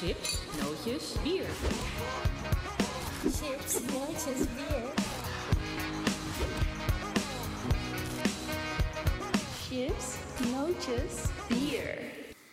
Chips, 0.00 0.38
nootjes, 0.60 1.14
bier. 1.22 1.46
Chips, 3.22 3.80
nootjes, 3.80 4.46
bier. 4.56 4.92
Chips, 9.68 10.14
nootjes, 10.52 11.30
bier. 11.48 11.98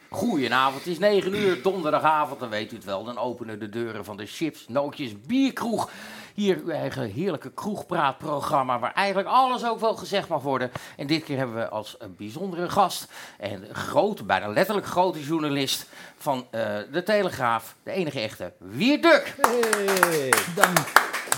Goedenavond, 0.09 0.83
het 0.83 0.93
is 0.93 0.99
9 0.99 1.35
uur, 1.35 1.61
donderdagavond, 1.61 2.39
dan 2.39 2.49
weet 2.49 2.71
u 2.71 2.75
het 2.75 2.85
wel. 2.85 3.03
Dan 3.03 3.17
openen 3.17 3.59
de 3.59 3.69
deuren 3.69 4.05
van 4.05 4.17
de 4.17 4.25
Chips, 4.25 4.67
Nootjes, 4.67 5.21
Bierkroeg. 5.21 5.91
Hier 6.33 6.57
uw 6.65 6.69
eigen 6.69 7.03
heerlijke 7.11 7.51
kroegpraatprogramma, 7.51 8.79
waar 8.79 8.93
eigenlijk 8.93 9.27
alles 9.27 9.65
ook 9.65 9.79
wel 9.79 9.95
gezegd 9.95 10.27
mag 10.27 10.41
worden. 10.41 10.71
En 10.97 11.07
dit 11.07 11.23
keer 11.23 11.37
hebben 11.37 11.55
we 11.55 11.69
als 11.69 11.95
een 11.99 12.15
bijzondere 12.17 12.69
gast, 12.69 13.07
en 13.39 13.69
een 13.69 13.75
grote, 13.75 14.23
bijna 14.23 14.47
letterlijk 14.47 14.87
grote 14.87 15.23
journalist 15.23 15.85
van 16.17 16.45
eh, 16.51 16.61
De 16.91 17.03
Telegraaf, 17.03 17.75
de 17.83 17.91
enige 17.91 18.19
echte, 18.19 18.53
Wierduk. 18.57 19.35
Hey, 19.41 20.33
dank, 20.55 20.77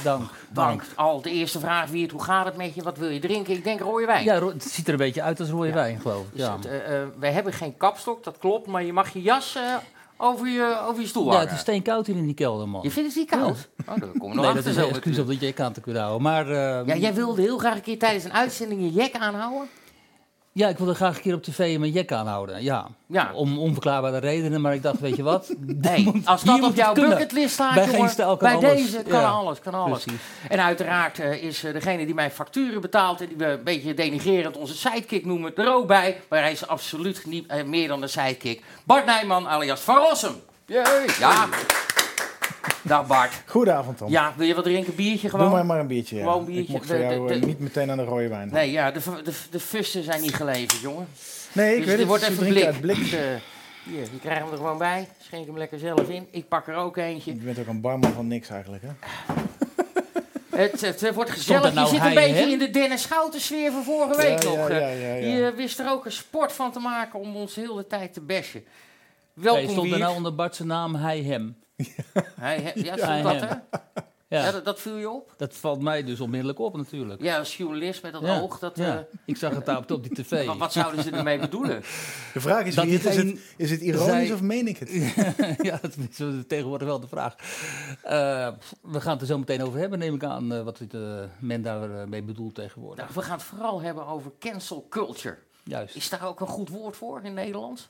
dank, 0.03 0.29
Dank. 0.49 0.83
Al 0.95 1.21
de 1.21 1.31
eerste 1.31 1.59
vraag, 1.59 1.89
Wiert, 1.89 2.11
hoe 2.11 2.23
gaat 2.23 2.45
het 2.45 2.55
met 2.57 2.75
je? 2.75 2.83
Wat 2.83 2.97
wil 2.97 3.09
je 3.09 3.19
drinken? 3.19 3.53
Ik 3.53 3.63
denk 3.63 3.79
rode 3.79 4.05
wijn. 4.05 4.23
Ja, 4.23 4.45
het 4.47 4.63
ziet 4.63 4.85
er 4.87 4.93
een 4.93 4.99
beetje 4.99 5.21
uit 5.21 5.39
als 5.39 5.49
rode 5.49 5.67
Ja. 5.67 5.73
wijn, 5.73 5.99
geloof 6.01 6.25
ik. 6.25 6.31
Dus 6.31 6.41
Ja. 6.45 6.55
het, 6.55 6.65
eh, 6.65 7.01
eh, 7.01 7.07
wij 7.19 7.31
hebben 7.31 7.53
geen 7.53 7.77
kapstok, 7.77 8.23
dat 8.23 8.37
klopt, 8.37 8.67
maar 8.67 8.83
je 8.83 8.93
mag 8.93 9.09
je 9.13 9.21
jas 9.21 9.55
eh, 9.55 9.61
over, 10.17 10.47
je, 10.47 10.77
over 10.87 11.01
je 11.01 11.07
stoel 11.07 11.23
ja, 11.23 11.29
hangen. 11.29 11.45
het 11.45 11.55
is 11.55 11.61
steenkoud 11.61 12.07
hier 12.07 12.15
in 12.15 12.25
die 12.25 12.33
kelder, 12.33 12.67
man. 12.69 12.83
Je 12.83 12.91
vindt 12.91 13.09
het 13.09 13.17
niet 13.17 13.29
koud? 13.29 13.69
Oh, 13.87 13.95
dan 13.99 14.35
nog 14.35 14.53
dat 14.53 14.65
is 14.65 14.75
een 14.75 14.89
excuus 14.89 15.19
om 15.19 15.27
dat 15.27 15.39
je 15.39 15.53
aan 15.57 15.73
te 15.73 15.81
kunnen 15.81 16.01
houden. 16.01 16.23
Maar 16.23 16.47
eh, 16.47 16.87
Ja, 16.87 16.95
jij 16.95 17.13
wilde 17.13 17.41
heel 17.41 17.57
graag 17.57 17.75
een 17.75 17.81
keer 17.81 17.99
tijdens 17.99 18.23
een 18.23 18.33
uitzending 18.33 18.81
je 18.81 18.91
jek 18.91 19.15
aanhouden? 19.15 19.67
Ja, 20.57 20.67
ik 20.67 20.77
wilde 20.77 20.93
graag 20.95 21.15
een 21.15 21.21
keer 21.21 21.33
op 21.33 21.43
tv 21.43 21.77
mijn 21.79 21.91
jek 21.91 22.11
aanhouden. 22.11 22.63
Ja, 22.63 22.87
Ja. 23.07 23.31
om 23.33 23.57
onverklaarbare 23.59 24.17
redenen. 24.17 24.61
Maar 24.61 24.73
ik 24.73 24.81
dacht, 24.81 24.99
weet 24.99 25.15
je 25.15 25.23
wat? 25.23 25.53
Nee, 25.81 26.21
als 26.25 26.43
dat 26.43 26.63
op 26.63 26.75
jouw 26.75 26.93
bucketlist 26.93 27.53
staat, 27.53 27.73
Bij 27.73 27.83
geen 27.87 28.09
jongen, 28.17 28.37
bij 28.37 28.53
alles. 28.55 28.61
deze 28.75 29.03
kan 29.03 29.19
Ja. 29.19 29.27
alles, 29.29 29.59
kan 29.59 29.73
alles. 29.73 30.03
Precies. 30.03 30.21
En 30.49 30.63
uiteraard 30.63 31.19
eh, 31.19 31.43
is 31.43 31.63
eh, 31.63 31.73
degene 31.73 32.05
die 32.05 32.13
mijn 32.13 32.31
facturen 32.31 32.81
betaalt 32.81 33.21
en 33.21 33.27
die 33.27 33.37
we 33.37 33.45
een 33.45 33.63
beetje 33.63 33.93
denigerend 33.93 34.57
onze 34.57 34.75
sidekick 34.77 35.25
noemen, 35.25 35.55
er 35.55 35.73
ook 35.73 35.87
bij. 35.87 36.21
Maar 36.29 36.39
hij 36.41 36.51
is 36.51 36.67
absoluut 36.67 37.25
niet 37.25 37.47
eh, 37.47 37.63
meer 37.63 37.87
dan 37.87 38.01
een 38.01 38.09
sidekick. 38.09 38.63
Bart 38.83 39.05
Nijman 39.05 39.47
alias 39.47 39.79
Van 39.81 39.97
Rossum. 39.97 40.35
Jee, 40.65 40.83
ja. 41.19 41.47
Dag 42.83 43.07
Bart. 43.07 43.31
Goedenavond, 43.45 43.97
Tom. 43.97 44.09
Ja, 44.09 44.33
wil 44.37 44.47
je 44.47 44.53
wat 44.55 44.63
drinken? 44.63 44.95
Biertje 44.95 45.21
Doe 45.29 45.29
gewoon? 45.29 45.51
maar 45.51 45.65
maar 45.65 45.79
een 45.79 45.87
biertje. 45.87 46.15
Ja. 46.15 46.23
Gewoon 46.23 46.45
biertje. 46.45 46.63
Ik 46.63 46.69
mocht 46.69 46.87
De- 46.87 46.93
voor 46.93 47.03
jou 47.03 47.27
de- 47.27 47.33
eh, 47.33 47.39
de- 47.41 47.45
niet 47.47 47.59
meteen 47.59 47.91
aan 47.91 47.97
de 47.97 48.03
rode 48.03 48.27
wijn. 48.27 48.49
Nee, 48.51 48.71
ja, 48.71 48.91
de, 48.91 48.99
de, 49.23 49.33
de 49.51 49.59
fusten 49.59 50.03
zijn 50.03 50.21
niet 50.21 50.35
geleverd, 50.35 50.79
jongen. 50.81 51.07
Nee, 51.51 51.71
ik 51.71 51.77
dus 51.77 51.85
weet 51.85 51.93
er 51.93 51.99
het. 51.99 52.07
wordt 52.07 52.23
even 52.23 52.47
blik. 52.47 52.65
uit 52.65 52.81
blik. 52.81 52.97
Eh, 52.97 53.19
hier, 53.83 53.99
je 54.11 54.19
krijgt 54.21 54.41
hem 54.41 54.51
er 54.51 54.57
gewoon 54.57 54.77
bij. 54.77 55.07
Schenk 55.21 55.45
hem 55.45 55.57
lekker 55.57 55.79
zelf 55.79 56.09
in. 56.09 56.27
Ik 56.31 56.47
pak 56.47 56.67
er 56.67 56.75
ook 56.75 56.97
eentje. 56.97 57.33
Je 57.35 57.39
bent 57.39 57.59
ook 57.59 57.67
een 57.67 57.81
barman 57.81 58.11
van 58.13 58.27
niks 58.27 58.49
eigenlijk, 58.49 58.83
hè? 58.83 58.89
Het, 60.55 60.81
het, 60.81 61.13
wordt 61.13 61.29
gezellig. 61.31 61.65
er 61.65 61.73
nou 61.73 61.85
je 61.87 61.93
zit 61.95 62.05
een 62.05 62.11
hij, 62.17 62.27
beetje 62.31 62.51
in 62.51 62.59
de 62.59 62.69
Dennis 62.69 63.01
Schouten 63.01 63.41
sfeer 63.41 63.71
van 63.71 63.83
vorige 63.83 64.17
week 64.17 64.43
Ja, 64.43 64.49
nog. 64.49 64.69
ja, 64.69 64.75
eh. 64.79 65.01
ja, 65.01 65.07
ja, 65.07 65.15
ja. 65.15 65.35
Je 65.45 65.53
wist 65.55 65.79
er 65.79 65.89
ook 65.89 66.05
een 66.05 66.11
sport 66.11 66.51
van 66.51 66.71
te 66.71 66.79
maken 66.79 67.19
om 67.19 67.35
ons 67.35 67.55
heel 67.55 67.75
de 67.75 67.87
tijd 67.87 68.13
te 68.13 68.21
bashen. 68.21 68.63
Hey, 68.63 69.43
Welkom 69.43 69.69
stond 69.69 69.91
er 69.91 69.99
nou 69.99 70.15
onder 70.15 70.35
Bart's 70.35 70.59
naam 70.59 70.95
hij 70.95 71.21
hem? 71.21 71.55
Hij, 72.39 72.59
he- 72.61 72.71
ja, 72.83 72.97
stond 72.97 73.23
dat, 73.23 73.49
hè? 73.49 73.55
Ja, 74.27 74.43
Ja, 74.45 74.51
dat, 74.51 74.65
dat 74.65 74.79
viel 74.81 74.95
je 74.97 75.09
op? 75.09 75.33
dat 75.37 75.53
valt 75.55 75.81
mij 75.81 76.03
dus 76.03 76.19
onmiddellijk 76.19 76.59
op 76.59 76.77
natuurlijk. 76.77 77.21
Ja, 77.21 77.37
als 77.37 77.57
journalist 77.57 78.01
met 78.01 78.13
dat 78.13 78.21
Ja, 78.21 78.39
oog. 78.39 78.59
Dat, 78.59 78.77
ja. 78.77 78.97
eh, 78.97 79.03
Ik 79.25 79.37
zag 79.37 79.55
het 79.55 79.65
daar 79.65 79.77
op, 79.77 79.91
op 79.91 80.03
die 80.03 80.13
tv. 80.23 80.45
wat, 80.47 80.57
wat 80.57 80.73
zouden 80.73 81.03
ze 81.03 81.11
ermee 81.11 81.39
bedoelen? 81.39 81.79
De 82.33 82.41
vraag 82.41 82.65
is, 82.65 82.75
Dat 82.75 82.85
wie 82.85 82.93
is, 82.93 83.01
geen- 83.15 83.27
het, 83.27 83.39
is 83.57 83.71
het 83.71 83.81
ironisch 83.81 84.27
zij- 84.27 84.33
of 84.33 84.41
meen 84.41 84.67
ik 84.67 84.77
het? 84.77 84.89
ja, 85.69 85.79
dat 85.81 85.95
is 85.97 86.17
tegenwoordig 86.47 86.87
wel 86.87 86.99
de 86.99 87.07
vraag. 87.07 87.35
Eh, 88.03 88.49
we 88.81 89.01
gaan 89.01 89.11
het 89.11 89.21
er 89.21 89.27
zo 89.27 89.37
meteen 89.37 89.63
over 89.63 89.79
hebben, 89.79 89.99
neem 89.99 90.15
ik 90.15 90.23
aan, 90.23 90.53
eh, 90.53 90.63
wat 90.63 90.79
uh, 90.91 91.19
men 91.39 91.61
daarmee 91.61 92.23
bedoelt 92.23 92.55
tegenwoordig. 92.55 93.03
Nou, 93.03 93.15
we 93.15 93.21
gaan 93.21 93.37
het 93.37 93.45
vooral 93.45 93.81
hebben 93.81 94.07
over 94.07 94.31
cancel 94.39 94.85
culture. 94.89 95.37
Juist, 95.63 95.95
Is 95.95 96.09
daar 96.09 96.27
ook 96.27 96.39
een 96.39 96.47
goed 96.47 96.69
woord 96.69 96.95
voor 96.95 97.21
in 97.23 97.33
Nederland? 97.33 97.89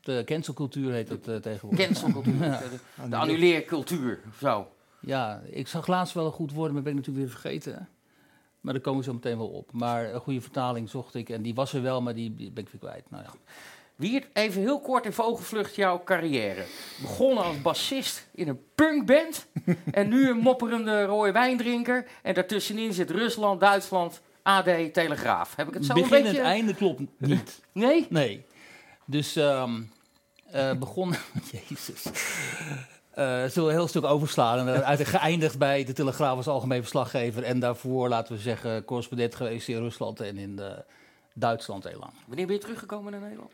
De 0.00 0.22
cancelcultuur 0.24 0.92
heet 0.92 1.08
dat 1.08 1.28
eh, 1.28 1.36
tegenwoordig. 1.36 1.86
Cancel 1.86 2.12
cultuur. 2.12 2.58
De, 3.08 3.16
annuleercultuur. 3.16 4.20
Zo. 4.38 4.68
Ja, 5.00 5.42
ik 5.50 5.68
zag 5.68 5.86
laatst 5.86 6.14
wel 6.14 6.26
een 6.26 6.32
goed 6.32 6.52
woord, 6.52 6.72
maar 6.72 6.82
ben 6.82 6.92
ik 6.92 6.98
natuurlijk 6.98 7.26
weer 7.26 7.40
vergeten. 7.40 7.74
hè. 7.74 7.80
Maar 8.60 8.72
daar 8.72 8.82
komen 8.82 9.00
we 9.00 9.06
zo 9.06 9.12
meteen 9.12 9.38
wel 9.38 9.48
op. 9.48 9.72
Maar 9.72 10.14
een 10.14 10.20
goede 10.20 10.40
vertaling 10.40 10.88
zocht 10.88 11.14
ik 11.14 11.28
en 11.28 11.42
die 11.42 11.54
was 11.54 11.72
er 11.72 11.82
wel, 11.82 12.02
maar 12.02 12.14
die, 12.14 12.30
ben 12.30 12.64
ik 12.64 12.70
weer 12.70 12.80
kwijt. 12.80 13.10
Nou 13.10 13.22
ja. 13.22 13.30
Wiert, 13.96 14.26
even 14.32 14.60
heel 14.60 14.80
kort 14.80 15.04
in 15.04 15.12
vogelvlucht 15.12 15.74
jouw 15.74 16.02
carrière. 16.04 16.64
Begonnen 17.00 17.44
als 17.44 17.62
bassist 17.62 18.28
in 18.34 18.48
een 18.48 18.60
punkband. 18.74 19.46
en 19.90 20.08
nu 20.08 20.30
een 20.30 20.36
mopperende 20.36 21.04
rode 21.04 21.32
wijndrinker. 21.32 22.06
En 22.22 22.34
daartussenin 22.34 22.92
zit 22.92 23.10
Rusland, 23.10 23.60
Duitsland, 23.60 24.20
AD, 24.42 24.92
Telegraaf. 24.92 25.56
Heb 25.56 25.68
ik 25.68 25.74
het 25.74 25.84
zo 25.84 25.94
Begin 25.94 26.10
een 26.10 26.16
en 26.16 26.22
beetje... 26.22 26.38
het 26.38 26.46
einde 26.46 26.74
klopt 26.74 27.00
niet. 27.18 27.60
Nee? 27.72 28.06
Nee. 28.10 28.44
Dus 29.10 29.36
ehm 29.36 29.82
eh 30.50 30.78
begon. 30.78 31.14
Jezus. 31.68 32.04
Eh 33.10 33.44
zullen 33.44 33.52
we 33.54 33.60
een 33.60 33.70
heel 33.70 33.88
stuk 33.88 34.04
overslaan. 34.04 34.58
En 34.58 34.66
dan 34.66 34.84
uit 34.84 35.06
geëindigd 35.06 35.58
bij 35.58 35.84
de 35.84 35.92
Telegraaf 35.92 36.36
als 36.36 36.46
algemeen 36.46 36.80
verslaggever. 36.80 37.42
En 37.42 37.58
daarvoor, 37.58 38.08
laten 38.08 38.34
we 38.34 38.40
zeggen, 38.40 38.84
correspondent 38.84 39.34
geweest 39.34 39.68
in 39.68 39.78
Rusland 39.78 40.20
en 40.20 40.36
in 40.36 40.58
eh, 40.58 40.78
Duitsland 41.34 41.84
heel 41.84 41.98
lang. 41.98 42.12
Wanneer 42.26 42.46
ben 42.46 42.54
je 42.54 42.60
teruggekomen 42.60 43.12
naar 43.12 43.20
Nederland? 43.20 43.52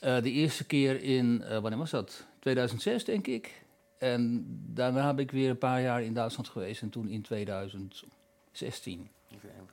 Eh, 0.00 0.22
de 0.22 0.30
eerste 0.30 0.64
keer 0.64 1.02
in, 1.02 1.42
eh, 1.42 1.58
wanneer 1.58 1.78
was 1.78 1.90
dat? 1.90 2.24
2006, 2.40 3.04
denk 3.04 3.26
ik. 3.26 3.64
En 3.98 4.44
daarna 4.74 5.06
heb 5.06 5.18
ik 5.18 5.30
weer 5.30 5.50
een 5.50 5.58
paar 5.58 5.82
jaar 5.82 6.02
in 6.02 6.14
Duitsland 6.14 6.48
geweest. 6.48 6.82
En 6.82 6.90
toen 6.90 7.08
in 7.08 7.22
2016. 7.22 9.10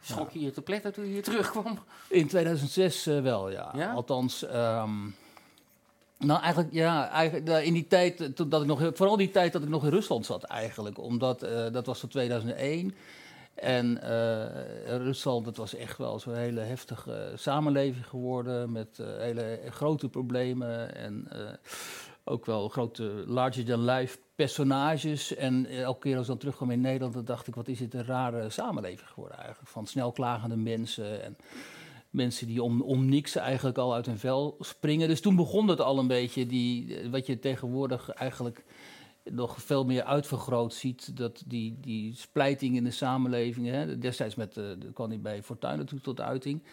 Schrok 0.01 0.31
je 0.31 0.39
je 0.41 0.51
te 0.51 0.61
pletten 0.61 0.93
toen 0.93 1.05
je 1.05 1.11
hier 1.11 1.23
terugkwam? 1.23 1.79
In 2.09 2.27
2006 2.27 3.07
eh, 3.07 3.21
wel, 3.21 3.49
ja. 3.49 3.73
Ja? 3.75 3.91
Althans, 3.93 4.43
ehm, 4.43 5.09
nou 6.17 6.41
eigenlijk, 6.41 6.73
ja, 6.73 7.09
eigenlijk, 7.09 7.47
eh, 7.49 7.65
in 7.65 7.73
die 7.73 7.87
tijd, 7.87 8.21
eh, 8.21 8.27
toen 8.27 8.49
dat 8.49 8.61
ik 8.61 8.67
nog, 8.67 8.89
vooral 8.93 9.17
die 9.17 9.31
tijd 9.31 9.53
dat 9.53 9.61
ik 9.61 9.69
nog 9.69 9.83
in 9.83 9.89
Rusland 9.89 10.25
zat 10.25 10.43
eigenlijk. 10.43 10.97
Omdat, 10.97 11.43
eh, 11.43 11.71
dat 11.71 11.85
was 11.85 11.99
tot 11.99 12.11
2001. 12.11 12.95
En 13.53 14.01
eh, 14.01 14.97
Rusland, 14.97 15.45
dat 15.45 15.57
was 15.57 15.75
echt 15.75 15.97
wel 15.97 16.19
zo'n 16.19 16.35
hele 16.35 16.59
heftige 16.59 17.31
samenleving 17.35 18.07
geworden. 18.07 18.71
Met 18.71 18.99
hele 19.17 19.59
grote 19.69 20.09
problemen 20.09 20.95
en 20.95 21.27
eh, 21.29 21.39
ook 22.23 22.45
wel 22.45 22.69
grote 22.69 23.23
larger-than-life 23.27 24.17
personages. 24.35 25.35
En 25.35 25.65
eh, 25.65 25.81
elke 25.81 25.99
keer 25.99 26.13
als 26.13 26.21
ik 26.21 26.29
dan 26.29 26.37
terugkwam 26.37 26.71
in 26.71 26.81
Nederland, 26.81 27.13
dan 27.13 27.25
dacht 27.25 27.47
ik, 27.47 27.55
wat 27.55 27.67
is 27.67 27.77
dit 27.77 27.93
een 27.93 28.05
rare 28.05 28.49
samenleving 28.49 29.09
geworden 29.09 29.37
eigenlijk. 29.37 29.69
Van 29.69 29.87
snel 29.87 30.11
klagende 30.11 30.55
mensen 30.55 31.23
en 31.23 31.37
mensen 32.09 32.47
die 32.47 32.63
om, 32.63 32.81
om 32.81 33.05
niks 33.05 33.35
eigenlijk 33.35 33.77
al 33.77 33.93
uit 33.93 34.05
hun 34.05 34.17
vel 34.17 34.55
springen. 34.59 35.07
Dus 35.07 35.21
toen 35.21 35.35
begon 35.35 35.67
het 35.67 35.81
al 35.81 35.99
een 35.99 36.07
beetje, 36.07 36.45
die, 36.45 36.97
eh, 36.97 37.09
wat 37.09 37.25
je 37.25 37.39
tegenwoordig 37.39 38.09
eigenlijk 38.09 38.65
nog 39.23 39.61
veel 39.61 39.85
meer 39.85 40.03
uitvergroot 40.03 40.73
ziet. 40.73 41.17
Dat 41.17 41.43
die, 41.45 41.77
die 41.81 42.15
splijting 42.15 42.75
in 42.75 42.83
de 42.83 42.91
samenleving, 42.91 43.67
hè, 43.67 43.97
destijds 43.97 44.35
met, 44.35 44.53
dat 44.53 44.93
kwam 44.93 45.09
niet 45.09 45.21
bij 45.21 45.43
Fortuyn 45.43 45.77
natuurlijk 45.77 46.03
tot 46.03 46.21
uiting. 46.21 46.63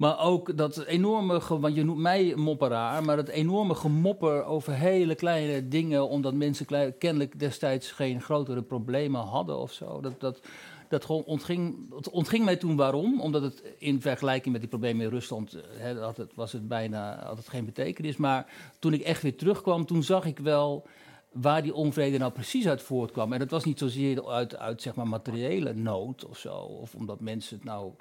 Maar 0.00 0.20
ook 0.20 0.56
dat 0.56 0.84
enorme, 0.84 1.40
want 1.48 1.74
je 1.74 1.84
noemt 1.84 2.00
mij 2.00 2.32
mopperaar, 2.36 3.04
maar 3.04 3.16
dat 3.16 3.28
enorme 3.28 3.74
gemopper 3.74 4.44
over 4.44 4.72
hele 4.72 5.14
kleine 5.14 5.68
dingen, 5.68 6.08
omdat 6.08 6.34
mensen 6.34 6.96
kennelijk 6.98 7.38
destijds 7.38 7.92
geen 7.92 8.20
grotere 8.20 8.62
problemen 8.62 9.20
hadden 9.20 9.58
of 9.58 9.72
zo. 9.72 10.00
Dat, 10.00 10.20
dat, 10.20 10.40
dat 10.88 11.06
ontging, 11.06 11.94
het 11.96 12.10
ontging 12.10 12.44
mij 12.44 12.56
toen 12.56 12.76
waarom, 12.76 13.20
omdat 13.20 13.42
het 13.42 13.62
in 13.78 14.00
vergelijking 14.00 14.52
met 14.52 14.60
die 14.60 14.70
problemen 14.70 15.04
in 15.04 15.10
Rusland, 15.10 15.54
eh, 15.54 15.62
hè, 15.76 15.98
had 15.98 16.16
het, 16.16 16.32
was 16.34 16.52
het 16.52 16.68
bijna 16.68 17.24
had 17.26 17.36
het 17.36 17.48
geen 17.48 17.64
betekenis. 17.64 18.16
Maar 18.16 18.46
toen 18.78 18.92
ik 18.92 19.00
echt 19.00 19.22
weer 19.22 19.36
terugkwam, 19.36 19.86
toen 19.86 20.02
zag 20.02 20.24
ik 20.24 20.38
wel 20.38 20.86
waar 21.32 21.62
die 21.62 21.74
onvrede 21.74 22.18
nou 22.18 22.32
precies 22.32 22.68
uit 22.68 22.82
voortkwam. 22.82 23.32
En 23.32 23.38
dat 23.38 23.50
was 23.50 23.64
niet 23.64 23.78
zozeer 23.78 24.26
uit, 24.26 24.56
uit 24.56 24.82
zeg 24.82 24.94
maar 24.94 25.08
materiële 25.08 25.74
nood 25.74 26.24
of 26.24 26.38
zo, 26.38 26.54
of 26.56 26.94
omdat 26.94 27.20
mensen 27.20 27.56
het 27.56 27.64
nou 27.64 27.92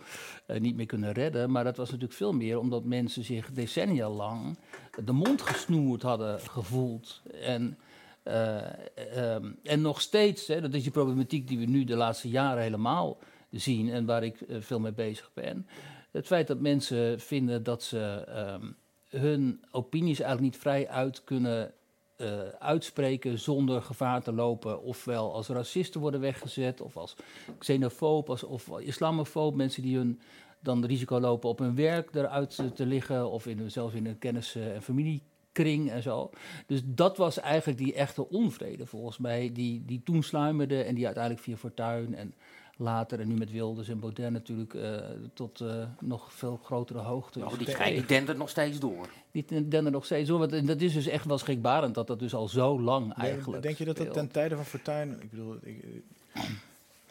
eh, 0.46 0.60
niet 0.60 0.76
meer 0.76 0.86
kunnen 0.86 1.12
redden, 1.12 1.52
maar 1.52 1.64
dat 1.64 1.78
was 1.78 1.88
natuurlijk 1.88 2.18
veel 2.18 2.34
meer 2.34 2.60
omdat 2.60 2.84
mensen 2.84 3.24
zich 3.24 3.52
decennia 3.52 4.10
lang 4.10 4.58
de 5.06 5.12
mond 5.12 5.42
gesnoerd 5.42 6.02
hadden 6.02 6.40
gevoeld. 6.40 7.22
En, 7.42 7.78
eh, 8.24 8.58
ehm, 8.96 9.52
en 9.64 9.82
nog 9.82 10.02
steeds, 10.02 10.48
hè, 10.48 10.62
dat 10.62 10.74
is 10.74 10.84
die 10.84 10.92
problematiek 10.92 11.48
die 11.48 11.60
we 11.60 11.66
nu 11.66 11.84
de 11.84 11.96
laatste 11.96 12.30
jaren 12.30 12.64
helemaal 12.64 13.18
zien 13.52 13.90
en 13.90 14.06
waar 14.06 14.24
ik 14.24 14.42
eh, 14.42 14.58
veel 14.60 14.80
mee 14.80 14.94
bezig 14.94 15.32
ben. 15.34 15.68
Het 16.12 16.28
feit 16.28 16.48
dat 16.48 16.60
mensen 16.60 17.20
vinden 17.20 17.64
dat 17.64 17.84
ze 17.84 18.24
ehm, 18.28 18.72
hun 19.10 19.64
opinies 19.72 20.20
eigenlijk 20.20 20.54
niet 20.54 20.62
vrij 20.62 20.88
uit 20.88 21.24
kunnen 21.24 21.74
eh, 22.20 22.40
uitspreken 22.60 23.40
zonder 23.40 23.82
gevaar 23.82 24.22
te 24.24 24.34
lopen. 24.34 24.82
Ofwel 24.84 25.34
als 25.34 25.48
racisten 25.48 26.02
worden 26.02 26.20
weggezet, 26.20 26.82
of 26.82 26.98
als 26.98 27.16
xenofoob, 27.58 28.30
als, 28.30 28.44
of 28.44 28.80
islamofoob. 28.80 29.56
Mensen 29.56 29.82
die 29.82 29.98
hun 29.98 30.20
dan 30.60 30.86
risico 30.86 31.20
lopen 31.20 31.50
op 31.50 31.60
hun 31.60 31.76
werk 31.76 32.16
eruit 32.16 32.62
te- 32.76 32.86
liggen, 32.86 33.30
of 33.30 33.48
in, 33.48 33.72
zelfs 33.72 33.94
in 33.94 34.06
hun 34.06 34.18
kennis- 34.18 34.56
en 34.56 34.82
kring 35.52 35.92
en 35.92 36.04
zo. 36.04 36.30
Dus 36.68 36.82
dat 36.86 37.18
was 37.18 37.40
eigenlijk 37.40 37.78
die 37.78 37.94
echte 37.94 38.30
onvrede 38.30 38.86
volgens 38.86 39.18
mij, 39.18 39.52
die, 39.54 39.86
die 39.86 40.02
toen 40.04 40.24
sluimerde 40.24 40.84
en 40.84 40.96
die 40.96 41.06
uiteindelijk 41.06 41.44
via 41.44 41.58
Fortuyn 41.58 42.16
en 42.16 42.34
later 42.80 43.20
en 43.20 43.28
nu 43.28 43.34
met 43.34 43.52
Wilders 43.52 43.90
en 43.90 44.00
Baudet 44.00 44.32
natuurlijk 44.32 44.74
eh, 44.74 44.98
tot 45.34 45.62
eh, 45.62 45.84
nog 46.00 46.34
veel 46.34 46.60
grotere 46.64 47.00
hoogte. 47.00 47.46
Oh, 47.46 47.58
die, 47.58 47.94
die 47.94 48.06
dendert 48.06 48.38
nog 48.38 48.50
steeds 48.50 48.80
door. 48.80 49.10
Die 49.32 49.46
denden 49.68 49.92
nog 49.92 50.06
steeds 50.06 50.30
door. 50.30 50.40
Want 50.40 50.54
en 50.54 50.66
dat 50.66 50.82
is 50.82 50.94
dus 50.94 51.08
echt 51.08 51.26
wel 51.26 51.38
schrikbarend 51.38 51.96
dat 51.96 52.08
dat 52.08 52.20
dus 52.20 52.34
al 52.34 52.48
zo 52.48 52.82
lang 52.82 53.14
eigenlijk 53.14 53.64
Denk 53.64 53.78
je 53.78 53.86
dat 53.86 53.98
dat 53.98 54.14
ten 54.14 54.32
tijde 54.32 54.56
van 54.56 54.66
Fortuyn... 54.66 55.22
Ik 55.22 55.30
bedoel, 55.30 55.58
ik, 55.62 55.84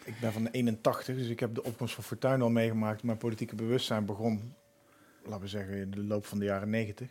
ik 0.04 0.14
ben 0.20 0.32
van 0.32 0.44
de 0.44 0.50
81, 0.50 1.16
dus 1.16 1.28
ik 1.28 1.40
heb 1.40 1.54
de 1.54 1.64
opkomst 1.64 1.94
van 1.94 2.04
Fortuyn 2.04 2.42
al 2.42 2.50
meegemaakt. 2.50 3.02
Mijn 3.02 3.18
politieke 3.18 3.54
bewustzijn 3.54 4.04
begon, 4.04 4.54
laten 5.24 5.40
we 5.40 5.48
zeggen, 5.48 5.76
in 5.76 5.90
de 5.90 6.04
loop 6.04 6.26
van 6.26 6.38
de 6.38 6.44
jaren 6.44 6.70
90. 6.70 7.08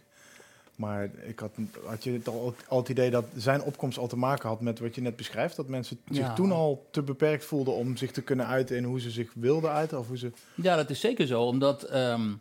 Maar 0.77 1.09
ik 1.25 1.39
had, 1.39 1.51
had 1.85 2.03
je 2.03 2.11
het 2.11 2.27
al, 2.27 2.55
al 2.67 2.77
het 2.77 2.89
idee 2.89 3.09
dat 3.09 3.25
zijn 3.35 3.61
opkomst 3.61 3.97
al 3.97 4.07
te 4.07 4.17
maken 4.17 4.49
had 4.49 4.61
met 4.61 4.79
wat 4.79 4.95
je 4.95 5.01
net 5.01 5.15
beschrijft? 5.15 5.55
Dat 5.55 5.67
mensen 5.67 5.99
zich 6.09 6.33
toen 6.33 6.51
al 6.51 6.87
te 6.91 7.01
beperkt 7.01 7.45
voelden 7.45 7.73
om 7.73 7.97
zich 7.97 8.11
te 8.11 8.21
kunnen 8.21 8.47
uiten 8.47 8.77
in 8.77 8.83
hoe 8.83 8.99
ze 8.99 9.09
zich 9.09 9.31
wilden 9.35 9.71
uiten? 9.71 9.99
Of 9.99 10.07
hoe 10.07 10.17
ze... 10.17 10.31
Ja, 10.55 10.75
dat 10.75 10.89
is 10.89 10.99
zeker 10.99 11.27
zo. 11.27 11.43
Omdat, 11.43 11.83
ehm, 11.83 12.33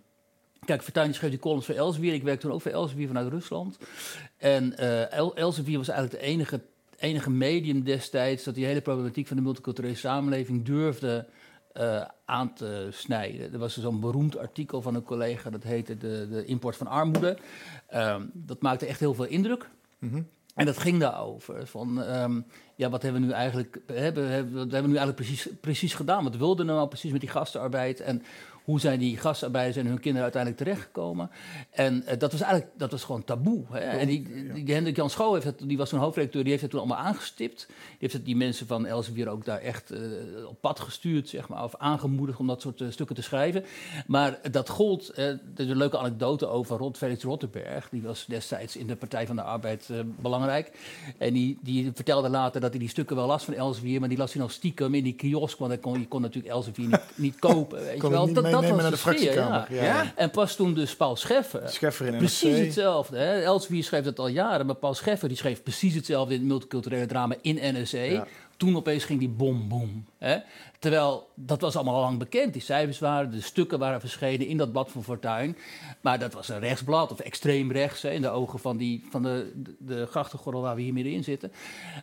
kijk, 0.65 0.83
Fortuyn 0.83 1.15
schreef 1.15 1.31
die 1.31 1.39
columns 1.39 1.67
voor 1.67 1.75
Elsevier. 1.75 2.15
Ik 2.15 2.23
werkte 2.23 2.47
toen 2.47 2.55
ook 2.55 2.63
voor 2.63 2.71
Elsevier 2.71 3.07
vanuit 3.07 3.29
Rusland. 3.29 3.79
En 4.37 4.79
El 5.11 5.37
Elsevier 5.37 5.79
was 5.79 5.89
eigenlijk 5.89 6.21
de 6.21 6.27
enige, 6.27 6.61
enige 6.99 7.31
medium 7.31 7.85
destijds... 7.85 8.45
dat 8.45 8.55
die 8.55 8.67
hele 8.67 8.81
problematiek 8.81 9.27
van 9.27 9.37
de 9.37 9.43
multiculturele 9.43 9.95
samenleving 9.95 10.65
durfde 10.65 11.27
eh, 11.77 12.03
aan 12.25 12.53
te 12.53 12.89
snijden. 12.91 13.53
Er 13.53 13.59
was 13.59 13.81
zo'n 13.81 14.01
beroemd 14.01 14.39
artikel 14.39 14.83
van 14.83 14.95
een 14.95 15.03
collega, 15.03 15.51
dat 15.51 15.63
heette 15.63 15.97
De, 15.97 16.29
de 16.31 16.45
import 16.45 16.77
van 16.77 16.87
armoede. 16.87 17.39
Ehm, 17.87 18.23
dat 18.33 18.63
maakte 18.63 18.87
echt 18.87 19.01
heel 19.01 19.15
veel 19.15 19.25
indruk. 19.25 19.69
Mhm. 19.99 20.23
En 20.55 20.67
dat 20.67 20.79
ging 20.79 21.01
daarover. 21.01 21.67
Van, 21.67 22.03
ehm, 22.03 22.41
ja, 22.75 22.91
wat 22.91 23.03
hebben 23.03 23.21
we 23.21 23.27
nu 23.27 23.33
eigenlijk, 23.33 23.81
hebben, 23.87 24.29
hebben, 24.29 24.53
wat 24.53 24.73
hebben 24.73 24.83
we 24.83 24.89
nu 24.89 24.97
eigenlijk 24.97 25.17
precies, 25.17 25.49
precies 25.61 25.95
gedaan? 25.95 26.25
Wat 26.25 26.37
wilden 26.37 26.67
we 26.67 26.73
nou 26.73 26.89
precies 26.89 27.13
met 27.13 27.21
die 27.21 27.31
gastenarbeid? 27.31 28.01
En 28.01 28.23
hoe 28.67 28.81
zijn 28.81 28.99
die 28.99 29.17
gastarbeiders 29.17 29.77
en 29.77 29.87
hun 29.87 30.01
kinderen 30.01 30.23
uiteindelijk 30.23 30.63
terechtgekomen? 30.63 31.31
En 31.71 32.07
eh, 32.07 32.19
dat 32.19 32.33
was 32.33 32.41
eigenlijk 32.41 32.73
dat 32.79 32.91
was 32.91 33.05
gewoon 33.05 33.25
taboe. 33.25 33.65
Hè? 33.71 33.79
En 33.79 34.07
die, 34.07 34.53
die, 34.53 34.65
die 34.65 34.75
Hendrik 34.75 34.97
Jan 34.97 35.11
Schouw, 35.11 35.33
heeft 35.33 35.45
het, 35.45 35.63
die 35.65 35.77
was 35.77 35.89
toen 35.89 35.99
hoofdredacteur, 35.99 36.43
die 36.43 36.51
heeft 36.51 36.63
het 36.63 36.71
toen 36.71 36.81
allemaal 36.81 37.05
aangestipt. 37.05 37.67
Die 37.67 37.97
heeft 37.99 38.13
het, 38.13 38.25
die 38.25 38.37
mensen 38.37 38.67
van 38.67 38.87
Elsevier 38.87 39.29
ook 39.29 39.45
daar 39.45 39.59
echt 39.59 39.91
eh, 39.91 40.01
op 40.49 40.61
pad 40.61 40.81
gestuurd, 40.81 41.29
zeg 41.29 41.49
maar, 41.49 41.65
of 41.65 41.75
aangemoedigd 41.77 42.39
om 42.39 42.47
dat 42.47 42.61
soort 42.61 42.81
eh, 42.81 42.91
stukken 42.91 43.17
te 43.17 43.23
schrijven. 43.23 43.65
Maar 44.07 44.39
dat 44.51 44.69
gold, 44.69 45.13
er 45.17 45.41
is 45.57 45.69
een 45.69 45.77
leuke 45.77 45.99
anekdote 45.99 46.47
over 46.47 46.77
Rot, 46.77 46.97
Felix 46.97 47.23
Rotterberg. 47.23 47.89
Die 47.89 48.03
was 48.03 48.25
destijds 48.29 48.77
in 48.77 48.87
de 48.87 48.97
Partij 48.97 49.27
van 49.27 49.37
de 49.37 49.43
Arbeid 49.43 49.91
belangrijk. 50.21 50.73
En 51.19 51.33
die, 51.33 51.59
die 51.63 51.91
vertelde 51.95 52.29
later 52.29 52.61
dat 52.61 52.71
hij 52.71 52.79
die 52.79 52.89
stukken 52.89 53.17
wel 53.17 53.27
las 53.27 53.45
van 53.45 53.55
Elsevier, 53.55 54.01
maar 54.01 54.09
die 54.09 54.19
las 54.19 54.33
hij 54.33 54.43
nog 54.43 54.53
stiekem 54.53 54.95
in 54.95 55.05
die 55.05 55.15
kiosk, 55.15 55.59
want 55.59 55.71
hij 55.71 55.81
kon, 55.81 56.01
je 56.01 56.09
kon 56.09 56.21
natuurlijk 56.21 56.55
Elsevier 56.55 56.89
niet, 56.89 57.01
niet 57.15 57.39
kopen. 57.39 57.85
Weet 57.85 58.03
je 58.03 58.09
wel. 58.09 58.55
Meenemen 58.61 58.83
naar 58.83 58.93
de 58.93 58.97
sfeer, 58.97 59.13
fractiekamer. 59.19 59.75
ja. 59.75 59.85
Ja. 59.85 60.03
Ja? 60.03 60.13
En 60.17 60.31
pas 60.31 60.57
toen 60.57 60.75
dus 60.75 60.97
Paul 60.97 61.17
Scheffer, 61.17 61.69
Scheffer 61.69 62.07
in 62.07 62.13
NRC. 62.13 62.21
precies 62.21 62.59
hetzelfde. 62.59 63.19
Hè? 63.19 63.41
Elsevier 63.43 63.85
schreef 63.85 64.05
dat 64.05 64.19
al 64.19 64.29
jaren, 64.29 64.67
maar 64.67 64.75
Paul 64.75 64.95
Scheffer 64.95 65.29
die 65.29 65.37
schreef 65.37 65.63
precies 65.63 65.95
hetzelfde 65.95 66.35
in 66.35 66.41
het 66.41 66.49
multiculturele 66.49 67.07
drama 67.07 67.35
in 67.43 67.55
NRC. 67.55 68.11
Ja. 68.11 68.27
Toen 68.57 68.77
opeens 68.77 69.05
ging 69.05 69.19
die 69.19 69.29
bom, 69.29 69.69
bom. 69.69 70.07
Hè? 70.19 70.39
Terwijl 70.79 71.29
dat 71.35 71.61
was 71.61 71.77
allemaal 71.77 71.95
al 71.95 72.01
lang 72.01 72.19
bekend. 72.19 72.53
Die 72.53 72.63
cijfers 72.63 72.99
waren, 72.99 73.31
de 73.31 73.41
stukken 73.41 73.79
waren 73.79 74.01
verschenen 74.01 74.47
in 74.47 74.57
dat 74.57 74.73
blad 74.73 74.91
van 74.91 75.05
Fortuyn. 75.05 75.57
Maar 76.01 76.19
dat 76.19 76.33
was 76.33 76.49
een 76.49 76.59
rechtsblad 76.59 77.13
of 77.13 77.21
extreem 77.21 77.73
rechts 77.73 78.03
hè, 78.03 78.11
in 78.11 78.23
de 78.23 78.29
ogen 78.29 78.59
van, 78.59 78.77
die, 78.77 79.05
van 79.11 79.23
de, 79.23 79.53
de, 79.55 79.75
de 79.79 80.07
grachtengordel 80.07 80.63
waar 80.63 80.75
we 80.75 80.83
hier 80.83 80.93
middenin 80.93 81.25
zitten. 81.25 81.53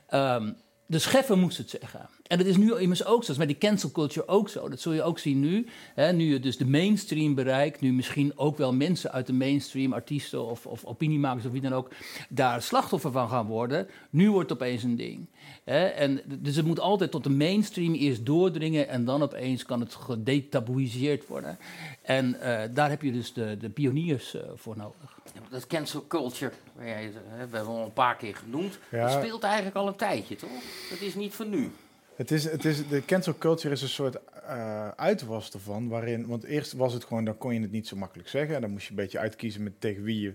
Ehm, 0.07 0.51
de 0.85 0.99
Scheffer 0.99 1.37
moest 1.37 1.57
het 1.57 1.69
zeggen. 1.69 2.09
En 2.33 2.39
dat 2.39 2.47
is 2.47 2.57
nu 2.57 2.75
immers 2.77 3.05
ook 3.05 3.11
zo. 3.11 3.19
Dat 3.19 3.29
is 3.29 3.37
met 3.37 3.47
die 3.47 3.57
cancel 3.69 3.91
culture 3.91 4.27
ook 4.27 4.49
zo. 4.49 4.69
Dat 4.69 4.79
zul 4.79 4.93
je 4.93 5.03
ook 5.03 5.19
zien 5.19 5.39
nu. 5.39 5.65
Hè, 5.95 6.13
nu 6.13 6.23
je 6.23 6.39
dus 6.39 6.57
de 6.57 6.65
mainstream 6.65 7.35
bereikt. 7.35 7.81
Nu 7.81 7.93
misschien 7.93 8.37
ook 8.37 8.57
wel 8.57 8.73
mensen 8.73 9.11
uit 9.11 9.27
de 9.27 9.33
mainstream, 9.33 9.93
artiesten 9.93 10.45
of, 10.45 10.65
of 10.65 10.85
opiniemakers 10.85 11.45
of 11.45 11.51
wie 11.51 11.61
dan 11.61 11.73
ook, 11.73 11.89
daar 12.29 12.61
slachtoffer 12.61 13.11
van 13.11 13.29
gaan 13.29 13.45
worden. 13.45 13.87
Nu 14.09 14.31
wordt 14.31 14.49
het 14.49 14.61
opeens 14.61 14.83
een 14.83 14.95
ding. 14.95 15.27
Hè, 15.63 15.85
en, 15.85 16.21
dus 16.25 16.55
het 16.55 16.65
moet 16.65 16.79
altijd 16.79 17.11
tot 17.11 17.23
de 17.23 17.29
mainstream 17.29 17.93
eerst 17.93 18.25
doordringen. 18.25 18.87
En 18.87 19.05
dan 19.05 19.21
opeens 19.21 19.65
kan 19.65 19.79
het 19.79 19.93
gedetaboeiseerd 19.95 21.27
worden. 21.27 21.57
En 22.01 22.39
eh, 22.41 22.69
daar 22.73 22.89
heb 22.89 23.01
je 23.01 23.11
dus 23.11 23.33
de, 23.33 23.57
de 23.57 23.69
pioniers 23.69 24.35
eh, 24.35 24.41
voor 24.55 24.77
nodig. 24.77 25.19
Ja, 25.33 25.41
Dat 25.49 25.67
cancel 25.67 26.05
culture, 26.07 26.51
hè, 26.77 27.09
we 27.11 27.57
hebben 27.57 27.65
al 27.65 27.83
een 27.85 27.93
paar 27.93 28.15
keer 28.15 28.35
genoemd, 28.35 28.79
Ja. 28.91 29.01
dat 29.01 29.11
speelt 29.23 29.43
eigenlijk 29.43 29.75
al 29.75 29.87
een 29.87 29.95
tijdje, 29.95 30.35
toch? 30.35 30.49
Dat 30.89 31.01
is 31.01 31.15
niet 31.15 31.33
van 31.33 31.49
nu. 31.49 31.71
Het 32.15 32.31
is, 32.31 32.43
het 32.43 32.65
is, 32.65 32.87
de 32.87 33.05
cancel 33.05 33.35
culture 33.37 33.73
is 33.73 33.81
een 33.81 33.87
soort 33.87 34.17
eh, 34.47 34.87
uitwas 34.87 35.51
ervan. 35.51 35.87
Waarin, 35.87 36.27
want 36.27 36.43
eerst 36.43 36.73
was 36.73 36.93
het 36.93 37.03
gewoon, 37.03 37.25
dan 37.25 37.37
kon 37.37 37.53
je 37.53 37.61
het 37.61 37.71
niet 37.71 37.87
zo 37.87 37.95
makkelijk 37.95 38.29
zeggen. 38.29 38.55
En 38.55 38.61
dan 38.61 38.71
moest 38.71 38.83
je 38.83 38.89
een 38.89 38.95
beetje 38.95 39.19
uitkiezen 39.19 39.63
met 39.63 39.73
tegen 39.81 40.03
wie 40.03 40.19
je. 40.21 40.33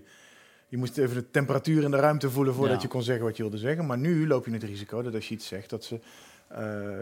Je 0.67 0.77
moest 0.77 0.97
even 0.97 1.15
de 1.15 1.31
temperatuur 1.31 1.83
in 1.83 1.91
de 1.91 1.97
ruimte 1.97 2.29
voelen 2.29 2.53
voordat 2.53 2.75
Ja. 2.75 2.81
je 2.81 2.87
kon 2.87 3.03
zeggen 3.03 3.25
wat 3.25 3.37
je 3.37 3.43
wilde 3.43 3.57
zeggen. 3.57 3.85
Maar 3.85 3.97
nu 3.97 4.27
loop 4.27 4.45
je 4.45 4.51
het 4.51 4.63
risico 4.63 5.01
dat 5.01 5.13
als 5.15 5.27
je 5.27 5.33
iets 5.33 5.47
zegt, 5.47 5.69
dat 5.69 5.83
ze 5.83 5.99
eh, 6.47 6.59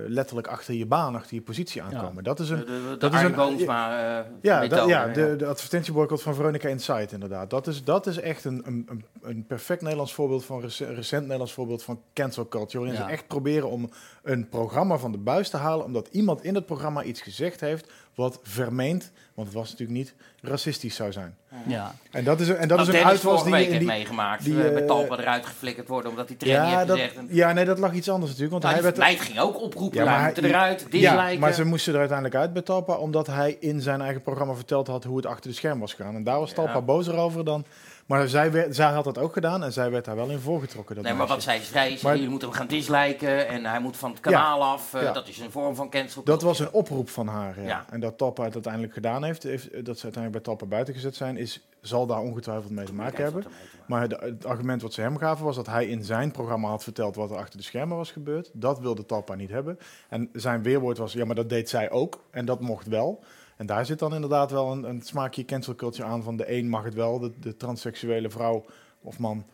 letterlijk 0.08 0.48
achter 0.48 0.74
je 0.74 0.86
baan, 0.86 1.16
achter 1.16 1.36
je 1.36 1.42
positie 1.42 1.82
aankomen. 1.82 2.24
Dat 2.24 2.40
is 2.40 2.50
een. 2.50 2.60
de, 2.60 2.66
de 2.66 2.96
dat 3.00 3.14
is 3.14 3.22
een- 3.22 3.36
Boomsma, 3.36 4.20
eh, 4.20 4.26
Ja, 4.42 4.60
methode, 4.60 4.90
ja, 4.92 5.08
de, 5.08 5.36
de 5.36 5.46
advertentieboycott 5.46 6.22
van 6.22 6.36
Veronica 6.36 6.68
Insight 6.68 7.12
inderdaad. 7.12 7.50
Dat 7.50 7.68
is, 7.68 7.84
dat 7.84 8.08
is 8.08 8.18
echt 8.20 8.46
een, 8.46 8.62
een, 8.66 9.04
een, 9.22 9.46
perfect 9.46 9.82
Nederlands 9.82 10.14
voorbeeld 10.14 10.46
van 10.46 10.62
rec- 10.62 10.78
recent 10.96 11.22
Nederlands 11.22 11.54
voorbeeld 11.54 11.84
van 11.84 12.02
cancel 12.14 12.48
culture. 12.48 12.84
Waarin 12.84 13.00
Ja. 13.02 13.06
ze 13.08 13.12
echt 13.14 13.28
proberen 13.28 13.70
om 13.70 13.90
een 14.28 14.50
programma 14.50 14.98
van 14.98 15.12
de 15.12 15.18
buis 15.18 15.50
te 15.50 15.58
halen, 15.58 15.86
omdat 15.86 16.08
iemand 16.12 16.44
in 16.44 16.56
het 16.56 16.66
programma 16.66 17.04
iets 17.04 17.22
gezegd 17.22 17.60
heeft 17.60 17.92
wat 18.16 18.40
vermeend, 18.44 19.12
want 19.34 19.48
het 19.48 19.58
was 19.58 19.70
natuurlijk 19.72 19.98
niet, 19.98 20.14
racistisch 20.42 20.96
zou 20.96 21.12
zijn. 21.12 21.36
Ja. 21.68 21.96
En 22.12 22.24
dat 22.24 22.40
is, 22.40 22.48
een- 22.48 22.56
en 22.58 22.68
dat 22.68 22.78
Dat 22.78 22.88
is 22.88 22.94
een 22.94 23.00
Dennis 23.00 23.12
uitwas 23.12 23.44
die, 23.44 23.56
je 23.56 23.68
in 23.68 23.78
die 23.78 23.88
meegemaakt. 23.88 24.44
die, 24.44 24.64
eh, 24.68 24.74
met 24.74 24.88
Talpa 24.88 25.18
eruit 25.18 25.46
geflikkerd 25.46 25.88
worden 25.88 26.10
omdat 26.12 26.28
hij 26.28 26.38
trainer 26.38 26.70
ja, 26.70 26.76
heeft 26.76 26.88
dat, 26.88 26.98
gezegd. 26.98 27.16
En, 27.16 27.28
ja, 27.32 27.54
nee, 27.54 27.66
dat 27.66 27.80
lag 27.80 27.94
iets 27.94 28.10
anders 28.10 28.32
natuurlijk. 28.32 28.52
Want 28.62 28.64
nou, 28.64 28.76
hij 28.76 28.84
werd, 28.84 28.98
meid 28.98 29.20
ging 29.22 29.40
ook 29.40 29.62
oproepen, 29.62 29.98
Ja, 29.98 30.06
maar 30.06 30.20
hij- 30.22 30.34
eruit, 30.44 30.86
ja, 30.90 31.34
maar 31.40 31.54
ze 31.54 31.64
moesten 31.64 31.94
er 31.94 32.00
uiteindelijk 32.00 32.38
uit 32.40 32.54
bij 32.54 32.62
Talpa, 32.62 32.94
omdat 32.96 33.28
hij 33.28 33.58
in 33.60 33.82
zijn 33.82 34.02
eigen 34.02 34.22
programma 34.22 34.54
verteld 34.54 34.88
had 34.88 35.04
hoe 35.04 35.18
het 35.18 35.26
achter 35.26 35.50
de 35.50 35.56
scherm 35.56 35.80
was 35.80 35.94
gegaan. 35.94 36.16
En 36.16 36.24
daar 36.24 36.40
was 36.40 36.54
Talpa 36.54 36.74
Ja. 36.74 36.82
bozer 36.82 37.16
over 37.16 37.46
dan. 37.46 37.66
Maar 38.08 38.28
zij, 38.28 38.52
werd, 38.52 38.76
zij 38.76 38.92
had 38.92 39.04
dat 39.04 39.18
ook 39.18 39.34
gedaan 39.34 39.64
en 39.64 39.74
zij 39.74 39.92
werd 39.92 40.06
daar 40.06 40.16
wel 40.16 40.30
in 40.30 40.40
voorgetrokken. 40.40 40.96
Dat 40.96 41.04
Nee, 41.04 41.14
maar 41.14 41.28
wat 41.28 41.44
zij 41.44 41.60
zei, 41.60 41.94
is, 41.94 42.02
jullie 42.02 42.30
moeten 42.30 42.48
hem 42.48 42.58
gaan 42.58 42.68
disliken 42.68 43.48
en 43.48 43.66
hij 43.66 43.80
moet 43.80 43.98
van 43.98 44.12
het 44.12 44.20
kanaal 44.20 44.64
af. 44.64 44.94
eh, 44.94 45.02
ja. 45.02 45.12
Dat 45.14 45.28
is 45.28 45.40
een 45.40 45.52
vorm 45.52 45.76
van 45.76 45.90
cancel 45.90 46.24
Dat 46.24 46.42
was 46.42 46.60
een 46.60 46.72
oproep 46.72 47.10
van 47.10 47.28
haar. 47.28 47.62
Ja. 47.64 47.86
En 47.90 48.00
dat 48.00 48.18
Talpa 48.18 48.44
het 48.44 48.54
uiteindelijk 48.54 48.94
gedaan 48.94 49.24
heeft, 49.24 49.44
heeft, 49.44 49.64
dat 49.86 49.98
ze 49.98 50.04
uiteindelijk 50.04 50.32
bij 50.32 50.42
Talpa 50.42 50.66
buiten 50.66 50.94
gezet 50.94 51.16
zijn, 51.16 51.38
is, 51.38 51.68
zal 51.82 52.06
daar 52.06 52.20
ongetwijfeld 52.22 52.72
mee 52.72 52.86
te 52.86 52.94
maken 52.94 53.24
hebben. 53.24 53.42
te 53.42 53.50
maken. 53.50 53.68
Maar 53.88 54.08
de- 54.08 54.20
het 54.36 54.46
argument 54.46 54.82
wat 54.82 54.94
ze 54.94 55.02
hem 55.02 55.18
gaven 55.18 55.46
was 55.46 55.56
dat 55.56 55.68
hij 55.68 55.86
in 55.88 56.04
zijn 56.04 56.32
programma 56.32 56.68
had 56.70 56.84
verteld 56.84 57.16
wat 57.16 57.32
er 57.32 57.38
achter 57.38 57.58
de 57.58 57.64
schermen 57.66 57.98
was 57.98 58.12
gebeurd. 58.12 58.50
Dat 58.54 58.80
wilde 58.80 59.06
Talpa 59.06 59.36
niet 59.36 59.50
hebben. 59.50 59.80
En 60.10 60.30
zijn 60.34 60.64
weerwoord 60.64 60.98
was, 60.98 61.14
ja, 61.14 61.26
maar 61.26 61.36
dat 61.36 61.50
deed 61.50 61.70
zij 61.70 61.90
ook. 61.92 62.24
En 62.32 62.46
dat 62.46 62.60
mocht 62.60 62.88
wel. 62.88 63.24
En 63.58 63.66
daar 63.66 63.86
zit 63.86 64.00
dan 64.00 64.14
inderdaad 64.14 64.52
wel 64.52 64.72
een, 64.72 64.84
een 64.84 65.02
smaakje 65.02 65.46
cancel 65.46 65.76
culture 65.76 66.08
aan 66.08 66.24
van 66.24 66.38
de 66.38 66.52
een 66.52 66.70
mag 66.70 66.84
het 66.84 66.94
wel, 66.94 67.20
de, 67.20 67.32
de 67.40 67.58
transseksuele 67.58 68.30
vrouw 68.30 68.66
of 69.02 69.20
man. 69.20 69.46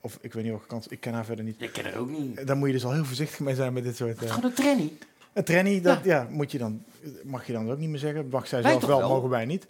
Of 0.00 0.18
ik 0.20 0.32
weet 0.32 0.42
niet 0.42 0.52
welke 0.52 0.66
kant, 0.66 0.90
ik 0.90 1.00
ken 1.00 1.12
haar 1.12 1.24
verder 1.24 1.44
niet. 1.44 1.62
Ik 1.62 1.72
ken 1.72 1.84
er 1.84 1.98
ook 1.98 2.08
niet. 2.08 2.46
Daar 2.46 2.56
moet 2.56 2.66
je 2.66 2.74
dus 2.74 2.84
al 2.84 2.92
heel 2.92 3.04
voorzichtig 3.04 3.40
mee 3.40 3.54
zijn 3.54 3.72
met 3.72 3.84
dit 3.84 3.96
soort... 3.96 4.10
Het 4.10 4.22
is 4.22 4.28
eh, 4.28 4.34
gewoon 4.34 4.50
een 4.50 4.56
tranny. 4.56 4.92
een 5.32 5.44
tranny, 5.44 5.80
dat 5.80 6.04
ja. 6.04 6.26
moet 6.30 6.52
je 6.52 6.58
dan, 6.58 6.84
mag 7.24 7.46
je 7.46 7.52
dan 7.52 7.70
ook 7.70 7.78
niet 7.78 7.88
meer 7.88 7.98
zeggen. 7.98 8.28
Mag 8.28 8.46
zij 8.46 8.62
Wij 8.62 8.70
zelf 8.70 8.86
wel, 8.86 8.98
wel? 8.98 9.08
mogen 9.08 9.28
wij 9.28 9.44
niet. 9.44 9.66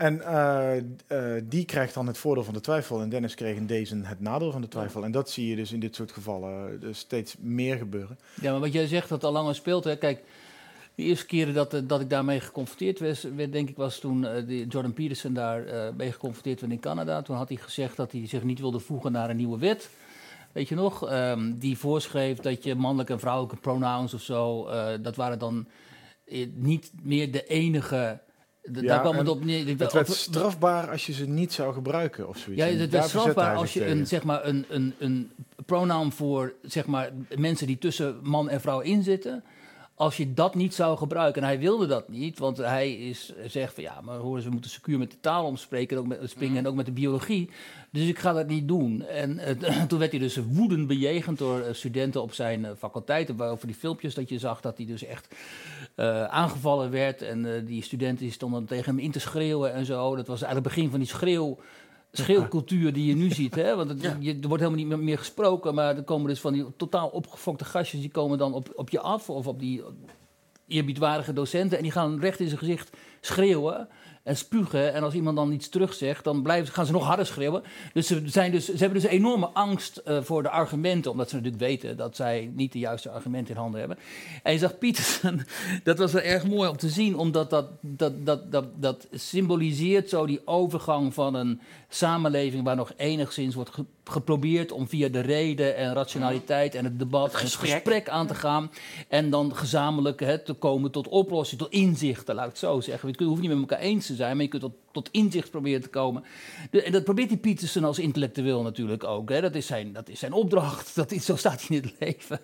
En 0.00 0.22
eh, 0.22 0.76
eh, 0.76 1.42
die 1.44 1.64
krijgt 1.64 1.94
dan 1.94 2.06
het 2.06 2.18
voordeel 2.18 2.44
van 2.44 2.54
de 2.54 2.60
twijfel. 2.60 3.00
En 3.00 3.08
Dennis 3.08 3.34
kreeg 3.34 3.56
in 3.56 3.66
deze 3.66 4.00
het 4.02 4.20
nadeel 4.20 4.52
van 4.52 4.60
de 4.60 4.68
twijfel. 4.68 5.04
En 5.04 5.10
dat 5.10 5.30
zie 5.30 5.46
je 5.48 5.56
dus 5.56 5.72
in 5.72 5.80
dit 5.80 5.94
soort 5.94 6.12
gevallen 6.12 6.72
eh, 6.72 6.80
dus 6.80 6.98
steeds 6.98 7.36
meer 7.38 7.76
gebeuren. 7.76 8.18
Ja, 8.40 8.50
maar 8.50 8.60
wat 8.60 8.72
jij 8.72 8.86
zegt 8.86 9.08
dat 9.08 9.24
al 9.24 9.32
langer 9.32 9.54
speelt. 9.54 9.84
Hè. 9.84 9.96
Kijk, 9.96 10.22
de 11.00 11.06
eerste 11.06 11.26
keren 11.26 11.54
dat, 11.54 11.74
eh, 11.74 11.80
dat 11.84 12.00
ik 12.00 12.10
daarmee 12.10 12.40
geconfronteerd 12.40 12.98
werd, 12.98 13.52
denk 13.52 13.68
ik, 13.68 13.76
was 13.76 13.98
toen 13.98 14.26
eh, 14.26 14.66
Jordan 14.68 14.92
Peterson 14.92 15.32
daar 15.32 15.66
eh, 15.66 15.92
mee 15.96 16.12
geconfronteerd 16.12 16.60
werd 16.60 16.72
in 16.72 16.80
Canada. 16.80 17.22
Toen 17.22 17.36
had 17.36 17.48
hij 17.48 17.56
gezegd 17.56 17.96
dat 17.96 18.12
hij 18.12 18.26
zich 18.26 18.42
niet 18.42 18.60
wilde 18.60 18.78
voegen 18.78 19.12
naar 19.12 19.30
een 19.30 19.36
nieuwe 19.36 19.58
wet. 19.58 19.90
Weet 20.52 20.68
je 20.68 20.74
nog? 20.74 21.08
Ehm, 21.08 21.52
die 21.58 21.78
voorschreef 21.78 22.38
dat 22.38 22.64
je 22.64 22.74
mannelijke 22.74 23.12
en 23.12 23.20
vrouwelijke 23.20 23.56
pronouns 23.56 24.14
of 24.14 24.22
zo, 24.22 24.68
dat 25.00 25.16
waren 25.16 25.38
dan 25.38 25.66
niet 26.54 26.92
meer 27.02 27.32
de 27.32 27.46
enige. 27.46 28.20
Ja, 28.62 28.82
daar 28.82 29.00
kwam 29.00 29.16
het 29.16 29.28
op 29.28 29.44
neer. 29.44 29.66
Het 29.66 29.92
werd 29.92 30.10
strafbaar 30.10 30.90
als 30.90 31.06
je 31.06 31.12
ze 31.12 31.28
niet 31.28 31.52
zou 31.52 31.74
gebruiken 31.74 32.28
of 32.28 32.38
zoiets. 32.38 32.62
ja, 32.62 32.68
het 32.68 32.90
werd 32.90 33.08
strafbaar 33.08 33.56
als 33.56 33.72
je 33.72 33.86
een, 33.86 34.06
zeg 34.06 34.22
maar, 34.22 34.46
een, 34.46 34.64
een, 34.68 34.94
een 34.98 35.30
pronoun 35.66 36.12
voor 36.12 36.54
zeg 36.62 36.86
maar, 36.86 37.10
mensen 37.36 37.66
die 37.66 37.78
tussen 37.78 38.18
man 38.22 38.48
en 38.48 38.60
vrouw 38.60 38.80
inzitten. 38.80 39.44
Als 40.00 40.16
je 40.16 40.34
dat 40.34 40.54
niet 40.54 40.74
zou 40.74 40.96
gebruiken, 40.96 41.42
en 41.42 41.48
hij 41.48 41.58
wilde 41.58 41.86
dat 41.86 42.08
niet, 42.08 42.38
want 42.38 42.56
hij 42.56 42.92
is, 42.92 43.32
zegt 43.46 43.74
van 43.74 43.82
ja, 43.82 44.00
maar 44.00 44.18
horen 44.18 44.40
ze, 44.42 44.46
we 44.46 44.52
moeten 44.52 44.70
secuur 44.70 44.98
met 44.98 45.10
de 45.10 45.20
taal 45.20 45.44
omspreken, 45.46 45.98
ook 45.98 46.06
met, 46.06 46.30
springen 46.30 46.56
en 46.56 46.66
ook 46.66 46.74
met 46.74 46.86
de 46.86 46.92
biologie. 46.92 47.50
Dus 47.92 48.06
ik 48.06 48.18
ga 48.18 48.32
dat 48.32 48.46
niet 48.46 48.68
doen. 48.68 49.02
En 49.02 49.38
eh, 49.38 49.82
toen 49.88 49.98
werd 49.98 50.10
hij 50.10 50.20
dus 50.20 50.36
woedend 50.36 50.86
bejegend 50.86 51.38
door 51.38 51.60
eh, 51.60 51.74
studenten 51.74 52.22
op 52.22 52.32
zijn 52.32 52.60
uh, 52.60 52.70
faculteiten, 52.78 53.36
waarover 53.36 53.66
die 53.66 53.76
filmpjes 53.76 54.14
dat 54.14 54.28
je 54.28 54.38
zag, 54.38 54.60
dat 54.60 54.76
hij 54.76 54.86
dus 54.86 55.04
echt 55.04 55.34
uh, 55.96 56.24
aangevallen 56.24 56.90
werd. 56.90 57.22
En 57.22 57.64
die 57.64 57.82
studenten 57.82 58.24
die 58.24 58.34
stonden 58.34 58.64
tegen 58.64 58.94
hem 58.94 59.04
in 59.04 59.10
te 59.10 59.20
schreeuwen 59.20 59.72
en 59.72 59.84
zo. 59.84 60.16
Dat 60.16 60.26
was 60.26 60.42
eigenlijk 60.42 60.64
het 60.64 60.74
begin 60.74 60.90
van 60.90 60.98
die 60.98 61.08
schreeuw 61.08 61.58
schreeuwcultuur 62.12 62.92
die 62.92 63.06
je 63.06 63.14
nu 63.14 63.30
ziet. 63.30 63.54
Hè? 63.54 63.76
Want 63.76 63.88
het, 63.88 64.16
je, 64.20 64.38
er 64.42 64.48
wordt 64.48 64.62
helemaal 64.62 64.86
niet 64.86 65.00
meer 65.00 65.18
gesproken, 65.18 65.74
maar 65.74 65.96
er 65.96 66.02
komen 66.02 66.28
dus 66.28 66.40
van 66.40 66.52
die 66.52 66.66
totaal 66.76 67.08
opgefokte 67.08 67.64
gastjes, 67.64 68.00
die 68.00 68.10
komen 68.10 68.38
dan 68.38 68.54
op, 68.54 68.72
op 68.74 68.90
je 68.90 69.00
af 69.00 69.30
of 69.30 69.46
op 69.46 69.58
die 69.58 69.82
eerbiedwaardige 70.66 71.32
docenten 71.32 71.76
en 71.76 71.82
die 71.82 71.92
gaan 71.92 72.20
recht 72.20 72.40
in 72.40 72.46
zijn 72.46 72.58
gezicht 72.58 72.96
schreeuwen 73.20 73.88
en 74.22 74.36
spugen. 74.36 74.94
En 74.94 75.02
als 75.02 75.14
iemand 75.14 75.36
dan 75.36 75.52
iets 75.52 75.68
terugzegt, 75.68 76.24
dan 76.24 76.42
blijven, 76.42 76.74
gaan 76.74 76.86
ze 76.86 76.92
nog 76.92 77.06
harder 77.06 77.26
schreeuwen. 77.26 77.62
Dus 77.92 78.06
ze, 78.06 78.22
zijn 78.24 78.52
dus, 78.52 78.64
ze 78.64 78.76
hebben 78.76 79.00
dus 79.00 79.10
enorme 79.10 79.46
angst 79.46 80.02
uh, 80.06 80.22
voor 80.22 80.42
de 80.42 80.50
argumenten, 80.50 81.10
omdat 81.10 81.28
ze 81.28 81.34
natuurlijk 81.34 81.62
weten 81.62 81.96
dat 81.96 82.16
zij 82.16 82.50
niet 82.54 82.72
de 82.72 82.78
juiste 82.78 83.10
argumenten 83.10 83.54
in 83.54 83.60
handen 83.60 83.80
hebben. 83.80 83.98
En 84.42 84.52
je 84.52 84.58
zag 84.58 84.78
Pietersen, 84.78 85.46
dat 85.84 85.98
was 85.98 86.12
wel 86.12 86.22
erg 86.22 86.46
mooi 86.46 86.68
om 86.68 86.76
te 86.76 86.88
zien, 86.88 87.16
omdat 87.16 87.50
dat, 87.50 87.66
dat, 87.80 88.26
dat, 88.26 88.52
dat, 88.52 88.66
dat 88.76 89.06
symboliseert 89.12 90.08
zo 90.08 90.26
die 90.26 90.46
overgang 90.46 91.14
van 91.14 91.34
een 91.34 91.60
samenleving 91.88 92.64
waar 92.64 92.76
nog 92.76 92.92
enigszins 92.96 93.54
wordt 93.54 93.70
ge 93.70 93.84
geprobeerd 94.10 94.72
om 94.72 94.88
via 94.88 95.08
de 95.08 95.20
reden 95.20 95.76
en 95.76 95.94
rationaliteit 95.94 96.74
en 96.74 96.84
het 96.84 96.98
debat 96.98 97.34
en 97.34 97.40
het 97.40 97.54
gesprek 97.54 98.08
aan 98.08 98.26
te 98.26 98.34
gaan. 98.34 98.70
En 99.08 99.30
dan 99.30 99.56
gezamenlijk 99.56 100.20
hè, 100.20 100.38
te 100.38 100.52
komen 100.52 100.90
tot 100.90 101.08
oplossing, 101.08 101.60
tot 101.60 101.72
inzichten, 101.72 102.34
laat 102.34 102.44
ik 102.44 102.50
het 102.50 102.60
zo 102.60 102.80
zeggen. 102.80 103.14
Je 103.18 103.24
hoeft 103.24 103.40
niet 103.40 103.50
met 103.50 103.58
elkaar 103.58 103.78
eens 103.78 104.09
te 104.10 104.16
zijn, 104.16 104.34
maar 104.34 104.44
je 104.44 104.50
kunt 104.50 104.62
tot, 104.62 104.74
tot 104.92 105.08
inzicht 105.12 105.50
proberen 105.50 105.80
te 105.80 105.88
komen. 105.88 106.24
De, 106.70 106.82
en 106.82 106.92
dat 106.92 107.04
probeert 107.04 107.28
die 107.28 107.38
Pietersen 107.38 107.84
als 107.84 107.98
intellectueel 107.98 108.62
natuurlijk 108.62 109.04
ook. 109.04 109.28
Hè. 109.28 109.40
Dat, 109.40 109.54
is 109.54 109.66
zijn, 109.66 109.92
dat 109.92 110.08
is 110.08 110.18
zijn 110.18 110.32
opdracht, 110.32 110.94
dat 111.00 111.12
is, 111.12 111.24
zo 111.24 111.36
staat 111.36 111.66
hij 111.66 111.76
in 111.76 111.82
het 111.82 111.94
leven. 111.98 112.40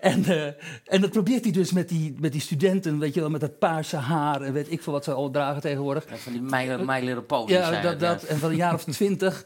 En, 0.00 0.20
uh, 0.20 0.44
en 0.84 1.00
dat 1.00 1.10
probeert 1.10 1.44
hij 1.44 1.52
dus 1.52 1.72
met 1.72 1.88
die, 1.88 2.14
met 2.18 2.32
die 2.32 2.40
studenten, 2.40 2.98
weet 2.98 3.14
je 3.14 3.20
wel, 3.20 3.30
met 3.30 3.40
dat 3.40 3.58
paarse 3.58 3.96
haar 3.96 4.42
en 4.42 4.52
weet 4.52 4.70
ik 4.70 4.82
veel 4.82 4.92
wat 4.92 5.04
ze 5.04 5.12
al 5.12 5.30
dragen 5.30 5.60
tegenwoordig. 5.60 6.04
En 6.04 6.18
van 6.18 6.32
die 6.32 6.42
My, 6.42 7.00
Little 7.00 7.22
Pony 7.22 7.52
Ja, 7.52 7.80
dat, 7.80 8.00
dat, 8.00 8.22
en 8.22 8.38
van 8.38 8.50
een 8.50 8.56
jaar 8.56 8.74
of 8.74 8.84
twintig. 8.94 9.44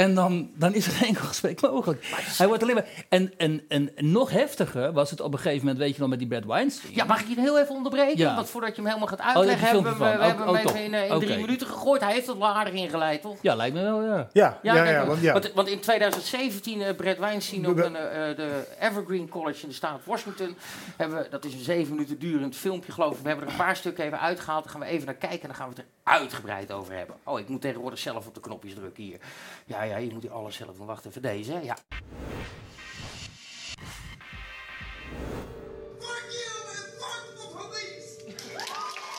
En 0.00 0.14
dan, 0.14 0.50
dan 0.54 0.74
is 0.74 0.86
er 0.86 0.92
geen 0.92 1.08
enkel 1.08 1.24
gesprek 1.24 1.60
mogelijk. 1.60 2.06
Hij 2.12 2.46
wordt 2.46 2.62
alleen 2.62 2.74
maar. 2.74 2.86
En, 3.08 3.32
en, 3.36 3.62
en 3.68 3.90
nog 3.96 4.30
heftiger 4.30 4.92
was 4.92 5.10
het 5.10 5.20
op 5.20 5.32
een 5.32 5.38
gegeven 5.38 5.58
moment, 5.58 5.78
weet 5.78 5.94
je 5.94 6.00
nog, 6.00 6.10
met 6.10 6.18
die 6.18 6.28
Brad 6.28 6.44
Weinstein. 6.44 6.94
Ja, 6.94 7.04
mag 7.04 7.20
ik 7.20 7.28
je 7.28 7.40
heel 7.40 7.58
even 7.58 7.74
onderbreken? 7.74 8.18
Ja. 8.18 8.34
Want 8.34 8.50
voordat 8.50 8.70
je 8.76 8.82
hem 8.82 8.86
helemaal 8.86 9.08
gaat 9.08 9.20
uitleggen, 9.20 9.78
Oh, 9.78 9.84
hebben 9.84 9.92
we, 9.92 9.98
we 9.98 10.24
hebben 10.24 10.48
Oh, 10.48 10.54
hem 10.54 10.66
even 10.66 10.84
in, 10.84 10.94
eh, 10.94 11.10
in 11.10 11.18
drie 11.18 11.40
minuten 11.40 11.66
gegooid. 11.66 12.00
Hij 12.00 12.12
heeft 12.12 12.26
het 12.26 12.38
wel 12.38 12.48
aardig 12.48 12.74
ingeleid, 12.74 13.22
toch? 13.22 13.36
Ja, 13.40 13.54
lijkt 13.54 13.74
me 13.74 13.82
wel, 13.82 14.02
ja. 14.02 14.28
Ja, 14.32 14.58
ja, 14.62 14.84
ja, 14.84 15.06
want, 15.06 15.20
ja. 15.20 15.32
Want, 15.32 15.52
want 15.52 15.68
in 15.68 15.80
2017, 15.80 16.82
eh 16.82 16.94
Brad 16.96 17.18
Weinstein 17.18 17.68
op 17.68 17.78
een, 17.78 17.96
eh, 17.96 18.36
de 18.36 18.64
Evergreen 18.80 19.28
College 19.28 19.62
in 19.62 19.68
de 19.68 19.74
staat 19.74 20.00
Washington. 20.04 20.56
Hebben 20.96 21.18
we, 21.18 21.28
dat 21.30 21.44
is 21.44 21.54
een 21.54 21.60
zeven 21.60 21.94
minuten 21.94 22.18
durend 22.18 22.56
filmpje, 22.56 22.92
geloof 22.92 23.16
ik. 23.16 23.22
We 23.22 23.28
hebben 23.28 23.46
er 23.46 23.52
een 23.52 23.58
paar 23.58 23.76
stukken 23.76 24.04
even 24.04 24.20
uitgehaald. 24.20 24.64
Daar 24.64 24.72
gaan 24.72 24.80
we 24.80 24.86
even 24.86 25.06
naar 25.06 25.14
kijken 25.14 25.40
en 25.40 25.46
dan 25.46 25.56
gaan 25.56 25.68
we 25.68 25.74
het 25.74 25.84
er 25.84 26.12
uitgebreid 26.12 26.72
over 26.72 26.94
hebben. 26.94 27.16
Oh, 27.24 27.38
ik 27.38 27.48
moet 27.48 27.60
tegenwoordig 27.60 27.98
zelf 27.98 28.26
op 28.26 28.34
de 28.34 28.40
knopjes 28.40 28.74
drukken 28.74 29.02
hier. 29.02 29.18
Ja, 29.64 29.82
ja, 29.90 29.96
je 29.96 30.12
moet 30.12 30.30
alles 30.30 30.56
zelf 30.56 30.76
deze. 31.20 31.60
Ja. 31.62 31.76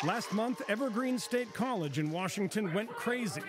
Last 0.05 0.31
month, 0.31 0.63
Evergreen 0.67 1.19
State 1.19 1.51
College 1.53 1.99
in 1.99 2.11
Washington 2.11 2.73
went 2.73 2.89
crazy 2.89 3.41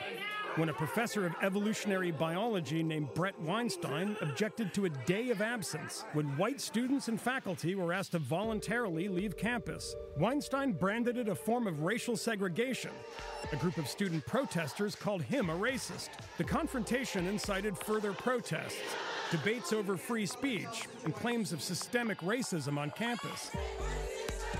when 0.56 0.68
a 0.68 0.75
professor 0.75 1.25
of 1.25 1.35
evolutionary 1.40 2.11
biology 2.11 2.82
named 2.82 3.09
Brett 3.14 3.38
Weinstein 3.40 4.16
objected 4.21 4.75
to 4.75 4.85
a 4.85 4.90
day 5.06 5.30
of 5.30 5.40
absence 5.40 6.04
when 6.12 6.37
white 6.37 6.61
students 6.61 7.09
and 7.09 7.18
faculty 7.18 7.75
were 7.75 7.92
asked 7.92 8.12
to 8.12 8.18
voluntarily 8.18 9.09
leave 9.09 9.37
campus. 9.37 9.94
Weinstein 10.18 10.73
branded 10.73 11.16
it 11.16 11.28
a 11.28 11.35
form 11.35 11.66
of 11.66 11.80
racial 11.80 12.18
segregation. 12.18 12.90
A 13.50 13.56
group 13.56 13.78
of 13.78 13.88
student 13.88 14.26
protesters 14.26 14.94
called 14.94 15.23
him 15.23 15.49
a 15.49 15.56
racist. 15.56 16.11
The 16.37 16.44
confrontation 16.44 17.26
incited 17.26 17.78
further 17.78 18.12
protests, 18.12 18.76
debates 19.30 19.73
over 19.73 19.97
free 19.97 20.26
speech, 20.26 20.87
and 21.04 21.14
claims 21.14 21.52
of 21.52 21.62
systemic 21.62 22.18
racism 22.18 22.76
on 22.76 22.90
campus. 22.90 23.50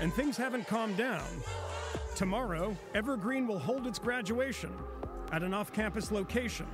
And 0.01 0.11
things 0.11 0.37
haven't 0.37 0.67
calmed 0.67 0.97
down. 0.97 1.27
Tomorrow, 2.15 2.75
Evergreen 2.95 3.45
will 3.45 3.59
hold 3.59 3.85
its 3.85 3.99
graduation 3.99 4.71
at 5.33 5.41
an 5.41 5.51
off 5.51 5.73
campus 5.73 6.11
location 6.11 6.67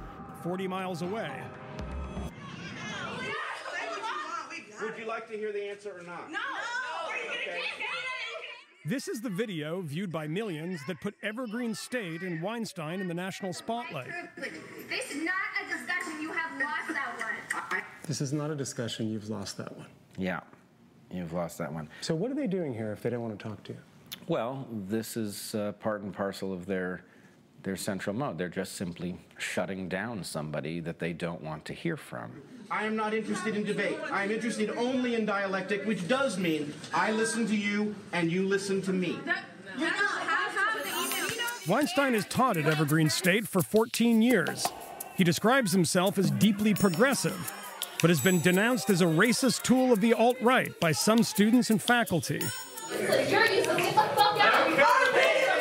40 0.44 0.68
miles 0.68 1.02
away. 1.02 1.32
Would 4.82 4.98
you 4.98 5.06
like 5.06 5.28
to 5.30 5.38
hear 5.38 5.52
the 5.54 5.64
answer 5.70 5.96
or 5.98 6.04
not? 6.04 6.30
No. 6.30 6.40
This 8.86 9.08
is 9.08 9.22
the 9.22 9.30
video 9.30 9.82
viewed 9.82 10.12
by 10.12 10.28
millions 10.28 10.80
that 10.88 11.00
put 11.00 11.16
Evergreen 11.22 11.74
State 11.76 12.22
and 12.22 12.42
Weinstein 12.42 13.02
in 13.02 13.08
the 13.08 13.14
national 13.14 13.54
spotlight. 13.54 14.10
This 14.38 15.12
is 15.12 15.24
not 15.24 15.36
a 15.64 15.70
discussion. 15.70 16.22
You 16.22 16.32
have 16.32 16.62
lost 16.62 16.88
that 16.90 17.72
one. 17.72 17.84
This 18.08 18.22
is 18.22 18.34
not 18.34 18.52
a 18.52 18.56
discussion. 18.56 19.10
You've 19.10 19.30
lost 19.30 19.58
that 19.58 19.76
one. 19.78 19.88
Yeah, 20.18 20.40
you've 21.12 21.34
lost 21.34 21.58
that 21.60 21.72
one. 21.72 21.90
So, 22.02 22.16
what 22.16 22.32
are 22.32 22.36
they 22.36 22.48
doing 22.48 22.74
here 22.74 22.92
if 22.92 23.04
they 23.04 23.10
don't 23.10 23.22
want 23.22 23.38
to 23.38 23.48
talk 23.48 23.64
to 23.66 23.74
you? 23.74 23.80
Well, 24.28 24.66
this 24.72 25.18
is 25.18 25.56
uh, 25.56 25.74
part 25.74 26.02
and 26.02 26.14
parcel 26.14 26.52
of 26.54 26.66
their 26.66 27.04
their 27.64 27.76
central 27.76 28.16
mode. 28.16 28.38
They're 28.38 28.48
just 28.48 28.76
simply 28.76 29.18
shutting 29.38 29.90
down 29.90 30.24
somebody 30.24 30.80
that 30.82 31.00
they 31.00 31.14
don't 31.14 31.42
want 31.42 31.66
to 31.66 31.74
hear 31.74 31.98
from. 31.98 32.42
I 32.72 32.86
am 32.86 32.96
not 32.96 33.14
interested 33.14 33.56
in 33.56 33.64
debate. 33.64 33.98
I 34.12 34.24
am 34.24 34.32
interested 34.32 34.70
only 34.78 35.16
in 35.16 35.26
dialectic, 35.26 35.86
which 35.86 36.08
does 36.08 36.38
mean 36.38 36.74
I 36.94 37.12
listen 37.12 37.48
to 37.48 37.56
you 37.56 37.96
and 38.14 38.32
you 38.32 38.48
listen 38.48 38.82
to 38.84 38.94
me. 38.94 39.20
You 39.78 39.86
know, 39.86 39.88
have, 39.88 40.52
have 40.52 40.84
the 40.84 40.90
email. 40.90 41.30
You 41.30 41.38
know, 41.38 41.48
Weinstein 41.68 42.14
has 42.14 42.26
taught 42.26 42.58
at 42.58 42.66
Evergreen 42.66 43.10
State 43.10 43.48
for 43.48 43.62
14 43.62 44.22
years. 44.22 44.68
He 45.16 45.24
describes 45.24 45.72
himself 45.72 46.18
as 46.18 46.32
deeply 46.32 46.74
progressive, 46.74 47.52
but 48.02 48.10
has 48.10 48.22
been 48.22 48.40
denounced 48.40 48.90
as 48.90 49.02
a 49.02 49.06
racist 49.06 49.64
tool 49.64 49.92
of 49.92 50.00
the 50.00 50.14
alt 50.14 50.38
right 50.42 50.80
by 50.80 50.92
some 50.92 51.24
students 51.24 51.72
and 51.72 51.82
faculty. 51.82 52.42
you're 52.92 53.46
useless. 53.46 53.78
Get 53.78 53.94
the 53.94 54.16
fuck 54.16 54.40
out. 54.40 54.60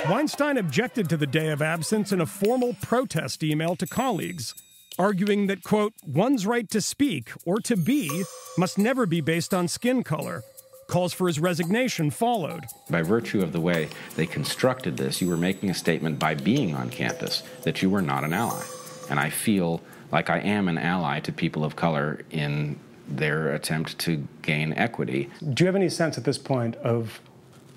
Weinstein 0.09 0.57
objected 0.57 1.07
to 1.11 1.19
the 1.19 1.27
day 1.27 1.51
of 1.51 1.61
absence 1.61 2.13
in 2.13 2.23
a 2.23 2.27
formal 2.27 2.75
protest 2.81 3.45
email 3.45 3.77
to 3.77 3.87
colleagues, 3.87 4.55
arguing 4.99 5.49
that, 5.49 5.63
quote, 5.63 5.93
one's 6.07 6.47
right 6.47 6.67
to 6.71 6.81
speak 6.81 7.31
or 7.45 7.61
to 7.61 7.77
be 7.77 8.25
must 8.57 8.79
never 8.79 9.05
be 9.05 9.21
based 9.21 9.53
on 9.53 9.69
skin 9.69 10.03
color. 10.03 10.45
Calls 10.87 11.13
for 11.13 11.27
his 11.27 11.39
resignation 11.39 12.09
followed. 12.11 12.65
By 12.89 13.03
virtue 13.03 13.43
of 13.43 13.53
the 13.53 13.61
way 13.61 13.91
they 14.17 14.25
constructed 14.25 14.97
this, 14.97 15.21
you 15.21 15.29
were 15.29 15.37
making 15.37 15.69
a 15.69 15.75
statement 15.75 16.19
by 16.19 16.33
being 16.33 16.75
on 16.75 16.89
campus 16.89 17.43
that 17.65 17.83
you 17.83 17.91
were 17.91 18.01
not 18.01 18.25
an 18.25 18.33
ally. 18.33 18.65
And 19.11 19.21
I 19.21 19.29
feel 19.29 19.83
like 20.11 20.31
I 20.31 20.39
am 20.39 20.69
an 20.69 20.79
ally 20.79 21.21
to 21.21 21.33
people 21.33 21.65
of 21.65 21.77
color 21.77 22.23
in 22.31 22.79
their 23.07 23.53
attempt 23.53 23.99
to 23.99 24.27
gain 24.41 24.73
equity. 24.73 25.29
Do 25.53 25.65
you 25.65 25.67
have 25.67 25.77
any 25.77 25.91
sense 25.91 26.17
at 26.17 26.25
this 26.25 26.39
point 26.39 26.77
of 26.77 27.21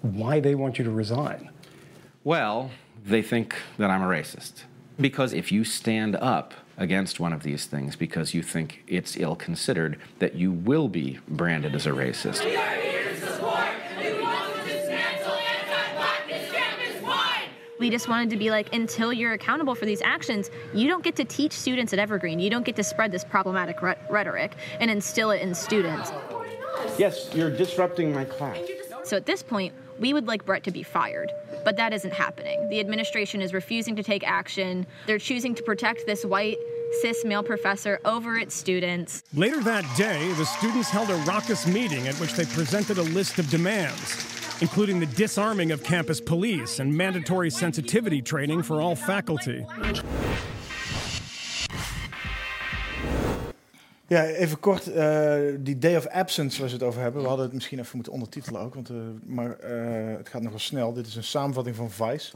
why 0.01 0.39
they 0.39 0.55
want 0.55 0.77
you 0.77 0.85
to 0.85 0.91
resign? 0.91 1.49
Well, 2.23 2.71
they 3.03 3.21
think 3.21 3.55
that 3.77 3.89
I'm 3.89 4.03
a 4.03 4.07
racist. 4.07 4.63
Because 4.99 5.33
if 5.33 5.51
you 5.51 5.63
stand 5.63 6.15
up 6.17 6.53
against 6.77 7.19
one 7.19 7.33
of 7.33 7.41
these 7.41 7.65
things 7.65 7.95
because 7.95 8.33
you 8.33 8.43
think 8.43 8.83
it's 8.87 9.17
ill 9.17 9.35
considered, 9.35 9.99
that 10.19 10.35
you 10.35 10.51
will 10.51 10.87
be 10.87 11.19
branded 11.27 11.73
as 11.73 11.87
a 11.87 11.89
racist. 11.89 12.45
We 12.45 12.55
are 12.55 12.69
here 12.75 13.09
to 13.09 13.17
support. 13.19 13.65
We 13.97 14.21
want 14.21 14.53
to 14.55 14.63
dismantle 14.63 15.33
anti-blackness, 15.33 16.51
campus-wide. 16.51 17.49
We 17.79 17.89
just 17.89 18.07
wanted 18.07 18.29
to 18.29 18.37
be 18.37 18.51
like, 18.51 18.73
until 18.73 19.11
you're 19.11 19.33
accountable 19.33 19.73
for 19.73 19.85
these 19.85 20.01
actions, 20.03 20.51
you 20.75 20.87
don't 20.87 21.03
get 21.03 21.15
to 21.15 21.25
teach 21.25 21.53
students 21.53 21.93
at 21.93 21.99
Evergreen. 21.99 22.39
You 22.39 22.51
don't 22.51 22.65
get 22.65 22.75
to 22.75 22.83
spread 22.83 23.11
this 23.11 23.23
problematic 23.23 23.81
rhe- 23.81 23.97
rhetoric 24.11 24.53
and 24.79 24.91
instill 24.91 25.31
it 25.31 25.41
in 25.41 25.55
students. 25.55 26.11
Yes, 26.99 27.31
you're 27.33 27.49
disrupting 27.49 28.13
my 28.13 28.25
class. 28.25 28.59
So 29.03 29.17
at 29.17 29.25
this 29.25 29.41
point, 29.41 29.73
we 29.99 30.13
would 30.13 30.27
like 30.27 30.45
Brett 30.45 30.63
to 30.63 30.71
be 30.71 30.83
fired, 30.83 31.31
but 31.63 31.77
that 31.77 31.93
isn't 31.93 32.13
happening. 32.13 32.69
The 32.69 32.79
administration 32.79 33.41
is 33.41 33.53
refusing 33.53 33.95
to 33.95 34.03
take 34.03 34.27
action. 34.27 34.85
They're 35.07 35.19
choosing 35.19 35.55
to 35.55 35.63
protect 35.63 36.05
this 36.05 36.25
white, 36.25 36.57
cis 37.01 37.23
male 37.25 37.43
professor 37.43 37.99
over 38.05 38.37
its 38.37 38.53
students. 38.53 39.23
Later 39.33 39.61
that 39.63 39.85
day, 39.97 40.31
the 40.33 40.45
students 40.45 40.89
held 40.89 41.09
a 41.09 41.15
raucous 41.27 41.67
meeting 41.67 42.07
at 42.07 42.15
which 42.15 42.33
they 42.33 42.45
presented 42.45 42.97
a 42.97 43.03
list 43.03 43.39
of 43.39 43.49
demands, 43.49 44.59
including 44.61 44.99
the 44.99 45.05
disarming 45.07 45.71
of 45.71 45.83
campus 45.83 46.19
police 46.19 46.79
and 46.79 46.95
mandatory 46.95 47.49
sensitivity 47.49 48.21
training 48.21 48.63
for 48.63 48.81
all 48.81 48.95
faculty. 48.95 49.65
Ja, 54.11 54.25
even 54.25 54.59
kort, 54.59 54.87
eh, 54.87 55.39
die 55.59 55.77
Day 55.77 55.95
of 55.95 56.07
Absence 56.07 56.59
waar 56.59 56.69
ze 56.69 56.75
het 56.75 56.83
over 56.83 57.01
hebben. 57.01 57.21
We 57.21 57.27
hadden 57.27 57.45
het 57.45 57.53
misschien 57.53 57.79
even 57.79 57.95
moeten 57.95 58.13
ondertitelen 58.13 58.61
ook, 58.61 58.73
want, 58.73 58.89
eh, 58.89 58.95
maar 59.23 59.59
eh, 59.59 60.17
het 60.17 60.29
gaat 60.29 60.41
nog 60.41 60.51
wel 60.51 60.59
snel. 60.59 60.93
Dit 60.93 61.07
is 61.07 61.15
een 61.15 61.23
samenvatting 61.23 61.75
van 61.75 61.91
Vice. 61.91 62.31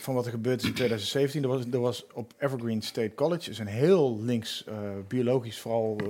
van 0.00 0.14
wat 0.14 0.24
er 0.24 0.30
gebeurd 0.30 0.62
is 0.62 0.68
in 0.68 0.74
2017. 0.74 1.42
Er 1.42 1.48
was, 1.48 1.64
er 1.72 1.80
was 1.80 2.06
op 2.12 2.32
Evergreen 2.38 2.82
State 2.82 3.14
College, 3.14 3.50
is 3.50 3.58
een 3.58 3.66
heel 3.66 4.20
links, 4.20 4.64
biologisch, 5.08 5.60
vooral 5.60 5.96
eh, 6.00 6.06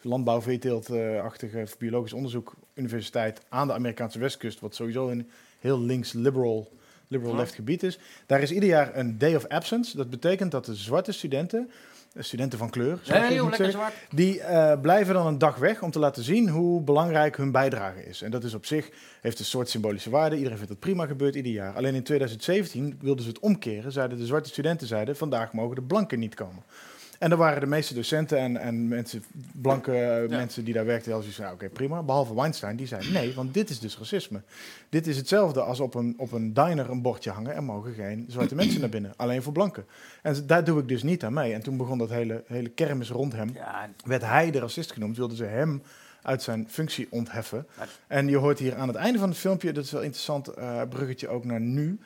landbouw, 0.00 0.40
veeteeltachtige 0.40 1.66
biologisch 1.78 2.12
onderzoek 2.12 2.54
universiteit 2.74 3.40
aan 3.48 3.66
de 3.66 3.74
Amerikaanse 3.74 4.18
westkust, 4.18 4.60
wat 4.60 4.74
sowieso 4.74 5.08
een 5.08 5.28
heel 5.58 5.80
links 5.80 6.12
liberal, 6.12 6.72
liberal 7.08 7.36
left 7.36 7.54
gebied 7.54 7.82
is. 7.82 7.98
Daar 8.26 8.42
is 8.42 8.52
ieder 8.52 8.68
jaar 8.68 8.96
een 8.96 9.18
Day 9.18 9.34
of 9.34 9.46
Absence. 9.46 9.96
Dat 9.96 10.10
betekent 10.10 10.50
dat 10.50 10.64
de 10.64 10.74
zwarte 10.74 11.12
studenten, 11.12 11.70
studenten 12.18 12.58
van 12.58 12.70
kleur, 12.70 12.98
Nee, 13.08 13.34
joh, 13.34 13.52
zeggen, 13.52 13.80
die 14.10 14.40
eh, 14.40 14.80
blijven 14.80 15.14
dan 15.14 15.26
een 15.26 15.38
dag 15.38 15.56
weg 15.56 15.82
om 15.82 15.90
te 15.90 15.98
laten 15.98 16.22
zien 16.22 16.48
hoe 16.48 16.82
belangrijk 16.82 17.36
hun 17.36 17.50
bijdrage 17.52 18.04
is. 18.04 18.22
En 18.22 18.30
dat 18.30 18.44
is 18.44 18.54
op 18.54 18.66
zich, 18.66 18.90
heeft 19.20 19.38
een 19.38 19.44
soort 19.44 19.68
symbolische 19.68 20.10
waarde. 20.10 20.36
Iedereen 20.36 20.56
vindt 20.56 20.72
dat 20.72 20.80
prima, 20.80 21.06
gebeurt 21.06 21.34
ieder 21.34 21.52
jaar. 21.52 21.74
Alleen 21.74 21.94
in 21.94 22.02
2017 22.02 22.98
wilden 23.00 23.22
ze 23.24 23.28
het 23.30 23.38
omkeren. 23.38 23.92
Zeiden 23.92 24.18
de 24.18 24.26
zwarte 24.26 24.48
studenten 24.48 24.86
zeiden, 24.86 25.16
vandaag 25.16 25.52
mogen 25.52 25.74
de 25.74 25.82
blanken 25.82 26.18
niet 26.18 26.34
komen. 26.34 26.62
En 27.22 27.28
dan 27.28 27.38
waren 27.38 27.60
de 27.60 27.66
meeste 27.66 27.94
docenten 27.94 28.38
en, 28.38 28.56
en 28.56 28.88
mensen, 28.88 29.24
blanke 29.52 29.96
eh, 29.96 30.28
mensen 30.28 30.64
die 30.64 30.74
daar 30.74 30.84
werkten, 30.84 31.12
zoiets 31.12 31.36
van, 31.36 31.44
ja, 31.44 31.52
oké, 31.52 31.68
prima. 31.68 32.02
Behalve 32.02 32.34
Weinstein, 32.34 32.76
die 32.76 32.86
zei, 32.86 33.10
nee, 33.10 33.34
want 33.34 33.54
dit 33.54 33.70
is 33.70 33.78
dus 33.78 33.98
racisme. 33.98 34.42
Dit 34.88 35.06
is 35.06 35.16
hetzelfde 35.16 35.62
als 35.62 35.80
op 35.80 35.94
een, 35.94 36.14
op 36.18 36.32
een 36.32 36.52
diner 36.52 36.90
een 36.90 37.02
bordje 37.02 37.30
hangen. 37.30 37.54
Er 37.54 37.62
mogen 37.62 37.94
geen 37.94 38.24
zwarte 38.28 38.54
mensen 38.54 38.80
naar 38.80 38.88
binnen, 38.88 39.12
alleen 39.16 39.42
voor 39.42 39.52
blanken. 39.52 39.84
En 40.22 40.46
daar 40.46 40.64
doe 40.64 40.80
ik 40.80 40.88
dus 40.88 41.02
niet 41.02 41.24
aan 41.24 41.32
mee. 41.32 41.52
En 41.52 41.62
toen 41.62 41.76
begon 41.76 41.98
dat 41.98 42.10
hele, 42.10 42.44
hele 42.46 42.68
kermis 42.68 43.10
rond 43.10 43.32
hem. 43.32 43.56
Werd 44.04 44.22
hij 44.22 44.50
de 44.50 44.58
racist 44.58 44.92
genoemd, 44.92 45.16
wilden 45.16 45.36
ze 45.36 45.44
hem 45.44 45.82
uit 46.22 46.42
zijn 46.42 46.66
functie 46.68 47.06
ontheffen. 47.10 47.66
En 48.06 48.28
je 48.28 48.36
hoort 48.36 48.58
hier 48.58 48.76
aan 48.76 48.88
het 48.88 48.96
einde 48.96 49.18
van 49.18 49.28
het 49.28 49.38
filmpje, 49.38 49.72
dat 49.72 49.84
is 49.84 49.90
wel 49.90 50.02
interessant, 50.02 50.48
eh, 50.48 50.82
bruggetje 50.88 51.28
ook 51.28 51.44
naar 51.44 51.60
nu. 51.60 51.98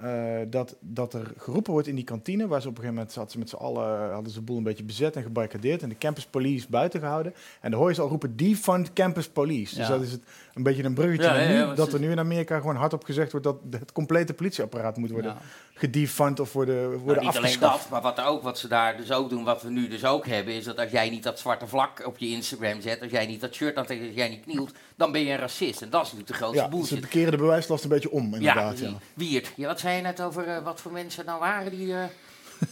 Eh, 0.00 0.40
dat, 0.50 0.76
dat 0.80 1.14
er 1.14 1.32
geroepen 1.36 1.72
wordt 1.72 1.88
in 1.88 1.94
die 1.94 2.04
kantine, 2.04 2.46
waar 2.46 2.60
ze 2.60 2.68
op 2.68 2.72
een 2.76 2.80
gegeven 2.80 2.94
moment 2.94 3.14
zaten 3.14 3.30
ze 3.30 3.38
met 3.38 3.48
z'n 3.48 3.56
allen, 3.56 4.12
hadden 4.12 4.32
ze 4.32 4.38
de 4.38 4.44
boel 4.44 4.56
een 4.56 4.62
beetje 4.62 4.84
bezet 4.84 5.16
en 5.16 5.22
gebarricadeerd 5.22 5.82
en 5.82 5.88
de 5.88 5.98
campus 5.98 6.26
police 6.26 6.66
buiten 6.70 7.00
gehouden. 7.00 7.34
En 7.60 7.70
dan 7.70 7.80
hoor 7.80 7.88
je 7.88 7.94
ze 7.94 8.00
al 8.00 8.08
roepen, 8.08 8.36
defund 8.36 8.92
campus 8.92 9.28
police. 9.28 9.74
Dus 9.74 9.88
dat 9.88 10.02
is 10.02 10.12
het, 10.12 10.22
een 10.54 10.62
beetje 10.62 10.84
een 10.84 10.94
bruggetje 10.94 11.22
Ja, 11.26 11.32
naar 11.32 11.52
ja, 11.52 11.66
nu, 11.68 11.74
dat 11.74 11.92
er 11.92 12.00
nu 12.00 12.10
in 12.10 12.18
Amerika 12.18 12.58
gewoon 12.58 12.76
hardop 12.76 13.04
gezegd 13.04 13.30
wordt 13.32 13.46
dat 13.46 13.56
het 13.70 13.92
complete 13.92 14.34
politieapparaat 14.34 14.96
moet 14.96 15.10
worden 15.10 15.30
Ja. 15.30 15.38
gedefund 15.74 16.40
of 16.40 16.52
worden, 16.52 16.74
Nou, 16.88 16.96
worden 16.98 17.24
niet 17.24 17.36
alleen 17.36 17.42
afgeschaft. 17.50 17.80
dat, 17.82 17.90
maar 17.90 18.00
wat, 18.02 18.20
ook, 18.20 18.42
wat 18.42 18.58
ze 18.58 18.68
daar 18.68 18.96
dus 18.96 19.12
ook 19.12 19.30
doen, 19.30 19.44
wat 19.44 19.62
we 19.62 19.70
nu 19.70 19.88
dus 19.88 20.04
ook 20.04 20.26
hebben, 20.26 20.54
is 20.54 20.64
dat 20.64 20.78
als 20.78 20.90
jij 20.90 21.10
niet 21.10 21.22
dat 21.22 21.38
zwarte 21.38 21.66
vlak 21.66 22.06
op 22.06 22.18
je 22.18 22.28
Instagram 22.28 22.80
zet, 22.80 23.02
als 23.02 23.10
jij 23.10 23.26
niet 23.26 23.40
dat 23.40 23.54
shirt 23.54 23.76
aantrekt, 23.76 24.06
als 24.06 24.14
jij 24.14 24.28
niet 24.28 24.42
knielt, 24.44 24.72
dan 24.96 25.12
ben 25.12 25.24
je 25.24 25.32
een 25.32 25.38
racist. 25.38 25.82
En 25.82 25.90
dat 25.90 26.00
is 26.06 26.12
natuurlijk 26.12 26.28
de 26.38 26.44
grootste 26.44 26.62
Ja, 26.62 26.68
bullshit. 26.68 27.02
ze 27.02 27.08
keren 27.08 27.30
de 27.30 27.36
bewijslast 27.36 27.82
een 27.84 27.90
beetje 27.90 28.10
om, 28.10 28.34
inderdaad. 28.34 28.78
ja, 28.78 28.86
Ja, 28.86 28.94
Wiert. 29.14 29.52
Ja, 29.56 29.66
wat 29.66 29.80
zei 29.80 29.96
je 29.96 30.02
net 30.02 30.22
over 30.22 30.46
eh, 30.48 30.64
wat 30.64 30.80
voor 30.80 30.92
mensen 30.92 31.24
nou 31.24 31.40
waren 31.40 31.70
die... 31.70 31.92
eh, 31.94 32.04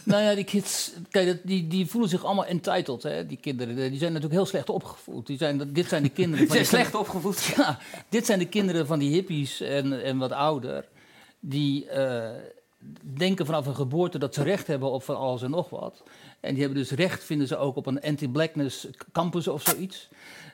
Nou 0.03 0.23
ja, 0.23 0.35
die 0.35 0.43
kids, 0.43 0.91
kijk, 1.09 1.39
die, 1.43 1.67
die 1.67 1.87
voelen 1.87 2.09
zich 2.09 2.23
allemaal 2.25 2.45
entitled, 2.45 3.03
hè, 3.03 3.25
die 3.25 3.37
kinderen. 3.37 3.75
Die 3.75 3.99
zijn 3.99 4.11
natuurlijk 4.13 4.39
heel 4.39 4.45
slecht 4.49 4.69
opgevoed. 4.69 5.27
Die 5.27 5.37
zijn, 5.37 5.73
dit 5.73 5.87
zijn 5.87 6.03
de 6.03 6.09
kinderen 6.09 6.37
Die 6.47 6.47
van... 6.55 6.65
zijn 6.65 6.69
die- 6.69 6.79
slecht 6.91 6.95
opgevoed. 6.95 7.43
Ja, 7.57 7.79
dit 8.09 8.25
zijn 8.25 8.39
de 8.39 8.47
kinderen 8.47 8.87
van 8.87 8.99
die 8.99 9.11
hippies 9.11 9.61
en, 9.61 10.03
en 10.03 10.17
wat 10.17 10.31
ouder. 10.31 10.85
Die 11.39 11.89
eh, 11.89 12.29
denken 13.01 13.45
vanaf 13.45 13.65
hun 13.65 13.75
geboorte 13.75 14.17
dat 14.19 14.33
ze 14.33 14.43
recht 14.43 14.67
hebben 14.67 14.91
op 14.91 15.03
van 15.03 15.17
alles 15.17 15.41
en 15.41 15.49
nog 15.51 15.69
wat. 15.69 16.03
En 16.39 16.53
die 16.53 16.63
hebben 16.63 16.81
dus 16.81 16.91
recht, 16.91 17.23
vinden 17.23 17.47
ze 17.47 17.57
ook, 17.57 17.75
op 17.75 17.85
een 17.85 18.01
anti-blackness 18.01 18.87
campus 19.11 19.47
of 19.47 19.61
zoiets. 19.63 20.07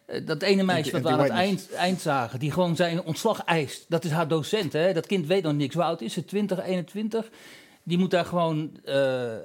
Eh, 0.05 0.25
Dat 0.25 0.41
ene 0.41 0.63
meisje 0.63 0.91
wat 0.91 1.01
we 1.01 1.09
aan 1.09 1.19
het 1.19 1.29
eind, 1.29 1.71
eind 1.71 2.01
zagen, 2.01 2.39
die 2.39 2.51
gewoon 2.51 2.75
zijn 2.75 3.03
ontslag 3.03 3.43
eist. 3.43 3.85
Dat 3.89 4.03
is 4.03 4.11
haar 4.11 4.27
docent, 4.27 4.73
hè? 4.73 4.93
Dat 4.93 5.05
kind 5.07 5.27
weet 5.27 5.43
nog 5.43 5.53
niks. 5.53 5.73
Hoe 5.75 5.83
oud 5.83 6.01
is 6.01 6.13
ze? 6.13 6.25
20, 6.25 6.63
21? 6.65 7.29
Die 7.85 7.97
moet 7.97 8.11
daar 8.11 8.25
gewoon 8.25 8.71
eh, 8.85 9.33
eh, 9.35 9.41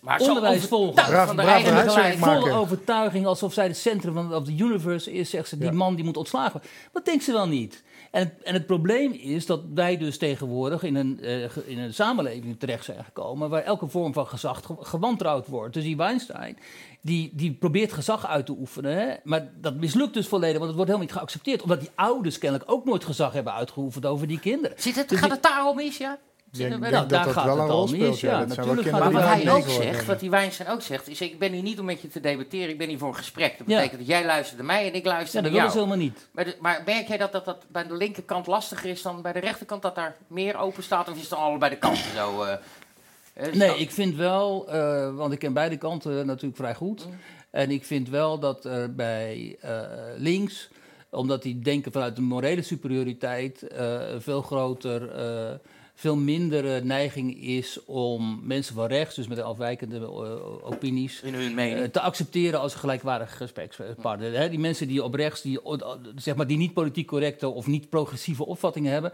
Maar 0.00 0.20
zo 0.20 0.26
onderwijs 0.28 0.56
over- 0.56 0.68
volgen. 0.68 0.94
Braaf- 1.04 1.26
van 1.26 1.36
de 1.36 1.42
braaf 1.42 1.54
eigen 1.54 1.72
huiswerk 1.74 2.16
Gelijk, 2.16 2.40
volle 2.40 2.52
overtuiging, 2.54 3.26
alsof 3.26 3.52
zij 3.52 3.66
het 3.66 3.76
centrum 3.76 4.14
van 4.14 4.34
of 4.34 4.44
the 4.44 4.54
universe 4.58 5.12
is, 5.12 5.30
zegt 5.30 5.48
ze. 5.48 5.58
Die 5.58 5.66
Ja. 5.66 5.72
man 5.72 5.94
die 5.94 6.04
moet 6.04 6.16
ontslagen 6.16 6.52
worden. 6.52 6.70
Wat 6.92 7.04
denkt 7.04 7.24
ze 7.24 7.32
wel 7.32 7.46
niet? 7.48 7.84
En 8.10 8.20
het, 8.22 8.42
en 8.42 8.54
het 8.54 8.66
probleem 8.66 9.12
is 9.12 9.46
dat 9.46 9.60
wij 9.74 9.96
dus 9.96 10.18
tegenwoordig 10.18 10.82
in 10.82 10.94
een, 10.94 11.20
eh, 11.22 11.56
in 11.66 11.78
een 11.78 11.94
samenleving 11.94 12.58
terecht 12.58 12.84
zijn 12.84 13.04
gekomen... 13.04 13.50
waar 13.50 13.62
elke 13.62 13.86
vorm 13.88 14.12
van 14.12 14.26
gezag 14.26 14.60
ge- 14.64 14.74
gewantrouwd 14.80 15.46
wordt. 15.46 15.74
Dus 15.74 15.82
die 15.84 15.96
Weinstein, 15.96 16.58
die, 17.00 17.30
die 17.34 17.52
probeert 17.52 17.92
gezag 17.92 18.26
uit 18.26 18.46
te 18.46 18.52
oefenen... 18.58 18.92
Hè? 18.98 19.14
maar 19.24 19.48
dat 19.60 19.74
mislukt 19.74 20.14
dus 20.14 20.28
volledig, 20.28 20.56
want 20.58 20.66
het 20.66 20.76
wordt 20.76 20.90
helemaal 20.90 21.08
niet 21.08 21.18
geaccepteerd... 21.18 21.62
omdat 21.62 21.80
die 21.80 21.90
ouders 21.94 22.38
kennelijk 22.38 22.70
ook 22.70 22.84
nooit 22.84 23.04
gezag 23.04 23.32
hebben 23.32 23.52
uitgeoefend 23.52 24.06
over 24.06 24.26
die 24.26 24.40
kinderen. 24.40 24.80
Zit 24.80 24.96
het, 24.96 25.08
Dus 25.08 25.18
gaat 25.18 25.30
het 25.30 25.42
daarom 25.42 25.76
mis, 25.76 25.96
ja? 25.96 26.18
Denk, 26.56 26.78
Nou, 26.78 26.92
dat 26.92 27.08
daar 27.08 27.24
dat 27.24 27.32
gaat 27.32 27.44
wel 27.44 27.54
het 27.58 27.68
een 27.68 27.70
rol 27.74 27.88
speelt. 27.88 28.20
Ja, 28.20 28.30
ja, 28.30 28.38
dat 28.44 28.52
zijn 28.54 28.66
wel 28.66 28.74
natuurlijk 28.74 28.96
kinderen 29.04 29.22
Maar 29.22 29.36
wat 29.36 29.42
hij 29.44 29.52
ook 29.78 29.82
zegt, 29.82 30.06
wat 30.06 30.20
die 30.20 30.30
Weinstein 30.30 30.68
ook 30.68 30.82
zegt, 30.82 31.08
is 31.08 31.20
ik 31.20 31.38
ben 31.38 31.52
hier 31.52 31.62
niet 31.62 31.78
om 31.78 31.84
met 31.84 32.00
je 32.00 32.08
te 32.08 32.20
debatteren, 32.20 32.68
ik 32.68 32.78
ben 32.78 32.88
hier 32.88 32.98
voor 32.98 33.08
een 33.08 33.14
gesprek. 33.14 33.58
Dat 33.58 33.66
Ja. 33.66 33.76
betekent 33.76 33.98
dat 33.98 34.08
jij 34.08 34.24
luistert 34.24 34.56
naar 34.58 34.66
mij 34.66 34.86
en 34.86 34.94
ik 34.94 35.04
luister 35.04 35.36
Ja, 35.36 35.48
dat 35.48 35.52
naar 35.52 35.60
willen 35.60 35.70
ze 35.70 35.76
jou. 35.78 35.88
helemaal 35.88 36.06
niet. 36.12 36.28
Maar, 36.32 36.44
de- 36.44 36.56
maar 36.60 36.82
merk 36.86 37.08
jij 37.08 37.16
dat, 37.16 37.32
dat 37.32 37.44
dat 37.44 37.64
bij 37.68 37.86
de 37.86 37.94
linkerkant 37.96 38.46
lastiger 38.46 38.90
is 38.90 39.02
dan 39.02 39.22
bij 39.22 39.32
de 39.32 39.38
rechterkant, 39.40 39.82
dat 39.82 39.94
daar 39.94 40.16
meer 40.26 40.56
open 40.58 40.82
staat? 40.82 41.08
Of 41.08 41.14
is 41.14 41.20
het 41.20 41.30
dan 41.30 41.38
allebei 41.38 41.70
de 41.70 41.78
kanten 41.78 42.10
zo? 42.16 42.42
eh, 42.42 42.52
eh, 42.52 43.52
Nee, 43.54 43.68
dat- 43.68 43.78
ik 43.78 43.90
vind 43.90 44.14
wel, 44.16 44.68
eh, 44.68 45.14
want 45.14 45.32
ik 45.32 45.38
ken 45.38 45.52
beide 45.52 45.76
kanten 45.76 46.26
natuurlijk 46.26 46.56
vrij 46.56 46.74
goed. 46.74 47.06
En 47.50 47.70
ik 47.70 47.84
vind 47.84 48.08
wel 48.08 48.38
dat 48.38 48.64
er 48.64 48.94
bij 48.94 49.56
eh, 49.60 49.80
links, 50.16 50.68
omdat 51.10 51.42
die 51.42 51.58
denken 51.58 51.92
vanuit 51.92 52.16
de 52.16 52.22
morele 52.22 52.62
superioriteit, 52.62 53.62
eh, 53.62 54.08
een 54.10 54.22
veel 54.22 54.42
groter, 54.42 55.10
eh, 55.10 55.54
veel 55.98 56.16
mindere 56.16 56.80
neiging 56.84 57.42
is 57.42 57.78
om 57.84 58.40
mensen 58.42 58.74
van 58.74 58.86
rechts, 58.86 59.14
dus 59.14 59.26
met 59.28 59.40
afwijkende 59.40 59.96
eh, 59.96 60.66
opinies, 60.66 61.20
in 61.22 61.34
hun 61.34 61.54
mening. 61.54 61.78
eh, 61.80 61.88
te 61.90 62.00
accepteren 62.00 62.60
als 62.60 62.74
gelijkwaardige 62.74 63.36
gesprekspartner. 63.36 64.50
Die 64.50 64.58
mensen 64.58 64.88
die 64.88 65.04
op 65.04 65.14
rechts, 65.14 65.42
die, 65.42 65.62
eh, 65.62 65.90
zeg 66.16 66.36
maar, 66.36 66.46
die 66.46 66.56
niet 66.56 66.72
politiek 66.74 67.06
correcte 67.06 67.48
of 67.48 67.66
niet 67.66 67.88
progressieve 67.88 68.46
opvattingen 68.46 68.92
hebben, 68.92 69.12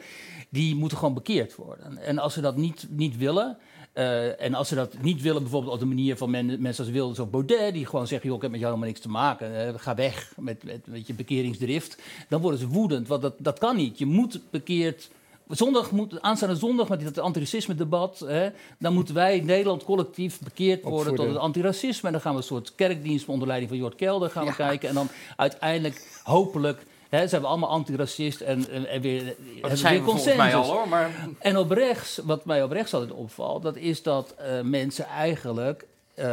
die 0.50 0.74
moeten 0.74 0.98
gewoon 0.98 1.14
bekeerd 1.14 1.54
worden. 1.54 1.98
En 1.98 2.18
als 2.18 2.34
ze 2.34 2.40
dat 2.40 2.56
niet, 2.56 2.86
niet 2.90 3.16
willen. 3.16 3.58
eh, 3.92 4.40
en 4.42 4.54
als 4.54 4.68
ze 4.68 4.74
dat 4.74 5.02
niet 5.02 5.22
willen, 5.22 5.42
bijvoorbeeld 5.42 5.72
op 5.74 5.78
de 5.80 5.84
manier 5.86 6.16
van 6.16 6.30
men- 6.30 6.62
mensen 6.62 6.84
als 6.84 6.92
Wilders 6.92 7.18
of 7.18 7.30
Baudet, 7.30 7.74
die 7.74 7.86
gewoon 7.86 8.06
zeggen: 8.06 8.26
joh, 8.28 8.36
ik 8.36 8.42
heb 8.42 8.50
met 8.50 8.60
jou 8.60 8.72
helemaal 8.72 8.92
niks 8.92 9.04
te 9.04 9.12
maken, 9.12 9.66
eh, 9.66 9.74
ga 9.76 9.94
weg 9.94 10.32
met, 10.38 10.64
met, 10.64 10.86
met 10.86 11.06
je 11.06 11.14
bekeringsdrift, 11.14 11.98
dan 12.28 12.40
worden 12.40 12.60
ze 12.60 12.68
woedend. 12.68 13.08
Want 13.08 13.22
dat, 13.22 13.34
dat 13.38 13.58
kan 13.58 13.76
niet. 13.76 13.98
Je 13.98 14.06
moet 14.06 14.40
bekeerd 14.50 15.10
Zondag 15.52 15.90
moet, 15.90 16.20
aanstaande 16.20 16.56
zondag 16.56 16.88
met 16.88 17.04
dat 17.04 17.18
antiracisme-debat, 17.18 18.18
hè, 18.18 18.48
dan 18.78 18.94
moeten 18.94 19.14
wij 19.14 19.36
in 19.36 19.46
Nederland 19.46 19.84
collectief 19.84 20.40
bekeerd 20.40 20.82
worden 20.82 20.98
Opvoeden. 20.98 21.24
tot 21.24 21.34
het 21.34 21.44
antiracisme. 21.44 22.06
En 22.06 22.12
dan 22.12 22.22
gaan 22.22 22.32
we 22.32 22.38
een 22.38 22.44
soort 22.44 22.74
kerkdienst 22.74 23.28
onder 23.28 23.46
leiding 23.46 23.70
van 23.70 23.80
Jort 23.80 23.94
Kelder 23.94 24.30
gaan 24.30 24.46
we 24.46 24.54
kijken. 24.54 24.88
En 24.88 24.94
dan 24.94 25.08
uiteindelijk, 25.36 26.20
hopelijk, 26.22 26.84
hè, 27.08 27.28
zijn 27.28 27.42
we 27.42 27.46
allemaal 27.46 27.68
antiracist 27.68 28.40
en, 28.40 28.68
en, 28.70 28.88
en 28.88 29.00
weer, 29.00 29.24
hebben 29.24 29.44
we 29.54 29.68
dat 29.68 29.78
zijn 29.78 29.92
weer 29.92 30.02
we 30.02 30.10
volgens 30.10 30.36
mij 30.36 30.54
al 30.54 30.60
consensus. 30.60 30.76
hoor, 30.76 30.88
maar... 30.88 31.10
En 31.38 31.58
op 31.58 31.70
rechts, 31.70 32.20
wat 32.24 32.44
mij 32.44 32.62
op 32.62 32.70
rechts 32.70 32.94
altijd 32.94 33.12
opvalt, 33.12 33.62
dat 33.62 33.76
is 33.76 34.02
dat 34.02 34.34
eh, 34.34 34.60
mensen 34.60 35.06
eigenlijk 35.06 35.86
eh, 36.14 36.26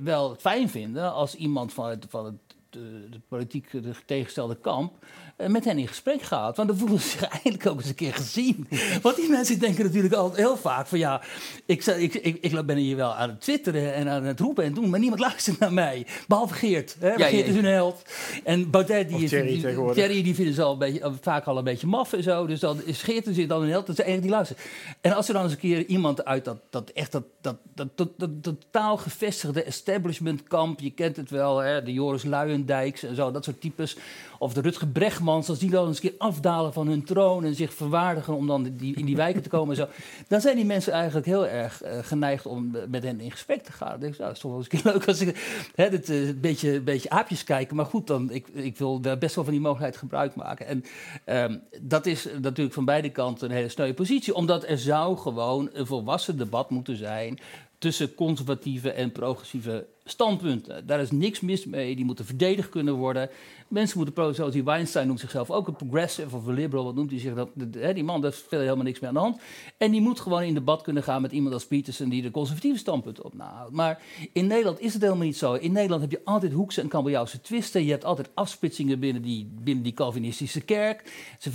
wel 0.00 0.34
fijn 0.38 0.68
vinden 0.68 1.12
als 1.12 1.34
iemand 1.34 1.72
van 1.72 1.88
het, 1.88 2.06
van 2.08 2.24
het 2.24 2.34
de, 2.70 3.08
de 3.10 3.20
politiek 3.28 3.70
de 3.70 3.94
tegengestelde 4.06 4.56
kamp 4.56 4.92
met 5.36 5.64
hen 5.64 5.78
in 5.78 5.88
gesprek 5.88 6.22
gaat. 6.22 6.56
Want 6.56 6.68
dan 6.68 6.78
voelen 6.78 7.00
ze 7.00 7.08
zich 7.08 7.22
eindelijk 7.42 7.66
ook 7.66 7.78
eens 7.78 7.88
een 7.88 7.94
keer 7.94 8.14
gezien. 8.14 8.68
Want 9.02 9.16
die 9.16 9.30
mensen 9.30 9.58
denken 9.58 9.84
natuurlijk 9.84 10.14
altijd 10.14 10.46
heel 10.46 10.56
vaak 10.56 10.86
van 10.86 10.98
ja, 10.98 11.20
ik, 11.66 11.84
ik, 11.86 12.14
ik, 12.14 12.38
ik 12.40 12.66
ben 12.66 12.76
hier 12.76 12.96
wel 12.96 13.14
aan 13.14 13.28
het 13.28 13.40
twitteren 13.40 13.94
en 13.94 14.08
aan 14.08 14.24
het 14.24 14.40
roepen 14.40 14.64
en 14.64 14.74
doen, 14.74 14.90
maar 14.90 15.00
niemand 15.00 15.20
luistert 15.28 15.58
naar 15.58 15.72
mij. 15.72 16.06
Behalve 16.28 16.54
Geert. 16.54 16.96
Hè? 16.98 17.08
Ja, 17.14 17.26
Geert 17.26 17.46
ja. 17.46 17.52
is 17.52 17.54
hun 17.54 17.64
held. 17.64 18.02
En 18.44 18.70
Baudet, 18.70 19.08
die 19.08 19.22
is 19.22 19.30
Thierry 19.30 19.60
die-. 19.60 19.92
Thierry, 19.92 20.22
die 20.22 20.34
vinden 20.34 20.54
ze 20.54 20.62
al 20.62 20.72
een 20.72 20.78
beetje, 20.78 21.02
al- 21.02 21.14
vaak 21.20 21.44
al 21.46 21.58
een 21.58 21.64
beetje 21.64 21.86
maf 21.86 22.12
en 22.12 22.22
zo. 22.22 22.46
Dus 22.46 22.60
dan 22.60 22.82
is 22.84 23.02
Geert 23.02 23.24
dus 23.24 23.46
dan 23.46 23.62
een 23.62 23.68
held. 23.70 23.86
Dat 23.86 23.96
de 23.96 24.04
enige 24.04 24.20
die 24.20 24.30
luistert. 24.30 24.60
En 25.00 25.12
als 25.12 25.28
er 25.28 25.34
dan 25.34 25.42
eens 25.42 25.52
een 25.52 25.58
keer 25.58 25.86
iemand 25.86 26.24
uit 26.24 26.44
dat, 26.44 26.58
dat 26.70 26.90
echt 26.90 27.12
dat, 27.12 27.24
dat, 27.40 27.56
dat, 27.74 27.88
dat, 27.96 28.08
dat 28.18 28.30
totaal 28.42 28.96
gevestigde 28.96 29.62
establishmentkamp, 29.62 30.80
je 30.80 30.90
kent 30.90 31.16
het 31.16 31.30
wel, 31.30 31.58
hè, 31.58 31.82
de 31.82 31.92
Joris 31.92 32.24
Luijendijks 32.24 33.02
en 33.02 33.14
zo, 33.14 33.30
dat 33.30 33.44
soort 33.44 33.60
types. 33.60 33.96
Of 34.38 34.52
de 34.52 34.60
Rutger 34.60 34.88
Bregmans, 34.88 35.48
als 35.48 35.58
die 35.58 35.70
dan 35.70 35.86
eens 35.86 36.02
een 36.02 36.10
keer 36.10 36.18
afdalen 36.18 36.72
van 36.72 36.86
hun 36.86 37.04
troon 37.04 37.44
en 37.44 37.54
zich 37.54 37.74
verwaardigen 37.74 38.34
om 38.34 38.46
dan 38.46 38.66
in 38.80 39.04
die 39.04 39.16
wijken 39.16 39.42
te 39.42 39.48
komen 39.48 39.70
en 39.70 39.76
zo. 39.76 39.88
Dan 40.28 40.40
zijn 40.40 40.56
die 40.56 40.64
mensen 40.64 40.92
eigenlijk 40.92 41.26
heel 41.26 41.46
erg 41.46 41.82
eh, 41.82 41.98
geneigd 42.02 42.46
om 42.46 42.76
met 42.88 43.02
hen 43.02 43.20
in 43.20 43.30
gesprek 43.30 43.62
te 43.62 43.72
gaan. 43.72 43.90
Dan 43.90 44.00
denk 44.00 44.12
nou, 44.12 44.26
dat 44.26 44.36
is 44.36 44.40
toch 44.42 44.50
wel 44.50 44.60
eens 44.60 44.72
een 44.72 44.82
keer 44.82 44.92
leuk 44.92 45.06
als 45.06 45.20
ik 45.20 45.70
hè, 45.74 45.90
dit, 45.90 46.10
eh, 46.10 46.28
een, 46.28 46.40
beetje, 46.40 46.74
een 46.74 46.84
beetje 46.84 47.10
aapjes 47.10 47.44
kijken. 47.44 47.76
Maar 47.76 47.86
goed, 47.86 48.06
dan, 48.06 48.30
ik, 48.30 48.48
ik 48.48 48.78
wil 48.78 49.00
daar 49.00 49.18
best 49.18 49.34
wel 49.34 49.44
van 49.44 49.52
die 49.52 49.62
mogelijkheid 49.62 49.96
gebruik 49.96 50.34
maken. 50.34 50.66
En 50.66 50.84
ehm, 51.24 51.58
dat 51.80 52.06
is 52.06 52.28
natuurlijk 52.40 52.74
van 52.74 52.84
beide 52.84 53.10
kanten 53.10 53.50
een 53.50 53.56
hele 53.56 53.68
sneuwe 53.68 53.94
positie. 53.94 54.34
Omdat 54.34 54.68
er 54.68 54.78
zou 54.78 55.16
gewoon 55.16 55.70
een 55.72 55.86
volwassen 55.86 56.38
debat 56.38 56.70
moeten 56.70 56.96
zijn 56.96 57.38
tussen 57.78 58.14
conservatieve 58.14 58.90
en 58.90 59.12
progressieve 59.12 59.86
standpunten. 60.08 60.86
Daar 60.86 61.00
is 61.00 61.10
niks 61.10 61.40
mis 61.40 61.64
mee. 61.64 61.96
Die 61.96 62.04
moeten 62.04 62.24
verdedigd 62.24 62.68
kunnen 62.68 62.94
worden. 62.94 63.30
Mensen 63.68 63.98
moeten, 63.98 64.34
zoals 64.34 64.52
die 64.52 64.64
Weinstein 64.64 65.06
noemt 65.06 65.20
zichzelf 65.20 65.50
ook 65.50 65.68
een 65.68 65.76
progressive 65.76 66.36
of 66.36 66.46
een 66.46 66.54
liberal, 66.54 66.84
wat 66.84 66.94
noemt 66.94 67.10
hij 67.10 67.20
zich 67.20 67.34
dat? 67.34 67.48
Die 67.94 68.04
man, 68.04 68.20
daar 68.20 68.32
verder 68.32 68.60
helemaal 68.60 68.84
niks 68.84 69.00
mee 69.00 69.08
aan 69.08 69.14
de 69.14 69.20
hand. 69.20 69.40
En 69.76 69.90
die 69.90 70.00
moet 70.00 70.20
gewoon 70.20 70.42
in 70.42 70.54
debat 70.54 70.82
kunnen 70.82 71.02
gaan 71.02 71.22
met 71.22 71.32
iemand 71.32 71.54
als 71.54 71.66
Peterson 71.66 72.08
die 72.08 72.22
de 72.22 72.30
conservatieve 72.30 72.78
standpunten 72.78 73.24
op 73.24 73.34
nahoudt. 73.34 73.72
Maar 73.72 74.02
in 74.32 74.46
Nederland 74.46 74.80
is 74.80 74.92
het 74.92 75.02
helemaal 75.02 75.24
niet 75.24 75.36
zo. 75.36 75.52
In 75.52 75.72
Nederland 75.72 76.02
heb 76.02 76.10
je 76.10 76.20
altijd 76.24 76.52
hoekse 76.52 76.80
en 76.80 76.88
kabeljauwse 76.88 77.40
twisten. 77.40 77.84
Je 77.84 77.90
hebt 77.90 78.04
altijd 78.04 78.28
afsplitsingen 78.34 78.98
binnen 78.98 79.22
die, 79.22 79.50
binnen 79.62 79.84
die 79.84 79.94
Calvinistische 79.94 80.60
kerk. 80.60 81.12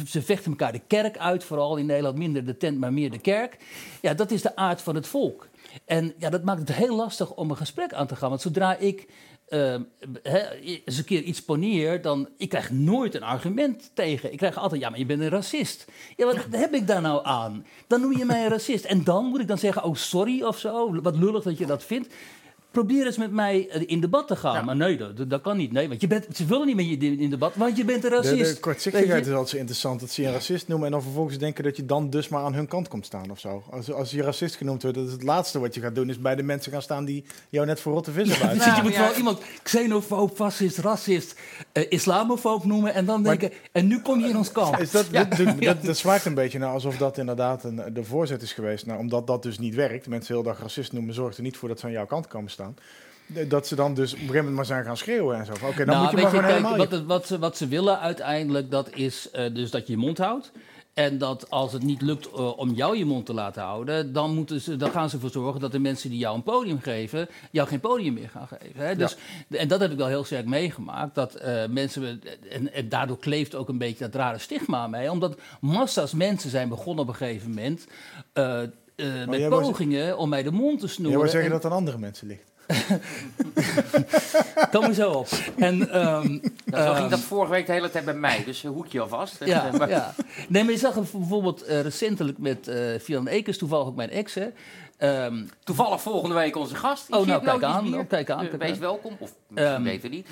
Ze 0.08 0.22
vechten 0.22 0.52
elkaar 0.52 0.72
de 0.72 0.82
kerk 0.88 1.18
uit, 1.18 1.44
vooral 1.44 1.78
in 1.78 1.86
Nederland 1.86 2.18
minder 2.18 2.46
de 2.46 2.58
tent, 2.58 2.80
maar 2.80 2.94
meer 2.94 3.12
de 3.12 3.20
kerk. 3.20 3.58
Ja, 4.02 4.14
dat 4.14 4.32
is 4.32 4.42
de 4.42 4.56
aard 4.56 4.82
van 4.82 4.96
het 4.96 5.08
volk. 5.08 5.50
En 5.86 6.14
ja, 6.18 6.30
dat 6.30 6.44
maakt 6.44 6.60
het 6.60 6.74
heel 6.74 6.96
lastig 6.96 7.34
om 7.34 7.50
een 7.50 7.58
gesprek 7.58 7.94
aan 7.94 8.08
te 8.08 8.16
gaan. 8.16 8.30
Want 8.30 8.42
zodra 8.42 8.78
ik 8.78 9.08
eh, 9.52 9.76
hè, 10.24 10.50
eens 10.60 10.98
een 10.98 11.04
keer 11.04 11.22
iets 11.22 11.44
poneer, 11.44 12.02
dan 12.02 12.30
ik 12.38 12.50
krijg 12.50 12.72
nooit 12.72 13.16
een 13.16 13.24
argument 13.24 13.92
tegen. 13.94 14.32
Ik 14.32 14.38
krijg 14.38 14.58
altijd, 14.58 14.82
ja, 14.82 14.90
maar 14.90 15.00
je 15.00 15.06
bent 15.06 15.22
een 15.22 15.30
racist. 15.30 15.86
Ja, 16.16 16.26
wat 16.26 16.46
heb 16.52 16.74
ik 16.74 16.88
daar 16.88 17.02
nou 17.02 17.26
aan? 17.26 17.66
Dan 17.88 18.02
noem 18.02 18.18
je 18.18 18.26
mij 18.26 18.44
een 18.44 18.50
racist. 18.50 18.86
En 18.86 19.04
dan 19.04 19.26
moet 19.26 19.40
ik 19.40 19.48
dan 19.48 19.58
zeggen, 19.58 19.84
oh, 19.84 19.96
sorry 19.96 20.44
of 20.44 20.58
zo. 20.58 21.02
Wat 21.02 21.16
lullig 21.16 21.44
dat 21.44 21.58
je 21.58 21.66
dat 21.66 21.84
vindt. 21.84 22.14
Probeer 22.72 23.06
eens 23.06 23.18
met 23.18 23.32
mij 23.32 23.68
eh, 23.70 23.82
in 23.86 24.00
debat 24.02 24.28
te 24.28 24.36
gaan. 24.36 24.66
Maar 24.66 24.76
nee, 24.76 24.98
dat, 24.98 25.30
dat 25.30 25.42
kan 25.42 25.58
niet. 25.58 25.72
Nee, 25.72 25.88
want 25.88 26.02
je 26.02 26.08
bent, 26.08 26.26
ze 26.36 26.46
willen 26.46 26.68
niet 26.68 26.76
met 26.76 26.90
je 26.90 26.98
in 26.98 27.30
debat, 27.30 27.56
want 27.56 27.78
je 27.78 27.86
bent 27.86 28.04
een 28.04 28.10
De, 28.10 28.16
racist. 28.16 28.38
de 28.38 28.44
Weet 28.44 28.60
kortzichtigheid 28.60 29.26
is 29.26 29.32
altijd 29.32 29.50
zo 29.50 29.58
interessant. 29.58 30.00
Dat 30.00 30.10
ze 30.10 30.22
je 30.22 30.28
een 30.28 30.34
racist 30.34 30.68
noemen 30.68 30.86
en 30.86 30.92
dan 30.92 31.02
vervolgens 31.02 31.38
denken 31.38 31.64
dat 31.64 31.78
je 31.78 31.86
dan 31.86 32.10
dus 32.10 32.28
maar 32.30 32.44
aan 32.44 32.54
hun 32.54 32.68
kant 32.68 32.88
komt 32.88 33.06
staan 33.06 33.32
of 33.32 33.40
zo. 33.40 33.64
Als, 33.72 33.92
als 33.92 34.12
je 34.12 34.22
racist 34.22 34.56
genoemd 34.56 34.82
wordt, 34.82 34.98
dat 34.98 35.08
is 35.08 35.12
het 35.14 35.24
laatste 35.24 35.60
wat 35.60 35.76
je 35.76 35.82
gaat 35.82 35.96
doen, 35.96 36.10
is 36.10 36.20
bij 36.20 36.36
de 36.36 36.44
mensen 36.44 36.72
gaan 36.72 36.82
staan 36.82 37.06
die 37.06 37.24
jou 37.50 37.66
net 37.66 37.80
voor 37.80 37.94
rotte 37.94 38.12
vissen 38.12 38.38
Ja, 38.38 38.46
buiten. 38.46 38.64
precies, 38.64 38.78
je 38.82 38.90
moet 38.90 38.98
wel 38.98 39.16
iemand 39.16 39.40
xenofoob, 39.64 40.36
fascist, 40.36 40.78
racist, 40.78 41.40
eh, 41.72 41.86
islamofoob 41.90 42.64
noemen 42.64 42.94
en 42.94 43.06
dan 43.06 43.24
denken, 43.24 43.52
en 43.72 43.88
nu 43.88 44.02
kom 44.02 44.20
je 44.20 44.28
in 44.28 44.38
ons 44.38 44.52
kamp. 44.52 44.78
Is 44.80 44.92
dat, 44.92 45.06
dat, 45.12 45.32
dat, 45.38 45.62
dat, 45.62 45.84
dat 45.84 45.98
smaakt 45.98 46.26
een 46.26 46.34
beetje 46.34 46.60
naar 46.60 46.74
alsof 46.74 46.98
dat 46.98 47.18
inderdaad 47.18 47.64
een, 47.64 47.82
de 47.94 48.04
voorzet 48.04 48.42
is 48.42 48.54
geweest. 48.54 48.86
Nou, 48.86 49.00
omdat 49.00 49.28
dat 49.28 49.44
dus 49.44 49.60
niet 49.60 49.76
werkt, 49.76 50.08
mensen 50.08 50.34
heel 50.34 50.44
dag 50.44 50.60
racist 50.62 50.92
noemen, 50.94 51.14
zorgt 51.14 51.38
er 51.38 51.44
niet 51.44 51.58
voor 51.58 51.70
dat 51.70 51.80
ze 51.80 51.86
aan 51.86 51.92
jouw 51.92 52.06
kant 52.06 52.28
komen 52.28 52.50
staan. 52.52 52.60
Dat 53.48 53.68
ze 53.68 53.76
dan 53.76 53.94
dus 53.94 54.14
op 54.14 54.20
een 54.20 54.26
gegeven 54.26 54.38
moment 54.38 54.56
maar 54.56 54.66
zijn 54.66 54.84
gaan 54.86 54.98
schreeuwen 54.98 55.38
en 55.38 55.46
zo. 55.46 55.52
Oké, 55.52 55.86
dan 55.86 55.88
Nou, 55.88 56.02
moet 56.02 56.10
je 56.12 56.16
maar 56.18 56.26
gewoon 56.26 56.42
kijk, 56.46 56.56
helemaal... 56.56 56.78
wat, 56.78 57.02
wat, 57.06 57.28
ze, 57.28 57.40
wat 57.40 57.58
ze 57.58 57.68
willen 57.68 58.00
uiteindelijk, 58.00 58.72
dat 58.72 58.90
is 58.96 59.32
eh, 59.32 59.54
dus 59.54 59.72
dat 59.72 59.88
je 59.88 59.94
je 59.94 60.00
mond 60.00 60.18
houdt. 60.18 60.52
En 60.94 61.18
dat 61.18 61.50
als 61.50 61.74
het 61.74 61.84
niet 61.84 62.02
lukt 62.02 62.30
eh, 62.32 62.58
om 62.58 62.70
jou 62.74 62.98
je 62.98 63.06
mond 63.06 63.26
te 63.26 63.34
laten 63.34 63.62
houden, 63.62 64.14
dan, 64.14 64.34
moeten 64.36 64.62
ze, 64.62 64.76
dan 64.78 64.92
gaan 64.92 65.10
ze 65.10 65.16
ervoor 65.16 65.30
zorgen 65.32 65.62
dat 65.62 65.72
de 65.72 65.80
mensen 65.80 66.10
die 66.10 66.20
jou 66.20 66.36
een 66.36 66.44
podium 66.44 66.80
geven, 66.82 67.28
jou 67.52 67.68
geen 67.68 67.80
podium 67.80 68.14
meer 68.14 68.30
gaan 68.30 68.48
geven. 68.48 68.86
Hè? 68.86 68.96
Dus, 68.96 69.16
En 69.50 69.68
dat 69.68 69.80
heb 69.80 69.92
ik 69.92 69.98
wel 69.98 70.08
heel 70.08 70.24
sterk 70.24 70.46
meegemaakt. 70.46 71.16
Dat 71.16 71.36
eh, 71.36 71.66
mensen, 71.70 72.22
en, 72.50 72.74
en 72.74 72.90
daardoor 72.90 73.18
kleeft 73.20 73.56
ook 73.56 73.70
een 73.70 73.78
beetje 73.78 74.04
dat 74.06 74.16
rare 74.16 74.38
stigma 74.38 74.88
mee. 74.88 75.12
Omdat 75.12 75.40
massa's 75.62 76.14
mensen 76.14 76.50
zijn 76.50 76.70
begonnen 76.70 77.04
op 77.04 77.10
een 77.10 77.16
gegeven 77.16 77.50
moment 77.50 77.88
eh, 78.34 78.60
met 79.28 79.50
pogingen 79.50 80.18
om 80.18 80.30
mij 80.30 80.44
de 80.44 80.52
mond 80.52 80.80
te 80.80 80.86
Jij 80.86 80.96
snoeren. 80.96 81.20
wil 81.22 81.30
zeggen 81.30 81.52
En- 81.52 81.56
dat 81.62 81.66
aan 81.66 81.78
andere 81.78 81.98
mensen 81.98 82.28
ligt. 82.28 82.51
Kom 84.72 84.84
er 84.84 84.94
zo 84.94 85.12
op. 85.12 85.28
En, 85.58 85.78
Nou, 85.78 86.40
zo 86.84 86.92
ging 86.94 86.98
ehm, 86.98 87.10
dat 87.10 87.20
vorige 87.20 87.52
week 87.52 87.66
de 87.66 87.72
hele 87.72 87.90
tijd 87.92 88.06
bij 88.06 88.14
mij, 88.14 88.44
dus 88.46 88.64
eh, 88.64 88.70
hoekje 88.72 89.00
alvast. 89.02 89.38
Ja. 89.46 90.14
Nee, 90.48 90.64
maar 90.64 90.72
je 90.74 90.80
zag 90.80 90.96
het 90.96 91.12
bijvoorbeeld 91.12 91.62
eh, 91.64 91.82
recentelijk 91.82 92.38
met 92.38 92.68
eh 92.68 93.00
Filan 93.00 93.28
Ekers, 93.28 93.58
toevallig 93.58 93.88
ook 93.88 93.96
mijn 93.96 94.10
ex. 94.10 94.34
Hè. 94.34 94.48
Ehm, 94.98 95.44
Toevallig 95.64 96.02
volgende 96.02 96.36
week 96.36 96.56
onze 96.56 96.76
gast. 96.76 97.06
Oh, 97.10 97.26
nou, 97.26 97.40
Chip 97.40 97.44
kijk 97.44 97.64
aan, 97.64 97.84
Bier. 97.84 98.00
oh, 98.00 98.08
kijk 98.08 98.30
aan, 98.30 98.44
Eh, 98.44 98.50
kijk 98.50 98.62
Wees 98.62 98.72
aan. 98.72 98.80
welkom, 98.80 99.16
of 99.20 99.32
misschien 99.48 99.74
Ehm, 99.74 99.84
beter 99.84 100.10
niet. 100.10 100.28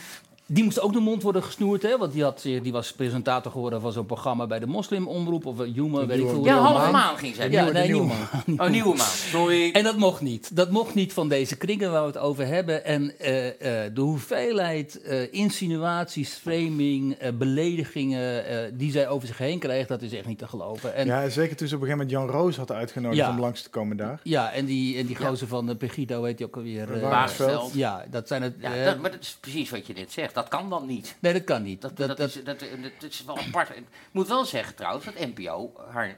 Die 0.52 0.64
moest 0.64 0.80
ook 0.82 0.94
de 0.94 1.00
mond 1.00 1.24
worden 1.24 1.44
gesnoerd, 1.44 1.82
hè? 1.82 1.98
want 1.98 2.14
die, 2.14 2.24
had, 2.24 2.42
zich- 2.42 2.62
die 2.62 2.72
was 2.72 2.92
presentator 2.94 3.52
geworden 3.52 3.82
van 3.82 3.92
zo'n 3.92 4.06
programma 4.06 4.48
bij 4.48 4.60
de 4.60 4.66
moslimomroep 4.68 5.46
of 5.46 5.60
uh, 5.60 5.74
Humor, 5.74 6.08
weet 6.08 6.20
ik 6.20 6.26
veel. 6.26 6.36
hoe 6.36 6.46
Ja, 6.46 6.58
allemaal 6.58 6.92
maan 6.92 7.18
ging 7.18 7.36
zij. 7.36 7.50
Ja, 7.50 7.64
Nieuwe- 7.64 7.74
nee, 7.80 7.88
de 7.88 7.94
nieuwe 7.94 8.08
nieuwe 8.08 8.24
maan. 8.58 8.66
Oh, 8.68 8.72
nieuwe 8.72 8.96
maan. 8.98 9.08
Sorry. 9.08 9.72
En 9.72 9.84
dat 9.84 9.98
mocht 9.98 10.22
niet. 10.22 10.56
Dat 10.56 10.72
mocht 10.72 10.94
niet 10.94 11.14
van 11.14 11.30
deze 11.30 11.58
kringen 11.58 11.92
waar 11.92 12.02
we 12.02 12.08
het 12.08 12.18
over 12.18 12.46
hebben. 12.48 12.86
En 12.86 13.20
eh, 13.20 13.48
eh, 13.86 13.94
de 13.94 14.02
hoeveelheid 14.02 15.02
eh, 15.02 15.34
insinuaties, 15.34 16.34
framing, 16.34 17.14
eh, 17.14 17.32
beledigingen 17.34 18.46
eh, 18.46 18.58
die 18.74 18.92
zij 18.92 19.08
over 19.08 19.28
zich 19.28 19.38
heen 19.38 19.60
kreeg, 19.60 19.88
dat 19.88 20.02
is 20.02 20.14
echt 20.14 20.26
niet 20.28 20.38
te 20.38 20.48
geloven. 20.48 20.96
En, 20.96 21.06
ja, 21.06 21.30
zeker 21.30 21.56
toen 21.56 21.68
ze 21.68 21.76
op 21.76 21.82
een 21.82 21.88
gegeven 21.88 22.08
moment 22.08 22.32
Jan 22.32 22.42
Roos 22.42 22.58
had 22.58 22.72
uitgenodigd 22.72 23.22
Ja. 23.22 23.30
om 23.30 23.40
langs 23.40 23.62
te 23.62 23.70
komen 23.70 23.98
daar. 23.98 24.20
Ja, 24.24 24.52
en 24.52 24.66
die, 24.66 24.98
en 24.98 25.06
die 25.06 25.16
gozer 25.16 25.48
van 25.48 25.70
uh, 25.70 25.76
Pegida, 25.76 26.20
weet 26.22 26.40
je 26.40 26.46
ook 26.46 26.56
alweer? 26.56 26.94
eh, 26.94 27.02
Wagersveld. 27.02 27.74
Ja, 27.74 28.06
dat 28.12 28.28
zijn 28.28 28.42
het. 28.42 28.54
Ja, 28.60 28.76
eh, 28.76 28.86
dat, 28.86 28.98
maar 29.00 29.12
dat 29.12 29.22
is 29.22 29.38
precies 29.40 29.70
wat 29.70 29.88
je 29.88 29.94
net 29.94 30.12
zegt. 30.12 30.34
Dat 30.40 30.50
kan 30.50 30.70
dan 30.70 30.86
niet. 30.86 31.16
nee, 31.20 31.34
dat 31.34 31.44
kan 31.44 31.62
niet. 31.64 31.82
Dat, 31.82 31.98
Dat, 31.98 32.08
dat, 32.08 32.18
dat, 32.18 32.28
is, 32.30 32.44
dat, 32.44 32.60
dat 33.00 33.10
is 33.12 33.24
wel 33.24 33.38
apart. 33.38 33.70
Ik 33.70 33.84
moet 34.12 34.28
wel 34.28 34.46
zeggen 34.46 34.76
trouwens 34.76 35.06
dat 35.06 35.14
NPO, 35.36 35.74
haar, 35.90 36.18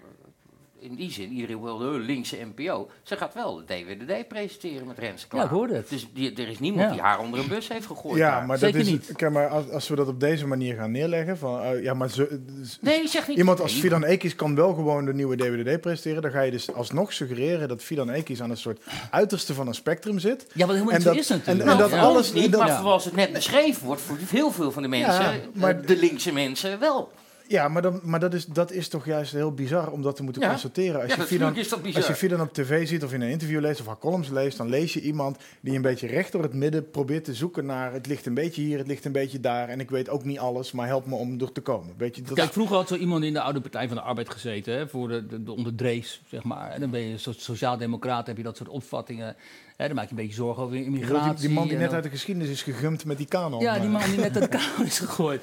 in 0.82 0.96
die 0.96 1.12
zin, 1.12 1.32
iedereen 1.32 1.62
wil 1.62 1.78
de 1.78 1.86
linkse 1.86 2.38
NPO, 2.56 2.90
ze 3.04 3.18
gaat 3.18 3.34
wel 3.34 3.56
de 3.56 3.64
DWDD 3.66 4.28
presenteren 4.28 4.88
met 4.88 4.98
Rens 5.00 5.28
Klaar. 5.28 5.42
Ja, 5.42 5.48
ik 5.50 5.54
hoorde 5.56 5.74
het. 5.76 5.90
Dus 5.90 6.08
die, 6.14 6.34
er 6.34 6.48
is 6.48 6.60
niemand 6.60 6.86
Ja. 6.88 6.92
die 6.92 7.02
haar 7.02 7.20
onder 7.20 7.40
een 7.40 7.48
bus 7.48 7.68
heeft 7.68 7.86
gegooid. 7.86 8.18
Ja, 8.18 8.32
daar. 8.38 8.46
maar, 8.46 8.58
Zeker 8.58 8.78
dat 8.78 8.86
is, 8.88 8.92
niet. 8.92 9.12
Kijk, 9.16 9.32
maar 9.32 9.48
als, 9.48 9.70
als 9.70 9.88
we 9.88 9.96
dat 9.96 10.08
op 10.08 10.20
deze 10.20 10.48
manier 10.48 10.76
gaan 10.76 10.92
neerleggen, 10.92 11.38
van, 11.38 11.62
eh, 11.62 11.84
ja, 11.84 11.94
maar 11.94 12.10
ze, 12.10 12.40
Nee, 12.82 13.08
zeg 13.08 13.28
niet. 13.28 13.38
iemand 13.38 13.60
als 13.62 13.72
nee. 13.72 13.82
Fidan 13.82 14.04
Ekis 14.04 14.36
kan 14.36 14.56
wel 14.56 14.74
gewoon 14.74 15.06
de 15.06 15.14
nieuwe 15.14 15.36
DWDD 15.36 15.82
presenteren, 15.82 16.22
dan 16.22 16.32
ga 16.32 16.42
je 16.42 16.52
dus 16.52 16.74
alsnog 16.74 17.14
suggereren 17.14 17.68
dat 17.68 17.82
Fidan 17.84 18.10
Ekis 18.10 18.42
aan 18.42 18.50
een 18.50 18.58
soort 18.58 18.82
uiterste 19.12 19.54
van 19.54 19.68
een 19.68 19.74
spectrum 19.74 20.20
zit. 20.20 20.46
ja, 20.54 20.66
wat 20.66 20.76
helemaal 20.76 20.88
En 20.94 20.94
niet 20.98 21.04
zo 21.08 21.14
dat- 21.14 21.20
is 21.22 21.28
natuurlijk. 21.30 21.66
en- 21.66 21.72
en 21.72 21.78
dat 21.78 21.90
voor 21.90 22.00
alles- 22.00 22.34
niet, 22.34 22.52
dat- 22.52 22.60
maar 22.62 22.70
Ja. 22.70 22.82
zoals 22.82 23.06
het 23.06 23.16
net 23.16 23.34
beschreven 23.34 23.86
wordt, 23.86 24.02
voor 24.02 24.18
heel 24.30 24.52
veel 24.52 24.72
van 24.72 24.82
de 24.82 24.88
mensen, 24.88 25.24
Ja, 25.24 25.32
eh, 25.32 25.38
maar- 25.54 25.86
de 25.86 25.98
linkse 25.98 26.34
mensen 26.34 26.80
wel. 26.80 27.12
Ja, 27.52 27.68
maar, 27.68 27.82
dan, 27.82 28.00
maar 28.04 28.20
dat, 28.20 28.34
is, 28.34 28.46
dat 28.46 28.72
is 28.72 28.88
toch 28.88 29.06
juist 29.06 29.32
heel 29.32 29.52
bizar 29.54 29.92
om 29.92 30.02
dat 30.02 30.16
te 30.16 30.24
moeten 30.24 30.42
Ja. 30.42 30.50
constateren. 30.50 31.02
Als, 31.02 31.10
Ja, 31.10 31.14
je 31.14 31.18
natuurlijk 31.20 31.50
Fidan, 31.50 31.64
is 31.64 31.70
dat 31.70 31.82
bizar. 31.82 31.98
als 31.98 32.08
je 32.08 32.16
Fidan 32.16 32.42
op 32.42 32.54
tv 32.54 32.88
ziet 32.88 33.04
of 33.04 33.14
in 33.14 33.22
een 33.22 33.30
interview 33.30 33.60
leest 33.60 33.80
of 33.80 33.86
haar 33.86 33.98
columns 33.98 34.30
leest, 34.30 34.58
dan 34.58 34.70
lees 34.70 34.94
je 34.94 35.02
iemand 35.02 35.38
die 35.62 35.76
een 35.76 35.82
beetje 35.82 36.08
recht 36.08 36.32
door 36.32 36.44
het 36.44 36.54
midden 36.54 36.90
probeert 36.90 37.24
te 37.24 37.34
zoeken 37.34 37.66
naar 37.66 37.94
het 37.94 38.08
ligt 38.08 38.26
een 38.26 38.34
beetje 38.34 38.62
hier, 38.62 38.78
het 38.78 38.88
ligt 38.88 39.06
een 39.06 39.12
beetje 39.12 39.40
daar 39.40 39.70
en 39.70 39.80
ik 39.80 39.90
weet 39.90 40.10
ook 40.10 40.24
niet 40.24 40.40
alles, 40.40 40.72
maar 40.72 40.88
help 40.88 41.06
me 41.06 41.16
om 41.16 41.42
er 41.42 41.52
te 41.52 41.62
komen. 41.62 41.94
Weet 41.98 42.16
je, 42.16 42.22
dat, 42.22 42.34
Kijk, 42.34 42.52
vroeger 42.54 42.76
had 42.76 42.88
zo 42.88 42.96
iemand 42.96 43.24
in 43.24 43.34
de 43.34 43.42
oude 43.42 43.62
Partij 43.62 43.88
van 43.88 43.96
de 43.98 44.04
Arbeid 44.04 44.30
gezeten, 44.30 44.74
hè, 44.74 44.88
voor 44.88 45.08
de, 45.08 45.26
de, 45.26 45.44
de 45.44 45.52
onder 45.52 45.76
Drees, 45.76 46.22
zeg 46.30 46.44
maar. 46.44 46.70
En 46.72 46.80
dan 46.82 46.90
ben 46.90 47.02
je 47.02 47.18
so 47.18 47.32
sociaal-democraat, 47.38 48.28
heb 48.28 48.38
je 48.38 48.44
dat 48.44 48.58
soort 48.58 48.70
opvattingen. 48.70 49.36
Hè, 49.78 49.88
dan 49.88 49.96
maak 49.96 50.06
je 50.06 50.12
een 50.12 50.18
beetje 50.18 50.34
zorgen 50.34 50.64
over 50.64 50.76
die, 50.76 50.86
immigratie. 50.86 51.48
die 51.48 51.56
man 51.56 51.68
die 51.68 51.78
net 51.78 51.94
uit 51.94 52.04
de 52.04 52.10
geschiedenis 52.10 52.50
is 52.58 52.64
gegumd 52.64 53.06
met 53.06 53.18
die 53.18 53.28
kanon. 53.28 53.62
Ja, 53.62 53.80
die 53.80 53.90
man 53.90 54.02
die 54.10 54.20
net 54.20 54.38
uit 54.38 54.52
de 54.52 54.58
kamer 54.58 54.86
is 54.86 55.00
gegooid. 55.00 55.42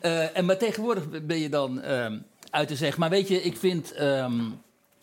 Eh, 0.00 0.36
en 0.36 0.44
maar 0.44 0.58
tegenwoordig 0.58 1.26
ben 1.26 1.38
je 1.38 1.48
dan 1.48 1.80
ehm, 1.80 2.18
uit 2.50 2.68
te 2.68 2.76
zeggen. 2.76 3.00
Maar 3.00 3.10
weet 3.10 3.28
je, 3.28 3.42
ik 3.42 3.56
vind. 3.56 3.92
ehm, 3.92 4.40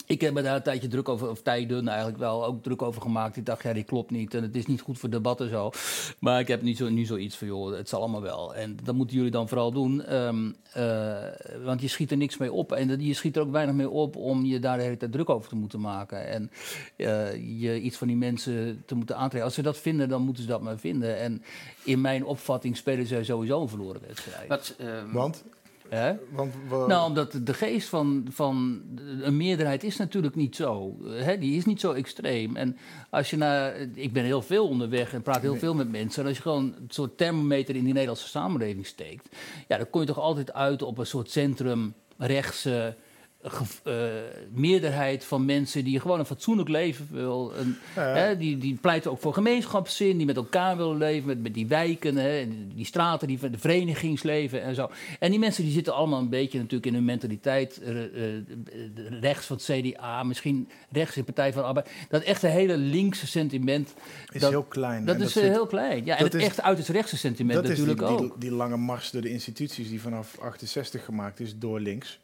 ik 0.06 0.20
heb 0.20 0.34
me 0.34 0.42
daar 0.42 0.56
een 0.56 0.62
tijdje 0.62 0.88
druk 0.88 1.08
over, 1.08 1.30
of 1.30 1.42
tijden 1.42 1.88
eigenlijk 1.88 2.18
wel, 2.18 2.44
ook 2.44 2.62
druk 2.62 2.82
over 2.82 3.02
gemaakt. 3.02 3.36
Ik 3.36 3.46
dacht, 3.46 3.62
ja, 3.62 3.72
die 3.72 3.82
klopt 3.84 4.10
niet 4.10 4.34
en 4.34 4.42
het 4.42 4.56
is 4.56 4.66
niet 4.66 4.80
goed 4.80 4.98
voor 4.98 5.10
debat 5.10 5.40
en 5.40 5.48
zo. 5.48 5.70
Maar 6.18 6.40
ik 6.40 6.48
heb 6.48 6.62
nu, 6.62 6.74
zo, 6.74 6.88
nu 6.88 7.04
zoiets 7.04 7.36
van, 7.36 7.46
joh, 7.46 7.76
het 7.76 7.88
zal 7.88 8.00
allemaal 8.00 8.22
wel. 8.22 8.54
En 8.54 8.76
dat 8.82 8.94
moeten 8.94 9.16
jullie 9.16 9.30
dan 9.30 9.48
vooral 9.48 9.72
doen, 9.72 10.02
ehm, 10.04 10.50
eh, 10.72 11.16
want 11.64 11.80
je 11.80 11.88
schiet 11.88 12.10
er 12.10 12.16
niks 12.16 12.36
mee 12.36 12.52
op. 12.52 12.72
En 12.72 12.88
dat- 12.88 13.04
je 13.04 13.14
schiet 13.14 13.36
er 13.36 13.42
ook 13.42 13.50
weinig 13.52 13.74
mee 13.74 13.88
op 13.90 14.16
om 14.16 14.44
je 14.44 14.58
daar 14.58 14.76
de 14.76 14.82
hele 14.82 14.96
tijd 14.96 15.12
druk 15.12 15.30
over 15.30 15.48
te 15.48 15.56
moeten 15.56 15.80
maken. 15.80 16.26
En 16.28 16.50
eh, 16.96 17.34
je 17.60 17.80
iets 17.80 17.96
van 17.96 18.06
die 18.08 18.16
mensen 18.16 18.82
te 18.86 18.94
moeten 18.94 19.16
aantrekken. 19.16 19.44
Als 19.44 19.54
ze 19.54 19.62
dat 19.62 19.78
vinden, 19.78 20.08
dan 20.08 20.22
moeten 20.22 20.42
ze 20.42 20.48
dat 20.48 20.62
maar 20.62 20.78
vinden. 20.78 21.18
En 21.18 21.42
in 21.84 22.00
mijn 22.00 22.24
opvatting 22.24 22.76
spelen 22.76 23.06
ze 23.06 23.24
sowieso 23.24 23.60
een 23.62 23.68
verloren 23.68 24.00
wedstrijd. 24.06 24.48
Wat, 24.48 24.74
ehm, 24.78 25.12
Want? 25.12 25.44
Hè? 25.94 26.12
Want 26.30 26.54
we- 26.68 26.84
Nou, 26.88 27.08
omdat 27.08 27.40
de 27.42 27.54
geest 27.54 27.88
van, 27.88 28.26
van 28.30 28.82
een 29.20 29.36
meerderheid 29.36 29.84
is 29.84 29.96
natuurlijk 29.96 30.34
niet 30.34 30.56
zo. 30.56 30.96
Hè? 31.04 31.38
Die 31.38 31.56
is 31.56 31.64
niet 31.64 31.80
zo 31.80 31.92
extreem. 31.92 32.56
En 32.56 32.76
als 33.10 33.30
je 33.30 33.36
naar... 33.36 33.74
Ik 33.94 34.12
ben 34.12 34.24
heel 34.24 34.42
veel 34.42 34.68
onderweg 34.68 35.12
en 35.12 35.22
praat 35.22 35.40
heel 35.42 35.56
veel 35.56 35.74
met 35.74 35.90
mensen. 35.90 36.22
En 36.22 36.28
als 36.28 36.36
je 36.36 36.42
gewoon 36.42 36.64
een 36.64 36.84
soort 36.88 37.16
thermometer 37.18 37.76
in 37.76 37.84
die 37.84 37.92
Nederlandse 37.92 38.28
samenleving 38.28 38.86
steekt... 38.86 39.36
Ja, 39.68 39.76
dan 39.76 39.90
kom 39.90 40.00
je 40.00 40.06
toch 40.06 40.18
altijd 40.18 40.52
uit 40.52 40.82
op 40.82 40.98
een 40.98 41.06
soort 41.06 41.30
centrum 41.30 41.94
rechtse... 42.18 42.94
eh, 43.82 43.94
meerderheid 44.52 45.24
van 45.24 45.44
mensen 45.44 45.84
die 45.84 46.00
gewoon 46.00 46.18
een 46.18 46.24
fatsoenlijk 46.26 46.68
leven 46.68 47.08
wil. 47.10 47.52
Ja. 47.94 48.02
Hè, 48.02 48.36
die, 48.36 48.58
die 48.58 48.74
pleiten 48.80 49.10
ook 49.10 49.20
voor 49.20 49.34
gemeenschapszin, 49.34 50.16
die 50.16 50.26
met 50.26 50.36
elkaar 50.36 50.76
willen 50.76 50.96
leven, 50.96 51.26
met, 51.26 51.42
met 51.42 51.54
die 51.54 51.66
wijken, 51.66 52.16
hè, 52.16 52.38
en 52.40 52.72
die 52.74 52.84
straten, 52.84 53.28
die, 53.28 53.50
de 53.50 53.58
verenigingsleven 53.58 54.62
en 54.62 54.74
zo. 54.74 54.90
En 55.18 55.30
die 55.30 55.38
mensen 55.38 55.64
die 55.64 55.72
zitten 55.72 55.94
allemaal 55.94 56.20
een 56.20 56.28
beetje 56.28 56.58
natuurlijk 56.58 56.86
in 56.86 56.94
hun 56.94 57.04
mentaliteit 57.04 57.80
eh, 57.82 58.04
eh, 58.04 58.42
rechts 59.20 59.46
van 59.46 59.56
het 59.56 59.64
CDA, 59.64 60.22
misschien 60.22 60.68
rechts 60.90 61.16
in 61.16 61.24
Partij 61.24 61.52
van 61.52 61.62
de 61.62 61.68
Arbeid. 61.68 61.90
Dat 62.08 62.22
echte 62.22 62.46
hele 62.46 62.76
linkse 62.76 63.26
sentiment. 63.26 63.94
Is 64.32 64.40
dat, 64.40 64.50
heel 64.50 64.62
klein. 64.62 65.04
Dat 65.04 65.16
is 65.16 65.22
dat 65.22 65.30
zit- 65.30 65.42
heel 65.42 65.66
klein. 65.66 66.04
Ja, 66.04 66.16
en 66.16 66.24
het 66.24 66.34
is- 66.34 66.42
echt 66.42 66.62
uiterst 66.62 66.90
rechtse 66.90 67.16
sentiment 67.16 67.62
dat 67.62 67.68
is 67.70 67.76
die, 67.76 67.86
natuurlijk 67.86 68.18
die, 68.18 68.30
ook. 68.30 68.40
die 68.40 68.50
lange 68.52 68.76
mars 68.76 69.10
door 69.10 69.22
de 69.22 69.30
instituties 69.30 69.88
die 69.88 70.00
vanaf 70.00 70.38
68 70.38 71.04
gemaakt 71.04 71.40
is 71.40 71.58
door 71.58 71.80
links. 71.80 72.20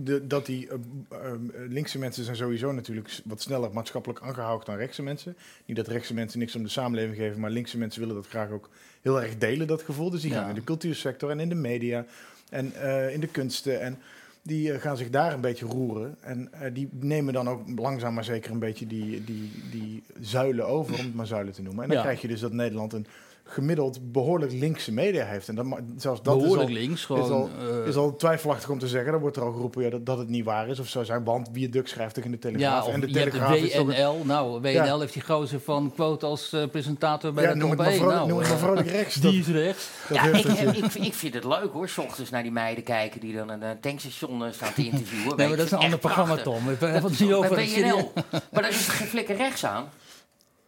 De, 0.00 0.26
dat 0.26 0.46
die 0.46 0.68
eh, 0.68 0.74
eh, 1.10 1.32
linkse 1.68 1.98
mensen 1.98 2.24
zijn 2.24 2.36
sowieso 2.36 2.72
natuurlijk 2.72 3.20
wat 3.24 3.40
sneller 3.42 3.70
maatschappelijk 3.72 4.20
aangehouden 4.20 4.66
dan 4.66 4.76
rechtse 4.76 5.02
mensen. 5.02 5.36
Niet 5.66 5.76
dat 5.76 5.86
rechtse 5.88 6.14
mensen 6.14 6.38
niks 6.38 6.56
om 6.56 6.62
de 6.62 6.68
samenleving 6.68 7.16
geven, 7.16 7.40
maar 7.40 7.50
linkse 7.50 7.78
mensen 7.78 8.00
willen 8.00 8.14
dat 8.14 8.26
graag 8.26 8.50
ook 8.50 8.70
heel 9.02 9.22
erg 9.22 9.38
delen, 9.38 9.66
dat 9.66 9.82
gevoel. 9.82 10.10
Dus 10.10 10.20
die 10.22 10.30
Ja. 10.30 10.40
gaan 10.40 10.48
in 10.48 10.54
de 10.54 10.64
cultuursector 10.64 11.30
en 11.30 11.40
in 11.40 11.48
de 11.48 11.54
media 11.54 12.04
en 12.50 12.72
eh, 12.74 13.14
in 13.14 13.20
de 13.20 13.26
kunsten. 13.28 13.80
En 13.80 13.98
die 14.42 14.78
gaan 14.78 14.96
zich 14.96 15.10
daar 15.10 15.32
een 15.32 15.40
beetje 15.40 15.66
roeren. 15.66 16.16
En 16.20 16.50
die 16.72 16.88
nemen 16.92 17.32
dan 17.32 17.48
ook 17.48 17.62
langzaam 17.78 18.14
maar 18.14 18.24
zeker 18.24 18.50
een 18.50 18.58
beetje 18.58 18.86
die, 18.86 19.24
die, 19.24 19.50
die 19.70 20.02
zuilen 20.20 20.66
over, 20.66 20.98
om 20.98 21.04
het 21.04 21.14
maar 21.14 21.26
zuilen 21.26 21.52
te 21.52 21.62
noemen. 21.62 21.82
En 21.82 21.88
dan 21.88 21.96
Ja. 21.98 22.02
krijg 22.04 22.20
je 22.20 22.28
dus 22.28 22.40
dat 22.40 22.52
Nederland 22.52 22.92
een 22.92 23.06
gemiddeld 23.50 24.12
behoorlijk 24.12 24.52
linkse 24.52 24.92
media 24.92 25.24
heeft. 25.24 25.48
En 25.48 25.54
dat, 25.54 25.66
zelfs 25.96 26.22
dat 26.22 26.38
Behoorlijk 26.38 26.68
is 26.68 26.74
al, 26.76 26.80
links, 26.82 27.00
is, 27.00 27.04
gewoon, 27.06 27.30
al, 27.32 27.50
eh, 27.82 27.86
is 27.86 27.96
al 27.96 28.16
twijfelachtig 28.16 28.70
om 28.70 28.78
te 28.78 28.88
zeggen. 28.88 29.12
Dan 29.12 29.20
wordt 29.20 29.36
er 29.36 29.42
al 29.42 29.52
geroepen 29.52 29.82
ja, 29.82 29.90
dat, 29.90 30.06
dat 30.06 30.18
het 30.18 30.28
niet 30.28 30.44
waar 30.44 30.68
is 30.68 30.78
of 30.80 30.88
zo 30.88 31.02
zijn. 31.04 31.24
Want 31.24 31.52
Bierduk 31.52 31.88
schrijft 31.88 32.14
toch 32.14 32.24
in 32.24 32.30
de 32.30 32.38
Telegraaf. 32.38 32.86
Ja, 32.86 32.92
en 32.92 33.00
de 33.00 33.08
je 33.10 33.18
hebt 33.18 33.30
Telegraaf 33.30 33.56
is 33.56 33.72
toch 33.72 33.80
een- 33.80 33.86
de 33.86 33.92
WNL. 33.94 34.24
Nou, 34.24 34.60
WNL 34.60 34.68
Ja. 34.70 34.98
heeft 34.98 35.12
die 35.12 35.22
gozer 35.22 35.60
van 35.60 35.92
quote 35.94 36.26
als 36.26 36.52
eh, 36.52 36.66
presentator 36.70 37.32
bij 37.32 37.44
Ja, 37.44 37.50
de 37.52 37.56
noem 37.56 37.70
het 37.70 37.78
maar 37.78 37.88
1. 37.88 37.96
vrolijk- 37.96 38.16
nou, 38.16 38.28
noem 38.28 38.38
het 38.38 38.48
maar 38.48 38.56
eh, 38.56 38.62
vrolijk 38.64 38.88
rechts. 38.88 39.14
Die 39.24 39.38
is 39.40 39.46
rechts. 39.48 39.88
dat 40.08 40.16
Ja, 40.16 40.24
ik, 40.24 40.44
ik, 40.76 40.94
ik 40.94 41.14
vind 41.14 41.34
het 41.34 41.44
leuk 41.44 41.70
hoor, 41.72 41.88
s 41.88 41.98
ochtends 41.98 42.30
naar 42.30 42.42
die 42.42 42.52
meiden 42.52 42.84
kijken 42.84 43.20
die 43.20 43.34
dan 43.36 43.48
een, 43.50 43.62
een 43.62 43.80
tankstation 43.80 44.44
staan 44.52 44.72
te 44.74 44.84
interviewen. 44.84 45.36
Nee, 45.36 45.48
maar 45.48 45.56
dat 45.56 45.66
is 45.66 45.72
een 45.72 45.78
ander 45.78 45.98
programma. 45.98 46.36
Tom. 46.36 46.64
We 46.78 46.86
hebben 46.86 47.10
het 47.10 47.20
niet 47.20 47.32
over 47.32 47.56
WNL. 47.56 48.12
Maar 48.30 48.62
daar 48.62 48.68
is 48.70 48.88
geen 48.88 49.06
flikker 49.06 49.36
rechts 49.36 49.64
aan. 49.64 49.84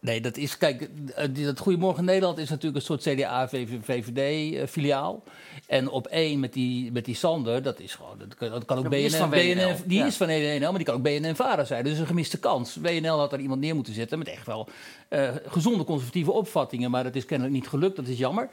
Nee, 0.01 0.21
dat 0.21 0.37
is, 0.37 0.57
kijk, 0.57 0.89
eh, 1.15 1.45
dat 1.45 1.59
Goedemorgen 1.59 2.05
Nederland 2.05 2.37
is 2.37 2.49
natuurlijk 2.49 2.75
een 2.75 2.81
soort 2.81 3.01
CDA-VVD-filiaal. 3.01 5.23
En 5.67 5.89
op 5.89 6.07
één 6.07 6.39
met 6.39 6.53
die, 6.53 6.91
met 6.91 7.05
die 7.05 7.15
Sander, 7.15 7.63
dat 7.63 7.79
is 7.79 7.95
gewoon, 7.95 8.17
dat 8.17 8.35
kan, 8.35 8.49
dat 8.49 8.65
kan 8.65 8.77
ook 8.77 8.83
BNN, 8.83 8.95
die 8.95 9.05
is 9.05 9.15
van 9.15 9.29
BNN, 9.29 9.55
WNL, 9.55 9.75
die 9.85 9.97
ja. 9.97 10.05
is 10.05 10.17
van 10.17 10.27
maar 10.27 10.73
die 10.73 10.83
kan 10.83 10.95
ook 10.95 11.01
BNN-Vara 11.01 11.63
zijn. 11.63 11.83
Dus 11.83 11.97
een 11.97 12.05
gemiste 12.05 12.39
kans. 12.39 12.75
WNL 12.75 13.17
had 13.17 13.33
er 13.33 13.39
iemand 13.39 13.61
neer 13.61 13.75
moeten 13.75 13.93
zetten 13.93 14.17
met 14.17 14.27
echt 14.27 14.45
wel 14.45 14.69
eh, 15.07 15.29
gezonde 15.45 15.83
conservatieve 15.83 16.31
opvattingen, 16.31 16.91
maar 16.91 17.03
dat 17.03 17.15
is 17.15 17.25
kennelijk 17.25 17.55
niet 17.55 17.67
gelukt, 17.67 17.95
dat 17.95 18.07
is 18.07 18.17
jammer. 18.17 18.49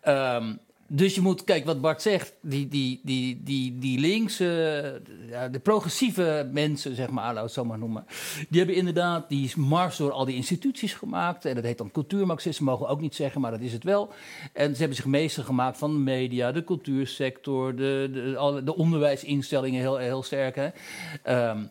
Ehm, 0.00 0.54
dus 0.88 1.14
je 1.14 1.20
moet, 1.20 1.44
kijk 1.44 1.64
wat 1.64 1.80
Bart 1.80 2.02
zegt, 2.02 2.34
die, 2.42 2.68
die, 2.68 3.00
die, 3.04 3.42
die, 3.42 3.78
die 3.78 3.98
linkse, 3.98 5.02
de 5.50 5.58
progressieve 5.58 6.48
mensen, 6.52 6.94
zeg 6.94 7.10
maar, 7.10 7.34
we 7.34 7.40
het 7.40 7.52
zo 7.52 7.64
maar 7.64 7.78
noemen, 7.78 8.04
die 8.48 8.58
hebben 8.58 8.76
inderdaad 8.76 9.28
die 9.28 9.52
mars 9.56 9.96
door 9.96 10.12
al 10.12 10.24
die 10.24 10.34
instituties 10.34 10.94
gemaakt. 10.94 11.44
En 11.44 11.54
dat 11.54 11.64
heet 11.64 11.78
dan 11.78 11.90
cultuurmarxisme, 11.90 12.66
mogen 12.66 12.86
we 12.86 12.92
ook 12.92 13.00
niet 13.00 13.14
zeggen, 13.14 13.40
maar 13.40 13.50
dat 13.50 13.60
is 13.60 13.72
het 13.72 13.84
wel. 13.84 14.12
En 14.52 14.72
ze 14.72 14.78
hebben 14.78 14.96
zich 14.96 15.06
meester 15.06 15.44
gemaakt 15.44 15.78
van 15.78 15.92
de 15.92 15.98
media, 15.98 16.52
de 16.52 16.64
cultuursector, 16.64 17.76
de, 17.76 18.10
de, 18.12 18.60
de 18.64 18.76
onderwijsinstellingen 18.76 19.80
heel, 19.80 19.96
heel 19.96 20.22
sterk. 20.22 20.56
Hè? 20.56 20.68
Ehm, 21.22 21.64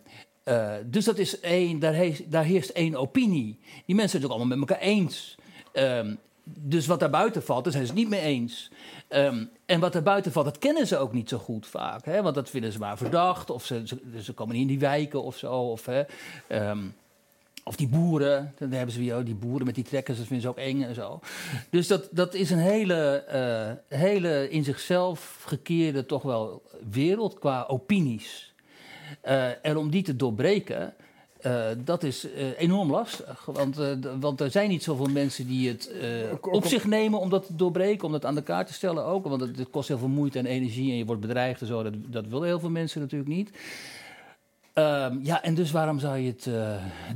eh, 0.43 0.73
dus 0.85 1.05
dat 1.05 1.17
is 1.17 1.39
één, 1.39 1.79
daar, 1.79 2.43
heerst, 2.43 2.69
één 2.69 2.95
opinie. 2.95 3.59
Die 3.85 3.95
mensen 3.95 4.09
zijn 4.09 4.21
het 4.21 4.31
ook 4.31 4.37
allemaal 4.37 4.57
met 4.57 4.69
elkaar 4.69 4.83
eens. 4.83 5.35
Ehm, 5.71 6.15
dus 6.43 6.85
wat 6.87 6.99
daar 6.99 7.09
buiten 7.09 7.43
valt, 7.43 7.63
daar 7.63 7.73
zijn 7.73 7.85
ze 7.85 7.91
het 7.91 7.99
niet 7.99 8.09
mee 8.09 8.21
eens. 8.21 8.71
Ehm, 9.15 9.45
en 9.65 9.79
wat 9.79 9.93
daar 9.93 10.03
buiten 10.03 10.31
valt, 10.31 10.45
dat 10.45 10.57
kennen 10.57 10.87
ze 10.87 10.97
ook 10.97 11.13
niet 11.13 11.29
zo 11.29 11.37
goed 11.37 11.67
vaak. 11.67 12.05
Hè? 12.05 12.21
Want 12.21 12.35
dat 12.35 12.49
vinden 12.49 12.71
ze 12.71 12.79
maar 12.79 12.97
verdacht. 12.97 13.49
Of 13.49 13.65
ze, 13.65 13.81
ze, 13.85 13.99
ze 14.21 14.33
komen 14.33 14.53
niet 14.53 14.61
in 14.61 14.67
die 14.67 14.79
wijken 14.79 15.23
of 15.23 15.37
zo. 15.37 15.53
Of, 15.53 15.85
hè, 15.85 16.03
ehm, 16.47 16.79
of 17.63 17.75
die 17.75 17.87
boeren, 17.87 18.53
dan 18.57 18.71
hebben 18.71 18.93
ze 18.93 18.99
weer 18.99 19.17
oh, 19.17 19.25
die 19.25 19.35
boeren 19.35 19.65
met 19.65 19.75
die 19.75 19.83
trekkers, 19.83 20.17
dat 20.17 20.27
vinden 20.27 20.45
ze 20.45 20.49
ook 20.51 20.65
eng 20.65 20.83
en 20.83 20.95
zo. 20.95 21.19
Dus 21.69 21.87
dat, 21.87 22.07
dat 22.11 22.33
is 22.33 22.49
een 22.49 22.57
hele, 22.57 23.15
eh, 23.15 23.99
hele 23.99 24.49
in 24.49 24.63
zichzelf 24.63 25.43
gekeerde 25.47 26.05
toch 26.05 26.21
wel 26.21 26.63
wereld 26.89 27.39
qua 27.39 27.65
opinies. 27.67 28.53
Eh, 29.21 29.65
en 29.65 29.77
om 29.77 29.89
die 29.89 30.03
te 30.03 30.15
doorbreken, 30.15 30.93
eh, 31.45 31.65
dat 31.83 32.03
is 32.03 32.31
eh, 32.31 32.59
enorm 32.59 32.91
lastig. 32.91 33.45
Want, 33.45 33.79
eh, 33.79 33.91
d- 33.91 34.07
want 34.19 34.41
er 34.41 34.51
zijn 34.51 34.69
niet 34.69 34.83
zoveel 34.83 35.05
mensen 35.05 35.47
die 35.47 35.67
het 35.67 35.91
op 36.41 36.65
zich 36.65 36.85
nemen 36.85 37.19
om 37.19 37.29
dat 37.29 37.45
te 37.45 37.55
doorbreken, 37.55 38.05
om 38.05 38.11
dat 38.11 38.25
aan 38.25 38.35
de 38.35 38.43
kaart 38.43 38.67
te 38.67 38.73
stellen 38.73 39.05
ook. 39.05 39.27
Want 39.27 39.41
het, 39.41 39.57
het 39.57 39.69
kost 39.69 39.87
heel 39.87 39.97
veel 39.97 40.07
moeite 40.07 40.39
en 40.39 40.45
energie 40.45 40.91
en 40.91 40.97
je 40.97 41.05
wordt 41.05 41.21
bedreigd 41.21 41.61
en 41.61 41.67
zo. 41.67 41.83
Dat, 41.83 41.93
dat 42.07 42.27
willen 42.27 42.47
heel 42.47 42.59
veel 42.59 42.69
mensen 42.69 43.01
natuurlijk 43.01 43.29
niet. 43.29 43.49
Ehm, 44.73 45.17
ja, 45.21 45.43
en 45.43 45.55
dus 45.55 45.71
waarom 45.71 45.99
zou 45.99 46.17
je 46.17 46.27
het 46.27 46.49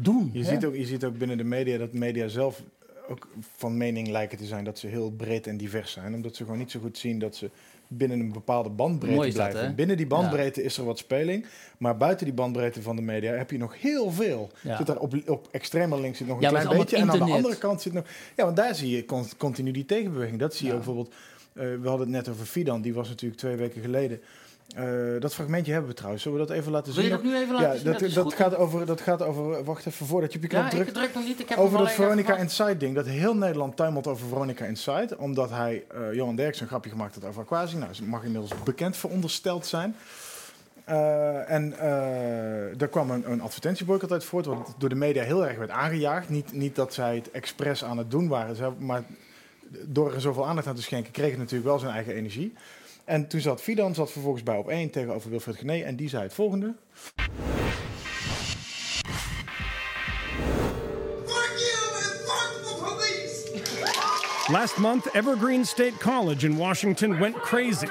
doen? 0.03 0.29
Je, 0.33 0.43
hè? 0.43 0.49
ziet 0.49 0.65
ook, 0.65 0.75
je 0.75 0.85
ziet 0.85 1.03
ook 1.03 1.17
binnen 1.17 1.37
de 1.37 1.43
media 1.43 1.77
dat 1.77 1.93
media 1.93 2.27
zelf 2.27 2.61
ook 3.09 3.27
van 3.57 3.77
mening 3.77 4.07
lijken 4.07 4.37
te 4.37 4.45
zijn 4.45 4.63
dat 4.63 4.79
ze 4.79 4.87
heel 4.87 5.11
breed 5.11 5.47
en 5.47 5.57
divers 5.57 5.91
zijn. 5.91 6.13
Omdat 6.13 6.35
ze 6.35 6.43
gewoon 6.43 6.59
niet 6.59 6.71
zo 6.71 6.79
goed 6.79 6.97
zien 6.97 7.19
dat 7.19 7.35
ze 7.35 7.49
binnen 7.87 8.19
een 8.19 8.31
bepaalde 8.31 8.69
bandbreedte 8.69 9.25
dat, 9.25 9.33
blijven. 9.33 9.75
binnen 9.75 9.97
die 9.97 10.07
bandbreedte 10.07 10.63
is 10.63 10.77
er 10.77 10.85
wat 10.85 10.97
speling. 10.97 11.45
Maar 11.77 11.97
buiten 11.97 12.25
die 12.25 12.35
bandbreedte 12.35 12.81
van 12.81 12.95
de 12.95 13.01
media 13.01 13.33
heb 13.33 13.51
je 13.51 13.57
nog 13.57 13.81
heel 13.81 14.11
veel. 14.11 14.51
Ja. 14.61 14.77
Zit 14.77 14.87
daar 14.87 14.97
op, 14.97 15.13
op 15.27 15.47
extreme 15.51 15.99
links 15.99 16.17
zit 16.17 16.27
nog 16.27 16.35
een 16.35 16.43
Ja, 16.43 16.49
klein 16.49 16.77
beetje. 16.77 16.97
En 16.97 17.11
aan 17.11 17.17
de 17.17 17.33
andere 17.33 17.57
kant 17.57 17.81
zit 17.81 17.93
nog... 17.93 18.05
Ja, 18.35 18.43
want 18.43 18.55
daar 18.55 18.75
zie 18.75 18.95
je 18.95 19.05
con- 19.05 19.37
continu 19.37 19.71
die 19.71 19.85
tegenbeweging. 19.85 20.39
Dat 20.39 20.55
zie 20.55 20.67
je 20.67 20.73
bijvoorbeeld... 20.73 21.13
eh, 21.53 21.63
we 21.63 21.87
hadden 21.87 21.99
het 21.99 22.15
net 22.15 22.29
over 22.29 22.45
Fidan. 22.45 22.81
Die 22.81 22.93
was 22.93 23.09
natuurlijk 23.09 23.39
twee 23.39 23.55
weken 23.55 23.81
geleden... 23.81 24.21
Eh, 24.75 24.85
dat 25.19 25.33
fragmentje 25.33 25.71
hebben 25.71 25.89
we 25.89 25.95
trouwens. 25.95 26.23
Zullen 26.23 26.39
we 26.39 26.45
dat 26.45 26.55
even 26.55 26.71
laten 26.71 26.93
Wil 26.93 27.03
zien? 27.03 27.11
je 27.11 27.17
dat 27.17 27.23
nu 27.23 27.35
even 27.35 27.59
ja, 27.59 27.75
zien? 27.75 27.83
Dat, 27.83 27.99
Dat 27.99 28.13
dat, 28.13 28.33
gaat 28.33 28.55
over, 28.55 28.85
dat 28.85 29.01
gaat 29.01 29.21
over... 29.21 29.63
Wacht 29.63 29.85
even, 29.85 30.05
voordat 30.05 30.31
je 30.31 30.37
op 30.37 30.43
je 30.43 30.49
knop 30.49 30.63
Ja, 30.63 30.69
drukt. 30.69 30.87
ik 30.87 30.93
druk 30.93 31.13
nog 31.13 31.25
niet. 31.25 31.39
Ik 31.39 31.49
heb 31.49 31.57
Over 31.57 31.77
dat 31.77 31.91
Veronica 31.91 32.35
Inside 32.35 32.77
ding. 32.77 32.95
Dat 32.95 33.05
heel 33.05 33.35
Nederland 33.35 33.75
tuimelt 33.75 34.07
over 34.07 34.27
Veronica 34.27 34.65
Inside. 34.65 35.17
Omdat 35.17 35.49
hij, 35.49 35.83
eh, 35.87 36.13
Johan 36.13 36.35
Derks, 36.35 36.61
een 36.61 36.67
grapje 36.67 36.89
gemaakt 36.89 37.15
had 37.15 37.25
over 37.25 37.41
Aquasi. 37.41 37.77
Nou, 37.77 37.93
ze 37.93 38.03
mag 38.03 38.23
inmiddels 38.23 38.51
bekend 38.63 38.97
verondersteld 38.97 39.65
zijn. 39.65 39.95
Eh, 40.83 41.51
en 41.51 41.69
daar 42.77 42.87
kwam 42.87 43.11
een, 43.11 43.31
een 43.31 43.41
advertentieboycott 43.41 44.11
uit 44.11 44.23
voort. 44.23 44.45
Wat 44.45 44.75
door 44.77 44.89
de 44.89 44.95
media 44.95 45.23
heel 45.23 45.47
erg 45.47 45.57
werd 45.57 45.69
aangejaagd. 45.69 46.29
Niet, 46.29 46.53
niet 46.53 46.75
dat 46.75 46.93
zij 46.93 47.15
het 47.15 47.31
expres 47.31 47.83
aan 47.83 47.97
het 47.97 48.11
doen 48.11 48.27
waren. 48.27 48.75
Maar 48.77 49.03
door 49.85 50.13
er 50.13 50.21
zoveel 50.21 50.47
aandacht 50.47 50.67
aan 50.67 50.75
te 50.75 50.81
schenken, 50.81 51.11
kreeg 51.11 51.29
het 51.29 51.39
natuurlijk 51.39 51.69
wel 51.69 51.79
zijn 51.79 51.93
eigen 51.93 52.13
energie. 52.13 52.53
En 53.09 53.27
toen 53.27 53.39
zat 53.39 53.61
Fidan 53.61 53.95
zat 53.95 54.11
vervolgens 54.11 54.43
bij 54.43 54.57
op 54.57 54.69
één 54.69 54.89
tegenover 54.89 55.29
Wilfred 55.29 55.57
Gené. 55.57 55.81
En 55.81 55.95
die 55.95 56.09
zei 56.09 56.23
het 56.23 56.33
volgende. 56.33 56.75
Fuck 57.15 57.37
you 61.57 61.95
and 61.95 62.13
fuck 62.27 62.51
the 62.63 62.75
police! 62.83 64.51
Last 64.51 64.77
month, 64.77 65.13
Evergreen 65.13 65.65
State 65.65 65.97
College 65.99 66.45
in 66.45 66.57
Washington 66.57 67.19
went 67.19 67.35
crazy 67.41 67.87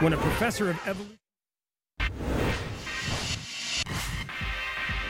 when 0.00 0.12
a 0.12 0.16
professor 0.16 0.70
of 0.70 0.86
evolution. 0.86 1.27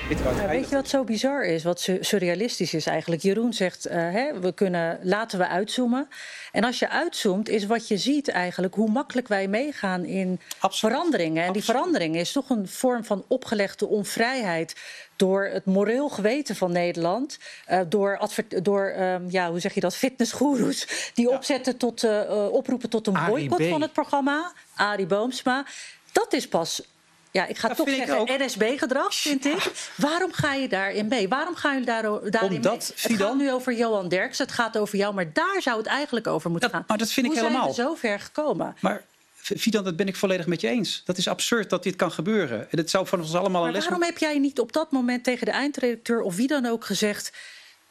Ja, 0.08 0.48
weet 0.48 0.68
je 0.68 0.74
wat 0.74 0.88
zo 0.88 1.04
bizar 1.04 1.44
is, 1.44 1.62
wat 1.64 1.80
su- 1.80 1.98
surrealistisch 2.00 2.74
is 2.74 2.86
eigenlijk? 2.86 3.22
Jeroen 3.22 3.52
zegt, 3.52 3.86
eh, 3.86 3.96
hè, 3.96 4.40
we 4.40 4.52
kunnen, 4.52 4.98
laten 5.02 5.38
we 5.38 5.46
uitzoomen. 5.48 6.08
En 6.52 6.64
als 6.64 6.78
je 6.78 6.88
uitzoomt, 6.88 7.48
is 7.48 7.66
wat 7.66 7.88
je 7.88 7.96
ziet 7.96 8.28
eigenlijk 8.28 8.74
hoe 8.74 8.90
makkelijk 8.90 9.28
wij 9.28 9.48
meegaan 9.48 10.04
in 10.04 10.40
veranderingen. 10.60 11.44
En 11.44 11.52
die 11.52 11.64
verandering 11.64 12.16
is 12.16 12.32
toch 12.32 12.50
een 12.50 12.68
vorm 12.68 13.04
van 13.04 13.24
opgelegde 13.28 13.86
onvrijheid 13.86 14.74
door 15.16 15.44
het 15.44 15.64
moreel 15.64 16.08
geweten 16.08 16.56
van 16.56 16.72
Nederland. 16.72 17.38
eh, 17.66 17.80
door 17.88 18.18
door 18.62 18.86
ehm, 18.88 19.22
ja, 19.28 19.50
hoe 19.50 19.60
zeg 19.60 19.74
je 19.74 19.80
dat, 19.80 19.96
fitnessgoeroes 19.96 21.10
die 21.14 21.30
opzetten 21.30 21.76
tot, 21.76 22.04
eh, 22.04 22.48
oproepen 22.50 22.88
tot 22.90 23.06
een 23.06 23.16
boycott 23.28 23.60
van 23.70 23.82
het 23.82 23.92
programma. 23.92 24.52
Arie 24.76 25.06
Boomsma. 25.06 25.64
Dat 26.12 26.32
is 26.32 26.48
pas 26.48 26.82
ja, 27.30 27.46
ik 27.46 27.58
ga 27.58 27.68
Dat 27.68 27.76
toch 27.76 27.88
zeggen 27.88 28.24
NSB-gedrag, 28.44 29.14
vind 29.14 29.44
ik. 29.44 29.70
Waarom 29.96 30.32
ga 30.32 30.54
je 30.54 30.68
daarin 30.68 31.08
mee? 31.08 31.28
Waarom 31.28 31.54
gaan 31.54 31.70
jullie 31.72 31.86
daar, 31.86 32.02
daarin 32.02 32.30
Omdat, 32.56 32.62
mee? 32.72 32.80
Het 32.80 32.92
Fidan- 32.96 33.26
gaat 33.28 33.36
nu 33.36 33.52
over 33.52 33.72
Johan 33.74 34.08
Derks, 34.08 34.38
het 34.38 34.52
gaat 34.52 34.78
over 34.78 34.98
jou, 34.98 35.14
maar 35.14 35.32
daar 35.32 35.56
zou 35.62 35.76
het 35.78 35.86
eigenlijk 35.86 36.26
over 36.26 36.50
moeten 36.50 36.70
gaan. 36.70 36.84
maar 36.86 36.98
dat 36.98 37.10
vind 37.10 37.26
ik 37.26 37.32
Hoe 37.32 37.40
helemaal. 37.42 37.72
zijn 37.72 37.86
we 37.86 37.92
zo 37.92 37.98
ver 38.00 38.20
gekomen? 38.20 38.76
Maar 38.80 39.02
Fidan, 39.36 39.84
dat 39.84 39.96
ben 39.96 40.06
ik 40.08 40.16
volledig 40.16 40.46
met 40.46 40.60
je 40.60 40.68
eens. 40.68 41.02
Dat 41.04 41.18
is 41.18 41.28
absurd 41.28 41.70
dat 41.70 41.82
dit 41.82 41.96
kan 41.96 42.12
gebeuren. 42.12 42.70
En 42.70 42.78
het 42.78 42.90
zou 42.90 43.06
van 43.06 43.20
ons 43.20 43.34
allemaal 43.34 43.60
een 43.60 43.66
Maar 43.66 43.76
les 43.76 43.88
waarom 43.88 44.02
heb 44.02 44.18
jij 44.18 44.38
niet 44.38 44.60
op 44.60 44.72
dat 44.72 44.90
moment 44.92 45.24
tegen 45.24 45.46
de 45.46 45.52
eindredacteur 45.52 46.20
of 46.20 46.36
wie 46.36 46.46
dan 46.46 46.66
ook 46.66 46.84
gezegd... 46.84 47.32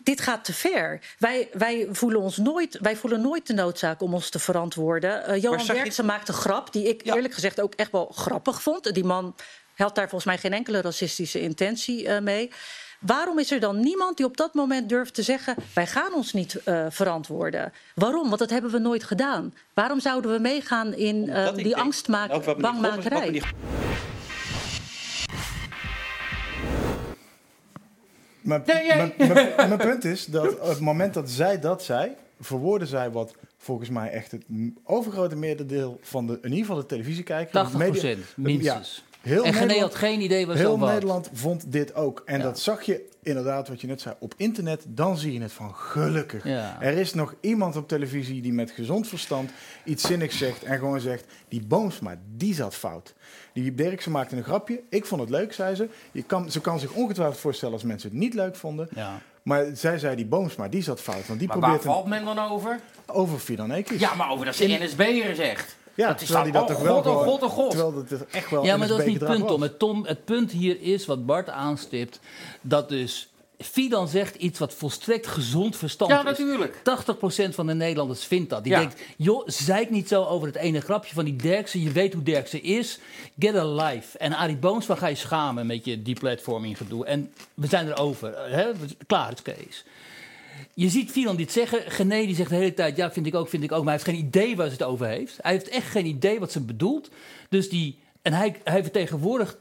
Dit 0.07 0.21
gaat 0.21 0.45
te 0.45 0.53
ver. 0.53 0.99
Wij, 1.19 1.49
wij, 1.53 1.87
voelen 1.91 2.19
ons 2.21 2.37
nooit, 2.37 2.77
wij 2.81 2.95
voelen 2.95 3.21
nooit 3.21 3.47
de 3.47 3.53
noodzaak 3.53 4.01
om 4.01 4.13
ons 4.13 4.29
te 4.29 4.39
verantwoorden. 4.39 5.25
Eh, 5.25 5.41
Johan 5.41 5.59
zag 5.59 5.75
je- 5.75 5.81
Derksen 5.81 6.05
maakt 6.05 6.27
een 6.27 6.33
grap 6.33 6.73
die 6.73 6.87
ik 6.87 7.05
eerlijk 7.05 7.33
gezegd 7.33 7.61
ook 7.61 7.73
echt 7.73 7.91
wel 7.91 8.05
grappig 8.15 8.61
vond. 8.61 8.93
Die 8.93 9.03
man 9.03 9.35
had 9.75 9.95
daar 9.95 10.09
volgens 10.09 10.25
mij 10.25 10.37
geen 10.37 10.53
enkele 10.53 10.81
racistische 10.81 11.39
intentie 11.41 12.07
eh, 12.07 12.21
mee. 12.21 12.51
Waarom 12.99 13.39
is 13.39 13.51
er 13.51 13.59
dan 13.59 13.79
niemand 13.79 14.17
die 14.17 14.25
op 14.25 14.37
dat 14.37 14.53
moment 14.53 14.89
durft 14.89 15.13
te 15.13 15.21
zeggen: 15.23 15.55
wij 15.73 15.87
gaan 15.87 16.13
ons 16.13 16.33
niet 16.33 16.55
eh, 16.63 16.85
verantwoorden? 16.89 17.73
Waarom? 17.95 18.27
Want 18.27 18.39
dat 18.39 18.49
hebben 18.49 18.71
we 18.71 18.79
nooit 18.79 19.03
gedaan. 19.03 19.53
Waarom 19.73 19.99
zouden 19.99 20.31
we 20.31 20.39
meegaan 20.39 20.93
in 20.93 21.29
ik 21.49 21.55
die 21.55 21.63
denk- 21.63 21.77
Mijn, 29.67 29.77
punt 29.77 30.05
is 30.05 30.25
dat 30.25 30.59
op 30.59 30.67
het 30.67 30.79
moment 30.79 31.13
dat 31.13 31.29
zij 31.29 31.59
dat 31.59 31.83
zei, 31.83 32.11
verwoordde 32.39 32.85
zij 32.85 33.11
wat 33.11 33.35
volgens 33.57 33.89
mij 33.89 34.09
echt 34.09 34.31
het 34.31 34.45
overgrote 34.83 35.35
merendeel 35.35 35.99
van 36.01 36.27
de, 36.27 36.33
in 36.33 36.49
ieder 36.49 36.59
geval 36.59 36.75
de 36.75 36.85
televisiekijker. 36.85 37.69
80% 38.15 38.35
minstens. 38.35 39.03
Heel 39.27 39.43
en 39.43 39.53
Gené 39.53 39.65
Nederland- 39.65 39.91
had 39.93 40.01
geen 40.01 40.21
idee 40.21 40.47
waar 40.47 40.55
ze 40.57 40.61
Heel. 40.61 40.77
Nederland 40.77 41.29
vond 41.33 41.71
dit 41.71 41.95
ook. 41.95 42.21
En 42.25 42.39
dat 42.41 42.59
zag 42.59 42.81
je 42.83 43.09
inderdaad, 43.23 43.67
wat 43.67 43.81
je 43.81 43.87
net 43.87 44.01
zei, 44.01 44.15
op 44.19 44.33
internet. 44.37 44.83
Dan 44.87 45.17
zie 45.17 45.33
je 45.33 45.41
het 45.41 45.51
van 45.51 45.75
gelukkig. 45.75 46.43
Ja. 46.43 46.77
Er 46.81 46.93
is 46.97 47.13
nog 47.13 47.35
iemand 47.41 47.75
op 47.75 47.87
televisie 47.87 48.41
die 48.41 48.53
met 48.53 48.71
gezond 48.71 49.07
verstand 49.07 49.51
iets 49.83 50.07
zinnigs 50.07 50.37
zegt. 50.37 50.63
En 50.63 50.77
gewoon 50.79 50.99
zegt, 50.99 51.25
die 51.47 51.65
Boomsma, 51.67 52.19
die 52.35 52.53
zat 52.53 52.75
fout. 52.75 53.13
Die 53.53 53.75
Dirkse 53.75 54.09
maakte 54.09 54.35
een 54.35 54.43
grapje. 54.43 54.81
Ik 54.89 55.05
vond 55.05 55.21
het 55.21 55.29
leuk, 55.29 55.53
zei 55.53 55.75
ze. 55.75 55.89
Je 56.11 56.23
kan, 56.23 56.51
ze 56.51 56.61
kan 56.61 56.79
zich 56.79 56.91
ongetwijfeld 56.93 57.39
voorstellen 57.39 57.73
als 57.73 57.83
mensen 57.83 58.09
het 58.09 58.19
niet 58.19 58.33
leuk 58.33 58.55
vonden. 58.55 58.87
Ja. 58.95 59.21
Maar 59.43 59.65
zij 59.73 59.99
zei, 59.99 60.15
die 60.15 60.25
Boomsma, 60.25 60.67
die 60.67 60.81
zat 60.83 61.01
fout. 61.01 61.27
Want 61.27 61.39
die 61.39 61.47
Maar 61.47 61.59
waar 61.59 61.69
probeert 61.69 61.93
valt 61.95 62.07
men 62.07 62.25
dan 62.25 62.39
over? 62.39 62.79
over 63.05 63.39
Fidan 63.39 63.71
Ekis. 63.71 63.99
Ja, 63.99 64.13
maar 64.13 64.29
over 64.31 64.45
dat 64.45 64.55
ze 64.55 64.77
NSB'er 64.81 65.35
zegt. 65.35 65.75
Ja, 65.97 66.07
dat 66.07 66.21
is 66.21 66.27
terwijl 66.27 66.51
hij 66.51 66.59
dat 66.59 66.67
toch 66.67 66.81
wel 66.81 66.95
god, 67.03 67.05
oh 67.05 67.21
god, 67.23 67.41
oh 67.43 67.49
god. 67.49 67.69
Terwijl 67.69 67.93
dat 67.93 68.09
het 68.09 68.25
echt 68.31 68.49
wel 68.49 68.63
Ja, 68.65 68.77
maar 68.77 68.87
dat 68.87 68.99
is 68.99 69.05
niet 69.05 69.19
het 69.19 69.29
punt. 69.29 69.47
Tom. 69.47 69.61
Het, 69.61 69.79
Tom. 69.79 70.05
Het 70.05 70.25
punt 70.25 70.51
hier 70.51 70.81
is, 70.81 71.05
wat 71.05 71.25
Bart 71.25 71.49
aanstipt, 71.49 72.19
dat 72.61 72.89
dus... 72.89 73.29
Fidan 73.59 74.07
zegt 74.07 74.35
iets 74.35 74.59
wat 74.59 74.73
volstrekt 74.73 75.27
gezond 75.27 75.75
verstand 75.75 76.11
Ja, 76.11 76.19
is. 76.19 76.23
natuurlijk. 76.37 76.75
80% 77.51 77.53
van 77.55 77.67
de 77.67 77.73
Nederlanders 77.73 78.23
vindt 78.25 78.49
dat. 78.49 78.63
Die 78.63 78.71
Ja. 78.73 78.79
denkt, 78.79 79.01
joh, 79.17 79.43
zeik 79.45 79.89
niet 79.89 80.07
zo 80.07 80.23
over 80.23 80.47
het 80.47 80.55
ene 80.55 80.81
grapje 80.81 81.13
van 81.13 81.25
die 81.25 81.35
Derksen. 81.35 81.81
Je 81.81 81.91
weet 81.91 82.13
hoe 82.13 82.23
Derksen 82.23 82.63
is. 82.63 82.99
Get 83.39 83.55
a 83.55 83.65
life. 83.65 84.17
En 84.17 84.33
Arie 84.33 84.55
Boomsma 84.57 84.95
ga 84.95 85.07
je 85.07 85.15
schamen 85.15 85.65
met 85.67 85.85
je 85.85 86.01
deplatforming 86.01 86.77
gedoe. 86.77 87.05
En 87.05 87.33
we 87.53 87.67
zijn 87.67 87.87
er 87.87 87.97
over. 87.97 88.33
Hè? 88.51 88.65
Klaar, 89.07 89.29
het 89.29 89.41
is 89.47 89.53
Kees. 89.53 89.83
Je 90.73 90.89
ziet 90.89 91.11
Fidan 91.11 91.35
dit 91.35 91.51
zeggen. 91.51 91.79
Gené 91.91 92.25
die 92.25 92.35
zegt 92.35 92.49
de 92.49 92.55
hele 92.55 92.73
tijd, 92.73 92.97
ja, 92.97 93.11
vind 93.11 93.25
ik 93.25 93.35
ook, 93.35 93.49
vind 93.49 93.63
ik 93.63 93.71
ook. 93.71 93.83
Maar 93.83 93.93
hij 93.93 94.03
heeft 94.03 94.17
geen 94.17 94.27
idee 94.27 94.55
waar 94.55 94.65
ze 94.67 94.71
het 94.73 94.83
over 94.83 95.07
heeft. 95.07 95.37
Hij 95.41 95.51
heeft 95.51 95.69
echt 95.69 95.87
geen 95.91 96.05
idee 96.05 96.39
wat 96.39 96.51
ze 96.51 96.61
bedoelt. 96.61 97.09
Dus 97.49 97.69
die... 97.69 97.99
En 98.21 98.33
hij, 98.33 98.55
hij 98.63 98.81
vertegenwoordigt 98.83 99.57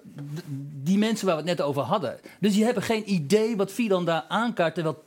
die 0.83 0.99
mensen 0.99 1.27
waar 1.27 1.37
we 1.37 1.41
het 1.49 1.59
net 1.59 1.67
over 1.67 1.83
hadden. 1.83 2.19
Dus 2.41 2.53
die 2.55 2.65
hebben 2.65 2.83
geen 2.83 3.13
idee 3.13 3.57
wat 3.57 3.73
Fidan 3.73 4.05
daar 4.05 4.25
aankaart. 4.29 4.75
Terwijl 4.75 5.05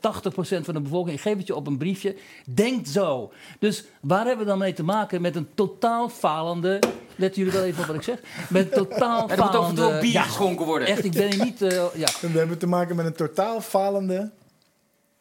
80% 0.62 0.65
van 0.65 0.73
de 0.73 0.80
bevolking, 0.82 1.21
geef 1.21 1.38
het 1.38 1.47
je 1.47 1.56
op 1.56 1.67
een 1.67 1.78
briefje, 1.78 2.15
denkt 2.54 2.89
zo. 2.89 3.32
Dus 3.60 3.84
waar 4.02 4.25
hebben 4.25 4.45
we 4.45 4.52
dan 4.52 4.60
mee 4.60 4.73
te 4.73 4.84
maken? 4.84 5.21
Met 5.21 5.36
een 5.36 5.47
totaal 5.54 6.10
falende. 6.10 6.80
Let 7.15 7.36
jullie 7.36 7.52
wel 7.52 7.63
even 7.63 7.82
op 7.82 7.86
wat 7.88 7.95
ik 7.95 8.02
zeg? 8.04 8.19
Met 8.49 8.65
een 8.65 8.88
totaal 8.88 9.30
Er 9.30 9.38
moet 9.38 9.47
af 9.56 9.69
en 9.69 9.75
toe 9.75 9.84
falende. 9.84 9.99
bier 10.08 10.21
geschonken 10.21 10.65
worden. 10.65 10.88
Echt, 10.88 11.04
ik 11.04 11.12
ben 11.13 11.32
hier 11.34 11.43
niet. 11.43 11.62
eh, 11.62 11.84
ja. 11.95 12.08
We 12.21 12.38
hebben 12.38 12.58
te 12.58 12.67
maken 12.67 12.95
met 12.95 13.06
een 13.06 13.13
totaal 13.13 13.62
falende... 13.62 14.32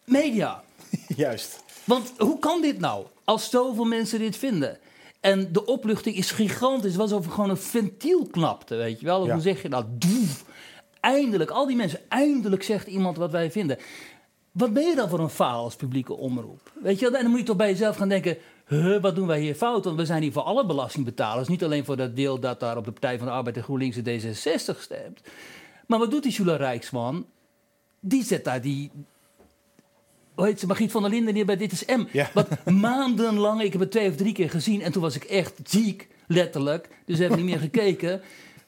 Media. 0.09 0.63
Juist. 1.17 1.65
Want 1.85 2.13
hoe 2.19 2.39
kan 2.39 2.61
dit 2.63 2.79
nou? 2.79 3.07
Als 3.25 3.51
zoveel 3.51 3.85
mensen 3.85 4.19
dit 4.19 4.37
vinden. 4.37 4.79
En 5.21 5.53
de 5.53 5.65
opluchting 5.65 6.17
is 6.17 6.31
gigantisch. 6.31 6.91
Het 6.91 7.01
was 7.01 7.11
alsof 7.11 7.27
er 7.27 7.33
gewoon 7.33 7.51
een 7.51 7.57
ventiel 7.57 8.27
knapte, 8.27 8.75
weet 8.75 9.01
je 9.01 9.07
wel. 9.07 9.21
Of 9.21 9.27
Ja. 9.27 9.33
Hoe 9.33 9.43
zeg 9.43 9.63
je 9.63 9.69
dat? 9.69 10.01
Doef. 10.01 10.45
Eindelijk, 11.01 11.51
al 11.51 11.67
die 11.67 11.77
mensen, 11.77 12.01
eindelijk 12.09 12.63
zegt 12.63 12.87
iemand 12.87 13.17
wat 13.17 13.31
wij 13.31 13.51
vinden. 13.51 13.79
Wat 14.53 14.73
ben 14.73 14.83
je 14.83 14.95
dan 14.95 15.09
voor 15.09 15.21
een 15.21 15.31
faal 15.31 15.65
als 15.65 15.77
publieke 15.77 16.17
omroep? 16.17 16.73
Weet 16.83 16.99
je, 16.99 17.05
wel? 17.05 17.15
en 17.15 17.23
dan 17.23 17.31
moet 17.31 17.41
je 17.41 17.47
toch 17.47 17.57
bij 17.57 17.71
jezelf 17.71 17.97
gaan 17.97 18.09
denken... 18.09 18.37
Huh, 18.67 19.01
wat 19.01 19.15
doen 19.15 19.27
wij 19.27 19.41
hier 19.41 19.55
fout? 19.55 19.85
Want 19.85 19.97
we 19.97 20.05
zijn 20.05 20.23
hier 20.23 20.33
voor 20.33 20.43
alle 20.43 20.67
belastingbetalers. 20.67 21.49
Niet 21.49 21.65
alleen 21.65 21.85
voor 21.85 21.97
dat 21.97 22.17
deel 22.17 22.41
dat 22.41 22.61
daar 22.61 22.77
op 22.77 22.85
de 22.85 22.91
Partij 22.91 23.19
van 23.19 23.27
de 23.27 23.33
Arbeid 23.33 23.57
en 23.57 23.63
GroenLinks 23.63 23.97
en 23.97 24.05
D66 24.05 24.81
stemt. 24.81 25.21
Maar 25.87 25.99
wat 25.99 26.11
doet 26.11 26.23
die 26.23 26.33
Jula 26.33 26.57
Rijksman? 26.57 27.27
Die 28.01 28.25
zet 28.25 28.45
daar 28.45 28.61
die, 28.61 28.91
heet 30.45 30.61
ze, 30.61 30.67
Margriet 30.67 30.91
van 30.91 31.03
der 31.03 31.11
Linden 31.11 31.35
hier 31.35 31.47
bij 31.47 31.57
Dit 31.57 31.73
is 31.73 31.85
M. 31.85 32.05
Wat 32.35 32.49
maandenlang, 32.65 33.63
ik 33.63 33.73
heb 33.73 33.81
het 33.81 33.91
twee 33.91 34.09
of 34.09 34.17
drie 34.17 34.33
keer 34.33 34.51
gezien... 34.51 34.83
en 34.83 34.93
toen 34.93 35.03
was 35.03 35.17
ik 35.17 35.25
echt 35.25 35.55
ziek, 35.65 36.09
letterlijk. 36.27 36.89
Dus 37.05 37.19
heb 37.19 37.31
ik 37.31 37.37
niet 37.37 37.45
meer 37.45 37.59
gekeken. 37.59 38.21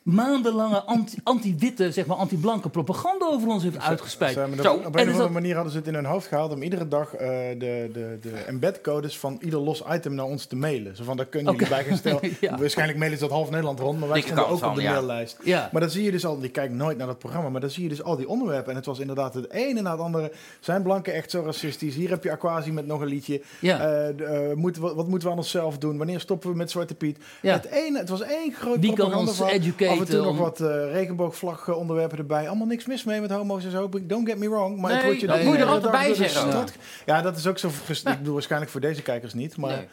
Maandenlange 0.02 0.82
anti- 0.82 1.18
anti-witte, 1.22 1.92
zeg 1.92 2.06
maar 2.06 2.16
anti-blanke 2.16 2.68
propaganda 2.68 3.26
over 3.26 3.48
ons 3.48 3.62
heeft 3.62 3.78
uitgespeid. 3.78 4.34
Ze 4.34 4.48
Zo, 4.62 4.72
op 4.72 4.96
en 4.96 5.02
een 5.02 5.08
of 5.08 5.12
andere 5.12 5.28
manier 5.28 5.54
hadden 5.54 5.72
ze 5.72 5.78
het 5.78 5.86
in 5.86 5.94
hun 5.94 6.04
hoofd 6.04 6.26
gehaald 6.26 6.52
om 6.52 6.62
iedere 6.62 6.88
dag 6.88 7.14
eh, 7.14 7.28
de, 7.58 7.90
de, 7.92 8.18
de 8.20 8.30
embedcodes 8.30 9.18
van 9.18 9.38
ieder 9.40 9.60
los 9.60 9.82
item 9.92 10.14
naar 10.14 10.24
ons 10.24 10.44
te 10.44 10.56
mailen. 10.56 10.96
Zo 10.96 11.04
van, 11.04 11.16
daar 11.16 11.26
kunnen 11.26 11.52
jullie 11.52 11.66
Oké. 11.66 11.76
bij 11.76 11.84
gaan 11.84 11.96
stellen. 11.96 12.20
Ja. 12.40 12.58
Waarschijnlijk 12.58 12.98
mailen 12.98 13.18
ze 13.18 13.24
dat 13.24 13.32
half 13.32 13.50
Nederland 13.50 13.80
rond, 13.80 13.98
maar 13.98 14.08
wij 14.08 14.20
stonden 14.20 14.48
ook 14.48 14.64
op 14.64 14.74
de 14.74 14.82
ja. 14.82 14.92
maillijst. 14.92 15.36
Ja. 15.44 15.68
Maar 15.72 15.80
dan 15.80 15.90
zie 15.90 16.02
je 16.04 16.10
dus 16.10 16.26
al, 16.26 16.38
je 16.42 16.48
kijkt 16.48 16.74
nooit 16.74 16.98
naar 16.98 17.06
dat 17.06 17.18
programma, 17.18 17.48
maar 17.48 17.60
dan 17.60 17.70
zie 17.70 17.82
je 17.82 17.88
dus 17.88 18.02
al 18.02 18.16
die 18.16 18.28
onderwerpen. 18.28 18.70
En 18.70 18.76
het 18.76 18.86
was 18.86 18.98
inderdaad 18.98 19.34
het 19.34 19.50
ene 19.50 19.80
na 19.80 19.90
het 19.90 20.00
andere. 20.00 20.32
Zijn 20.60 20.82
blanken 20.82 21.14
echt 21.14 21.30
zo 21.30 21.42
racistisch? 21.44 21.94
Hier 21.94 22.10
heb 22.10 22.24
je 22.24 22.30
Aquasi 22.30 22.72
met 22.72 22.86
nog 22.86 23.00
een 23.00 23.06
liedje. 23.06 23.42
Ja. 23.60 23.80
Eh, 23.80 24.48
eh, 24.50 24.56
wat 24.76 25.08
moeten 25.08 25.28
we 25.28 25.30
aan 25.30 25.36
onszelf 25.36 25.78
doen? 25.78 25.98
Wanneer 25.98 26.20
stoppen 26.20 26.50
we 26.50 26.56
met 26.56 26.70
Zwarte 26.70 26.94
Piet? 26.94 27.18
Ja. 27.42 27.52
Het, 27.52 27.64
ene, 27.64 27.98
het 27.98 28.08
was 28.08 28.20
één 28.20 28.52
groot 28.52 28.78
Wie 28.80 28.92
kan 28.92 29.08
propaganda 29.08 29.30
ons 29.30 29.52
Af 29.90 29.98
en 29.98 30.04
toe 30.06 30.22
nog 30.22 30.36
wat 30.38 30.60
regenboogvlag 30.92 31.68
eh, 31.68 31.76
onderwerpen 31.76 32.18
erbij. 32.18 32.48
Allemaal 32.48 32.66
niks 32.66 32.86
mis 32.86 33.04
mee 33.04 33.20
met 33.20 33.30
homo's 33.30 33.64
en 33.64 33.70
zo. 33.70 33.88
Don't 34.02 34.28
get 34.28 34.38
me 34.38 34.48
wrong. 34.48 34.80
Maar 34.80 34.92
het 34.94 35.02
wordt 35.04 35.20
je 35.20 35.26
dat 35.26 35.42
moet 35.42 35.56
je 35.56 35.62
er 35.62 35.68
altijd 35.68 35.92
bij 35.92 36.14
zeggen. 36.14 36.64
Ja, 37.06 37.22
dat 37.22 37.36
is 37.36 37.46
ook 37.46 37.58
zo. 37.58 37.68
frust- 37.68 38.08
Ik 38.08 38.18
bedoel 38.18 38.32
waarschijnlijk 38.32 38.70
voor 38.70 38.80
deze 38.80 39.02
kijkers 39.02 39.34
niet. 39.34 39.56
Maar 39.56 39.70
Nee. 39.76 39.86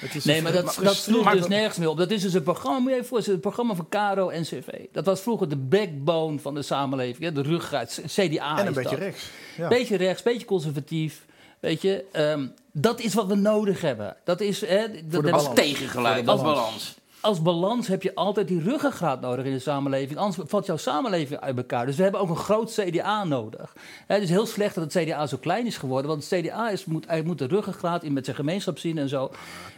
het 0.00 0.14
is 0.26 0.40
maar 0.42 0.52
dat, 0.52 0.78
dat 0.82 0.94
sloeg 0.94 1.30
dus 1.32 1.46
nergens 1.48 1.78
meer 1.78 1.88
op. 1.88 1.96
Dat 1.96 2.10
is 2.10 2.22
dus 2.22 2.34
een 2.34 2.42
programma, 2.42 2.78
moet 2.78 2.88
je 2.90 2.94
even 2.94 3.08
voorstellen, 3.08 3.34
een 3.36 3.44
programma 3.44 3.74
van 3.74 3.88
Caro 3.88 4.28
en 4.28 4.42
CV. 4.42 4.68
Dat 4.92 5.04
was 5.06 5.20
vroeger 5.20 5.48
de 5.48 5.56
backbone 5.56 6.38
van 6.38 6.54
de 6.54 6.62
samenleving, 6.62 7.24
hè, 7.24 7.32
de 7.32 7.42
ruggraat, 7.42 8.00
CDA 8.06 8.22
En 8.58 8.60
een 8.62 8.68
is 8.68 8.74
beetje 8.74 8.90
dat. 8.90 8.98
rechts. 8.98 9.24
Ja. 9.56 9.68
Beetje 9.68 9.96
rechts, 9.96 10.22
beetje 10.22 10.46
conservatief. 10.46 11.26
Weet 11.60 11.82
je, 11.82 12.04
ehm, 12.12 12.46
dat 12.72 13.00
is 13.00 13.14
wat 13.14 13.26
we 13.26 13.34
nodig 13.34 13.80
hebben. 13.80 14.16
Dat 14.24 14.40
is, 14.40 14.60
hè, 14.66 14.86
dat, 14.90 15.10
dat- 15.10 15.22
balans. 15.22 15.54
Tegengeluid, 15.54 16.28
als 16.28 16.40
balans. 16.42 16.94
Als 17.20 17.42
balans 17.42 17.88
heb 17.88 18.02
je 18.02 18.14
altijd 18.14 18.48
die 18.48 18.62
ruggengraat 18.62 19.20
nodig 19.20 19.44
in 19.44 19.52
de 19.52 19.58
samenleving. 19.58 20.18
Anders 20.18 20.48
valt 20.48 20.66
jouw 20.66 20.76
samenleving 20.76 21.40
uit 21.40 21.56
elkaar. 21.56 21.86
Dus 21.86 21.96
we 21.96 22.02
hebben 22.02 22.20
ook 22.20 22.28
een 22.28 22.36
groot 22.36 22.72
CDA 22.72 23.24
nodig. 23.24 23.74
Het 24.06 24.22
is 24.22 24.30
heel 24.30 24.46
slecht 24.46 24.74
dat 24.74 24.92
het 24.92 25.04
CDA 25.04 25.26
zo 25.26 25.36
klein 25.36 25.66
is 25.66 25.76
geworden. 25.76 26.10
Want 26.10 26.30
het 26.30 26.40
CDA 26.40 26.70
is, 26.70 26.84
moet, 26.84 27.24
moet 27.24 27.38
de 27.38 27.46
ruggengraat 27.46 28.02
in 28.02 28.12
met 28.12 28.24
zijn 28.24 28.36
gemeenschapszin 28.36 28.98
en 28.98 29.08
zo 29.08 29.30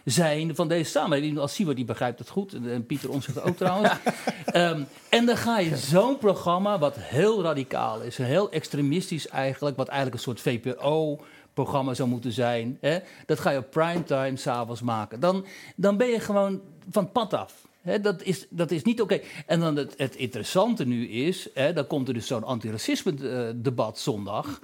zijn 0.05 0.55
van 0.55 0.69
deze 0.69 0.91
samenleving. 0.91 1.39
Als 1.39 1.55
Siewert 1.55 1.77
die 1.77 1.87
begrijpt 1.87 2.19
het 2.19 2.29
goed. 2.29 2.53
En, 2.53 2.87
Pieter 2.87 3.11
Omtzigt 3.11 3.43
ook 3.43 3.57
trouwens. 3.57 3.93
Ehm, 4.47 4.83
en 5.09 5.27
dan 5.27 5.37
ga 5.37 5.59
je 5.59 5.77
zo'n 5.77 6.19
programma 6.19 6.79
wat 6.79 6.97
heel 6.99 7.43
radicaal 7.43 8.01
is. 8.01 8.17
Heel 8.17 8.51
extremistisch 8.51 9.29
eigenlijk. 9.29 9.77
Wat 9.77 9.89
eigenlijk 9.89 10.17
een 10.17 10.23
soort 10.23 10.41
VPRO 10.41 11.21
programma 11.55 11.95
zou 11.95 12.09
moeten 12.09 12.33
zijn. 12.33 12.79
Hè? 12.81 12.99
Dat 13.27 13.41
ga 13.41 13.51
je 13.51 13.59
op 13.59 13.71
primetime 13.71 14.37
s'avonds 14.37 14.83
maken. 14.83 15.21
Dan, 15.21 15.47
dan 15.77 15.97
ben 15.97 16.09
je 16.09 16.21
gewoon 16.21 16.61
van 16.91 17.03
het 17.03 17.13
pad 17.13 17.35
af. 17.35 17.67
Dat, 18.01 18.23
is, 18.23 18.47
dat 18.51 18.71
is 18.71 18.83
niet 18.83 19.01
oké. 19.01 19.21
En 19.47 19.61
dan 19.61 19.77
het, 19.77 19.95
het 19.97 20.17
interessante 20.17 20.87
nu 20.87 21.09
is, 21.09 21.49
dan 21.75 21.87
komt 21.87 22.09
er 22.09 22.15
dus 22.15 22.27
zo'n 22.27 22.45
antiracisme-debat 22.45 23.99
zondag. 23.99 24.61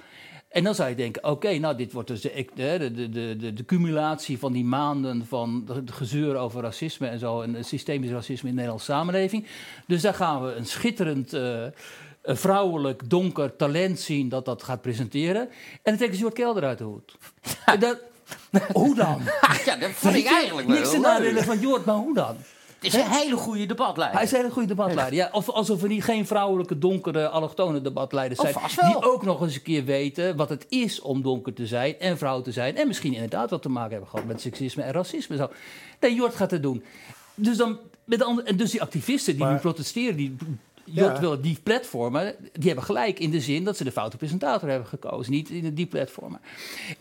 En 0.49 0.63
dan 0.63 0.75
zou 0.75 0.89
je 0.89 0.95
denken, 0.95 1.23
oké, 1.23 1.57
nou, 1.57 1.75
dit 1.75 1.91
wordt 1.91 2.07
dus 2.07 2.21
de, 2.21 2.45
de, 2.55 3.09
de, 3.09 3.53
de, 3.53 3.65
cumulatie 3.65 4.39
van 4.39 4.51
die 4.51 4.63
maanden 4.63 5.25
van 5.25 5.65
de 5.65 5.93
gezeur 5.93 6.35
over 6.35 6.61
racisme 6.61 7.07
en 7.07 7.19
zo, 7.19 7.41
en 7.41 7.65
systemisch 7.65 8.11
racisme 8.11 8.49
in 8.49 8.55
de 8.55 8.61
Nederlandse 8.61 8.91
samenleving. 8.91 9.45
Dus 9.87 10.01
daar 10.01 10.13
gaan 10.13 10.43
we 10.43 10.53
een 10.53 10.65
schitterend 10.65 11.33
eh, 11.33 11.65
vrouwelijk 12.23 13.09
donker 13.09 13.55
talent 13.55 13.99
zien 13.99 14.29
dat 14.29 14.45
dat 14.45 14.63
gaat 14.63 14.81
presenteren. 14.81 15.41
En 15.41 15.79
dan 15.83 15.95
trekken 15.95 16.17
ze 16.17 16.23
Jort 16.23 16.35
Kelder 16.35 16.63
uit 16.63 16.77
de 16.77 16.83
hoed. 16.83 17.17
En 17.65 17.79
dat, 17.79 17.99
hoe 18.73 18.95
dan? 18.95 19.21
Ja, 19.65 19.75
dat 19.75 19.89
vond 19.89 20.15
ik 20.15 20.25
eigenlijk 20.25 20.67
wel 20.67 20.75
Niks 20.77 20.89
te 20.91 20.99
nadelen 20.99 21.43
van 21.43 21.59
Jort, 21.59 21.85
maar 21.85 21.95
hoe 21.95 22.13
dan? 22.13 22.37
Het 22.79 22.93
is 22.93 22.93
een 22.93 23.09
hele 23.09 23.35
goede 23.35 23.65
debatleider. 23.65 24.17
Hij 24.17 24.25
is 24.25 24.31
een 24.31 24.37
hele 24.37 24.51
goede 24.51 24.67
debatleider. 24.67 25.15
Ja, 25.15 25.29
of 25.31 25.49
alsof 25.49 25.81
er 25.81 25.87
niet 25.87 26.03
geen 26.03 26.27
vrouwelijke, 26.27 26.77
donkere, 26.77 27.29
allochtone 27.29 27.81
debatleiders 27.81 28.39
zijn. 28.39 28.55
Die 28.85 29.01
ook 29.03 29.23
nog 29.23 29.41
eens 29.41 29.55
een 29.55 29.61
keer 29.61 29.85
weten 29.85 30.35
wat 30.35 30.49
het 30.49 30.65
is 30.69 31.01
om 31.01 31.21
donker 31.21 31.53
te 31.53 31.67
zijn 31.67 31.99
en 31.99 32.17
vrouw 32.17 32.41
te 32.41 32.51
zijn. 32.51 32.77
En 32.77 32.87
misschien 32.87 33.13
inderdaad 33.13 33.49
wat 33.49 33.61
te 33.61 33.69
maken 33.69 33.91
hebben 33.91 34.09
gehad 34.09 34.25
met 34.25 34.41
seksisme 34.41 34.83
en 34.83 34.91
racisme. 34.91 35.35
Zo. 35.35 35.49
Nee, 35.99 36.13
Jort 36.13 36.35
gaat 36.35 36.51
het 36.51 36.63
doen. 36.63 36.83
Dus, 37.35 37.57
dan, 37.57 37.77
met 38.03 38.19
de 38.19 38.25
andere, 38.25 38.47
en 38.47 38.57
dus 38.57 38.71
die 38.71 38.81
activisten 38.81 39.33
die 39.33 39.43
Maar- 39.43 39.53
nu 39.53 39.59
protesteren, 39.59 40.15
die 40.15 40.35
Ja. 40.91 41.01
Jort 41.03 41.19
wil 41.19 41.41
die 41.41 41.57
platformen, 41.63 42.35
die 42.53 42.67
hebben 42.67 42.83
gelijk 42.85 43.19
in 43.19 43.31
de 43.31 43.39
zin 43.41 43.63
dat 43.63 43.77
ze 43.77 43.83
de 43.83 43.91
foute 43.91 44.17
presentator 44.17 44.69
hebben 44.69 44.87
gekozen. 44.87 45.31
Niet 45.31 45.49
in 45.49 45.73
die 45.73 45.85
platformen. 45.85 46.39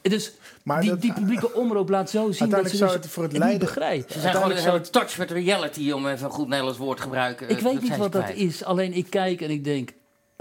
Dus 0.02 0.32
Maar 0.62 0.80
die, 0.80 0.90
dat- 0.90 1.00
die 1.00 1.12
publieke 1.12 1.52
omroep 1.54 1.88
laat 1.88 2.10
zo 2.10 2.32
zien 2.32 2.48
dat 2.48 2.64
ze 2.64 2.70
dus 2.70 2.78
zou 2.78 2.92
het 2.92 3.06
voor 3.08 3.22
het 3.22 3.32
niet 3.32 3.40
leiden- 3.40 3.60
begrijpen. 3.66 4.12
Ze 4.12 4.20
zijn 4.20 4.34
gewoon 4.34 4.74
een 4.74 4.82
touch 4.90 5.18
met 5.18 5.30
reality, 5.30 5.90
om 5.90 6.06
even 6.08 6.24
een 6.24 6.30
goed 6.32 6.48
Nederlands 6.48 6.78
woord 6.78 6.96
te 6.96 7.02
gebruiken. 7.02 7.48
Ik 7.48 7.58
weet 7.58 7.82
niet 7.82 7.96
wat 7.96 8.12
dat 8.12 8.30
is. 8.30 8.64
Alleen 8.64 8.92
ik 8.92 9.06
kijk 9.10 9.40
en 9.40 9.50
ik 9.50 9.64
denk. 9.64 9.90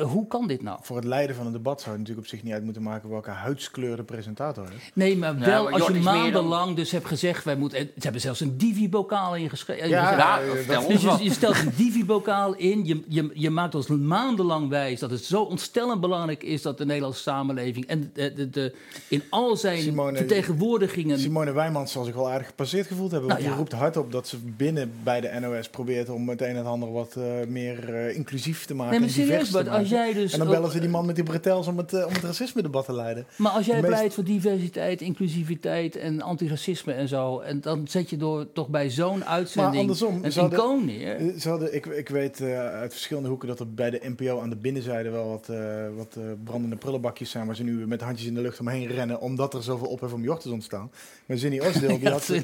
Hoe 0.04 0.28
kan 0.28 0.48
dit 0.48 0.62
nou? 0.62 0.80
Voor 0.82 0.96
het 0.96 1.06
leiden 1.06 1.36
van 1.36 1.46
een 1.46 1.52
debat 1.52 1.82
zou 1.82 1.92
je 1.92 2.00
natuurlijk 2.00 2.28
op 2.28 2.34
zich 2.34 2.44
niet 2.44 2.54
uit 2.54 2.64
moeten 2.64 2.82
maken 2.82 3.10
welke 3.10 3.30
huidskleur 3.30 3.96
de 3.96 4.04
presentator 4.04 4.70
heeft. 4.70 4.92
Nee, 4.94 5.18
maar 5.18 5.40
Ja, 5.40 5.46
wel 5.46 5.64
maar 5.64 5.74
als 5.74 5.88
je 5.88 5.94
maandenlang 5.94 6.76
dus 6.76 6.92
hebt 6.92 7.06
gezegd... 7.06 7.44
Wij 7.44 7.56
moeten, 7.56 7.80
ze 7.80 7.92
hebben 8.00 8.22
zelfs 8.22 8.40
een 8.40 8.58
divi-bokaal 8.58 9.36
ingeschreven. 9.36 9.90
Ja, 9.90 10.40
Ja, 10.68 10.82
ons 10.84 10.88
Dus 10.88 11.02
je, 11.02 11.24
je 11.24 11.32
stelt 11.32 11.60
een 11.60 11.72
divi-bokaal 11.76 12.56
in. 12.56 12.86
Je, 12.86 13.04
je, 13.08 13.30
je 13.34 13.50
maakt 13.50 13.76
ons 13.76 13.88
maandenlang 13.88 14.70
wijs 14.70 15.00
dat 15.00 15.12
het 15.12 15.24
zo 15.24 15.42
ontstellend 15.42 16.02
belangrijk 16.02 16.44
is... 16.44 16.62
dat 16.62 16.78
de 16.78 16.86
Nederlandse 16.86 17.22
samenleving 17.22 17.86
en 17.86 18.12
de, 18.14 18.34
de, 18.34 18.50
de, 18.50 18.76
in 19.08 19.24
al 19.30 19.56
zijn 19.56 19.82
Simone- 19.82 20.18
vertegenwoordigingen... 20.18 21.20
Simone 21.20 21.52
Wijmans 21.52 21.92
zal 21.92 22.04
zich 22.04 22.16
wel 22.16 22.30
aardig 22.30 22.48
gepasseerd 22.48 22.88
gevoeld 22.88 23.12
hebben. 23.12 23.30
Want 23.30 23.40
Nou, 23.40 23.56
die 23.56 23.66
ja. 23.66 23.70
roept 23.70 23.82
hard 23.82 23.98
op 23.98 24.12
dat 24.12 24.28
ze 24.28 24.38
binnen 24.38 24.92
bij 25.04 25.22
de 25.22 25.40
NOS 25.40 25.70
probeert 25.70 26.10
om 26.10 26.30
het 26.30 26.42
een 26.42 26.48
en 26.48 26.56
het 26.56 26.66
ander 26.66 26.92
wat 26.92 27.16
eh, 27.16 27.24
meer 27.48 27.96
eh, 27.96 28.16
inclusief 28.16 28.66
te 28.66 28.74
maken. 28.74 28.92
Nee, 28.92 29.00
maar 29.00 29.10
en 29.10 29.16
divers 29.16 29.50
serieus, 29.50 29.87
als 29.92 30.00
jij 30.06 30.14
dus 30.14 30.34
en 30.34 30.40
dan 30.40 30.48
bellen 30.48 30.72
ze 30.72 30.80
die 30.80 30.90
man 30.90 31.06
met 31.06 31.16
die 31.16 31.24
bretels 31.24 31.68
om 31.68 31.78
het, 31.78 31.94
eh, 31.94 32.06
om 32.06 32.14
het 32.14 32.24
racisme-debat 32.24 32.86
te 32.86 32.94
leiden. 32.94 33.26
Maar 33.36 33.52
als 33.52 33.66
jij 33.66 33.76
meest- 33.82 33.88
pleit 33.88 34.14
voor 34.14 34.24
diversiteit, 34.24 35.02
inclusiviteit 35.02 35.96
en 35.96 36.22
antiracisme 36.22 36.94
en 36.94 37.08
zo... 37.08 37.40
en 37.40 37.62
dan 37.62 37.88
zet 37.88 38.10
je 38.10 38.18
door, 38.18 38.52
toch 38.54 38.68
bij 38.68 38.90
zo'n 38.90 39.18
Maar 39.18 39.28
uitzending 39.28 39.82
andersom, 39.82 40.24
een 40.24 40.32
ze 40.32 40.40
hadden- 40.40 40.60
icoon 40.60 40.86
neer. 40.86 41.16
eh, 41.16 41.40
Ze 41.40 41.50
hadden, 41.50 41.76
ik, 41.76 41.86
ik 41.86 42.10
weet 42.10 42.42
eh, 42.42 42.60
uit 42.70 42.92
verschillende 42.92 43.30
hoeken 43.30 43.48
dat 43.48 43.60
er 43.60 43.74
bij 43.74 43.90
de 43.90 44.02
NPO 44.18 44.42
aan 44.42 44.50
de 44.50 44.56
binnenzijde 44.56 45.10
wel 45.10 45.28
wat, 45.30 45.50
wat 45.96 46.18
brandende 46.44 46.76
prullenbakjes 46.76 47.30
zijn 47.30 47.46
waar 47.46 47.56
ze 47.56 47.64
nu 47.64 47.88
met 47.88 48.02
handjes 48.02 48.28
in 48.28 48.34
de 48.34 48.42
lucht 48.42 48.60
omheen 48.60 48.88
rennen 48.88 49.22
omdat 49.22 49.54
er 49.54 49.64
zoveel 49.64 49.88
ophef 49.88 50.14
om 50.14 50.24
Jortes 50.24 50.52
ontstaan. 50.52 50.92
Maar 51.26 51.38
Zinny 51.38 51.60
Osdeel, 51.60 52.00
die 52.00 52.10
had, 52.18 52.24
ze, 52.24 52.44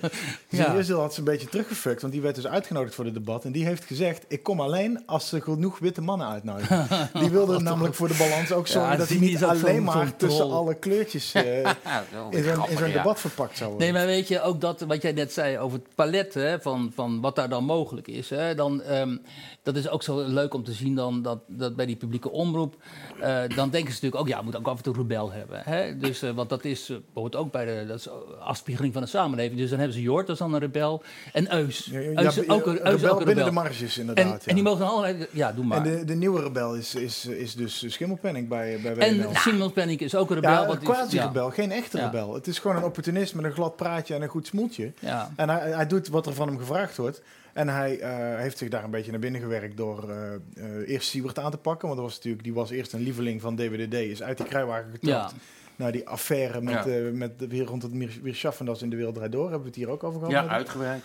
ja. 0.50 0.74
Had 0.96 1.14
ze 1.14 1.20
een 1.20 1.26
beetje 1.26 1.48
teruggefukt, 1.50 2.02
want 2.02 2.14
die 2.14 2.22
werd 2.22 2.36
dus 2.36 2.48
uitgenodigd 2.48 2.96
voor 2.96 3.06
het 3.06 3.14
debat 3.14 3.46
en 3.46 3.52
die 3.52 3.66
heeft 3.66 3.84
gezegd, 3.86 4.26
ik 4.28 4.44
kom 4.44 4.60
alleen 4.62 5.02
als 5.06 5.30
ze 5.30 5.42
genoeg 5.42 5.80
witte 5.80 6.02
mannen 6.02 6.28
uitnodigen. 6.28 6.88
Die 7.20 7.30
wilde 7.34 7.60
namelijk 7.60 7.96
voor 7.96 8.08
de 8.08 8.16
balans 8.18 8.52
ook 8.52 8.68
zorgen 8.68 8.92
Ja, 8.92 8.98
dat 8.98 9.08
hij 9.10 9.18
niet 9.18 9.44
alleen 9.44 9.84
maar 9.84 10.16
tussen 10.16 10.52
alle 10.52 10.74
kleurtjes 10.74 11.32
wel 11.32 12.28
in 12.30 12.44
zo'n 12.78 12.88
ja. 12.88 12.94
debat 12.94 13.20
verpakt 13.20 13.58
zou 13.58 13.70
worden. 13.70 13.88
Nee, 13.88 13.98
maar 13.98 14.08
weet 14.08 14.28
je, 14.28 14.42
ook 14.42 14.62
dat 14.62 14.82
wat 14.82 15.02
jij 15.02 15.12
net 15.12 15.34
zei 15.34 15.58
over 15.58 15.78
het 15.78 15.88
palet 15.96 16.34
hè, 16.34 16.62
van, 16.62 16.92
van 16.96 17.22
wat 17.22 17.36
daar 17.36 17.50
dan 17.50 17.64
mogelijk 17.64 18.08
is. 18.08 18.30
Hè, 18.30 18.56
dan, 18.56 18.82
ehm, 18.82 19.18
dat 19.64 19.76
is 19.76 19.90
ook 19.90 20.04
zo 20.04 20.24
leuk 20.28 20.54
om 20.54 20.64
te 20.64 20.72
zien 20.74 20.96
dan 20.96 21.22
dat, 21.22 21.40
dat 21.48 21.76
bij 21.76 21.86
die 21.86 21.96
publieke 21.96 22.32
omroep. 22.32 22.76
eh, 23.20 23.42
dan 23.56 23.70
denken 23.70 23.94
ze 23.94 24.00
natuurlijk 24.04 24.16
ook, 24.16 24.28
ja, 24.28 24.38
we 24.38 24.44
moeten 24.44 24.62
ook 24.62 24.68
af 24.68 24.78
en 24.78 24.84
toe 24.84 24.96
rebel 24.96 25.32
hebben. 25.32 25.62
Hè? 25.64 25.98
Dus, 25.98 26.22
eh, 26.22 26.32
want 26.32 26.50
dat 26.50 26.66
is, 26.66 26.90
eh, 26.90 26.98
hoort 27.14 27.36
ook 27.36 27.52
bij 27.52 27.66
de 27.66 27.86
dat 27.88 27.98
is 27.98 28.08
afspiegeling 28.40 28.94
van 28.94 29.02
de 29.02 29.08
samenleving. 29.08 29.60
Dus 29.60 29.70
dan 29.70 29.80
hebben 29.80 29.98
ze 29.98 30.04
Jort, 30.04 30.28
dat 30.28 30.36
is 30.36 30.42
dan 30.42 30.54
een 30.54 30.60
rebel. 30.60 31.04
En 31.34 31.54
Eus. 31.54 31.86
Ja, 31.92 32.00
Eus, 32.00 32.36
ja, 32.36 32.44
ook, 32.48 32.66
Eus 32.66 32.78
rebel 32.78 33.12
ook 33.12 33.20
een 33.20 33.26
binnen 33.26 33.26
rebel. 33.26 33.46
de 33.46 33.52
marges 33.52 33.94
En, 33.96 34.00
inderdaad. 34.00 34.44
ja. 34.44 34.50
en 34.50 34.56
die 34.56 34.64
mogen 34.64 34.80
dan 34.80 34.90
allerlei... 34.90 35.28
Ja, 35.32 35.52
doe 35.52 35.66
maar. 35.66 35.86
En 35.86 35.98
de, 35.98 36.06
de 36.06 36.16
nieuwe 36.16 36.42
rebel 36.42 36.76
is, 36.76 36.96
is, 36.96 37.23
is 37.26 37.56
dus 37.56 37.84
Schimmelpenning 37.88 38.48
bij, 38.48 38.80
bij 38.84 38.96
En 38.98 39.18
WNL. 39.18 39.36
Simon 39.36 39.74
Penning 39.74 40.00
is 40.00 40.16
ook 40.16 40.30
een 40.30 40.36
rebel. 40.36 40.52
Ja, 40.52 40.70
een 40.70 40.78
quasi-rebel, 40.80 41.50
geen 41.50 41.72
echte 41.72 41.98
Ja. 41.98 42.06
rebel. 42.06 42.34
Het 42.34 42.48
is 42.48 42.60
gewoon 42.60 42.76
een 42.76 42.84
opportunist 42.84 43.36
met 43.36 43.46
een 43.46 43.52
glad 43.52 43.76
praatje 43.76 44.16
en 44.16 44.22
een 44.22 44.28
goed 44.30 44.48
smoeltje. 44.48 44.92
Ja. 45.00 45.32
En 45.36 45.50
hij, 45.50 45.72
hij 45.72 45.88
doet 45.88 46.08
wat 46.08 46.26
er 46.26 46.34
van 46.34 46.48
hem 46.48 46.58
gevraagd 46.58 46.98
wordt. 46.98 47.22
En 47.54 47.68
hij 47.68 48.00
eh, 48.00 48.40
heeft 48.40 48.58
zich 48.58 48.70
daar 48.70 48.84
een 48.84 48.92
beetje 48.92 49.12
naar 49.12 49.20
binnen 49.20 49.42
gewerkt 49.42 49.78
door 49.78 50.10
eh, 50.10 50.34
eh, 50.34 50.90
eerst 50.90 51.10
Siebert 51.10 51.40
aan 51.40 51.52
te 51.52 51.58
pakken. 51.58 51.88
Want 51.88 52.00
dat 52.00 52.08
was 52.10 52.16
natuurlijk, 52.18 52.44
die 52.44 52.54
was 52.54 52.70
eerst 52.70 52.94
een 52.94 53.02
lieveling 53.02 53.42
van 53.42 53.56
DWDD, 53.56 53.94
is 53.94 54.24
uit 54.24 54.38
die 54.38 54.46
kruiwagen 54.46 54.92
getrapt. 54.92 55.32
Ja. 55.32 55.38
Nou, 55.76 55.92
die 55.92 56.08
affaire 56.08 56.62
met, 56.62 56.74
Ja. 56.74 56.86
eh, 56.86 57.12
met 57.12 57.40
de, 57.40 57.48
weer 57.48 57.66
rond 57.66 57.82
het 57.84 57.94
Mir- 57.94 58.20
Mir 58.22 58.36
Schaffendas 58.36 58.82
in 58.82 58.90
de 58.90 58.96
Wereld 58.96 59.16
Draait 59.16 59.32
Door, 59.32 59.42
hebben 59.44 59.62
we 59.62 59.68
het 59.68 59.76
hier 59.76 59.90
ook 59.90 60.04
over 60.04 60.20
gehad. 60.20 60.34
Ja, 60.34 60.48
uitgebreid. 60.48 61.02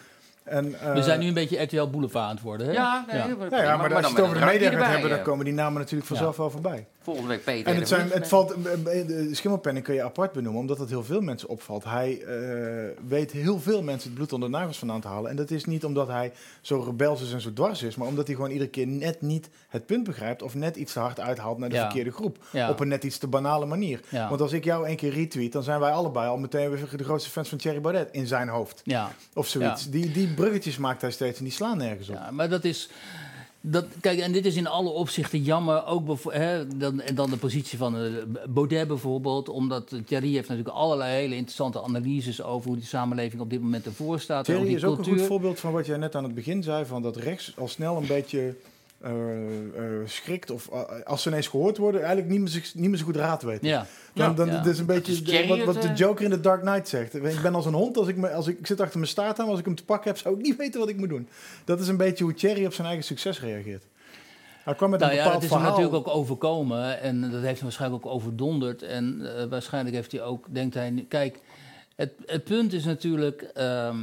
En, 0.50 0.80
eh, 0.80 0.92
We 0.92 1.02
zijn 1.02 1.20
nu 1.20 1.26
een 1.26 1.34
beetje 1.34 1.62
RTL 1.62 1.86
Boulevard 1.86 2.24
aan 2.24 2.34
het 2.34 2.44
worden. 2.44 2.66
Hè? 2.66 2.72
Ja, 2.72 3.04
nee, 3.08 3.16
Ja. 3.16 3.26
maar 3.26 3.36
ja, 3.38 3.46
prima, 3.48 3.62
ja, 3.62 3.76
maar, 3.76 3.88
dan 3.88 3.98
als 3.98 4.06
je 4.06 4.12
het 4.16 4.24
over 4.24 4.38
de 4.38 4.44
media 4.44 4.70
gaat 4.70 4.86
hebben, 4.90 5.10
dan 5.10 5.18
eh. 5.18 5.24
komen 5.24 5.44
die 5.44 5.54
namen 5.54 5.78
natuurlijk 5.80 6.08
vanzelf 6.08 6.36
wel 6.36 6.50
voorbij. 6.50 6.86
Volgende 7.02 7.28
week 7.28 7.44
Peter. 7.44 7.72
En 7.72 7.78
het, 7.78 7.88
zijn, 7.88 8.10
het 8.10 8.28
valt, 8.28 8.50
eh, 8.52 8.56
de 9.06 9.28
schimmelpenning 9.32 9.84
kun 9.84 9.94
je 9.94 10.02
apart 10.02 10.32
benoemen, 10.32 10.60
omdat 10.60 10.78
het 10.78 10.88
heel 10.88 11.04
veel 11.04 11.20
mensen 11.20 11.48
opvalt. 11.48 11.84
Hij 11.84 12.22
eh, 12.22 13.06
weet 13.08 13.32
heel 13.32 13.60
veel 13.60 13.82
mensen 13.82 14.08
het 14.08 14.14
bloed 14.18 14.32
onder 14.32 14.50
de 14.50 14.56
nagels 14.56 14.78
vandaan 14.78 15.00
te 15.00 15.08
halen. 15.08 15.30
En 15.30 15.36
dat 15.36 15.50
is 15.50 15.64
niet 15.64 15.84
omdat 15.84 16.08
hij 16.08 16.32
zo 16.60 16.80
rebels 16.86 17.22
is 17.22 17.32
en 17.32 17.40
zo 17.40 17.52
dwars 17.52 17.82
is, 17.82 17.96
maar 17.96 18.08
omdat 18.08 18.26
hij 18.26 18.34
gewoon 18.36 18.50
iedere 18.50 18.70
keer 18.70 18.86
net 18.86 19.20
niet 19.20 19.48
het 19.68 19.86
punt 19.86 20.04
begrijpt 20.04 20.42
of 20.42 20.54
net 20.54 20.76
iets 20.76 20.92
te 20.92 20.98
hard 20.98 21.20
uithaalt 21.20 21.58
naar 21.58 21.68
de 21.68 21.74
Ja. 21.74 21.82
verkeerde 21.84 22.10
groep. 22.10 22.38
Ja. 22.50 22.70
Op 22.70 22.80
een 22.80 22.88
net 22.88 23.04
iets 23.04 23.18
te 23.18 23.26
banale 23.26 23.66
manier. 23.66 24.00
Ja. 24.08 24.28
Want 24.28 24.40
als 24.40 24.52
ik 24.52 24.64
jou 24.64 24.86
één 24.86 24.96
keer 24.96 25.12
retweet, 25.12 25.52
dan 25.52 25.62
zijn 25.62 25.80
wij 25.80 25.90
allebei 25.90 26.28
al 26.28 26.38
meteen 26.38 26.70
weer 26.70 26.88
de 26.96 27.04
grootste 27.04 27.30
fans 27.30 27.48
van 27.48 27.58
Thierry 27.58 27.80
Baudet 27.80 28.08
in 28.12 28.26
zijn 28.26 28.48
hoofd. 28.48 28.80
Ja. 28.84 29.10
Of 29.34 29.46
zoiets. 29.46 29.84
Ja. 29.84 29.90
Die, 29.90 30.10
die 30.12 30.28
bruggetjes 30.40 30.78
maakt 30.78 31.00
hij 31.00 31.10
steeds 31.10 31.38
en 31.38 31.44
die 31.44 31.52
slaan 31.52 31.78
nergens 31.78 32.08
op. 32.08 32.14
Ja, 32.14 32.30
maar 32.30 32.48
dat 32.48 32.64
is. 32.64 32.88
Dat, 33.60 33.84
kijk, 34.00 34.18
en 34.18 34.32
dit 34.32 34.46
is 34.46 34.56
in 34.56 34.66
alle 34.66 34.88
opzichten 34.88 35.42
jammer. 35.42 35.86
Ook 35.86 36.32
hè, 36.32 36.76
dan, 36.76 37.00
en 37.00 37.14
dan 37.14 37.30
de 37.30 37.36
positie 37.36 37.78
van 37.78 37.96
eh, 37.96 38.12
Baudet 38.48 38.88
bijvoorbeeld. 38.88 39.48
Omdat 39.48 39.94
Thierry 40.06 40.32
heeft 40.32 40.48
natuurlijk 40.48 40.76
allerlei 40.76 41.12
hele 41.12 41.34
interessante 41.34 41.82
analyses 41.82 42.42
over 42.42 42.68
hoe 42.68 42.76
die 42.76 42.86
samenleving 42.86 43.42
op 43.42 43.50
dit 43.50 43.60
moment 43.60 43.86
ervoor 43.86 44.20
staat. 44.20 44.38
en 44.38 44.44
Thierry 44.54 44.66
die 44.66 44.76
is 44.76 44.84
ook 44.84 44.98
een 44.98 45.04
goed 45.04 45.22
voorbeeld 45.22 45.60
van 45.60 45.72
wat 45.72 45.86
jij 45.86 45.96
net 45.96 46.14
aan 46.14 46.24
het 46.24 46.34
begin 46.34 46.62
zei, 46.62 46.84
van 46.84 47.02
dat 47.02 47.16
rechts 47.16 47.52
al 47.56 47.68
snel 47.68 47.96
een 47.96 48.06
beetje 48.06 48.54
eh, 49.00 49.10
eh, 50.00 50.06
schrikt 50.06 50.50
of 50.50 50.68
eh, 50.68 50.82
als 51.04 51.22
ze 51.22 51.28
ineens 51.28 51.46
gehoord 51.48 51.76
worden, 51.76 52.00
eigenlijk 52.00 52.30
niet 52.30 52.40
meer, 52.40 52.48
zich- 52.48 52.74
niet 52.74 52.88
meer 52.88 52.98
zo 52.98 53.04
goed 53.04 53.16
raad 53.16 53.42
weten. 53.42 53.68
Ja. 53.68 53.86
Dan, 54.14 54.34
dan, 54.34 54.46
Ja. 54.46 54.52
Het 54.56 54.66
is 54.66 54.78
een 54.78 54.86
beetje 54.86 55.22
de- 55.22 55.46
wat, 55.46 55.64
wat 55.64 55.74
het, 55.74 55.82
de 55.82 55.92
Joker 56.04 56.24
in 56.24 56.30
The 56.30 56.40
Dark 56.40 56.60
Knight 56.60 56.88
zegt. 56.88 57.14
Ik 57.14 57.42
ben 57.42 57.54
als 57.54 57.66
een 57.66 57.74
hond, 57.74 57.96
als 57.96 58.08
ik, 58.08 58.16
me, 58.16 58.30
als 58.30 58.46
ik, 58.46 58.58
ik 58.58 58.66
zit 58.66 58.80
achter 58.80 58.98
mijn 58.98 59.10
staart 59.10 59.38
aan, 59.38 59.48
als 59.48 59.58
ik 59.58 59.64
hem 59.64 59.74
te 59.74 59.84
pakken 59.84 60.10
heb, 60.10 60.18
zou 60.20 60.34
ik 60.34 60.42
niet 60.42 60.56
weten 60.56 60.80
wat 60.80 60.88
ik 60.88 60.96
moet 60.96 61.08
doen. 61.08 61.28
Dat 61.64 61.80
is 61.80 61.88
een 61.88 61.96
beetje 61.96 62.24
hoe 62.24 62.34
Thierry 62.34 62.66
op 62.66 62.72
zijn 62.72 62.86
eigen 62.86 63.04
succes 63.04 63.40
reageert. 63.40 63.84
Hij 64.64 64.74
kwam 64.76 64.90
met 64.90 65.00
Nou 65.00 65.12
een 65.12 65.18
ja, 65.18 65.24
bepaald 65.24 65.42
dat 65.42 65.50
is 65.50 65.56
hem 65.56 65.64
verhaal. 65.64 65.80
natuurlijk 65.86 66.08
ook 66.08 66.14
overkomen. 66.16 67.00
En 67.00 67.20
dat 67.20 67.42
heeft 67.42 67.54
hem 67.54 67.62
waarschijnlijk 67.62 68.06
ook 68.06 68.12
overdonderd. 68.12 68.82
En 68.82 69.36
eh, 69.36 69.44
waarschijnlijk 69.44 69.94
heeft 69.96 70.12
hij 70.12 70.22
ook, 70.22 70.46
denkt 70.50 70.74
hij... 70.74 71.04
Kijk, 71.08 71.38
het, 71.96 72.12
het 72.26 72.44
punt 72.44 72.72
is 72.72 72.84
natuurlijk 72.84 73.42
ehm, 73.42 73.96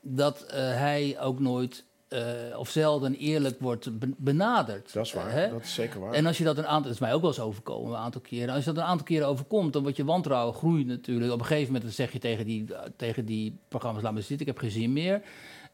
dat 0.00 0.42
eh, 0.42 0.56
hij 0.58 1.16
ook 1.20 1.40
nooit... 1.40 1.84
eh, 2.14 2.58
of 2.58 2.68
zelden 2.70 3.14
eerlijk 3.14 3.60
wordt 3.60 3.98
be- 3.98 4.14
benaderd. 4.16 4.92
Dat 4.92 5.04
is 5.06 5.12
waar, 5.12 5.32
Hè? 5.32 5.50
dat 5.50 5.62
is 5.62 5.74
zeker 5.74 6.00
waar. 6.00 6.12
En 6.12 6.26
als 6.26 6.38
je 6.38 6.44
dat 6.44 6.58
een 6.58 6.66
aantal, 6.66 6.82
dat 6.82 6.92
is 6.92 6.98
mij 6.98 7.14
ook 7.14 7.20
wel 7.20 7.30
eens 7.30 7.40
overkomen, 7.40 7.92
een 7.92 7.98
aantal 7.98 8.20
keren. 8.20 8.54
Als 8.54 8.64
je 8.64 8.72
dat 8.72 8.82
een 8.82 8.88
aantal 8.88 9.06
keren 9.06 9.26
overkomt, 9.28 9.72
dan 9.72 9.82
wordt 9.82 9.96
je 9.96 10.04
wantrouwen 10.04 10.54
groeit 10.54 10.86
natuurlijk. 10.86 11.32
Op 11.32 11.38
een 11.38 11.44
gegeven 11.44 11.66
moment 11.66 11.82
dan 11.84 11.92
zeg 11.92 12.12
je 12.12 12.18
tegen 12.18 12.44
die, 12.44 12.64
tegen 12.96 13.24
die 13.24 13.58
programma's, 13.68 14.02
laat 14.02 14.12
me 14.12 14.18
zitten, 14.20 14.40
ik 14.40 14.46
heb 14.46 14.58
geen 14.58 14.70
zin 14.70 14.92
meer. 14.92 15.22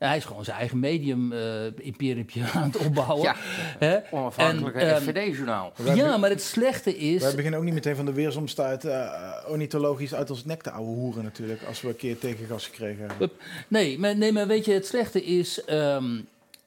En 0.00 0.08
hij 0.08 0.16
is 0.16 0.24
gewoon 0.24 0.44
zijn 0.44 0.56
eigen 0.56 0.78
medium 0.78 1.32
eh 1.32 1.64
imperiumpje 1.76 2.42
aan 2.54 2.62
het 2.62 2.76
opbouwen. 2.76 3.22
Ja, 3.22 3.34
Hè? 3.78 3.98
onafhankelijke 4.10 4.78
ehm, 4.80 5.02
FVD-journaal. 5.02 5.72
Ja, 5.94 6.16
maar 6.16 6.30
het 6.30 6.42
slechte 6.42 6.96
is... 6.96 7.22
Wij 7.22 7.34
beginnen 7.34 7.58
ook 7.58 7.64
niet 7.64 7.74
meteen 7.74 7.96
van 7.96 8.04
de 8.04 8.12
weersomstuit 8.12 8.84
eh 8.84 9.08
ornithologisch 9.48 10.14
uit 10.14 10.30
ons 10.30 10.44
nek 10.44 10.62
te 10.62 10.70
ouwe 10.70 10.94
hoeren 10.94 11.24
natuurlijk, 11.24 11.62
als 11.68 11.80
we 11.80 11.88
een 11.88 11.96
keer 11.96 12.18
tegengas 12.18 12.66
gekregen 12.66 13.06
hebben. 13.08 13.30
Nee, 13.68 13.98
maar, 13.98 14.16
nee, 14.16 14.32
maar 14.32 14.46
weet 14.46 14.64
je, 14.64 14.72
het 14.72 14.86
slechte 14.86 15.24
is... 15.24 15.64
ehm, 15.64 16.20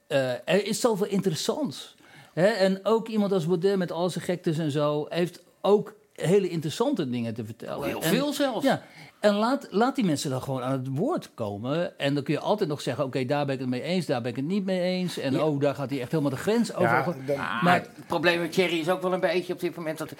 eh, 0.07 0.31
er 0.31 0.65
is 0.67 0.79
zoveel 0.79 1.07
interessants. 1.07 1.95
Hè? 2.33 2.47
En 2.47 2.79
ook 2.83 3.07
iemand 3.07 3.31
als 3.31 3.45
Baudet 3.45 3.77
met 3.77 3.91
al 3.91 4.09
zijn 4.09 4.23
gektes 4.23 4.57
en 4.57 4.71
zo... 4.71 5.05
heeft 5.09 5.39
ook 5.61 5.93
hele 6.13 6.49
interessante 6.49 7.09
dingen 7.09 7.33
te 7.33 7.45
vertellen. 7.45 7.87
Heel 7.87 8.01
En- 8.01 8.09
veel 8.09 8.33
zelfs. 8.33 8.65
Ja, 8.65 8.81
en 9.23 9.33
laat, 9.35 9.67
laat 9.69 9.95
die 9.95 10.05
mensen 10.05 10.29
dan 10.29 10.41
gewoon 10.41 10.61
aan 10.63 10.71
het 10.71 10.87
woord 10.91 11.29
komen. 11.33 11.99
En 11.99 12.13
dan 12.13 12.23
kun 12.23 12.33
je 12.33 12.39
altijd 12.39 12.69
nog 12.69 12.81
zeggen... 12.81 13.03
oké, 13.03 13.25
daar 13.25 13.45
ben 13.45 13.53
ik 13.55 13.61
het 13.61 13.69
mee 13.69 13.81
eens, 13.81 14.05
daar 14.05 14.21
ben 14.21 14.29
ik 14.31 14.35
het 14.37 14.45
niet 14.45 14.65
mee 14.65 14.81
eens. 14.81 15.17
En 15.17 15.41
oh, 15.41 15.59
daar 15.59 15.75
gaat 15.75 15.89
hij 15.89 16.01
echt 16.01 16.11
helemaal 16.11 16.31
de 16.31 16.37
grens 16.37 16.73
over. 16.73 16.83
Ja, 16.87 17.03
dan- 17.25 17.37
Maar 17.37 17.59
maar 17.63 17.73
het 17.73 17.89
probleem 18.07 18.39
met 18.41 18.51
Thierry 18.51 18.79
is 18.79 18.89
ook 18.89 19.01
wel 19.01 19.13
een 19.13 19.19
beetje 19.19 19.53
op 19.53 19.59
dit 19.59 19.75
moment 19.75 19.97
dat 19.97 20.13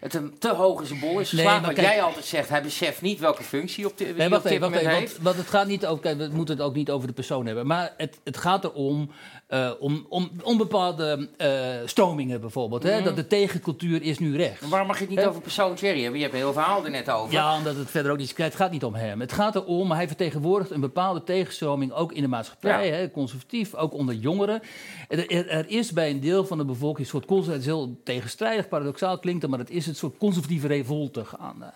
het 0.00 0.14
een 0.14 0.38
te 0.38 0.48
hoog 0.54 0.80
in 0.80 0.86
zijn 0.86 1.00
bol 1.00 1.20
is 1.20 1.28
geslagen. 1.28 1.52
Nee, 1.62 1.70
wat 1.70 1.74
kijk- 1.74 1.94
jij 1.94 2.02
altijd 2.02 2.24
zegt, 2.24 2.48
hij 2.48 2.62
beseft 2.62 3.02
niet 3.02 3.18
welke 3.18 3.42
functie 3.42 3.86
op, 3.86 3.98
de, 3.98 4.04
Nee, 4.04 4.26
op 4.26 4.30
wacht 4.30 4.42
dit 4.42 4.52
even, 4.52 4.60
wacht 4.70 4.72
moment 4.72 4.82
even. 4.82 4.98
heeft. 4.98 5.12
Want, 5.12 5.24
want 5.24 5.36
het 5.36 5.46
gaat 5.48 5.66
niet 5.66 5.86
over, 5.86 6.02
kijk, 6.02 6.18
we 6.18 6.28
moeten 6.32 6.56
het 6.56 6.64
ook 6.64 6.74
niet 6.74 6.90
over 6.90 7.06
de 7.06 7.14
persoon 7.14 7.46
hebben. 7.46 7.66
Maar 7.66 7.94
het, 7.96 8.18
het 8.24 8.36
gaat 8.36 8.64
erom, 8.64 9.10
eh, 9.46 9.70
om, 9.78 10.06
om, 10.08 10.30
om 10.42 10.56
bepaalde 10.58 11.28
eh, 11.36 11.48
stromingen 11.84 12.40
bijvoorbeeld. 12.40 12.82
Hè? 12.82 12.94
Mhm. 12.94 13.04
Dat 13.04 13.16
de 13.16 13.26
tegencultuur 13.26 14.02
is 14.02 14.18
nu 14.18 14.36
rechts. 14.36 14.68
Waarom 14.68 14.88
mag 14.88 14.98
je 14.98 15.04
het 15.04 15.14
niet 15.16 15.24
over 15.24 15.40
persoon 15.40 15.74
Thierry 15.74 16.00
hebben? 16.02 16.18
Je 16.18 16.24
hebt 16.24 16.36
een 16.36 16.42
heel 16.44 16.52
verhaal 16.52 16.84
er 16.84 16.90
net 16.90 17.10
over. 17.10 17.32
Ja, 17.32 17.56
omdat 17.56 17.76
het 17.76 17.90
verder 17.90 18.12
ook 18.12 18.18
niet... 18.18 18.36
Het 18.36 18.54
gaat 18.54 18.70
niet 18.70 18.84
om 18.84 18.94
hem. 18.94 19.20
Het 19.20 19.32
gaat 19.32 19.54
erom, 19.54 19.90
hij 19.92 20.06
vertegenwoordigt 20.06 20.70
een 20.70 20.80
bepaalde 20.80 21.22
tegenstroming... 21.22 21.92
ook 21.92 22.12
in 22.12 22.22
de 22.22 22.28
maatschappij, 22.28 22.86
Ja. 22.86 22.92
hè, 22.94 23.10
conservatief, 23.10 23.74
ook 23.74 23.94
onder 23.94 24.14
jongeren. 24.14 24.62
Er, 25.08 25.68
is 25.68 25.92
bij 25.92 26.10
een 26.10 26.20
deel 26.20 26.44
van 26.44 26.58
de 26.58 26.64
bevolking 26.64 27.12
een 27.12 27.22
soort... 27.26 27.46
Het 27.46 27.58
is 27.58 27.64
heel 27.64 28.00
tegenstrijdig, 28.04 28.68
paradoxaal 28.68 29.18
klinkt 29.18 29.42
het... 29.42 29.50
maar 29.50 29.60
het 29.60 29.70
is 29.70 29.86
een 29.90 29.96
soort 29.96 30.18
conservatieve 30.18 30.66
revolte 30.66 31.24
gaande. 31.24 31.72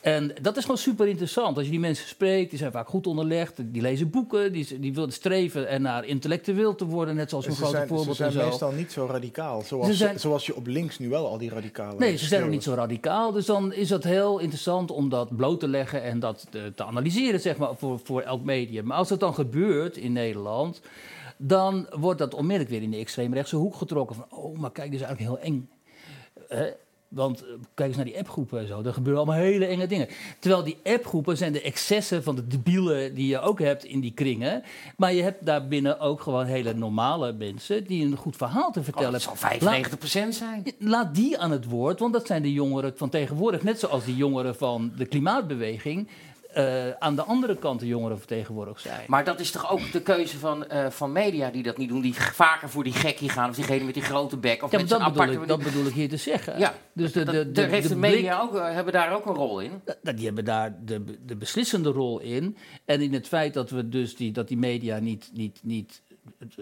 En 0.00 0.32
dat 0.42 0.56
is 0.56 0.62
gewoon 0.62 0.78
super 0.78 1.08
interessant. 1.08 1.56
Als 1.56 1.64
je 1.64 1.70
die 1.70 1.80
mensen 1.80 2.08
spreekt, 2.08 2.50
die 2.50 2.58
zijn 2.58 2.72
vaak 2.72 2.88
goed 2.88 3.06
onderlegd... 3.06 3.54
die 3.64 3.82
lezen 3.82 4.10
boeken, 4.10 4.52
die, 4.52 4.80
die 4.80 4.94
willen 4.94 5.12
streven 5.12 5.68
en 5.68 5.82
naar 5.82 6.04
intellectueel 6.04 6.74
te 6.74 6.84
worden... 6.84 7.14
net 7.14 7.30
zoals 7.30 7.46
een 7.46 7.52
Ze 7.52 7.56
grote 7.58 7.72
zijn, 7.76 7.88
ze 7.88 7.94
voorbeeld 7.94 8.16
zijn 8.16 8.30
en 8.32 8.38
zo. 8.40 8.46
meestal 8.48 8.72
niet 8.72 8.92
zo 8.92 9.06
radicaal, 9.06 9.62
zoals, 9.62 9.86
Ze 9.86 9.94
zijn- 9.94 10.20
zoals 10.20 10.46
je 10.46 10.56
op 10.56 10.66
links 10.66 10.98
nu 10.98 11.08
wel 11.08 11.26
al 11.26 11.38
die 11.38 11.50
radicale 11.50 11.98
Nee, 11.98 12.16
ze 12.16 12.26
zijn 12.26 12.42
ook 12.42 12.50
niet 12.50 12.62
zo 12.62 12.74
radicaal. 12.74 13.32
Dus 13.32 13.46
dan 13.46 13.72
is 13.72 13.90
het 13.90 14.04
heel 14.04 14.38
interessant 14.38 14.90
om 14.90 15.08
dat 15.08 15.36
bloot 15.36 15.60
te 15.60 15.68
leggen 15.68 16.02
en 16.02 16.20
dat 16.20 16.46
te, 16.50 16.72
te 16.76 16.84
analyseren, 16.84 17.40
zeg 17.40 17.56
maar, 17.56 17.70
voor, 17.76 18.00
voor 18.04 18.20
elk 18.20 18.44
medium. 18.44 18.84
Maar 18.86 18.96
als 18.96 19.10
het 19.10 19.20
dan 19.20 19.34
gebeurt 19.34 19.96
in 19.96 20.12
Nederland, 20.12 20.80
dan 21.36 21.86
wordt 21.98 22.18
dat 22.18 22.34
onmiddellijk 22.34 22.70
weer 22.70 22.82
in 22.82 22.90
de 22.90 22.96
extreemrechtse 22.96 23.56
hoek 23.56 23.74
getrokken. 23.74 24.16
Van, 24.16 24.26
oh, 24.38 24.58
maar 24.58 24.72
kijk, 24.72 24.90
dit 24.90 25.00
is 25.00 25.06
eigenlijk 25.06 25.36
heel 25.40 25.52
eng. 25.52 25.68
Want 27.12 27.42
eh, 27.42 27.48
kijk 27.74 27.88
eens 27.88 27.96
naar 27.96 28.06
die 28.06 28.18
appgroepen 28.18 28.60
en 28.60 28.66
zo. 28.66 28.82
Er 28.82 28.92
gebeuren 28.94 29.22
allemaal 29.22 29.40
hele 29.40 29.66
enge 29.66 29.86
dingen. 29.86 30.08
Terwijl 30.38 30.64
die 30.64 30.78
appgroepen 30.84 31.36
zijn 31.36 31.52
de 31.52 31.62
excessen 31.62 32.22
van 32.22 32.34
de 32.36 32.46
debielen 32.46 33.14
die 33.14 33.26
je 33.26 33.40
ook 33.40 33.58
hebt 33.58 33.84
in 33.84 34.00
die 34.00 34.12
kringen. 34.12 34.62
Maar 34.96 35.14
je 35.14 35.22
hebt 35.22 35.46
daarbinnen 35.46 36.00
ook 36.00 36.20
gewoon 36.20 36.46
hele 36.46 36.74
normale 36.74 37.32
mensen 37.32 37.84
die 37.86 38.04
een 38.04 38.16
goed 38.16 38.36
verhaal 38.36 38.70
te 38.72 38.82
vertellen 38.82 39.14
Oh, 39.14 39.26
dat 39.26 39.40
hebben. 39.40 39.70
zal 39.70 40.28
95% 40.30 40.34
zijn. 40.34 40.64
Laat 40.78 41.14
die 41.14 41.38
aan 41.38 41.50
het 41.50 41.64
woord, 41.64 41.98
want 41.98 42.12
dat 42.12 42.26
zijn 42.26 42.42
de 42.42 42.52
jongeren 42.52 42.92
van 42.96 43.08
tegenwoordig. 43.08 43.62
Net 43.62 43.78
zoals 43.78 44.04
die 44.04 44.16
jongeren 44.16 44.56
van 44.56 44.92
de 44.96 45.06
klimaatbeweging. 45.06 46.08
Eh, 46.54 46.90
aan 46.98 47.16
de 47.16 47.22
andere 47.22 47.56
kant 47.56 47.80
de 47.80 47.86
jongeren 47.86 48.18
vertegenwoordigd 48.18 48.80
zijn. 48.80 49.04
Maar 49.06 49.24
dat 49.24 49.40
is 49.40 49.50
toch 49.50 49.70
ook 49.70 49.92
de 49.92 50.02
keuze 50.02 50.38
van, 50.38 50.66
eh, 50.66 50.90
van 50.90 51.12
media 51.12 51.50
die 51.50 51.62
dat 51.62 51.76
niet 51.76 51.88
doen, 51.88 52.00
die 52.00 52.14
vaker 52.14 52.68
voor 52.70 52.84
die 52.84 52.92
gekkie 52.92 53.28
gaan, 53.28 53.48
of 53.48 53.54
diegene 53.56 53.84
met 53.84 53.94
die 53.94 54.02
grote 54.02 54.36
bek, 54.36 54.62
of 54.62 54.70
Ja, 54.72 54.78
met 54.78 54.88
dat 54.88 55.12
bedoel, 55.12 55.42
ik, 55.42 55.48
dat 55.48 55.62
bedoel 55.62 55.86
ik 55.86 55.92
hier 55.92 56.08
te 56.08 56.16
zeggen. 56.16 56.58
Ja, 56.58 56.74
dus 56.92 57.12
de, 57.12 57.24
de, 57.24 57.52
de, 57.52 57.62
heeft 57.62 57.88
de, 57.88 57.96
blik- 57.96 58.12
media 58.12 58.40
ook, 58.40 58.54
eh, 58.54 58.72
hebben 58.72 58.92
daar 58.92 59.14
ook 59.14 59.26
een 59.26 59.34
rol 59.34 59.60
in. 59.60 59.70
dat- 60.02 60.16
die 60.16 60.24
hebben 60.26 60.44
daar 60.44 60.76
de, 60.84 61.04
de 61.26 61.36
beslissende 61.36 61.90
rol 61.90 62.20
in. 62.20 62.56
En 62.84 63.00
in 63.00 63.12
het 63.12 63.28
feit 63.28 63.54
dat, 63.54 63.70
we 63.70 63.88
dus 63.88 64.16
die, 64.16 64.32
dat 64.32 64.48
die 64.48 64.58
media 64.58 64.98
niet, 64.98 65.30
niet, 65.32 65.60
niet 65.62 66.02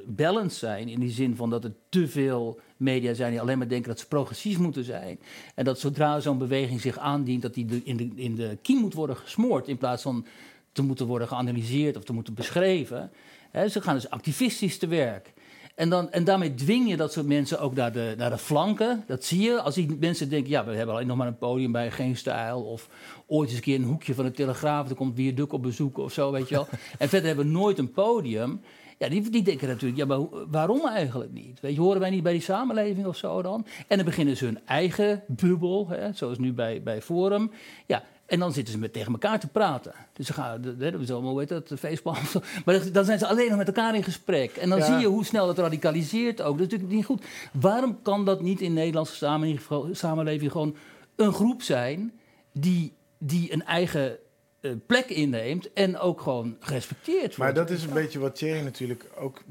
balanced 0.06 0.58
zijn. 0.58 0.88
In 0.88 1.00
die 1.00 1.10
zin 1.10 1.36
van 1.36 1.50
dat 1.50 1.64
er 1.64 1.72
te 1.88 2.08
veel 2.08 2.60
media 2.76 3.14
zijn 3.14 3.30
die 3.30 3.40
alleen 3.40 3.58
maar 3.58 3.68
denken 3.68 3.88
dat 3.88 4.00
ze 4.00 4.06
progressief 4.06 4.58
moeten 4.58 4.84
zijn. 4.84 5.18
En 5.54 5.64
dat 5.64 5.80
zodra 5.80 6.20
zo'n 6.20 6.38
beweging 6.38 6.80
zich 6.80 6.98
aandient, 6.98 7.42
dat 7.42 7.54
die 7.54 7.82
in, 7.84 7.96
de, 7.96 8.10
in 8.14 8.34
de 8.34 8.58
kiem 8.62 8.78
moet 8.78 8.94
worden 8.94 9.16
gesmoord. 9.16 9.68
In 9.68 9.78
plaats 9.78 10.02
van 10.02 10.26
te 10.72 10.82
moeten 10.82 11.06
worden 11.06 11.28
geanalyseerd 11.28 11.96
of 11.96 12.04
te 12.04 12.12
moeten 12.12 12.34
beschreven. 12.34 13.10
Ze 13.52 13.80
gaan 13.80 13.94
dus 13.94 14.10
activistisch 14.10 14.78
te 14.78 14.86
werk. 14.86 15.32
En, 15.74 15.88
dan, 15.88 16.10
en 16.12 16.24
daarmee 16.24 16.54
dwing 16.54 16.88
je 16.88 16.96
dat 16.96 17.12
soort 17.12 17.26
mensen 17.26 17.60
ook 17.60 17.74
naar 17.74 17.92
de, 17.92 18.14
naar 18.16 18.30
de 18.30 18.38
flanken. 18.38 19.04
Dat 19.06 19.24
zie 19.24 19.40
je. 19.40 19.60
Als 19.60 19.74
die 19.74 19.96
mensen 20.00 20.28
denken, 20.28 20.50
ja, 20.50 20.64
we 20.64 20.74
hebben 20.74 20.94
alleen 20.94 21.06
nog 21.06 21.16
maar 21.16 21.26
een 21.26 21.38
podium 21.38 21.72
bij 21.72 21.90
Geen 21.90 22.16
Stijl. 22.16 22.62
Of 22.62 22.88
ooit 23.26 23.48
eens 23.48 23.56
een 23.56 23.64
keer 23.64 23.74
een 23.74 23.84
hoekje 23.84 24.14
van 24.14 24.24
de 24.24 24.30
Telegraaf. 24.30 24.88
Er 24.88 24.94
komt 24.94 25.16
weer 25.16 25.34
Duk 25.34 25.52
op 25.52 25.62
bezoek 25.62 25.98
of 25.98 26.12
zo, 26.12 26.30
weet 26.30 26.48
je 26.48 26.54
wel. 26.54 26.66
en 26.98 27.08
verder 27.08 27.26
hebben 27.26 27.46
we 27.46 27.52
nooit 27.52 27.78
een 27.78 27.90
podium. 27.90 28.60
Ja, 29.00 29.08
die, 29.08 29.30
die 29.30 29.42
denken 29.42 29.68
natuurlijk, 29.68 29.98
ja, 29.98 30.06
maar 30.06 30.20
waarom 30.50 30.86
eigenlijk 30.86 31.32
niet? 31.32 31.60
Weet 31.60 31.74
je, 31.74 31.80
horen 31.80 32.00
wij 32.00 32.10
niet 32.10 32.22
bij 32.22 32.32
die 32.32 32.40
samenleving 32.40 33.06
of 33.06 33.16
zo 33.16 33.42
dan? 33.42 33.66
En 33.88 33.96
dan 33.96 34.06
beginnen 34.06 34.36
ze 34.36 34.44
hun 34.44 34.58
eigen 34.66 35.22
bubbel, 35.26 35.88
hè, 35.88 36.12
zoals 36.12 36.38
nu 36.38 36.52
bij, 36.52 36.82
bij 36.82 37.02
Forum. 37.02 37.50
Ja, 37.86 38.02
en 38.26 38.38
dan 38.38 38.52
zitten 38.52 38.72
ze 38.72 38.78
met, 38.78 38.92
tegen 38.92 39.12
elkaar 39.12 39.40
te 39.40 39.48
praten. 39.48 39.92
Dus 40.12 40.26
ze 40.26 40.32
gaan, 40.32 40.60
dat 40.78 41.00
is 41.00 41.10
allemaal, 41.10 41.46
dat, 41.46 41.68
zo. 41.68 42.40
Maar 42.64 42.92
dan- 42.92 43.04
zijn 43.04 43.18
ze 43.18 43.26
alleen 43.26 43.48
nog 43.48 43.56
met 43.58 43.66
elkaar 43.66 43.94
in 43.94 44.02
gesprek. 44.02 44.56
En 44.56 44.68
dan 44.68 44.78
Ja. 44.78 44.84
zie 44.84 44.96
je 44.96 45.06
hoe 45.06 45.24
snel 45.24 45.46
dat 45.46 45.58
radicaliseert 45.58 46.42
ook. 46.42 46.58
Dat 46.58 46.66
is 46.66 46.72
natuurlijk 46.72 46.92
niet 46.92 47.04
goed. 47.04 47.24
Waarom 47.52 48.02
kan 48.02 48.24
dat 48.24 48.42
niet 48.42 48.60
in 48.60 48.68
de 48.74 48.78
Nederlandse 48.80 49.14
samenleving, 49.16 49.96
samenleving 49.96 50.52
gewoon 50.52 50.76
een 51.16 51.32
groep 51.32 51.62
zijn 51.62 52.12
die, 52.52 52.92
die 53.18 53.52
een 53.52 53.64
eigen 53.64 54.16
eh, 54.60 54.70
plek 54.86 55.08
inneemt 55.08 55.72
en 55.72 55.98
ook 55.98 56.20
gewoon 56.20 56.56
gerespecteerd 56.60 57.20
wordt? 57.20 57.36
Maar 57.36 57.54
dat 57.54 57.70
is 57.70 57.82
een 57.82 57.92
beetje 57.92 58.18
wat 58.18 58.36
Thierry 58.36 58.60
natuurlijk 58.60 59.10
ook 59.18 59.42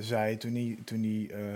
zei 0.00 0.36
toen 0.36 0.54
hij, 0.54 0.78
toen 0.84 1.02
hij 1.02 1.38
eh, 1.38 1.46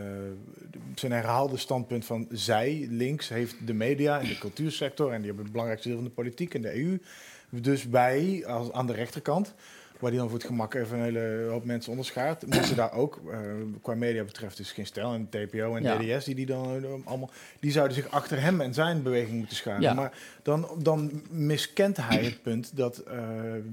zijn 0.95 1.13
herhaalde 1.13 1.57
standpunt 1.57 2.05
van 2.05 2.27
zij, 2.31 2.87
links, 2.91 3.29
heeft 3.29 3.67
de 3.67 3.75
media 3.75 4.21
en 4.21 4.27
de 4.29 4.39
cultuursector 4.39 5.13
en 5.13 5.17
die 5.17 5.27
hebben 5.27 5.43
het 5.43 5.53
belangrijkste 5.53 5.89
deel 5.89 5.99
van 5.99 6.07
de 6.07 6.15
politiek 6.15 6.55
en 6.55 6.63
de 6.63 6.83
EU. 6.83 6.99
Dus 7.51 7.87
wij, 7.87 8.45
als, 8.47 8.73
aan 8.73 8.87
de 8.87 8.93
rechterkant, 8.93 9.55
waar 9.99 10.11
die 10.11 10.21
dan 10.21 10.29
voor 10.29 10.39
het 10.39 10.47
gemak 10.47 10.75
even 10.75 10.99
een 10.99 11.03
hele 11.03 11.47
hoop 11.51 11.65
mensen 11.65 11.91
onderschaart, 11.91 12.47
moeten 12.47 12.77
daar 12.77 12.93
ook, 12.93 13.21
eh, 13.31 13.39
qua 13.83 13.95
media 13.95 14.25
betreft, 14.25 14.57
dus 14.57 14.73
geen 14.73 14.87
stel 14.87 15.13
en 15.13 15.29
TPO 15.29 15.77
en 15.77 15.83
Ja. 15.83 15.97
DDS, 15.97 16.25
die, 16.25 16.35
die 16.35 16.47
dan 16.47 16.85
eh, 16.85 16.91
allemaal, 17.05 17.31
die 17.61 17.73
zouden 17.73 17.97
zich 17.97 18.11
achter 18.11 18.41
hem 18.43 18.61
en 18.61 18.75
zijn 18.75 19.03
beweging 19.03 19.39
moeten 19.39 19.57
scharen. 19.57 19.81
Ja. 19.81 19.95
Maar 19.95 20.13
dan, 20.43 20.69
dan 20.79 21.23
miskent 21.31 21.97
hij 21.97 22.25
het 22.25 22.43
punt 22.43 22.77
dat 22.77 22.99
eh, 22.99 23.19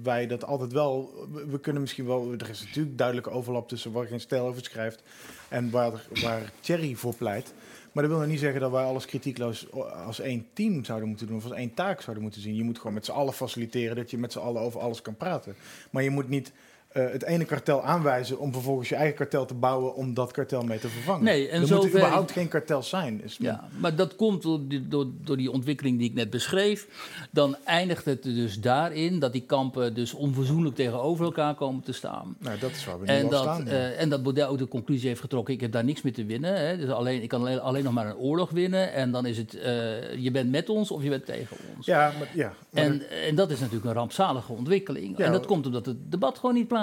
wij 0.03 0.28
dat 0.28 0.45
altijd 0.45 0.71
wel. 0.71 1.28
We, 1.32 1.45
we 1.45 1.59
kunnen 1.59 1.82
misschien 1.82 2.05
wel. 2.05 2.34
Er 2.38 2.49
is 2.49 2.63
natuurlijk 2.63 2.97
duidelijke 2.97 3.30
overlap 3.30 3.67
tussen 3.67 3.91
waar 3.91 4.05
geen 4.05 4.19
stijl 4.19 4.47
over 4.47 4.63
schrijft 4.63 5.03
en 5.49 5.69
waar, 5.69 6.07
waar 6.21 6.51
Thierry 6.59 6.95
voor 6.95 7.15
pleit. 7.15 7.53
Maar 7.94 8.04
dat 8.04 8.12
wil 8.12 8.22
nog 8.22 8.30
niet 8.30 8.39
zeggen 8.39 8.62
dat 8.62 8.72
wij 8.72 8.84
alles 8.84 9.06
kritiekloos 9.06 9.72
als 10.06 10.20
één 10.20 10.48
team 10.54 10.86
zouden 10.86 11.08
moeten 11.08 11.28
doen 11.28 11.36
of 11.36 11.44
als 11.44 11.54
één 11.54 11.74
taak 11.74 12.02
zouden 12.02 12.24
moeten 12.24 12.41
zien. 12.41 12.56
Je 12.56 12.64
moet 12.64 12.78
gewoon 12.78 12.94
met 12.94 13.06
z'n 13.06 13.12
allen 13.12 13.34
faciliteren 13.34 13.96
dat 13.96 14.12
je 14.12 14.18
met 14.18 14.32
z'n 14.32 14.39
allen 14.39 14.62
over 14.62 14.80
alles 14.80 15.02
kan 15.02 15.16
praten. 15.16 15.56
Maar 15.89 16.04
je 16.04 16.10
moet 16.10 16.30
niet 16.30 16.52
eh, 16.94 17.12
het 17.12 17.24
ene 17.24 17.46
kartel 17.46 17.84
aanwijzen 17.84 18.39
om 18.39 18.54
vervolgens 18.54 18.89
je 18.89 18.96
eigen 18.96 19.16
kartel 19.16 19.46
te 19.46 19.54
bouwen 19.54 19.96
om 19.96 20.14
dat 20.14 20.32
kartel 20.32 20.62
mee 20.64 20.80
te 20.80 20.88
vervangen. 20.88 21.24
Nee, 21.24 21.48
en 21.50 21.62
er 21.62 21.68
zover- 21.68 21.82
moeten 21.84 22.00
überhaupt 22.00 22.32
geen 22.32 22.48
kartels 22.48 22.89
zijn. 22.89 23.22
Is 23.24 23.38
Ja, 23.39 23.68
maar 23.80 23.96
dat 23.96 24.16
komt 24.16 24.41
door 24.41 24.60
die, 24.68 24.88
door, 24.88 25.06
door 25.24 25.38
die 25.38 25.52
ontwikkeling 25.52 25.98
die 25.98 26.10
ik 26.10 26.16
net 26.16 26.30
beschreef. 26.30 26.88
Dan 27.32 27.56
eindigt 27.66 28.06
het 28.06 28.24
dus 28.24 28.60
daarin 28.60 29.20
dat 29.20 29.32
die 29.32 29.41
kampen 29.46 29.94
dus 29.94 30.14
onverzoenlijk 30.14 30.76
tegenover 30.76 31.26
elkaar 31.26 31.56
komen 31.56 31.84
te 31.84 31.91
staan. 31.94 32.36
Nou, 32.39 32.60
dat 32.60 32.72
is 32.72 32.86
waar 32.86 33.00
we 33.00 33.06
nu 33.06 33.12
En 33.14 33.24
al 33.24 33.30
dat, 33.30 33.41
staan. 33.44 33.66
ja. 33.66 33.72
eh, 33.72 34.02
en 34.02 34.10
dat 34.10 34.24
Baudet 34.24 34.48
ook 34.48 34.58
de 34.58 34.68
conclusie 34.68 35.08
heeft 35.08 35.22
getrokken: 35.22 35.54
ik 35.54 35.62
heb 35.62 35.72
daar 35.72 35.84
niks 35.84 36.02
meer 36.02 36.14
te 36.14 36.26
winnen. 36.26 36.68
Hè. 36.68 36.78
Dus 36.78 36.89
alleen, 36.89 37.22
ik 37.22 37.30
kan 37.30 37.41
alleen, 37.41 37.60
alleen 37.60 37.84
nog 37.84 37.94
maar 37.94 38.08
een 38.08 38.16
oorlog 38.16 38.50
winnen. 38.50 38.94
En 38.94 39.12
dan 39.12 39.26
is 39.26 39.38
het: 39.38 39.54
eh, 39.60 40.16
je 40.16 40.32
bent 40.32 40.52
met 40.52 40.70
ons 40.70 40.91
of 40.91 41.04
je 41.04 41.10
bent 41.10 41.26
tegen 41.26 41.58
ons. 41.76 41.86
ja, 41.86 42.12
maar, 42.20 42.30
ja, 42.34 42.54
maar 42.70 42.84
En, 42.84 43.02
en 43.28 43.36
dat 43.36 43.52
is 43.52 43.60
natuurlijk 43.60 43.86
een 43.86 43.94
rampzalige 43.94 44.52
ontwikkeling. 44.54 45.18
Ja. 45.18 45.26
en 45.26 45.32
dat 45.32 45.46
komt 45.46 45.66
omdat 45.66 45.86
het 45.86 46.12
debat 46.12 46.38
gewoon 46.39 46.56
niet 46.56 46.68
plaatsvindt. 46.68 46.82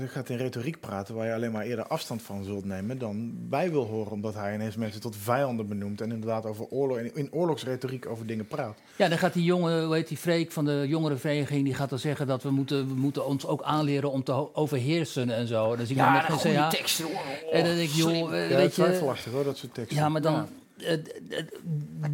Je 0.00 0.08
gaat 0.08 0.28
in 0.28 0.36
retoriek 0.36 0.80
praten 0.80 1.14
waar 1.14 1.26
je 1.26 1.34
alleen 1.34 1.52
maar 1.52 1.64
eerder 1.64 1.86
afstand 1.86 2.22
van 2.22 2.44
zult 2.44 2.64
nemen 2.64 2.98
dan 2.98 3.32
wij 3.50 3.70
wil 3.70 3.84
horen, 3.86 4.12
omdat 4.12 4.34
hij 4.34 4.54
ineens 4.54 4.76
mensen 4.76 5.00
tot 5.00 5.16
vijanden 5.16 5.68
benoemt 5.68 6.00
en 6.00 6.12
inderdaad 6.12 6.46
over 6.46 6.66
oorlog, 6.66 6.98
in, 6.98 7.10
in 7.14 7.32
oorlogsretoriek 7.32 8.06
over 8.08 8.26
dingen 8.26 8.46
praat. 8.46 8.78
Ja, 8.96 9.08
dan 9.08 9.18
gaat 9.18 9.32
die 9.32 9.44
jongen, 9.44 9.84
hoe 9.84 9.94
heet 9.94 10.08
die 10.08 10.16
Freek 10.16 10.52
van 10.52 10.64
de 10.64 10.84
jongerenvereniging, 10.88 11.64
die 11.64 11.74
gaat 11.74 11.90
dan 11.90 11.98
zeggen 11.98 12.26
dat 12.26 12.42
we 12.42 12.50
moeten, 12.50 12.88
we 12.88 12.94
moeten 12.94 13.26
ons 13.26 13.46
ook 13.46 13.62
aanleren 13.62 14.10
om 14.10 14.24
te 14.24 14.54
overheersen 14.54 15.30
en 15.30 15.46
zo. 15.46 15.70
En 15.70 15.76
dan 15.76 15.86
zie 15.86 15.96
ik 15.96 16.02
Ja, 16.02 16.12
dan 16.12 16.22
net 16.22 16.40
goede 16.40 16.56
geen 16.58 16.68
CH. 16.68 16.70
teksten 16.70 17.04
hoor. 17.04 17.52
En 17.52 17.64
dan 17.64 17.74
denk 17.74 17.88
ik, 17.88 17.94
joh, 17.94 18.08
slim. 18.08 18.32
eh, 18.32 18.50
Ja, 18.50 18.56
weet 18.56 18.74
je, 18.74 18.82
twijfelachtig 18.82 19.32
hoor, 19.32 19.44
dat 19.44 19.56
soort 19.56 19.74
teksten. 19.74 19.96
ja, 19.96 20.08
maar 20.08 20.20
dan, 20.22 20.46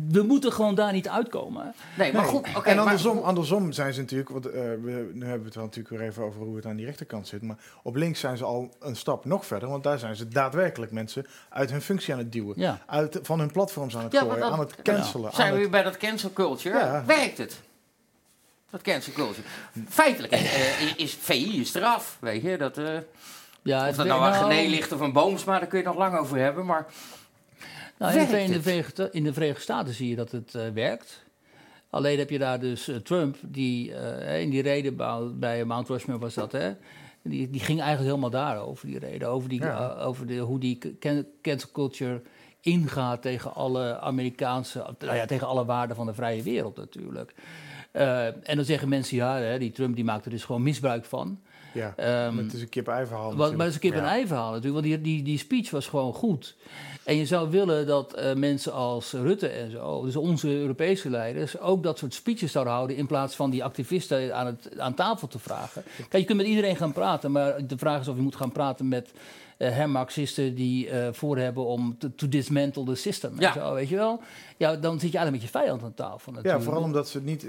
we 0.08 0.22
moeten 0.22 0.52
gewoon 0.52 0.74
daar 0.74 0.92
niet 0.92 1.08
uitkomen. 1.08 1.74
Nee, 1.98 2.12
maar 2.12 2.24
goed. 2.24 2.46
oké, 2.56 2.68
en 2.68 2.76
maar- 2.76 2.84
andersom, 2.84 3.18
andersom 3.18 3.72
zijn 3.72 3.94
ze 3.94 4.00
natuurlijk, 4.00 4.30
want 4.30 4.46
eh, 4.46 4.52
we, 4.62 5.10
nu 5.12 5.20
hebben 5.22 5.38
we 5.40 5.44
het 5.46 5.54
wel 5.54 5.64
natuurlijk 5.64 5.96
weer 5.96 6.08
even 6.08 6.22
over 6.22 6.40
hoe 6.40 6.56
het 6.56 6.66
aan 6.66 6.76
die 6.76 6.86
rechterkant 6.86 7.28
zit, 7.28 7.42
maar 7.42 7.56
op 7.82 7.94
links 7.94 8.20
zijn 8.20 8.36
ze 8.36 8.44
al 8.44 8.74
een 8.80 8.96
stap 8.96 9.24
nog 9.24 9.46
verder, 9.46 9.68
want 9.68 9.82
daar 9.84 9.98
zijn 9.98 10.16
ze 10.16 10.28
daadwerkelijk 10.28 10.92
mensen 10.92 11.26
uit 11.48 11.70
hun 11.70 11.80
functie 11.82 12.12
aan 12.12 12.18
het 12.18 12.32
duwen, 12.32 12.54
Ja. 12.56 12.78
uit, 12.86 13.18
van 13.22 13.38
hun 13.38 13.50
platforms 13.52 13.96
aan 13.96 14.02
het 14.04 14.12
Ja, 14.12 14.20
gooien, 14.20 14.38
dat- 14.40 14.52
aan 14.52 14.58
het 14.58 14.82
cancelen. 14.82 15.32
Zijn 15.32 15.46
aan 15.46 15.54
we 15.54 15.60
het- 15.60 15.70
weer 15.70 15.82
bij 15.82 15.82
dat 15.82 15.96
cancel 15.96 16.32
culture? 16.32 16.78
Ja. 16.78 17.04
Werkt 17.06 17.38
het? 17.38 17.60
Dat 18.70 18.82
cancel 18.82 19.12
culture. 19.12 19.46
Feitelijk 19.88 20.32
eh, 20.32 20.96
is 20.98 21.14
VI 21.20 21.60
is 21.60 21.74
eraf, 21.74 22.16
weet 22.20 22.42
je. 22.42 22.56
Dat, 22.58 22.78
eh, 22.78 22.84
Ja, 23.62 23.80
of 23.80 23.86
het 23.86 23.96
dat 23.96 24.06
nou 24.06 24.22
aan 24.22 24.30
nou- 24.30 24.52
Gené 24.54 24.68
ligt 24.68 24.92
of 24.92 25.00
een 25.00 25.12
Boomsma, 25.12 25.58
daar 25.58 25.68
kun 25.68 25.78
je 25.78 25.84
het 25.84 25.94
nog 25.94 26.02
lang 26.04 26.18
over 26.18 26.36
hebben. 26.38 26.66
Maar 26.66 26.86
Nou, 27.98 28.18
in, 28.18 28.26
de, 28.28 28.40
in, 28.42 28.52
de? 28.52 28.62
Verenigde, 28.62 29.08
in 29.12 29.24
de 29.24 29.32
Verenigde 29.32 29.62
Staten 29.62 29.94
zie 29.94 30.08
je 30.08 30.16
dat 30.16 30.32
het 30.32 30.54
eh, 30.54 30.68
werkt. 30.74 31.24
Alleen 31.90 32.18
heb 32.18 32.30
je 32.30 32.38
daar 32.38 32.60
dus 32.60 32.88
eh, 32.88 32.96
Trump, 32.96 33.36
die 33.42 33.94
eh, 33.94 34.40
in 34.40 34.50
die 34.50 34.62
reden 34.62 34.96
bij, 35.38 35.64
Mount 35.64 35.88
Rushmore 35.88 36.18
was 36.20 36.34
dat, 36.34 36.52
hè? 36.52 36.72
Die, 37.22 37.50
die 37.50 37.60
ging 37.60 37.80
eigenlijk 37.80 38.08
helemaal 38.08 38.40
daarover, 38.42 38.86
die 38.86 38.98
reden. 38.98 39.28
Over, 39.28 39.48
die, 39.48 39.60
Ja. 39.60 39.94
over 39.94 40.26
de, 40.26 40.36
hoe 40.38 40.58
die 40.58 40.96
can- 40.98 41.26
cancel 41.42 41.68
culture 41.72 42.22
ingaat 42.60 43.22
tegen 43.22 43.54
alle 43.54 43.98
Amerikaanse, 44.00 44.94
nou 44.98 45.16
ja, 45.16 45.26
tegen 45.26 45.46
alle 45.46 45.64
waarden 45.64 45.96
van 45.96 46.06
de 46.06 46.14
vrije 46.14 46.42
wereld 46.42 46.76
natuurlijk. 46.76 47.34
Eh, 47.96 48.26
en 48.26 48.56
dan 48.56 48.64
zeggen 48.64 48.88
mensen, 48.88 49.16
ja, 49.16 49.36
hè, 49.36 49.58
die 49.58 49.72
Trump 49.72 49.94
die 49.94 50.04
maakt 50.04 50.24
er 50.24 50.30
dus 50.30 50.44
gewoon 50.44 50.62
misbruik 50.62 51.04
van. 51.04 51.38
ja, 51.72 51.94
het 51.96 52.52
is 52.52 52.60
een 52.60 52.68
kip-ei-verhaal. 52.68 53.36
Wat, 53.36 53.48
maar 53.48 53.58
dat 53.58 53.66
is 53.66 53.74
een 53.74 53.80
kip 53.80 53.92
en 53.94 54.18
Ja. 54.18 54.26
verhaal 54.26 54.52
natuurlijk. 54.52 54.72
Want 54.74 54.84
die, 54.84 55.00
die, 55.00 55.22
die 55.22 55.38
speech 55.38 55.70
was 55.70 55.86
gewoon 55.86 56.12
goed. 56.12 56.56
En 57.04 57.16
je 57.16 57.26
zou 57.26 57.50
willen 57.50 57.86
dat 57.86 58.14
eh, 58.14 58.34
mensen 58.34 58.72
als 58.72 59.12
Rutte 59.12 59.48
en 59.48 59.70
zo, 59.70 60.04
dus 60.04 60.16
onze 60.16 60.48
Europese 60.48 61.10
leiders, 61.10 61.58
ook 61.58 61.82
dat 61.82 61.98
soort 61.98 62.14
speeches 62.14 62.52
zouden 62.52 62.74
houden. 62.74 62.96
in 62.96 63.06
plaats 63.06 63.34
van 63.34 63.50
die 63.50 63.64
activisten 63.64 64.34
aan, 64.36 64.46
het, 64.46 64.78
aan 64.78 64.94
tafel 64.94 65.28
te 65.28 65.38
vragen. 65.38 65.82
Kijk, 65.96 66.16
je 66.22 66.24
kunt 66.24 66.38
met 66.38 66.46
iedereen 66.46 66.76
gaan 66.76 66.92
praten, 66.92 67.32
maar 67.32 67.66
de 67.66 67.78
vraag 67.78 68.00
is 68.00 68.08
of 68.08 68.16
je 68.16 68.22
moet 68.22 68.36
gaan 68.36 68.52
praten 68.52 68.88
met. 68.88 69.10
Eh 69.56 69.76
hè, 69.76 69.86
Marxisten 69.86 70.54
die 70.54 70.88
eh 70.90 71.12
voor 71.12 71.38
hebben 71.38 71.64
om 71.66 71.98
to, 71.98 72.08
to 72.16 72.28
dismantle 72.28 72.84
the 72.84 72.94
system. 72.94 73.30
en 73.34 73.40
Ja. 73.40 73.52
Zo, 73.52 73.74
weet 73.74 73.88
je 73.88 73.96
wel? 73.96 74.20
Ja, 74.56 74.76
dan 74.76 75.00
zit 75.00 75.12
je 75.12 75.18
eigenlijk 75.18 75.30
met 75.44 75.52
je 75.52 75.58
vijand 75.58 75.82
aan 75.82 75.94
tafel. 75.94 76.32
Ja, 76.32 76.36
Natuurlijk. 76.36 76.64
vooral 76.64 76.82
omdat 76.82 77.08
ze 77.08 77.16
het 77.16 77.26
niet. 77.26 77.46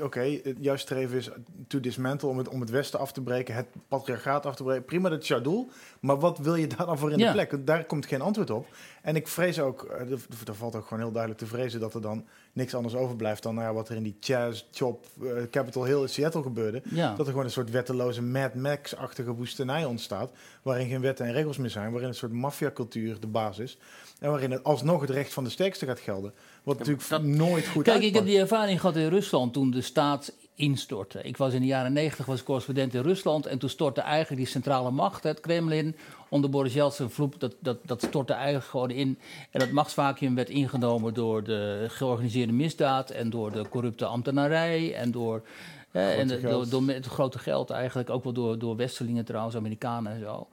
Oké, 0.00 0.20
het 0.42 0.56
juist 0.60 0.82
streven 0.84 1.16
is 1.16 1.28
to 1.68 1.80
dismantle 1.80 2.28
om 2.28 2.38
het, 2.38 2.48
om 2.48 2.60
het 2.60 2.70
Westen 2.70 2.98
af 3.00 3.12
te 3.12 3.22
breken, 3.22 3.54
het 3.54 3.66
patriarchaat 3.88 4.46
af 4.46 4.56
te 4.56 4.62
breken. 4.62 4.84
Prima, 4.84 5.08
dat 5.08 5.22
is 5.22 5.28
jouw 5.28 5.40
doel. 5.40 5.68
Maar 6.00 6.18
wat 6.18 6.38
wil 6.38 6.54
je 6.54 6.66
daar 6.66 6.86
dan 6.86 6.98
voor 6.98 7.12
in 7.12 7.18
Ja. 7.18 7.26
de 7.26 7.32
plek? 7.46 7.66
Daar 7.66 7.84
komt 7.84 8.06
geen 8.06 8.20
antwoord 8.20 8.50
op. 8.50 8.66
En 9.02 9.16
ik 9.16 9.28
vrees 9.28 9.60
ook, 9.60 9.82
eh, 9.84 10.10
er 10.46 10.54
valt 10.54 10.74
ook 10.76 10.86
gewoon 10.86 11.02
heel 11.02 11.12
duidelijk 11.12 11.40
te 11.42 11.46
vrezen 11.48 11.80
dat 11.80 11.94
er 11.94 12.00
dan 12.00 12.24
niks 12.56 12.74
anders 12.74 12.94
overblijft 12.94 13.42
dan 13.42 13.54
nou 13.54 13.66
ja, 13.66 13.72
wat 13.74 13.88
er 13.88 13.96
in 13.96 14.02
die 14.02 14.16
Jazz 14.20 14.64
Chop 14.72 15.06
eh, 15.22 15.28
Capitol 15.50 15.84
Hill 15.84 16.00
in 16.00 16.08
Seattle 16.08 16.42
gebeurde. 16.42 16.82
Ja. 16.90 17.08
Dat 17.08 17.18
er 17.18 17.26
gewoon 17.26 17.44
een 17.44 17.50
soort 17.50 17.70
wetteloze 17.70 18.22
Mad 18.22 18.54
Max-achtige 18.54 19.34
woestijnij 19.34 19.84
ontstaat, 19.84 20.30
waarin 20.62 20.88
geen 20.88 21.00
wetten 21.00 21.26
en 21.26 21.32
regels 21.32 21.56
meer 21.56 21.70
zijn, 21.70 21.90
waarin 21.90 22.08
een 22.08 22.14
soort 22.14 22.32
maffiacultuur 22.32 23.20
de 23.20 23.26
basis 23.26 23.64
is. 23.64 23.78
En 24.20 24.30
waarin 24.30 24.50
het 24.50 24.64
alsnog 24.64 25.00
het 25.00 25.10
recht 25.10 25.32
van 25.32 25.44
de 25.44 25.50
sterkste 25.50 25.86
gaat 25.86 26.00
gelden. 26.00 26.32
Wat 26.62 26.78
natuurlijk 26.78 27.22
nooit 27.22 27.66
goed 27.66 27.84
Kijk, 27.84 28.02
ik 28.02 28.14
heb 28.14 28.24
die 28.24 28.38
ervaring 28.38 28.80
gehad 28.80 28.96
in 28.96 29.08
Rusland 29.08 29.52
toen 29.52 29.70
de 29.70 29.80
staat 29.80 30.32
instortte. 30.56 31.22
Ik 31.22 31.36
was 31.36 31.52
in 31.52 31.60
de 31.60 31.66
jaren 31.66 31.92
negentig 31.92 32.26
was 32.26 32.42
correspondent 32.42 32.94
in 32.94 33.02
Rusland 33.02 33.46
en 33.46 33.58
toen 33.58 33.68
stortte 33.68 34.00
eigenlijk 34.00 34.42
die 34.42 34.50
centrale 34.50 34.90
macht, 34.90 35.22
het 35.22 35.40
Kremlin, 35.40 35.96
onder 36.28 36.50
Boris 36.50 36.74
Yeltsin 36.74 37.10
vloep, 37.10 37.34
dat, 37.40 37.54
dat, 37.58 37.78
dat 37.84 38.02
stortte 38.02 38.32
eigenlijk 38.32 38.66
gewoon 38.66 38.90
in. 38.90 39.18
En 39.50 39.60
dat 39.60 39.70
machtsvacuum 39.70 40.34
werd 40.34 40.48
ingenomen 40.48 41.14
door 41.14 41.44
de 41.44 41.86
georganiseerde 41.88 42.52
misdaad 42.52 43.10
en 43.10 43.30
door 43.30 43.52
de 43.52 43.68
corrupte 43.68 44.04
ambtenarij 44.04 44.94
en 44.94 45.10
door... 45.10 45.42
hè, 45.90 46.10
en 46.10 46.28
door, 46.28 46.68
door 46.68 46.82
het 46.86 47.06
grote 47.06 47.38
geld 47.38 47.70
eigenlijk, 47.70 48.10
ook 48.10 48.24
wel 48.24 48.32
door, 48.32 48.58
door 48.58 48.76
Westerlingen 48.76 49.24
trouwens, 49.24 49.56
Amerikanen 49.56 50.12
en 50.12 50.20
zo. 50.20 50.48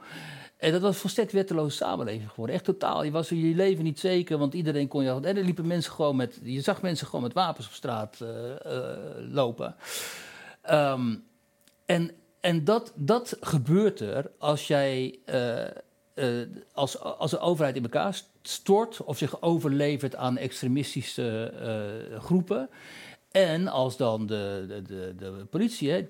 En 0.63 0.71
dat 0.71 0.81
was 0.81 0.97
volstrekt 0.97 1.31
wetteloze 1.31 1.75
samenleving 1.75 2.29
geworden. 2.29 2.55
Echt 2.55 2.65
totaal. 2.65 3.03
Je 3.03 3.11
was 3.11 3.29
je 3.29 3.35
leven 3.35 3.83
niet 3.83 3.99
zeker, 3.99 4.37
want 4.37 4.53
iedereen 4.53 4.87
kon 4.87 5.03
je... 5.03 5.09
En 5.09 5.37
er 5.37 5.43
liepen 5.43 5.67
mensen 5.67 5.91
gewoon 5.91 6.15
met... 6.15 6.39
Je 6.43 6.61
zag 6.61 6.81
mensen 6.81 7.07
gewoon 7.07 7.21
met 7.21 7.33
wapens 7.33 7.67
op 7.67 7.73
straat 7.73 8.21
eh, 8.21 8.51
eh, 8.65 8.97
lopen. 9.29 9.75
Ehm, 10.61 11.15
en 11.85 12.11
en 12.39 12.63
dat, 12.63 12.93
dat 12.95 13.37
gebeurt 13.39 13.99
er 13.99 14.31
als 14.37 14.67
jij... 14.67 15.19
eh, 15.25 16.41
als, 16.73 16.99
als 16.99 17.31
de 17.31 17.39
overheid 17.39 17.75
in 17.75 17.83
elkaar 17.83 18.21
stort 18.41 19.03
of 19.03 19.17
zich 19.17 19.41
overlevert 19.41 20.15
aan 20.15 20.37
extremistische 20.37 21.53
groepen. 22.19 22.69
En 23.33 23.67
als 23.67 23.97
dan 23.97 24.25
de, 24.25 24.65
de, 24.67 24.81
de, 24.81 25.13
de 25.17 25.31
politie, 25.49 25.91
hè, 25.91 26.07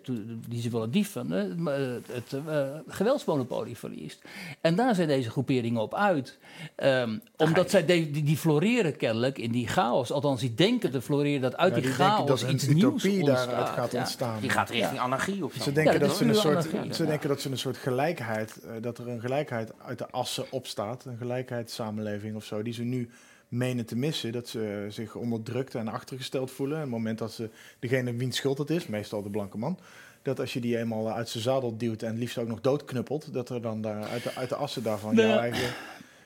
die 0.50 0.62
ze 0.62 0.70
willen 0.70 0.92
dieven, 0.92 1.32
hè, 1.32 1.56
maar 1.56 1.80
het, 1.80 2.08
het 2.12 2.34
eh, 2.48 2.68
geweldsmonopolie 2.88 3.78
verliest. 3.78 4.22
En 4.62 4.76
daar 4.76 4.96
zijn 4.96 5.08
deze 5.08 5.30
groeperingen 5.30 5.82
op 5.82 5.96
uit. 5.96 6.38
Ehm, 6.76 7.18
omdat 7.38 7.70
zij 7.70 7.86
de- 7.86 8.12
die, 8.12 8.24
die 8.24 8.38
floreren 8.38 8.98
kennelijk 8.98 9.38
in 9.38 9.52
die 9.52 9.68
chaos. 9.68 10.12
Althans, 10.12 10.42
die 10.42 10.54
denken 10.54 10.92
te 10.92 11.02
floreren 11.02 11.42
dat 11.42 11.58
uit 11.58 11.76
Ja, 11.76 11.82
die 11.82 11.92
chaos 11.92 12.28
dat 12.28 12.42
een 12.42 12.54
iets 12.54 12.68
nieuws 12.68 13.04
utopie 13.04 13.22
ontstaat. 13.24 13.48
daaruit 13.50 13.70
gaat 13.70 13.92
Ja. 13.92 14.00
ontstaan. 14.00 14.40
Die 14.42 14.50
gaat 14.50 14.70
richting 14.70 15.00
anarchie 15.00 15.46
of 15.46 15.54
zo. 15.54 15.62
Ze 15.64 15.72
denken, 15.72 15.94
Ja, 15.94 16.00
dat, 16.00 16.08
dat 16.10 16.18
ze 16.18 16.26
een 16.26 16.36
soort, 16.36 16.64
ze 16.96 17.04
ja. 17.04 17.10
denken 17.10 17.30
dat 17.30 17.42
ze 17.42 17.52
een 17.52 17.58
soort 17.58 17.78
gelijkheid, 17.78 18.60
eh, 18.64 18.72
dat 18.82 18.98
er 18.98 19.08
een 19.08 19.20
gelijkheid 19.20 19.72
uit 19.86 19.98
de 19.98 20.10
assen 20.12 20.46
opstaat, 20.52 21.06
een 21.06 21.18
gelijkheidssamenleving 21.18 22.36
of 22.36 22.46
zo, 22.46 22.62
die 22.62 22.74
ze 22.74 22.84
nu 22.84 23.10
menen 23.54 23.86
te 23.86 23.96
missen. 23.96 24.32
Dat 24.32 24.48
ze 24.48 24.86
zich 24.90 25.16
onderdrukt 25.16 25.76
en 25.76 25.88
achtergesteld 25.88 26.52
voelen. 26.52 26.76
En 26.76 26.82
het 26.82 26.92
moment 26.92 27.18
dat 27.18 27.34
ze, 27.34 27.50
degene 27.80 28.14
wiens 28.14 28.38
schuld 28.38 28.58
het 28.58 28.70
is, 28.70 28.88
meestal 28.88 29.24
de 29.24 29.30
blanke 29.30 29.58
man, 29.58 29.78
dat 30.22 30.40
als 30.40 30.54
je 30.54 30.62
die 30.62 30.78
eenmaal 30.78 31.12
uit 31.12 31.30
zijn 31.30 31.44
zadel 31.44 31.78
duwt 31.78 32.04
en 32.04 32.18
liefst 32.18 32.38
ook 32.38 32.48
nog 32.48 32.62
doodknuppelt, 32.62 33.34
dat 33.34 33.50
er 33.50 33.62
dan 33.62 33.82
daar 33.82 34.04
uit 34.04 34.24
de, 34.24 34.36
uit 34.36 34.50
de 34.50 34.56
assen 34.56 34.84
daarvan 34.84 35.16
Nou, 35.16 35.28
jouw 35.28 35.38
eigen. 35.38 35.74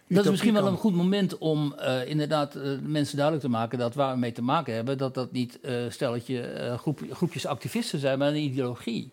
Dat 0.09 0.23
is 0.23 0.31
misschien 0.31 0.53
wel 0.53 0.67
een 0.67 0.77
goed 0.77 0.95
moment 0.95 1.37
om 1.37 1.73
eh, 1.73 2.09
inderdaad 2.09 2.55
eh, 2.55 2.71
mensen 2.81 3.15
duidelijk 3.15 3.45
te 3.45 3.51
maken 3.51 3.79
dat 3.79 3.95
waar 3.95 4.13
we 4.13 4.19
mee 4.19 4.31
te 4.31 4.41
maken 4.41 4.73
hebben, 4.73 4.97
dat 4.97 5.13
dat 5.13 5.31
niet 5.31 5.59
eh 5.61 5.75
stelletje 5.89 6.73
groep, 6.77 7.01
groepjes 7.11 7.45
activisten 7.45 7.99
zijn, 7.99 8.19
maar 8.19 8.27
een 8.27 8.35
ideologie. 8.35 9.11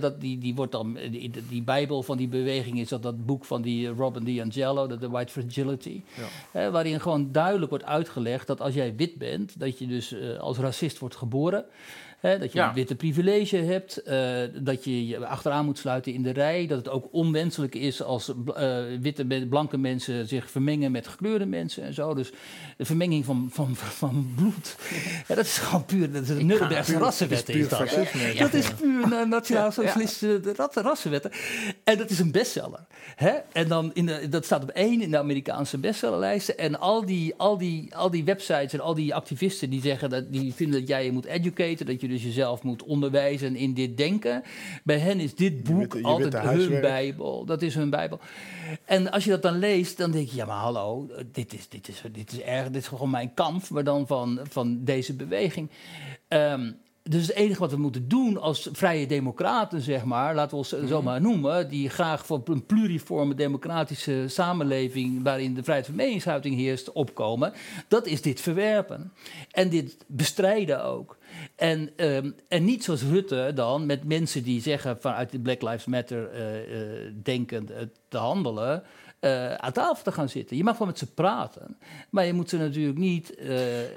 Dat 0.00 0.20
die, 0.20 0.38
die 0.38 0.54
wordt 0.54 0.72
dan, 0.72 0.98
die, 1.10 1.30
die 1.48 1.62
Bijbel 1.62 2.02
van 2.02 2.16
die 2.16 2.28
beweging 2.28 2.78
is 2.78 2.88
dat, 2.88 3.02
dat 3.02 3.26
boek 3.26 3.44
van 3.44 3.62
die 3.62 3.88
Robin 3.88 4.24
DiAngelo, 4.24 4.86
dat 4.86 5.00
The 5.00 5.10
White 5.10 5.32
Fragility. 5.32 6.02
Hè, 6.50 6.70
waarin 6.70 7.00
gewoon 7.00 7.32
duidelijk 7.32 7.70
wordt 7.70 7.84
uitgelegd 7.84 8.46
dat 8.46 8.60
als 8.60 8.74
jij 8.74 8.96
wit 8.96 9.18
bent, 9.18 9.58
dat 9.58 9.78
je 9.78 9.86
dus 9.86 10.12
eh, 10.12 10.38
als 10.38 10.58
racist 10.58 10.98
wordt 10.98 11.16
geboren. 11.16 11.64
Hè, 12.20 12.38
dat 12.38 12.52
je 12.52 12.58
Ja. 12.58 12.68
een 12.68 12.74
witte 12.74 12.94
privilege 12.94 13.56
hebt, 13.56 13.96
eh, 14.02 14.38
dat 14.54 14.84
je 14.84 15.06
je 15.06 15.26
achteraan 15.26 15.64
moet 15.64 15.78
sluiten 15.78 16.12
in 16.12 16.22
de 16.22 16.30
rij, 16.30 16.66
dat 16.66 16.78
het 16.78 16.88
ook 16.88 17.08
onwenselijk 17.12 17.74
is 17.74 18.02
als 18.02 18.32
eh, 18.54 18.78
witte, 19.00 19.46
blanke 19.48 19.78
mensen 19.78 20.28
zich 20.28 20.50
vermengen 20.50 20.90
met 20.92 21.06
gekleurde 21.06 21.46
mensen 21.46 21.82
en 21.82 21.94
zo. 21.94 22.14
Dus 22.14 22.30
de 22.76 22.84
vermenging 22.84 23.24
van, 23.24 23.48
van, 23.52 23.76
van 23.76 24.32
bloed, 24.36 24.76
ja, 25.28 25.34
dat 25.34 25.44
is 25.44 25.58
gewoon 25.58 25.84
puur, 25.84 26.12
dat 26.12 26.22
is 26.22 26.28
een 26.28 26.46
Nurembergse 26.46 26.98
rassenwet. 26.98 27.38
het 27.38 27.48
is 27.48 27.54
puur 27.54 27.64
is 27.64 27.68
dat, 27.68 28.52
ja. 28.52 28.52
Is 28.52 28.72
puur 28.74 29.08
na- 29.08 29.24
nationaal-socialistische 29.24 30.40
de 30.40 30.52
rat- 30.56 30.76
rassenwetten. 30.76 31.30
En 31.84 31.98
dat 31.98 32.10
is 32.10 32.18
een 32.18 32.32
bestseller. 32.32 32.86
Hè? 33.16 33.32
En 33.52 33.68
dan 33.68 33.90
in 33.94 34.06
de, 34.06 34.28
dat 34.28 34.44
staat 34.44 34.62
op 34.62 34.68
één 34.70 35.00
in 35.02 35.10
de 35.10 35.18
Amerikaanse 35.18 35.78
bestsellerlijsten. 35.78 36.58
En 36.58 36.80
al 36.80 37.06
die, 37.06 37.34
al, 37.36 37.58
die, 37.58 37.94
al 37.96 38.10
die 38.10 38.24
websites 38.24 38.72
en 38.72 38.80
al 38.80 38.94
die 38.94 39.14
activisten 39.14 39.70
die 39.70 39.80
zeggen 39.80 40.10
dat 40.10 40.32
die 40.32 40.54
vinden 40.54 40.78
dat 40.80 40.88
jij 40.88 41.04
je 41.04 41.12
moet 41.12 41.24
educaten, 41.24 41.86
dat 41.86 42.00
je 42.00 42.08
dus 42.10 42.22
jezelf 42.22 42.62
moet 42.62 42.82
onderwijzen 42.82 43.56
in 43.56 43.74
dit 43.74 43.96
denken. 43.96 44.42
Bij 44.84 44.98
hen 44.98 45.20
is 45.20 45.34
dit 45.34 45.62
boek 45.62 45.92
witte- 45.92 46.02
altijd 46.02 46.38
hun. 46.38 46.80
Bijbel. 46.80 47.44
Dat 47.44 47.62
is 47.62 47.74
hun 47.74 47.90
Bijbel. 47.90 48.20
En 48.84 49.10
als 49.10 49.24
je 49.24 49.30
dat 49.30 49.42
dan 49.42 49.58
leest, 49.58 49.96
dan 49.96 50.10
denk 50.10 50.28
je, 50.28 50.36
ja 50.36 50.44
maar 50.44 50.56
hallo, 50.56 51.08
dit 51.32 51.54
is, 51.54 51.68
dit 51.68 51.88
is, 51.88 52.02
dit 52.12 52.32
is 52.32 52.40
erg, 52.40 52.66
dit 52.66 52.82
is 52.82 52.88
gewoon 52.88 53.10
mijn 53.10 53.34
kamp, 53.34 53.68
maar 53.68 53.84
dan 53.84 54.06
van, 54.06 54.40
van 54.42 54.84
deze 54.84 55.14
beweging. 55.14 55.70
Ehm, 56.28 56.70
dus 57.02 57.26
het 57.26 57.36
enige 57.36 57.60
wat 57.60 57.70
we 57.70 57.76
moeten 57.76 58.08
doen 58.08 58.40
als 58.40 58.68
vrije 58.72 59.06
democraten, 59.06 59.80
zeg 59.80 60.04
maar, 60.04 60.34
laten 60.34 60.50
we 60.50 60.56
ons 60.56 60.88
zo 60.88 61.02
maar 61.02 61.20
noemen, 61.20 61.68
die 61.68 61.88
graag 61.88 62.26
voor 62.26 62.40
een 62.44 62.66
pluriforme 62.66 63.34
democratische 63.34 64.24
samenleving 64.26 65.22
waarin 65.22 65.54
de 65.54 65.62
vrijheid 65.62 65.86
van 65.86 65.96
meningsuiting 65.96 66.56
heerst, 66.56 66.92
opkomen, 66.92 67.52
dat 67.88 68.06
is 68.06 68.22
dit 68.22 68.40
verwerpen. 68.40 69.12
En 69.50 69.68
dit 69.68 69.96
bestrijden 70.06 70.84
ook. 70.84 71.18
En, 71.60 71.90
ehm, 71.96 72.30
en 72.48 72.64
niet 72.64 72.84
zoals 72.84 73.02
Rutte 73.02 73.52
dan 73.54 73.86
met 73.86 74.04
mensen 74.04 74.42
die 74.42 74.60
zeggen 74.60 75.00
vanuit 75.00 75.30
de 75.30 75.38
Black 75.38 75.62
Lives 75.62 75.84
Matter 75.84 76.30
eh, 76.30 76.56
eh, 77.06 77.12
denkend 77.22 77.70
eh, 77.70 77.78
te 78.08 78.16
handelen. 78.16 78.82
aan 79.56 79.72
tafel 79.72 80.02
te 80.04 80.12
gaan 80.12 80.28
zitten. 80.28 80.56
Je 80.56 80.64
mag 80.64 80.78
wel 80.78 80.86
met 80.86 80.98
ze 80.98 81.06
praten. 81.06 81.76
Maar 82.10 82.26
je 82.26 82.32
moet 82.32 82.48
ze 82.48 82.56
natuurlijk 82.56 82.98
niet 82.98 83.34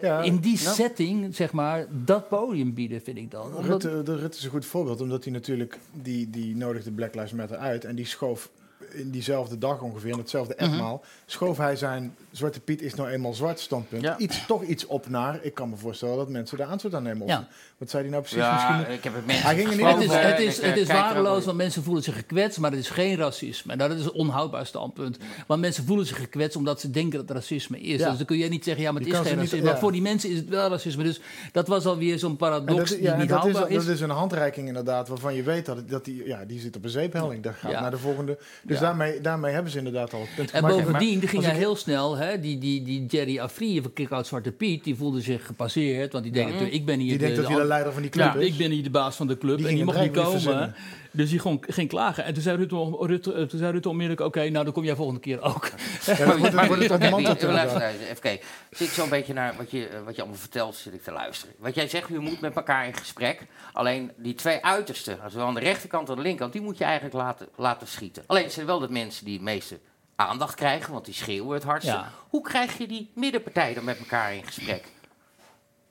Ja, 0.01 0.22
in 0.22 0.38
die 0.38 0.59
nou- 0.64 0.76
setting, 0.76 1.36
zeg 1.36 1.51
maar, 1.51 1.86
dat 1.89 2.28
podium 2.30 2.74
bieden, 2.74 3.01
vind 3.01 3.18
ik 3.18 3.32
dan. 3.32 3.45
Omdat- 3.55 3.66
Rutte, 3.84 4.03
de 4.03 4.16
Rutte 4.18 4.38
is 4.38 4.43
een 4.43 4.49
goed 4.49 4.66
voorbeeld, 4.66 5.01
omdat 5.01 5.24
hij 5.24 5.34
natuurlijk, 5.34 5.80
die, 5.93 6.30
die 6.30 6.55
nodigde 6.55 6.91
Black 6.91 7.16
Lives 7.16 7.32
Matter 7.32 7.57
uit 7.57 7.86
en 7.86 7.95
die 7.95 8.05
schoof 8.05 8.49
in 8.91 9.09
diezelfde 9.09 9.57
dag 9.57 9.82
ongeveer, 9.82 10.11
in 10.11 10.18
hetzelfde 10.18 10.55
Mhm. 10.57 10.74
etmaal, 10.74 11.03
schoof 11.26 11.57
hij 11.57 11.76
zijn 11.76 12.16
Zwarte 12.34 12.60
Piet 12.60 12.82
is 12.82 12.94
nou 12.94 13.10
eenmaal 13.10 13.34
zwart 13.34 13.60
standpunt 13.60 14.02
Ja. 14.02 14.18
iets, 14.18 14.46
toch 14.46 14.64
iets 14.64 14.86
op 14.86 15.10
naar, 15.10 15.40
ik 15.42 15.54
kan 15.54 15.70
me 15.70 15.76
voorstellen 15.76 16.16
dat 16.18 16.30
mensen 16.30 16.58
daar 16.58 16.68
aanstoot 16.68 16.94
aan 16.96 17.04
nemen. 17.04 17.28
Ja. 17.28 17.48
Wat 17.78 17.90
zei 17.90 18.02
hij 18.04 18.12
nou 18.12 18.24
precies? 18.24 18.40
Ja, 18.42 18.54
Misschien, 18.54 18.94
ik 18.96 19.04
heb 19.04 19.14
het 19.16 19.26
mensen 19.26 19.46
Hij 19.46 19.56
ging 19.56 19.68
in 19.68 19.78
ieder 19.78 19.94
Het 20.28 20.40
is, 20.40 20.62
het 20.62 20.78
is, 20.78 20.88
het 20.88 20.98
waardeloos, 20.98 21.46
want 21.46 21.58
mensen 21.58 21.84
voelen 21.84 22.04
zich 22.04 22.16
gekwetst, 22.16 22.60
maar 22.60 22.72
het 22.72 22.80
is 22.80 22.90
geen 22.90 23.16
racisme. 23.18 23.72
En 23.72 23.78
dat 23.78 23.92
is 23.92 24.06
een 24.06 24.12
onhoudbaar 24.14 24.66
standpunt. 24.66 25.18
Want 25.48 25.62
mensen 25.62 25.86
voelen 25.86 26.06
zich 26.06 26.18
gekwetst 26.18 26.58
omdat 26.58 26.80
ze 26.80 26.90
denken 26.90 27.20
dat 27.20 27.28
het 27.28 27.38
racisme 27.38 27.80
is. 27.80 28.00
Ja. 28.00 28.08
Dus 28.10 28.18
dan 28.18 28.26
kun 28.26 28.38
je 28.38 28.50
niet 28.50 28.64
zeggen, 28.64 28.84
ja, 28.84 28.92
maar 28.92 29.02
het 29.02 29.10
Je 29.12 29.16
is 29.18 29.22
geen 29.28 29.32
niet- 29.38 29.44
racisme. 29.46 29.70
Maar 29.72 29.80
voor 29.80 29.92
die 29.92 30.02
mensen 30.02 30.30
is 30.30 30.38
het 30.38 30.50
wel 30.50 30.70
racisme. 30.70 31.04
Dus 31.04 31.22
dat 31.52 31.68
was 31.68 31.86
alweer 31.86 32.20
zo'n 32.20 32.36
paradox 32.38 32.90
dat, 32.90 33.00
die 33.00 33.10
niet 33.10 33.30
dat, 33.30 33.46
is, 33.46 33.52
houdbaar 33.52 33.70
is. 33.78 33.86
dat 33.86 33.94
is 33.96 34.02
een 34.02 34.10
handreiking 34.10 34.68
inderdaad, 34.68 35.08
waarvan 35.08 35.36
je 35.36 35.44
weet 35.44 35.66
dat, 35.66 35.76
het- 35.76 35.90
dat 35.90 36.06
die, 36.06 36.28
ja, 36.28 36.46
die 36.46 36.60
zit 36.60 36.76
op 36.76 36.84
een 36.84 36.90
zeephelling. 36.90 37.44
Dat 37.44 37.54
gaat 37.56 37.72
Ja. 37.72 37.82
naar 37.82 37.92
de 37.92 37.98
volgende. 37.98 38.38
Dus 38.64 38.78
Ja. 38.80 38.84
daarmee, 38.84 39.22
daarmee 39.22 39.54
hebben 39.54 39.72
ze 39.72 39.78
inderdaad 39.78 40.14
al 40.14 40.20
het 40.22 40.36
punt 40.36 40.52
En 40.52 40.66
bovendien 40.66 41.28
ging 41.28 41.44
hij 41.44 41.56
heel 41.56 41.76
snel, 41.76 42.18
hè, 42.24 42.39
die, 42.39 42.57
die, 42.57 42.84
die 42.84 43.05
Jerry 43.05 43.39
Afri 43.39 43.82
van 43.82 43.93
Kick-Out 43.93 44.28
Zwarte 44.28 44.51
Piet, 44.51 44.84
die 44.84 44.95
voelde 44.95 45.21
zich 45.21 45.45
gepasseerd. 45.45 46.11
Want 46.11 46.24
die 46.24 46.34
denkt 46.34 46.51
natuurlijk, 46.51 46.78
ik 46.78 46.86
ben 46.86 46.99
hier 46.99 47.09
Die 47.09 47.17
denkt 47.17 47.36
dat 47.36 47.47
hij 47.47 47.55
de 47.55 47.63
leider 47.63 47.93
van 47.93 48.01
die 48.01 48.11
club 48.11 48.34
ja, 48.34 48.39
is. 48.39 48.47
Ik 48.47 48.57
ben 48.57 48.71
hier 48.71 48.84
de 48.84 48.89
baas 48.89 49.15
van 49.15 49.28
de 49.28 49.38
club 49.38 49.57
Die 49.57 49.67
en 49.67 49.76
die 49.76 49.93
een 49.93 50.01
niet 50.01 50.11
komen. 50.11 50.76
Dus 51.15 51.30
die 51.30 51.39
gewoon, 51.39 51.63
ging 51.67 51.89
klagen. 51.89 52.24
En 52.24 52.34
toen 52.34 52.43
zei 52.43 52.57
Rutte, 52.57 52.97
Rutte, 52.99 53.34
eh, 53.34 53.43
toen 53.43 53.59
zei 53.59 53.71
Rutte 53.71 53.89
onmiddellijk, 53.89 54.28
oké, 54.28 54.49
nou 54.49 54.63
dan 54.63 54.74
kom 54.74 54.84
jij 54.84 54.95
volgende 54.95 55.19
keer 55.19 55.41
ook. 55.41 55.69
Ja, 56.05 56.15
dan 56.26 56.38
wordt 56.38 56.67
wordt 56.67 56.89
het 56.89 57.09
mantel 57.09 57.36
even 57.82 58.19
kijken. 58.19 58.47
Zit 58.71 58.88
ik 58.88 58.93
zo'n 58.93 59.09
beetje 59.09 59.34
naar 59.34 59.53
wat 59.57 59.71
je, 59.71 59.88
eh, 59.88 60.03
wat 60.05 60.15
je 60.15 60.21
allemaal 60.21 60.39
vertelt, 60.39 60.76
zit 60.76 60.93
ik 60.93 61.03
te 61.03 61.11
luisteren. 61.11 61.55
Wat 61.59 61.76
jij 61.76 61.88
zegt, 61.88 62.07
je 62.07 62.19
moet 62.19 62.41
met 62.41 62.55
elkaar 62.55 62.88
in 62.88 62.93
gesprek. 62.93 63.45
Alleen 63.74 64.11
die 64.17 64.36
twee 64.36 64.63
uitersten, 64.63 65.17
zowel 65.28 65.47
aan 65.47 65.53
de 65.53 65.59
rechterkant 65.59 66.01
als 66.01 66.09
aan 66.09 66.15
de 66.15 66.21
linkerkant, 66.21 66.53
die 66.53 66.61
moet 66.61 66.78
je 66.78 66.84
eigenlijk 66.84 67.15
laten, 67.15 67.47
laten 67.55 67.88
schieten. 67.88 68.24
Alleen 68.26 68.43
het 68.43 68.53
zijn 68.53 68.65
wel 68.65 68.80
de 68.80 68.89
mensen 68.89 69.26
die 69.26 69.34
het 69.34 69.43
meeste 69.43 69.80
aandacht 70.16 70.55
krijgen, 70.55 70.93
want 70.93 71.05
die 71.05 71.14
schreeuwen 71.14 71.53
het 71.53 71.64
hardste. 71.64 71.91
Ja. 71.91 72.11
Hoe 72.30 72.41
krijg 72.41 72.78
je 72.78 72.88
die 72.88 73.11
middenpartij 73.16 73.74
dan 73.74 73.84
met 73.84 73.99
elkaar 73.99 74.36
in 74.36 74.45
gesprek? 74.45 74.91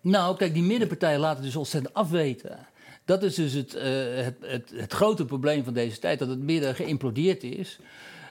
Nou, 0.01 0.37
kijk, 0.37 0.55
die 0.55 0.63
middenpartijen 0.63 1.21
laten 1.21 1.43
dus 1.43 1.57
ontzettend 1.57 1.95
afweten. 1.95 2.67
Dat 3.05 3.23
is 3.23 3.35
dus 3.35 3.53
het, 3.53 3.75
eh, 3.75 4.15
het, 4.15 4.37
het, 4.41 4.71
het 4.75 4.93
grote 4.93 5.25
probleem 5.25 5.65
van 5.65 5.75
deze 5.75 5.99
tijd, 5.99 6.19
dat 6.19 6.29
het 6.29 6.39
midden 6.39 6.75
geïmplodeerd 6.75 7.43
is. 7.43 7.79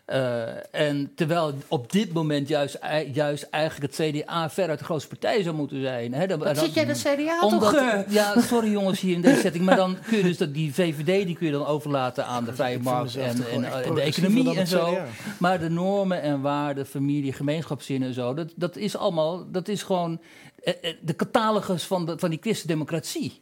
Eh, 0.05 0.41
en 0.71 1.11
terwijl 1.15 1.53
op 1.67 1.91
dit 1.91 2.13
moment 2.13 2.47
juist, 2.47 2.77
juist 3.13 3.43
eigenlijk 3.49 3.95
het 3.97 4.07
CDA 4.09 4.49
veruit 4.49 4.79
de 4.79 4.85
grootste 4.85 5.09
partij 5.09 5.43
zou 5.43 5.55
moeten 5.55 5.81
zijn. 5.81 6.13
Hè, 6.13 6.27
dan- 6.27 6.39
Wat 6.39 6.55
dan- 6.55 6.65
zit 6.65 6.73
jij 6.73 6.85
de 6.85 6.93
CDA 6.93 7.39
omdat, 7.41 7.59
toch? 7.73 7.75
eh? 7.81 7.99
Ja, 8.09 8.41
sorry 8.41 8.71
jongens 8.71 8.99
hier 8.99 9.13
in 9.13 9.21
deze 9.21 9.39
setting. 9.39 9.65
Maar 9.65 9.75
dan 9.75 9.97
kun 10.07 10.17
je 10.17 10.23
dus 10.23 10.37
dat 10.37 10.53
die 10.53 10.73
VVD 10.73 11.25
die 11.25 11.35
kun 11.35 11.45
je 11.45 11.51
dan 11.51 11.65
overlaten 11.65 12.25
aan 12.25 12.43
de 12.45 12.53
vrije 12.53 12.79
markt 12.79 13.15
en, 13.15 13.23
en, 13.51 13.63
en 13.83 13.93
de 13.95 14.01
economie 14.01 14.57
en 14.57 14.67
zo. 14.67 14.97
Maar 15.39 15.59
de 15.59 15.69
normen 15.69 16.21
en 16.21 16.41
waarden, 16.41 16.85
familie, 16.85 17.33
gemeenschapszin 17.33 18.03
en 18.03 18.13
zo, 18.13 18.33
dat, 18.33 18.47
dat 18.55 18.75
is 18.75 18.95
allemaal, 18.97 19.51
dat 19.51 19.67
is 19.67 19.83
gewoon. 19.83 20.19
eh, 20.63 20.73
eh, 20.81 20.95
de 21.01 21.15
catalogus 21.15 21.83
van, 21.83 22.05
de, 22.05 22.13
van 22.19 22.29
die 22.29 22.39
christendemocratie. 22.41 23.41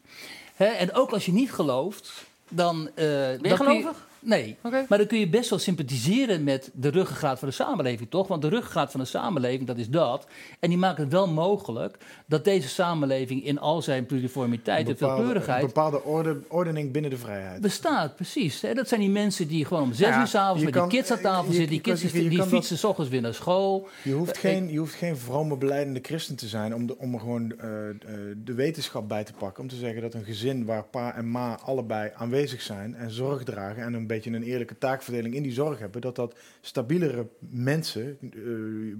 Hè, 0.55 0.65
en 0.65 0.93
ook 0.93 1.11
als 1.11 1.25
je 1.25 1.31
niet 1.31 1.51
gelooft, 1.51 2.11
dan... 2.49 2.87
eh, 2.95 3.05
Ben 3.05 3.39
je- 3.41 3.55
gelovig? 3.55 4.07
Nee, 4.21 4.57
maar 4.89 4.97
dan 4.97 5.07
kun 5.07 5.19
je 5.19 5.29
best 5.29 5.49
wel 5.49 5.59
sympathiseren 5.59 6.43
met 6.43 6.69
de 6.73 6.89
ruggengraat 6.89 7.39
van 7.39 7.47
de 7.47 7.53
samenleving, 7.53 8.09
toch? 8.09 8.27
Want 8.27 8.41
de 8.41 8.47
ruggengraat 8.49 8.91
van 8.91 8.99
de 8.99 9.05
samenleving, 9.05 9.67
dat 9.67 9.77
is 9.77 9.89
dat. 9.89 10.27
En 10.59 10.69
die 10.69 10.77
maakt 10.77 10.97
het 10.97 11.11
wel 11.11 11.27
mogelijk 11.27 11.97
dat 12.25 12.43
deze 12.43 12.67
samenleving 12.67 13.45
in 13.45 13.59
al 13.59 13.81
zijn 13.81 14.05
pluriformiteit 14.05 14.89
en 14.89 14.97
veelkleurigheid 14.97 15.61
een 15.61 15.67
bepaalde 15.67 16.03
orde, 16.03 16.39
ordening 16.47 16.91
binnen 16.91 17.11
de 17.11 17.17
vrijheid. 17.17 17.61
bestaat, 17.61 18.15
precies. 18.15 18.61
Hè? 18.61 18.73
Dat 18.73 18.87
zijn 18.87 18.99
die 18.99 19.09
mensen 19.09 19.47
die 19.47 19.65
gewoon 19.65 19.83
om 19.83 19.93
zes 19.93 20.07
Ja, 20.07 20.19
uur 20.21 20.27
s'avonds 20.27 20.63
met 20.63 20.73
kan- 20.73 20.89
die 20.89 20.97
kids 20.99 21.11
aan 21.11 21.21
tafel 21.21 21.45
je- 21.45 21.51
zitten. 21.53 21.69
Die 21.71 21.81
kids 21.81 22.01
die 22.11 22.43
fietsen 22.43 22.77
s 22.77 22.83
ochtends 22.83 23.09
weer 23.11 23.21
naar 23.21 23.33
school. 23.33 23.87
Je 24.03 24.11
hoeft, 24.13 24.31
Eh, 24.35 24.39
geen, 24.39 24.71
je 24.71 24.77
hoeft 24.79 24.93
geen 24.93 25.17
vrome 25.17 25.57
beleidende 25.57 25.99
christen 26.03 26.35
te 26.35 26.47
zijn 26.47 26.75
om, 26.75 26.85
de, 26.87 26.97
om 26.97 27.13
er 27.13 27.19
gewoon 27.19 27.53
eh, 27.59 27.89
eh, 27.89 27.95
de 28.43 28.53
wetenschap 28.53 29.07
bij 29.07 29.23
te 29.23 29.33
pakken. 29.33 29.63
Om 29.63 29.69
te 29.69 29.75
zeggen 29.75 30.01
dat 30.01 30.13
een 30.13 30.23
gezin 30.23 30.65
waar 30.65 30.83
pa 30.83 31.15
en 31.15 31.31
ma 31.31 31.59
allebei 31.63 32.11
aanwezig 32.15 32.61
zijn 32.61 32.95
en 32.95 33.11
zorg 33.11 33.43
dragen 33.43 33.83
en 33.83 33.93
een 33.93 34.07
beetje 34.09 34.31
een 34.31 34.43
eerlijke 34.43 34.77
taakverdeling 34.77 35.35
in 35.35 35.43
die 35.43 35.51
zorg 35.51 35.79
hebben, 35.79 36.01
dat 36.01 36.15
dat 36.15 36.35
stabielere 36.61 37.27
mensen, 37.39 38.17
eh, 38.21 38.29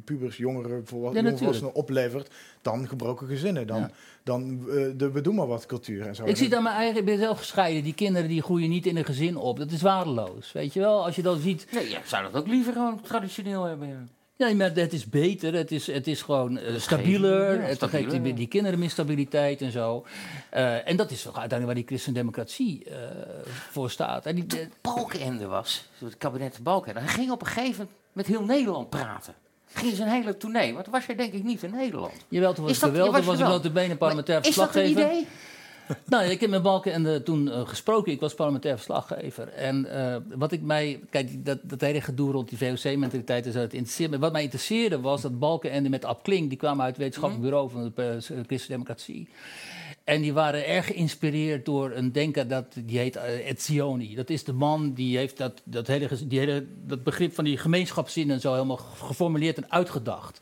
pubers, 0.05 0.37
jongeren, 0.37 0.81
volwa- 0.87 1.11
Ja, 1.13 1.21
jongvolwassenen 1.21 1.73
oplevert 1.73 2.33
dan 2.61 2.87
gebroken 2.87 3.27
gezinnen. 3.27 3.67
Dan, 3.67 3.79
Ja. 3.79 3.91
dan 4.23 4.59
eh, 4.69 4.85
de 4.97 5.11
we 5.11 5.21
doen 5.21 5.35
maar 5.35 5.47
wat 5.47 5.65
cultuur 5.65 6.05
en 6.07 6.15
zo. 6.15 6.25
Ik 6.25 6.35
zie 6.37 6.49
dat 6.49 6.63
mijn 6.63 6.75
eigen, 6.75 6.99
ik 6.99 7.05
ben 7.05 7.17
zelf 7.17 7.37
gescheiden. 7.37 7.83
Die 7.83 7.93
kinderen 7.93 8.29
die 8.29 8.41
groeien 8.41 8.69
niet 8.69 8.85
in 8.85 8.97
een 8.97 9.05
gezin 9.05 9.35
op. 9.37 9.57
Dat 9.57 9.71
is 9.71 9.81
waardeloos. 9.81 10.51
Weet 10.51 10.73
je 10.73 10.79
wel, 10.79 11.05
als 11.05 11.15
je 11.15 11.21
dan 11.21 11.39
ziet. 11.39 11.67
Nee, 11.73 11.89
ja, 11.89 11.97
ik 11.97 12.05
zou 12.05 12.23
dat 12.31 12.41
ook 12.41 12.47
liever 12.47 12.73
gewoon 12.73 13.01
traditioneel 13.01 13.63
hebben. 13.63 14.09
Ja. 14.39 14.47
Ja, 14.47 14.55
maar 14.55 14.71
het 14.73 14.93
is 14.93 15.09
beter. 15.09 15.53
Het 15.53 15.71
is, 15.71 15.87
het 15.87 16.07
is 16.07 16.21
gewoon 16.21 16.57
eh, 16.57 16.75
stabieler. 16.79 17.53
ja, 17.61 17.67
het 17.67 17.83
geeft 17.83 18.23
die, 18.35 18.47
kinderen 18.47 18.79
meer 18.79 18.89
stabiliteit 18.89 19.61
en 19.61 19.71
zo. 19.71 20.05
Eh, 20.49 20.87
en 20.87 20.95
dat 20.95 21.11
is 21.11 21.21
toch 21.21 21.37
uiteindelijk 21.39 21.65
waar 21.65 21.75
die 21.75 21.85
christendemocratie 21.97 22.83
eh 22.85 22.95
voor 23.71 23.89
staat. 23.89 24.25
En 24.25 24.35
die, 24.35 24.45
Balkenende 24.81 25.45
was, 25.45 25.85
het 25.97 26.17
kabinet 26.17 26.59
Balkenende, 26.63 27.07
hij 27.07 27.17
ging 27.19 27.31
op 27.31 27.41
een 27.41 27.47
gegeven 27.47 27.77
moment 27.77 27.97
met 28.13 28.27
heel 28.27 28.43
Nederland 28.43 28.89
praten. 28.89 29.33
Ging 29.73 29.95
zijn 29.95 30.09
hele 30.09 30.37
tournee, 30.37 30.73
want 30.73 30.87
was 30.87 31.05
jij 31.05 31.15
denk 31.15 31.33
ik 31.33 31.43
niet 31.43 31.63
in 31.63 31.71
Nederland. 31.71 32.13
Jawel, 32.27 32.53
toen 32.53 32.63
was 32.63 32.73
Is 32.73 32.79
dat- 32.79 32.89
geweldig. 32.89 33.25
was 33.25 33.37
wel? 33.37 33.49
notabene 33.49 33.95
parlementair 33.95 34.39
Maar 34.39 34.49
is 34.49 34.55
dat 34.55 34.75
een 34.75 34.81
verslaggever. 34.81 35.11
idee? 35.17 35.27
Nou, 36.05 36.25
ik 36.25 36.39
heb 36.41 36.49
met 36.49 36.61
Balken 36.61 36.93
en 36.93 37.03
de, 37.03 37.23
toen 37.23 37.51
eh, 37.51 37.67
gesproken. 37.67 38.11
Ik 38.11 38.19
was 38.19 38.33
parlementair 38.33 38.75
verslaggever. 38.75 39.47
En 39.47 39.85
eh, 39.85 40.15
wat 40.35 40.51
ik 40.51 40.61
mij... 40.61 40.99
Kijk, 41.09 41.45
dat, 41.45 41.59
dat 41.63 41.81
hele 41.81 42.01
gedoe 42.01 42.31
rond 42.31 42.49
die 42.49 42.57
VOC-mentaliteit 42.57 43.45
en 43.45 43.51
zo, 43.51 43.59
dat 43.59 43.73
interesseert 43.73 44.11
me. 44.11 44.19
Wat 44.19 44.31
mij 44.31 44.43
interesseerde 44.43 44.99
was 44.99 45.21
dat 45.21 45.39
Balken 45.39 45.71
en 45.71 45.89
met 45.89 46.05
Ab 46.05 46.23
Klink... 46.23 46.49
die 46.49 46.57
kwamen 46.57 46.83
uit 46.83 46.93
het 46.95 47.03
wetenschappelijk 47.03 47.49
bureau 47.49 47.69
van 47.69 47.91
de 47.95 48.17
uh, 48.31 48.39
Christendemocratie. 48.47 49.27
En 50.03 50.21
die 50.21 50.33
waren 50.33 50.67
erg 50.67 50.85
geïnspireerd 50.85 51.65
door 51.65 51.91
een 51.91 52.11
denker 52.11 52.47
dat 52.47 52.65
die 52.85 52.97
heet 52.97 53.15
Etzioni. 53.15 54.15
Dat 54.15 54.29
is 54.29 54.43
de 54.43 54.53
man 54.53 54.93
die 54.93 55.17
heeft 55.17 55.37
dat, 55.37 55.61
dat, 55.63 55.87
hele, 55.87 56.09
die 56.27 56.39
hele, 56.39 56.65
dat 56.85 57.03
begrip 57.03 57.33
van 57.33 57.43
die 57.43 57.57
gemeenschapszin 57.57 58.31
en 58.31 58.39
zo 58.39 58.53
helemaal 58.53 58.77
geformuleerd 58.77 59.57
en 59.57 59.71
uitgedacht. 59.71 60.41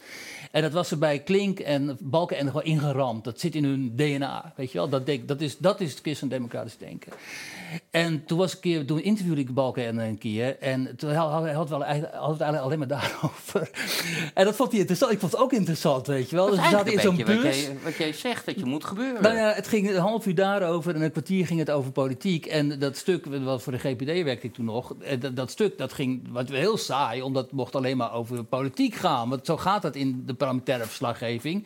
En 0.51 0.61
dat 0.61 0.71
was 0.71 0.91
er 0.91 0.97
bij 0.97 1.19
Klink 1.19 1.59
en 1.59 1.97
Balken 1.99 2.37
en 2.37 2.47
gewoon 2.47 2.63
ingeramd. 2.63 3.23
Dat 3.23 3.39
zit 3.39 3.55
in 3.55 3.63
hun 3.63 3.93
DNA, 3.95 4.53
weet 4.55 4.71
je 4.71 4.77
wel. 4.77 4.89
Dat, 4.89 5.05
denk, 5.05 5.27
dat, 5.27 5.41
is, 5.41 5.57
dat 5.57 5.81
is 5.81 5.91
het 5.91 5.99
christendemocratisch 5.99 6.77
denken. 6.77 7.11
En 7.91 8.25
toen, 8.25 8.37
was 8.37 8.49
ik 8.49 8.55
een 8.55 8.61
keer, 8.61 8.85
toen 8.85 9.01
interviewde 9.01 9.41
ik 9.41 9.53
Balken 9.53 9.85
en 9.85 9.97
een 9.97 10.17
keer. 10.17 10.59
En 10.59 10.95
toen 10.97 11.13
had 11.13 11.41
hij 11.41 11.53
had 11.53 11.69
wel 11.69 11.83
eigenlijk, 11.83 12.15
had 12.15 12.31
het 12.31 12.41
eigenlijk 12.41 12.63
alleen 12.63 12.79
maar 12.79 12.87
daarover. 12.99 13.69
En 14.33 14.45
dat 14.45 14.55
vond 14.55 14.69
hij 14.69 14.79
interessant. 14.79 15.11
Ik 15.11 15.19
vond 15.19 15.31
het 15.31 15.41
ook 15.41 15.53
interessant, 15.53 16.07
weet 16.07 16.29
je 16.29 16.35
wel. 16.35 16.49
Dus 16.49 16.59
we 16.59 16.69
zaten 16.69 16.93
in 16.93 16.99
zo'n 16.99 17.15
bus. 17.15 17.43
wat 17.43 17.55
jij, 17.55 17.77
wat 17.83 17.95
jij 17.95 18.13
zegt, 18.13 18.45
dat 18.45 18.55
je 18.59 18.65
moet 18.65 18.85
gebeuren. 18.85 19.21
Nou 19.21 19.35
ja, 19.35 19.53
het 19.53 19.67
ging 19.67 19.89
een 19.89 19.95
half 19.95 20.25
uur 20.25 20.35
daarover 20.35 20.95
en 20.95 21.01
een 21.01 21.11
kwartier 21.11 21.45
ging 21.45 21.59
het 21.59 21.71
over 21.71 21.91
politiek. 21.91 22.45
En 22.45 22.79
dat 22.79 22.97
stuk, 22.97 23.25
wat 23.25 23.63
voor 23.63 23.73
de 23.73 23.79
GPD 23.79 24.23
werkte 24.23 24.47
ik 24.47 24.53
toen 24.53 24.65
nog, 24.65 24.95
eh, 24.99 25.19
dat, 25.19 25.35
dat 25.35 25.51
stuk 25.51 25.77
dat 25.77 25.93
ging 25.93 26.27
wat 26.31 26.49
heel 26.49 26.77
saai, 26.77 27.21
omdat 27.21 27.43
het 27.43 27.51
mocht 27.51 27.75
alleen 27.75 27.97
maar 27.97 28.13
over 28.13 28.43
politiek 28.43 28.95
gaan. 28.95 29.29
Want 29.29 29.45
zo 29.45 29.57
gaat 29.57 29.81
dat 29.81 29.95
in 29.95 30.23
de 30.25 30.33
parlementaire 30.37 30.85
verslaggeving. 30.85 31.65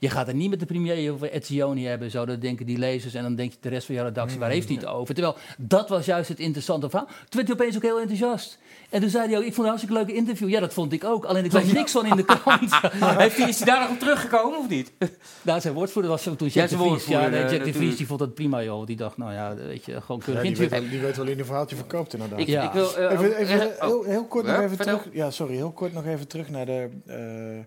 Je 0.00 0.10
gaat 0.10 0.28
er 0.28 0.34
niet 0.34 0.50
met 0.50 0.60
de 0.60 0.66
premier 0.66 1.12
over 1.12 1.30
Etzioni 1.30 1.86
hebben, 1.86 2.10
zo, 2.10 2.24
dat 2.26 2.40
denken 2.40 2.66
die 2.66 2.78
lezers. 2.78 3.14
En 3.14 3.22
dan 3.22 3.34
denk 3.34 3.52
je 3.52 3.58
de 3.60 3.68
rest 3.68 3.86
van 3.86 3.94
jouw 3.94 4.04
redactie, 4.04 4.38
waar 4.38 4.50
heeft 4.50 4.68
hij 4.68 4.76
het 4.76 4.86
over? 4.86 5.14
Terwijl 5.14 5.36
dat 5.58 5.88
was 5.88 6.04
juist 6.06 6.28
het 6.28 6.38
interessante 6.38 6.88
verhaal. 6.90 7.06
Toen 7.06 7.16
werd 7.30 7.46
hij 7.48 7.56
opeens 7.56 7.76
ook 7.76 7.82
heel 7.82 8.00
enthousiast. 8.00 8.58
En 8.90 9.00
toen 9.00 9.10
zei 9.10 9.28
hij 9.28 9.36
ook, 9.38 9.44
ik 9.44 9.54
vond 9.54 9.56
het 9.56 9.64
een 9.66 9.70
hartstikke 9.70 9.94
leuke 9.96 10.14
interview. 10.14 10.48
Ja, 10.48 10.60
dat 10.60 10.72
vond 10.74 10.92
ik 10.92 11.04
ook. 11.04 11.24
Alleen 11.24 11.44
ik 11.44 11.52
las 11.52 11.72
niks 11.72 11.92
van 11.92 12.06
in 12.06 12.16
de 12.16 12.24
krant. 12.24 12.70
Heeft 13.18 13.36
hij, 13.36 13.48
is 13.48 13.56
hij 13.58 13.66
daar 13.66 13.80
nog 13.80 13.90
op 13.90 13.98
teruggekomen 13.98 14.58
of 14.58 14.68
niet? 14.68 14.92
Nou, 15.42 15.60
zijn 15.60 15.74
woordvoerder 15.74 16.10
was 16.10 16.22
toen 16.22 16.34
Jack 16.38 16.50
Ja, 16.52 16.66
de 16.66 16.76
Vries. 16.76 17.06
Ja, 17.06 17.28
nee, 17.28 17.42
eh, 17.42 17.50
Jack 17.52 17.64
de 17.64 17.72
Vries 17.72 17.96
die 17.96 18.06
vond 18.06 18.18
dat 18.18 18.34
prima, 18.34 18.62
joh. 18.62 18.86
Die 18.86 18.96
dacht, 18.96 19.16
nou 19.16 19.32
ja, 19.32 19.54
weet 19.54 19.84
je, 19.84 20.00
gewoon 20.00 20.16
Ja, 20.18 20.24
keurig 20.24 20.42
die, 20.56 20.68
weet, 20.68 20.90
die 20.90 21.00
weet 21.00 21.16
wel 21.16 21.26
in 21.26 21.38
een 21.38 21.44
verhaaltje 21.44 21.76
verkoopt 21.76 22.12
inderdaad. 22.12 22.38
Ik, 22.38 22.46
Ja. 22.46 22.62
ik 22.66 22.72
wil... 22.72 22.96
eh, 22.96 23.12
Even, 23.12 23.36
eh, 23.36 23.48
heel, 23.48 23.96
oh. 23.98 24.06
heel 24.06 24.24
kort 24.26 24.46
Ja, 24.46 24.52
nog 24.52 24.60
even 24.62 24.76
terug. 24.78 25.08
Ja, 25.12 25.30
sorry, 25.30 25.54
heel 25.54 25.70
kort 25.72 25.92
nog 25.92 26.06
even 26.06 26.28
terug 26.28 26.50
naar 26.50 26.66
de, 26.66 26.88
eh, 27.06 27.58
eh, 27.58 27.64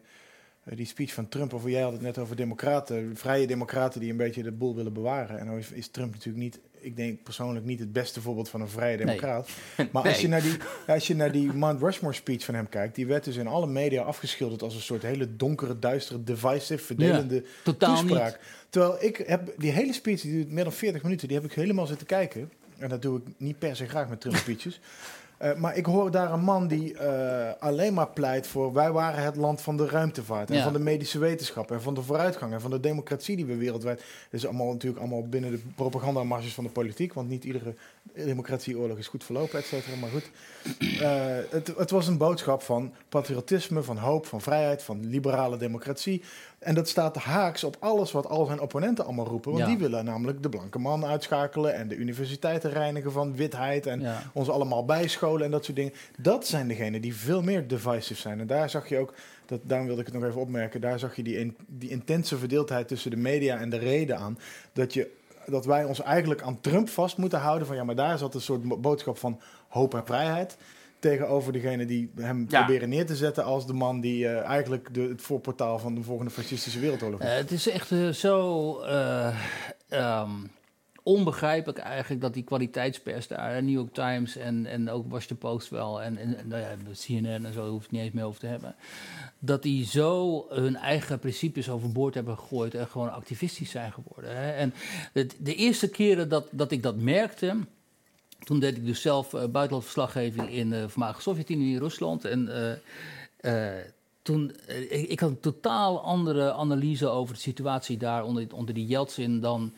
die 0.64 0.86
speech 0.86 1.14
van 1.14 1.30
Trump. 1.30 1.54
Of 1.54 1.68
jij 1.68 1.82
had 1.82 1.92
het 1.92 2.02
net 2.02 2.18
over 2.18 2.36
democraten, 2.36 3.12
vrije 3.18 3.48
democraten 3.48 4.00
die 4.00 4.12
een 4.12 4.18
beetje 4.18 4.44
de 4.44 4.52
boel 4.52 4.76
willen 4.76 4.94
bewaren. 4.94 5.40
En 5.40 5.46
nou 5.46 5.58
is, 5.60 5.72
is 5.72 5.88
Trump 5.88 6.12
natuurlijk 6.14 6.44
niet, 6.44 6.60
ik 6.80 6.96
denk 6.96 7.24
persoonlijk 7.24 7.66
niet 7.66 7.80
het 7.80 7.94
beste 7.94 8.22
voorbeeld 8.22 8.50
van 8.50 8.62
een 8.62 8.68
vrije 8.70 8.98
Nee. 8.98 9.06
democraat. 9.06 9.50
Maar 9.92 10.04
Nee. 10.04 10.12
als, 10.12 10.22
je 10.22 10.28
naar 10.28 10.42
die, 10.42 10.56
als 10.88 11.08
je 11.08 11.16
naar 11.16 11.32
die 11.32 11.54
Mount 11.54 11.82
Rushmore 11.82 12.16
speech 12.16 12.46
van 12.46 12.56
hem 12.56 12.70
kijkt, 12.70 12.96
die 12.96 13.08
werd 13.08 13.24
dus 13.24 13.36
in 13.36 13.48
alle 13.48 13.68
media 13.68 14.02
afgeschilderd 14.04 14.62
als 14.62 14.76
een 14.76 14.82
soort 14.82 15.02
hele 15.02 15.36
donkere, 15.36 15.80
duistere, 15.80 16.24
divisive, 16.24 16.78
verdelende 16.84 17.44
toespraak. 17.64 18.32
niet. 18.34 18.40
Terwijl 18.70 19.04
ik 19.04 19.18
heb 19.26 19.54
die 19.58 19.72
hele 19.72 19.94
speech, 19.94 20.22
die 20.22 20.32
duurt 20.32 20.52
meer 20.52 20.64
dan 20.64 20.74
40 20.74 21.04
minuten, 21.04 21.28
die 21.28 21.38
heb 21.38 21.46
ik 21.46 21.54
helemaal 21.54 21.88
zitten 21.88 22.08
kijken. 22.08 22.52
En 22.78 22.90
dat 22.90 23.02
doe 23.02 23.18
ik 23.18 23.24
niet 23.38 23.60
per 23.60 23.76
se 23.76 23.88
graag 23.88 24.10
met 24.10 24.22
Trump 24.22 24.36
speeches. 24.36 24.80
Eh, 25.42 25.56
maar 25.56 25.78
ik 25.78 25.86
hoor 25.86 26.12
daar 26.12 26.34
een 26.34 26.44
man 26.44 26.68
die 26.68 26.98
eh, 26.98 27.52
alleen 27.60 27.94
maar 27.94 28.08
pleit 28.10 28.48
voor... 28.48 28.74
wij 28.74 28.92
waren 28.92 29.24
het 29.24 29.36
land 29.36 29.62
van 29.62 29.78
de 29.78 29.88
ruimtevaart 29.88 30.50
en 30.50 30.56
Ja. 30.56 30.64
van 30.64 30.74
de 30.74 30.80
medische 30.80 31.20
wetenschap... 31.20 31.72
en 31.72 31.82
van 31.82 31.94
de 31.94 32.02
vooruitgang 32.02 32.54
en 32.54 32.62
van 32.62 32.72
de 32.72 32.80
democratie 32.80 33.36
die 33.36 33.46
we 33.46 33.56
wereldwijd... 33.56 33.98
Dat 33.98 34.40
is 34.40 34.46
allemaal 34.46 34.72
natuurlijk 34.72 35.02
allemaal 35.02 35.28
binnen 35.28 35.52
de 35.52 35.62
propagandamarges 35.76 36.54
van 36.54 36.64
de 36.64 36.70
politiek... 36.70 37.14
want 37.14 37.30
niet 37.30 37.44
iedere 37.44 37.74
democratieoorlog 38.14 38.98
is 38.98 39.08
goed 39.08 39.24
verlopen, 39.24 39.60
et 39.60 39.66
cetera. 39.66 39.96
Maar 39.96 40.10
goed, 40.10 40.30
Eh, 41.02 41.26
het, 41.50 41.74
het 41.78 41.90
was 41.92 42.08
een 42.08 42.18
boodschap 42.18 42.62
van 42.62 42.94
patriotisme, 43.10 43.84
van 43.84 43.98
hoop, 43.98 44.26
van 44.26 44.42
vrijheid... 44.42 44.84
van 44.84 45.08
liberale 45.10 45.58
democratie. 45.58 46.22
En 46.60 46.76
dat 46.76 46.90
staat 46.90 47.16
haaks 47.18 47.64
op 47.64 47.76
alles 47.80 48.12
wat 48.12 48.30
al 48.30 48.46
zijn 48.46 48.60
opponenten 48.60 49.06
allemaal 49.06 49.26
roepen. 49.28 49.52
Want 49.52 49.64
Ja. 49.64 49.70
die 49.70 49.78
willen 49.78 50.06
namelijk 50.06 50.44
de 50.44 50.50
blanke 50.50 50.80
man 50.80 51.06
uitschakelen... 51.06 51.74
en 51.74 51.88
de 51.88 51.96
universiteiten 51.96 52.72
reinigen 52.72 53.12
van 53.12 53.36
witheid... 53.36 53.86
en 53.86 54.00
Ja. 54.02 54.24
ons 54.34 54.50
allemaal 54.50 54.86
bijscholen 54.86 55.46
en 55.46 55.52
dat 55.52 55.64
soort 55.66 55.78
dingen. 55.78 55.94
Dat 56.18 56.48
zijn 56.48 56.68
degenen 56.68 57.02
die 57.02 57.16
veel 57.16 57.42
meer 57.42 57.68
divisive 57.68 58.22
zijn. 58.22 58.40
En 58.40 58.48
daar 58.48 58.70
zag 58.70 58.90
je 58.90 58.98
ook, 58.98 59.14
dat, 59.46 59.60
daarom 59.64 59.88
wilde 59.88 60.02
ik 60.02 60.08
het 60.08 60.16
nog 60.16 60.26
even 60.30 60.42
opmerken, 60.42 60.82
daar 60.82 61.00
zag 61.00 61.16
je 61.16 61.24
die, 61.24 61.38
in, 61.38 61.56
die 61.68 61.90
intense 61.90 62.38
verdeeldheid 62.38 62.88
tussen 62.88 63.12
de 63.12 63.18
media 63.18 63.58
en 63.60 63.70
de 63.70 63.78
reden 63.78 64.18
aan. 64.18 64.38
Dat, 64.74 64.94
je, 64.94 65.10
dat 65.46 65.66
wij 65.66 65.84
ons 65.84 66.02
eigenlijk 66.02 66.42
aan 66.42 66.62
Trump 66.62 66.90
vast 66.90 67.18
moeten 67.18 67.40
houden 67.40 67.68
van 67.68 67.76
ja, 67.76 67.84
maar 67.84 67.96
daar 67.96 68.18
zat 68.18 68.36
een 68.36 68.42
soort 68.42 68.82
boodschap 68.82 69.18
van 69.18 69.40
hoop 69.68 69.94
en 69.94 70.06
vrijheid. 70.06 70.58
Tegenover 71.00 71.54
degene 71.54 71.86
die 71.86 72.12
hem 72.20 72.46
Ja. 72.50 72.60
proberen 72.64 72.90
neer 72.90 73.06
te 73.06 73.16
zetten 73.16 73.44
als 73.44 73.68
de 73.68 73.74
man 73.74 74.00
die 74.02 74.28
eh, 74.28 74.44
eigenlijk 74.44 74.94
de, 74.94 75.02
het 75.02 75.22
voorportaal 75.22 75.80
van 75.80 75.96
de 75.96 76.04
volgende 76.04 76.32
fascistische 76.32 76.80
wereldoorlog 76.80 77.20
is. 77.22 77.28
Eh, 77.28 77.36
het 77.36 77.52
is 77.52 77.70
echt 77.70 77.92
eh, 77.92 78.08
zo 78.10 78.80
eh, 78.82 79.36
ehm, 79.90 80.30
onbegrijpelijk 81.04 81.80
eigenlijk 81.80 82.22
dat 82.22 82.34
die 82.34 82.44
kwaliteitspers 82.44 83.28
daar, 83.28 83.56
eh, 83.56 83.62
New 83.62 83.74
York 83.74 83.94
Times 83.94 84.36
en, 84.36 84.66
en 84.66 84.90
ook 84.90 85.06
Washington 85.10 85.38
Post 85.38 85.70
wel, 85.70 86.02
en, 86.02 86.18
en 86.18 86.48
nou 86.48 86.62
ja, 86.62 86.76
de 86.76 86.96
CNN 86.96 87.46
en 87.46 87.54
zo, 87.54 87.62
daar 87.62 87.70
hoef 87.70 87.78
ik 87.78 87.84
het 87.84 87.92
niet 87.92 88.02
eens 88.02 88.12
meer 88.14 88.24
over 88.24 88.40
te 88.40 88.48
hebben, 88.48 88.76
dat 89.40 89.64
die 89.64 89.86
zo 89.86 90.46
hun 90.50 90.76
eigen 90.76 91.20
principes 91.20 91.70
overboord 91.70 92.14
hebben 92.14 92.38
gegooid 92.38 92.76
en 92.76 92.88
gewoon 92.88 93.12
activistisch 93.12 93.70
zijn 93.70 93.92
geworden. 93.92 94.36
Hè. 94.36 94.52
En 94.52 94.74
het, 95.14 95.36
de 95.40 95.56
eerste 95.56 95.90
keren 95.90 96.30
dat, 96.30 96.48
dat 96.52 96.72
ik 96.72 96.84
dat 96.84 96.96
merkte, 96.96 97.58
toen 98.44 98.60
deed 98.60 98.78
ik 98.78 98.86
dus 98.86 99.02
zelf 99.02 99.34
uh, 99.34 99.46
buitenlandverslaggeving 99.46 100.50
in 100.50 100.70
de 100.70 100.90
voormalige 100.90 101.22
Sovjet-Unie 101.22 101.74
in 101.74 101.80
Rusland. 101.80 102.26
En 102.26 102.50
uh, 103.42 103.74
uh, 103.74 103.80
toen, 104.22 104.56
ik, 104.90 105.10
ik 105.10 105.20
had 105.20 105.30
een 105.30 105.40
totaal 105.40 106.02
andere 106.02 106.54
analyse 106.54 107.08
over 107.08 107.34
de 107.36 107.42
situatie 107.42 107.98
daar 107.98 108.24
onder, 108.24 108.48
onder 108.54 108.74
die 108.74 108.86
Yeltsin 108.86 109.40
dan 109.40 109.74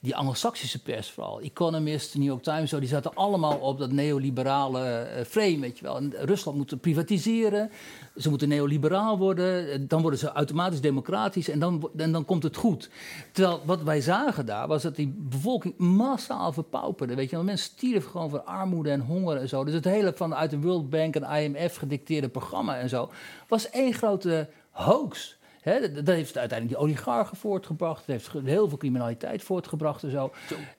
die 0.00 0.16
anglo-saxische 0.16 0.82
pers 0.82 1.10
vooral. 1.10 1.40
Economist, 1.40 2.14
New 2.14 2.26
York 2.26 2.42
Times, 2.42 2.70
zo, 2.70 2.78
die 2.78 2.88
zaten 2.88 3.14
allemaal 3.14 3.58
op 3.58 3.78
dat 3.78 3.92
neoliberale 3.92 5.08
uh, 5.18 5.24
frame, 5.24 5.58
weet 5.58 5.78
je 5.78 5.84
wel. 5.84 5.96
En 5.96 6.12
Rusland 6.18 6.56
moet 6.56 6.80
privatiseren, 6.80 7.70
ze 8.16 8.28
moeten 8.28 8.48
neoliberaal 8.48 9.18
worden, 9.18 9.88
dan 9.88 10.00
worden 10.00 10.18
ze 10.18 10.32
automatisch 10.32 10.80
democratisch 10.80 11.48
en 11.48 11.58
dan, 11.58 11.90
dan 11.92 12.24
komt 12.24 12.42
het 12.42 12.56
goed. 12.56 12.90
Terwijl 13.32 13.60
wat 13.64 13.82
wij 13.82 14.00
zagen 14.00 14.46
daar 14.46 14.68
was 14.68 14.82
dat 14.82 14.96
die 14.96 15.14
bevolking 15.18 15.78
massaal 15.78 16.52
verpauperde, 16.52 17.14
weet 17.14 17.30
je 17.30 17.36
wel. 17.36 17.44
Mensen 17.44 17.70
stierven 17.70 18.10
gewoon 18.10 18.30
van 18.30 18.46
armoede 18.46 18.90
en 18.90 19.00
honger 19.00 19.36
en 19.36 19.48
zo. 19.48 19.64
Dus 19.64 19.74
het 19.74 19.84
hele 19.84 20.12
vanuit 20.12 20.50
de 20.50 20.60
World 20.60 20.90
Bank 20.90 21.16
en 21.16 21.42
IMF 21.42 21.76
gedicteerde 21.76 22.28
programma 22.28 22.78
en 22.78 22.88
zo 22.88 23.10
was 23.48 23.70
één 23.70 23.92
grote 23.92 24.48
hoax. 24.70 25.35
Dat 25.74 26.06
heeft 26.06 26.38
uiteindelijk 26.38 26.68
die 26.68 26.76
oligarchen 26.76 27.36
voortgebracht. 27.36 28.06
Dat 28.06 28.16
heeft 28.16 28.30
heel 28.44 28.68
veel 28.68 28.78
criminaliteit 28.78 29.42
voortgebracht 29.42 30.02
en 30.02 30.10
zo. 30.10 30.32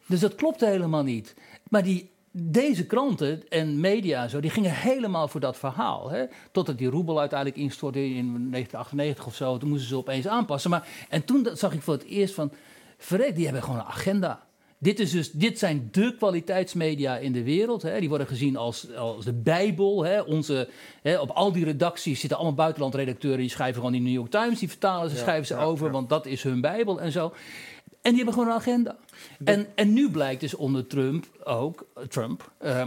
Dus 0.05 0.19
dat 0.19 0.35
klopte 0.35 0.65
helemaal 0.65 1.03
niet. 1.03 1.35
Maar 1.69 1.83
die, 1.83 2.11
deze 2.31 2.85
kranten 2.85 3.49
en 3.49 3.79
media 3.79 4.23
en 4.23 4.29
zo, 4.29 4.39
die 4.39 4.49
gingen 4.49 4.71
helemaal 4.71 5.27
voor 5.27 5.39
dat 5.39 5.57
verhaal. 5.57 6.09
Hè? 6.09 6.25
Totdat 6.51 6.77
die 6.77 6.89
roebel 6.89 7.19
uiteindelijk 7.19 7.59
instortte 7.59 7.99
in 7.99 8.11
1998 8.13 9.25
of 9.25 9.35
zo. 9.35 9.57
Toen 9.57 9.69
moesten 9.69 9.87
ze 9.87 9.97
opeens 9.97 10.27
aanpassen. 10.27 10.69
Maar, 10.69 10.87
en 11.09 11.25
toen 11.25 11.43
dat 11.43 11.59
zag 11.59 11.73
ik 11.73 11.81
voor 11.81 11.93
het 11.93 12.05
eerst 12.05 12.33
van... 12.33 12.51
Verrek, 12.97 13.35
die 13.35 13.43
hebben 13.45 13.63
gewoon 13.63 13.79
een 13.79 13.85
agenda. 13.85 14.46
Dit, 14.79 14.99
is 14.99 15.11
dus, 15.11 15.31
dit 15.31 15.59
zijn 15.59 15.87
de 15.91 16.15
kwaliteitsmedia 16.17 17.17
in 17.17 17.31
de 17.31 17.43
wereld. 17.43 17.81
Hè. 17.81 17.99
Die 17.99 18.09
worden 18.09 18.27
gezien 18.27 18.55
als, 18.55 18.95
als 18.95 19.25
de 19.25 19.33
Bijbel. 19.33 20.03
Hè. 20.05 20.21
Onze, 20.21 20.69
hè, 21.01 21.19
op 21.19 21.29
al 21.29 21.51
die 21.51 21.65
redacties 21.65 22.19
zitten 22.19 22.37
allemaal 22.37 22.55
buitenlandredacteuren. 22.57 23.39
Die 23.39 23.49
schrijven 23.49 23.75
gewoon 23.75 23.91
die 23.91 24.01
New 24.01 24.13
York 24.13 24.31
Times. 24.31 24.59
Die 24.59 24.69
vertalen 24.69 25.09
ze, 25.09 25.15
Ja, 25.15 25.21
schrijven 25.21 25.45
ze 25.47 25.53
ja, 25.53 25.63
over. 25.63 25.85
ja. 25.85 25.91
Want 25.91 26.09
dat 26.09 26.25
is 26.25 26.43
hun 26.43 26.61
Bijbel 26.61 27.01
en 27.01 27.11
zo. 27.11 27.33
En 28.01 28.13
die 28.13 28.15
hebben 28.15 28.33
gewoon 28.33 28.49
een 28.49 28.55
agenda. 28.55 28.97
En, 29.43 29.67
en 29.75 29.93
nu 29.93 30.11
blijkt 30.11 30.41
dus 30.41 30.53
onder 30.55 30.87
Trump 30.87 31.25
ook, 31.43 31.85
eh, 32.57 32.81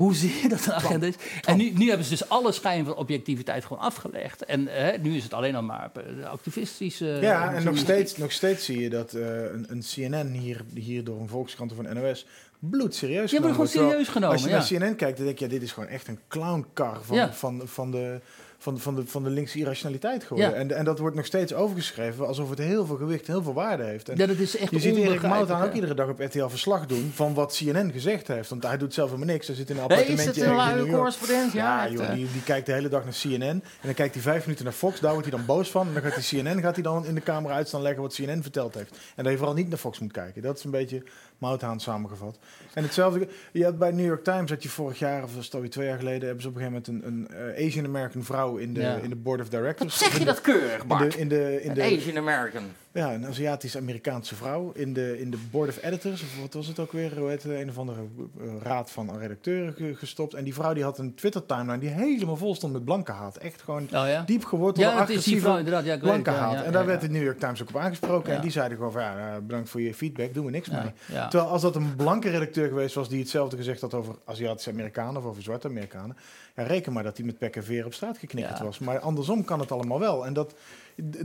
Trump, 0.00 0.22
ehm, 0.22 0.28
hoezeer 0.30 0.48
dat 0.48 0.66
een 0.66 0.72
agenda 0.72 1.06
is. 1.06 1.14
En 1.44 1.56
nu, 1.56 1.70
nu 1.70 1.88
hebben 1.88 2.04
ze 2.04 2.10
dus 2.10 2.28
alle 2.28 2.52
schijn 2.52 2.84
van 2.84 2.94
objectiviteit 2.94 3.64
gewoon 3.64 3.82
afgelegd. 3.82 4.44
En 4.44 4.68
eh, 4.68 5.00
nu 5.00 5.16
is 5.16 5.22
het 5.22 5.34
alleen 5.34 5.52
nog 5.52 5.62
maar 5.62 5.90
eh, 5.94 6.24
activistische... 6.24 7.18
Ja, 7.20 7.54
en 7.54 7.64
nog 7.64 7.76
steeds, 7.78 8.16
nog 8.16 8.32
steeds 8.32 8.64
zie 8.64 8.80
je 8.80 8.90
dat 8.90 9.12
eh, 9.12 9.42
een, 9.42 9.66
een 9.68 9.82
CNN 9.94 10.32
hier, 10.32 10.64
hier 10.74 11.04
door 11.04 11.20
een 11.20 11.28
Volkskrant 11.28 11.72
of 11.72 11.78
een 11.78 11.94
NOS 11.94 12.26
bloedserieus 12.58 13.30
Ja, 13.30 13.36
genomen 13.36 13.56
wordt 13.56 13.72
gewoon 13.72 13.88
serieus 13.90 14.08
genomen, 14.08 14.32
Als 14.34 14.44
je 14.44 14.50
ja. 14.50 14.78
naar 14.78 14.88
CNN 14.88 14.96
kijkt, 14.96 15.16
dan 15.16 15.26
denk 15.26 15.38
je, 15.38 15.44
ja, 15.44 15.50
dit 15.50 15.62
is 15.62 15.72
gewoon 15.72 15.88
echt 15.88 16.08
een 16.08 16.18
clownkar 16.28 16.98
van, 17.02 17.16
Ja. 17.16 17.32
van, 17.32 17.62
van, 17.64 17.90
de, 17.90 18.20
van, 18.62 18.78
van, 18.78 18.94
de, 18.94 19.06
van 19.06 19.24
de 19.24 19.30
linkse 19.30 19.58
irrationaliteit 19.58 20.24
geworden. 20.24 20.52
Ja. 20.52 20.56
En, 20.56 20.76
en 20.76 20.84
dat 20.84 20.98
wordt 20.98 21.16
nog 21.16 21.26
steeds 21.26 21.54
overgeschreven 21.54 22.26
alsof 22.26 22.50
het 22.50 22.58
heel 22.58 22.86
veel 22.86 22.96
gewicht 22.96 23.26
en 23.26 23.32
heel 23.32 23.42
veel 23.42 23.54
waarde 23.54 23.82
heeft. 23.82 24.08
En 24.08 24.16
Ja, 24.16 24.26
dat 24.26 24.38
is 24.38 24.56
echt 24.56 24.70
je 24.70 24.80
ziet 24.80 24.96
Erik 24.96 25.22
Moutaan 25.22 25.62
ook 25.62 25.72
iedere 25.72 25.94
dag 25.94 26.08
op 26.08 26.20
RTL 26.20 26.46
verslag 26.46 26.86
doen 26.86 27.10
van 27.14 27.34
wat 27.34 27.56
CNN 27.56 27.92
gezegd 27.92 28.28
heeft. 28.28 28.48
Want 28.48 28.62
hij 28.62 28.78
doet 28.78 28.94
zelf 28.94 29.10
helemaal 29.10 29.32
niks. 29.32 29.46
Hij 29.46 29.56
zit 29.56 29.70
in 29.70 29.76
een 29.76 29.86
Nee, 29.88 29.96
is 29.98 30.02
appartementje 30.02 30.42
het 30.42 30.50
een 30.50 30.76
luie 30.76 30.92
correspondent? 30.92 31.52
Ja, 31.52 31.84
Ja, 31.84 31.90
joh, 31.92 32.14
die, 32.14 32.28
die 32.32 32.42
kijkt 32.42 32.66
de 32.66 32.72
hele 32.72 32.88
dag 32.88 33.04
naar 33.04 33.16
CNN. 33.22 33.42
En 33.42 33.62
dan 33.82 33.94
kijkt 33.94 34.14
hij 34.14 34.22
vijf 34.22 34.44
minuten 34.44 34.64
naar 34.64 34.74
Fox. 34.74 35.00
Daar 35.00 35.12
wordt 35.12 35.28
hij 35.28 35.36
dan 35.36 35.46
boos 35.46 35.70
van. 35.70 35.86
En 35.86 35.92
dan 35.92 36.02
gaat 36.02 36.14
hij 36.14 36.42
CNN 36.42 36.60
gaat 36.60 36.74
hij 36.74 36.82
dan 36.82 37.06
in 37.06 37.14
de 37.14 37.22
camera 37.22 37.54
uitstaan 37.54 37.82
leggen 37.82 38.02
wat 38.02 38.14
CNN 38.14 38.42
verteld 38.42 38.74
heeft. 38.74 38.90
En 39.16 39.22
dat 39.22 39.32
je 39.32 39.38
vooral 39.38 39.56
niet 39.56 39.68
naar 39.68 39.78
Fox 39.78 39.98
moet 39.98 40.12
kijken. 40.12 40.42
Dat 40.42 40.58
is 40.58 40.64
een 40.64 40.70
beetje 40.70 41.02
Mouthaan 41.40 41.80
samengevat. 41.80 42.38
En 42.74 42.82
hetzelfde, 42.82 43.28
je 43.52 43.64
had 43.64 43.78
bij 43.78 43.90
New 43.90 44.06
York 44.06 44.24
Times, 44.24 44.50
had 44.50 44.62
je 44.62 44.68
vorig 44.68 44.98
jaar, 44.98 45.22
of 45.22 45.36
het 45.36 45.54
alweer 45.54 45.70
twee 45.70 45.86
jaar 45.86 45.98
geleden, 45.98 46.22
hebben 46.24 46.42
ze 46.42 46.48
op 46.48 46.54
een 46.56 46.60
gegeven 46.62 46.82
moment 46.92 47.04
een, 47.04 47.28
een 47.36 47.54
eh, 47.56 47.66
Asian 47.66 47.84
American 47.84 48.24
vrouw 48.24 48.56
in 48.56 48.74
de, 48.74 48.80
Ja. 48.80 48.96
in 48.96 49.08
de 49.10 49.16
board 49.16 49.40
of 49.40 49.48
directors. 49.48 49.98
Wat 50.00 50.08
zeg 50.08 50.12
in 50.12 50.18
je 50.18 50.24
de- 50.24 50.32
dat 50.32 50.40
keurig, 50.40 50.80
in 50.82 50.86
Bart? 50.88 51.12
de, 51.12 51.18
in 51.18 51.28
de, 51.28 51.62
in 51.62 51.74
de, 51.74 51.82
Een 51.84 51.96
Asian 51.98 52.16
American. 52.16 52.62
Ja, 52.92 53.14
een 53.14 53.26
Aziatisch-Amerikaanse 53.26 54.34
vrouw 54.34 54.72
in 54.74 54.92
de, 54.92 55.20
in 55.20 55.30
de 55.30 55.38
board 55.50 55.68
of 55.68 55.82
editors, 55.82 56.22
of 56.22 56.40
wat 56.40 56.52
was 56.54 56.66
het 56.66 56.78
ook 56.78 56.92
weer, 56.92 57.18
hoe 57.18 57.38
een 57.60 57.68
of 57.68 57.78
andere 57.78 58.00
eh, 58.40 58.46
raad 58.62 58.90
van 58.90 59.18
redacteuren 59.18 59.72
ge- 59.74 59.94
gestopt. 59.94 60.34
En 60.34 60.44
die 60.44 60.54
vrouw 60.54 60.72
die 60.74 60.82
had 60.82 60.98
een 60.98 61.14
Twitter-timeline 61.14 61.78
die 61.78 61.88
helemaal 61.88 62.36
vol 62.36 62.54
stond 62.54 62.72
met 62.72 62.84
blanke 62.84 63.12
haat. 63.12 63.36
Echt 63.36 63.62
gewoon 63.62 63.82
Oh 63.82 63.88
ja? 63.90 64.22
diep 64.26 64.44
gewortelde, 64.44 64.90
Ja, 64.90 64.98
agressieve. 64.98 65.48
Ja, 65.64 65.94
ik 65.94 66.00
blanke 66.00 66.30
haat. 66.30 66.52
ja, 66.52 66.62
en 66.62 66.72
daar 66.72 66.86
werd 66.86 67.00
de 67.00 67.08
New 67.08 67.22
York 67.22 67.38
Times 67.38 67.62
ook 67.62 67.68
op 67.68 67.76
aangesproken. 67.76 68.34
En 68.34 68.40
die 68.40 68.50
zeiden 68.50 68.76
gewoon 68.76 68.92
van, 68.92 69.02
ja, 69.02 69.14
nou, 69.16 69.40
bedankt 69.40 69.68
voor 69.70 69.80
je 69.80 69.94
feedback, 69.94 70.34
doen 70.34 70.44
we 70.44 70.50
niks 70.50 70.68
mee. 70.70 70.92
Terwijl 71.28 71.50
als 71.50 71.62
dat 71.62 71.76
een 71.76 71.96
blanke 71.96 72.30
redacteur 72.30 72.68
geweest 72.68 72.94
was 72.94 73.08
die 73.08 73.18
hetzelfde 73.20 73.56
gezegd 73.56 73.80
had 73.80 73.94
over 73.94 74.14
Aziatische 74.24 74.70
Amerikanen 74.70 75.16
of 75.16 75.24
over 75.24 75.42
zwarte 75.42 75.68
Amerikanen, 75.68 76.16
ja, 76.56 76.62
reken 76.62 76.92
maar 76.92 77.02
dat 77.02 77.16
hij 77.16 77.26
met 77.26 77.38
pek 77.38 77.56
en 77.56 77.64
veer 77.64 77.84
op 77.86 77.94
straat 77.94 78.18
geknikkerd 78.18 78.60
was. 78.60 78.78
Maar 78.78 78.98
andersom 78.98 79.44
kan 79.44 79.60
het 79.60 79.72
allemaal 79.72 79.98
wel. 80.00 80.26
En 80.26 80.32
dat, 80.32 80.54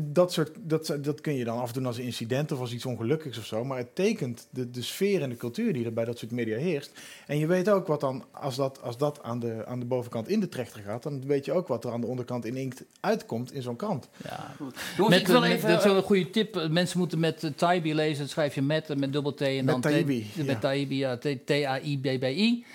dat, 0.01 0.33
soort, 0.33 0.51
dat, 0.59 0.97
dat 1.01 1.21
kun 1.21 1.35
je 1.35 1.43
dan 1.43 1.57
afdoen 1.59 1.85
als 1.85 1.97
een 1.97 2.03
incident 2.03 2.51
of 2.51 2.59
als 2.59 2.73
iets 2.73 2.85
ongelukkigs 2.85 3.37
of 3.37 3.45
zo. 3.45 3.65
Maar 3.65 3.77
het 3.77 3.95
tekent 3.95 4.47
de, 4.49 4.69
de 4.71 4.81
sfeer 4.81 5.21
en 5.21 5.29
de 5.29 5.35
cultuur 5.37 5.73
die 5.73 5.85
er 5.85 5.93
bij 5.93 6.05
dat 6.05 6.17
soort 6.17 6.31
media 6.31 6.57
heerst. 6.57 6.91
En 7.27 7.37
je 7.37 7.47
weet 7.47 7.69
ook 7.69 7.87
wat 7.87 7.99
dan, 7.99 8.23
als 8.31 8.55
dat, 8.55 8.81
als 8.81 8.97
dat 8.97 9.23
aan, 9.23 9.39
de, 9.39 9.63
aan 9.65 9.79
de 9.79 9.85
bovenkant 9.85 10.27
in 10.27 10.39
de 10.39 10.49
trechter 10.49 10.81
gaat, 10.81 11.03
dan 11.03 11.25
weet 11.25 11.45
je 11.45 11.51
ook 11.51 11.67
wat 11.67 11.83
er 11.85 11.91
aan 11.91 12.01
de 12.01 12.07
onderkant 12.07 12.45
in 12.45 12.55
inkt 12.55 12.83
uitkomt 12.99 13.53
in 13.53 13.61
zo'n 13.61 13.75
krant. 13.75 14.07
Ja. 14.23 14.53
Jongens, 14.97 15.09
met, 15.09 15.19
ik 15.19 15.27
wil 15.27 15.39
met- 15.39 15.51
even, 15.51 15.69
dat 15.69 15.77
is 15.77 15.83
wel 15.83 15.93
eh, 15.93 15.99
een 15.99 16.05
goede 16.05 16.29
tip. 16.29 16.67
Mensen 16.69 16.97
moeten 16.99 17.19
met 17.19 17.43
uh, 17.43 17.51
Taibi 17.55 17.95
lezen. 17.95 18.21
Dat 18.21 18.29
schrijf 18.29 18.55
je 18.55 18.61
met, 18.61 18.89
eh, 18.89 18.97
met 18.97 19.13
dubbel 19.13 19.33
T 19.33 19.41
en 19.41 19.55
Met 19.55 19.67
dan 19.67 19.79
T- 19.79 19.83
Taibbi, 19.83 20.31
Met 20.35 20.45
ja. 20.45 20.55
Taibbi, 20.55 20.97
ja. 20.97 21.17
T-A-I-B-B-I. 21.45 22.65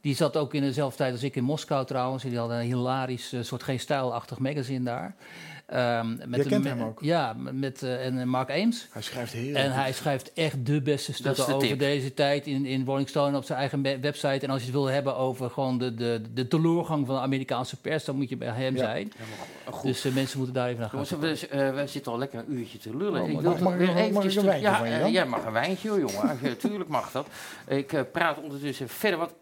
Die 0.00 0.14
zat 0.14 0.36
ook 0.36 0.54
in 0.54 0.62
dezelfde 0.62 0.96
tijd 0.96 1.12
als 1.12 1.22
ik 1.22 1.36
in 1.36 1.44
Moskou 1.44 1.86
trouwens. 1.86 2.22
Die 2.22 2.38
had 2.38 2.50
een 2.50 2.60
hilarisch 2.60 3.34
soort 3.40 3.62
geen 3.62 3.80
stijlachtig 3.80 4.38
magazine 4.38 4.84
daar. 4.84 5.14
Ehm, 5.66 6.16
met 6.26 6.46
kent 6.46 6.64
hem 6.64 6.82
ook? 6.82 6.98
Ja, 7.02 7.34
met, 7.52 7.82
eh, 7.82 8.06
en 8.06 8.18
eh, 8.18 8.24
Mark 8.26 8.50
Ames. 8.50 8.88
Hij 8.90 9.02
schrijft 9.02 9.32
heel 9.32 9.54
En 9.54 9.66
goed. 9.66 9.74
hij 9.74 9.92
schrijft 9.92 10.32
echt 10.32 10.66
de 10.66 10.82
beste 10.82 11.12
stukken 11.12 11.46
de 11.46 11.54
over 11.54 11.68
tip. 11.68 11.78
deze 11.78 12.14
tijd 12.14 12.46
in, 12.46 12.66
in 12.66 12.84
Rolling 12.84 13.08
Stone 13.08 13.36
op 13.36 13.44
zijn 13.44 13.58
eigen 13.58 13.82
website. 13.82 14.38
En 14.46 14.50
als 14.50 14.58
je 14.60 14.64
het 14.66 14.74
wil 14.74 14.84
hebben 14.86 15.16
over 15.16 15.50
gewoon 15.50 15.78
de, 15.78 15.94
de, 15.94 16.22
de 16.34 16.48
teleurgang 16.48 17.06
van 17.06 17.14
de 17.14 17.20
Amerikaanse 17.20 17.76
pers, 17.80 18.04
dan 18.04 18.16
moet 18.16 18.28
je 18.28 18.36
bij 18.36 18.48
hem 18.48 18.74
Ja. 18.76 18.80
zijn. 18.84 19.12
goed. 19.70 19.82
Dus 19.82 20.04
eh, 20.04 20.12
mensen 20.14 20.36
moeten 20.38 20.54
daar 20.56 20.68
even 20.68 20.80
naar 20.80 20.90
gaan. 20.90 21.04
Jongens, 21.20 21.40
we, 21.40 21.72
we 21.74 21.86
zitten 21.86 22.12
al 22.12 22.18
lekker 22.18 22.38
een 22.38 22.52
uurtje 22.58 22.78
te 22.78 22.96
lullen. 22.96 23.22
Oh, 23.22 23.28
ik 23.28 23.34
mag- 23.34 23.42
wil 23.42 23.50
mag- 23.52 23.60
mag 23.60 23.74
weer 23.76 23.86
mag 23.86 23.96
eventjes 23.96 24.16
ik 24.16 24.24
een 24.24 24.30
terug- 24.30 24.44
wijntje 24.44 24.68
ja, 24.70 24.76
van 24.78 24.90
je 24.90 24.98
dan? 24.98 25.12
jij 25.12 25.26
mag 25.26 25.44
een 25.44 25.52
wijntje, 25.52 25.88
jongen. 25.88 26.56
Tuurlijk 26.58 26.88
mag 26.90 27.10
dat. 27.12 27.26
Ik 27.68 27.92
eh, 27.92 28.00
praat 28.12 28.40
ondertussen 28.42 28.88
verder, 28.88 29.18
want 29.18 29.32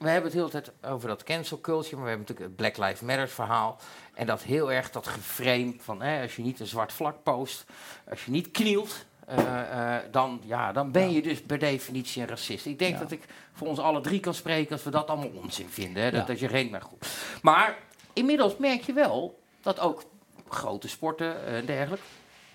we 0.00 0.08
hebben 0.08 0.30
het 0.30 0.32
de 0.32 0.38
hele 0.38 0.50
tijd 0.50 0.92
over 0.92 1.08
dat 1.08 1.22
cancel 1.22 1.60
culture, 1.60 1.94
maar 1.96 2.04
we 2.04 2.10
hebben 2.10 2.26
natuurlijk 2.28 2.58
het 2.58 2.72
Black 2.74 2.88
Lives 2.88 3.00
Matter 3.08 3.28
verhaal. 3.28 3.78
En 4.14 4.26
dat 4.26 4.42
heel 4.42 4.72
erg 4.72 4.90
dat 4.90 5.06
geframe 5.06 5.74
van 5.78 6.02
eh, 6.02 6.22
als 6.22 6.36
je 6.36 6.42
niet 6.42 6.60
een 6.60 6.66
zwart 6.66 6.92
vlak 6.92 7.22
post, 7.22 7.64
als 8.10 8.24
je 8.24 8.30
niet 8.30 8.50
knielt, 8.50 9.04
eh, 9.26 9.96
eh, 9.96 10.02
dan, 10.10 10.40
ja, 10.44 10.72
dan 10.72 10.90
ben 10.92 11.12
je 11.12 11.22
dus 11.22 11.42
per 11.42 11.58
definitie 11.58 12.22
een 12.22 12.28
racist. 12.28 12.66
Ik 12.66 12.78
denk 12.78 12.92
Ja. 12.94 12.98
dat 13.00 13.10
ik 13.10 13.22
voor 13.52 13.66
ons 13.68 13.78
alle 13.78 14.00
drie 14.00 14.20
kan 14.20 14.34
spreken 14.34 14.72
als 14.72 14.82
we 14.82 14.90
dat 14.90 15.08
allemaal 15.08 15.30
onzin 15.42 15.68
vinden. 15.68 16.02
Hè? 16.02 16.10
Dat, 16.10 16.20
Ja. 16.20 16.26
dat 16.26 16.38
je 16.38 16.48
geen 16.48 16.70
maar 16.70 16.82
goed. 16.82 17.06
Maar 17.42 17.78
inmiddels 18.12 18.56
merk 18.56 18.82
je 18.82 18.92
wel 18.92 19.40
dat 19.60 19.80
ook 19.80 20.02
grote 20.48 20.88
sporten 20.88 21.44
en 21.46 21.66
dergelijke 21.66 22.04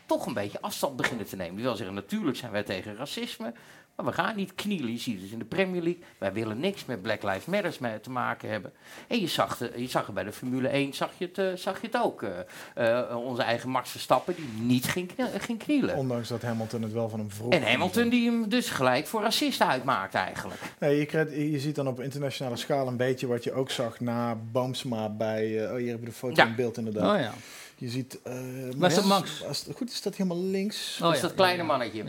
toch 0.05 0.25
een 0.25 0.33
beetje 0.33 0.61
afstand 0.61 0.95
beginnen 0.95 1.25
te 1.25 1.35
nemen. 1.35 1.55
Die 1.55 1.63
wil 1.63 1.75
zeggen, 1.75 1.95
natuurlijk 1.95 2.37
zijn 2.37 2.51
wij 2.51 2.63
tegen 2.63 2.95
racisme, 2.95 3.53
maar 3.95 4.05
we 4.05 4.11
gaan 4.11 4.35
niet 4.35 4.55
knielen. 4.55 4.91
Je 4.91 4.97
ziet 4.97 5.21
het 5.21 5.31
in 5.31 5.39
de 5.39 5.45
Premier 5.45 5.81
League. 5.81 6.01
Wij 6.17 6.33
willen 6.33 6.59
niks 6.59 6.85
met 6.85 7.01
Black 7.01 7.23
Lives 7.23 7.45
Matters 7.45 7.79
mee 7.79 7.99
te 7.99 8.09
maken 8.09 8.49
hebben. 8.49 8.73
En 9.07 9.19
je 9.19 9.27
zag, 9.27 9.57
de, 9.57 9.71
je 9.75 9.87
zag 9.87 10.05
het 10.05 10.15
bij 10.15 10.23
de 10.23 10.31
Formule 10.31 10.67
1, 10.67 10.93
zag 10.93 11.09
je 11.17 11.25
het, 11.25 11.37
eh, 11.37 11.47
zag 11.55 11.81
je 11.81 11.87
het 11.87 11.97
ook. 12.01 12.23
eh, 12.23 12.99
eh, 13.09 13.17
onze 13.25 13.41
eigen 13.41 13.69
Max 13.69 13.89
Verstappen, 13.89 14.35
die 14.35 14.49
niet 14.59 14.85
ging, 14.85 15.13
knie- 15.15 15.39
ging 15.39 15.59
knielen. 15.59 15.95
Ondanks 15.95 16.27
dat 16.27 16.41
Hamilton 16.41 16.81
het 16.81 16.93
wel 16.93 17.09
van 17.09 17.19
hem 17.19 17.31
vroeg. 17.31 17.51
En 17.53 17.63
Hamilton 17.71 18.09
die 18.09 18.29
hem 18.29 18.49
dus 18.49 18.69
gelijk 18.69 19.07
voor 19.07 19.21
racist 19.21 19.61
uitmaakt 19.61 20.13
eigenlijk. 20.13 20.61
Nee, 20.79 20.97
je, 20.99 21.05
krijgt, 21.05 21.31
je 21.31 21.59
ziet 21.59 21.75
dan 21.75 21.87
op 21.87 21.99
internationale 22.01 22.55
schaal 22.57 22.87
een 22.87 22.97
beetje 22.97 23.27
wat 23.27 23.43
je 23.43 23.53
ook 23.53 23.69
zag 23.71 23.99
na 23.99 24.35
Bamsma 24.51 25.09
bij... 25.09 25.63
eh, 25.65 25.71
oh, 25.71 25.77
hier 25.77 25.87
hebben 25.87 26.05
we 26.05 26.11
de 26.11 26.17
foto 26.17 26.41
Ja. 26.41 26.47
in 26.47 26.55
beeld 26.55 26.77
inderdaad. 26.77 27.15
Oh 27.15 27.21
ja. 27.21 27.33
Je 27.77 27.89
ziet... 27.89 28.21
eh, 28.21 28.33
dat 28.65 28.75
Max- 28.75 29.03
Max? 29.03 29.43
Als 29.45 29.65
het 29.65 29.75
goed 29.75 29.89
is, 29.89 29.95
staat 29.95 30.15
helemaal 30.15 30.43
links. 30.43 30.97
dat 30.99 31.13
is 31.13 31.21
dat 31.21 31.33
kleine 31.33 31.63
mannetje. 31.63 32.03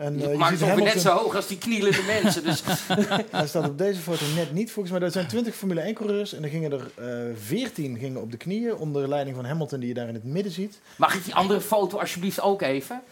En, 0.00 0.14
eh, 0.14 0.20
je 0.20 0.44
ziet 0.44 0.60
het 0.60 0.62
ongeveer 0.62 0.84
net 0.84 1.00
zo 1.00 1.10
hoog 1.10 1.36
als 1.36 1.46
die 1.46 1.58
knielende 1.58 2.02
mensen. 2.02 2.44
Dus 2.44 2.62
Hij 3.30 3.46
staat 3.46 3.68
op 3.68 3.78
deze 3.78 4.00
foto 4.00 4.24
net 4.34 4.52
niet. 4.52 4.70
Volgens 4.70 4.94
mij, 4.94 5.06
er 5.06 5.12
zijn 5.12 5.26
20 5.26 5.54
Formule 5.54 5.92
1-coureurs 5.92 6.34
en 6.34 6.42
er 6.42 6.48
gingen 6.48 6.72
er 6.72 6.90
eh 6.94 7.36
14 7.36 7.98
gingen 7.98 8.20
op 8.20 8.30
de 8.30 8.36
knieën 8.36 8.74
onder 8.74 9.08
leiding 9.08 9.36
van 9.36 9.44
Hamilton, 9.44 9.78
die 9.78 9.88
je 9.88 9.94
daar 9.94 10.08
in 10.08 10.14
het 10.14 10.24
midden 10.24 10.52
ziet. 10.52 10.80
mag 10.96 11.14
ik 11.14 11.24
die 11.24 11.34
andere 11.34 11.60
foto 11.60 11.98
alsjeblieft 11.98 12.40
ook 12.40 12.62
even? 12.62 13.02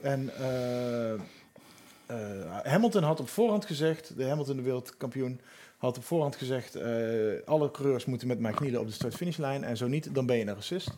En 0.00 0.30
eh, 0.38 1.12
eh, 1.12 1.18
Hamilton 2.62 3.02
had 3.02 3.20
op 3.20 3.28
voorhand 3.28 3.64
gezegd, 3.64 4.16
de 4.16 4.24
Hamilton, 4.24 4.56
de 4.56 4.62
wereldkampioen, 4.62 5.40
had 5.78 5.96
op 5.96 6.04
voorhand 6.04 6.36
gezegd: 6.36 6.74
eh, 6.74 6.92
alle 7.44 7.70
coureurs 7.70 8.04
moeten 8.04 8.28
met 8.28 8.38
mij 8.38 8.52
knielen 8.52 8.80
op 8.80 8.86
de 8.86 8.92
start-finishlijn 8.92 9.64
en 9.64 9.76
zo 9.76 9.86
niet, 9.86 10.14
dan 10.14 10.26
ben 10.26 10.36
je 10.36 10.46
een 10.46 10.54
racist. 10.54 10.90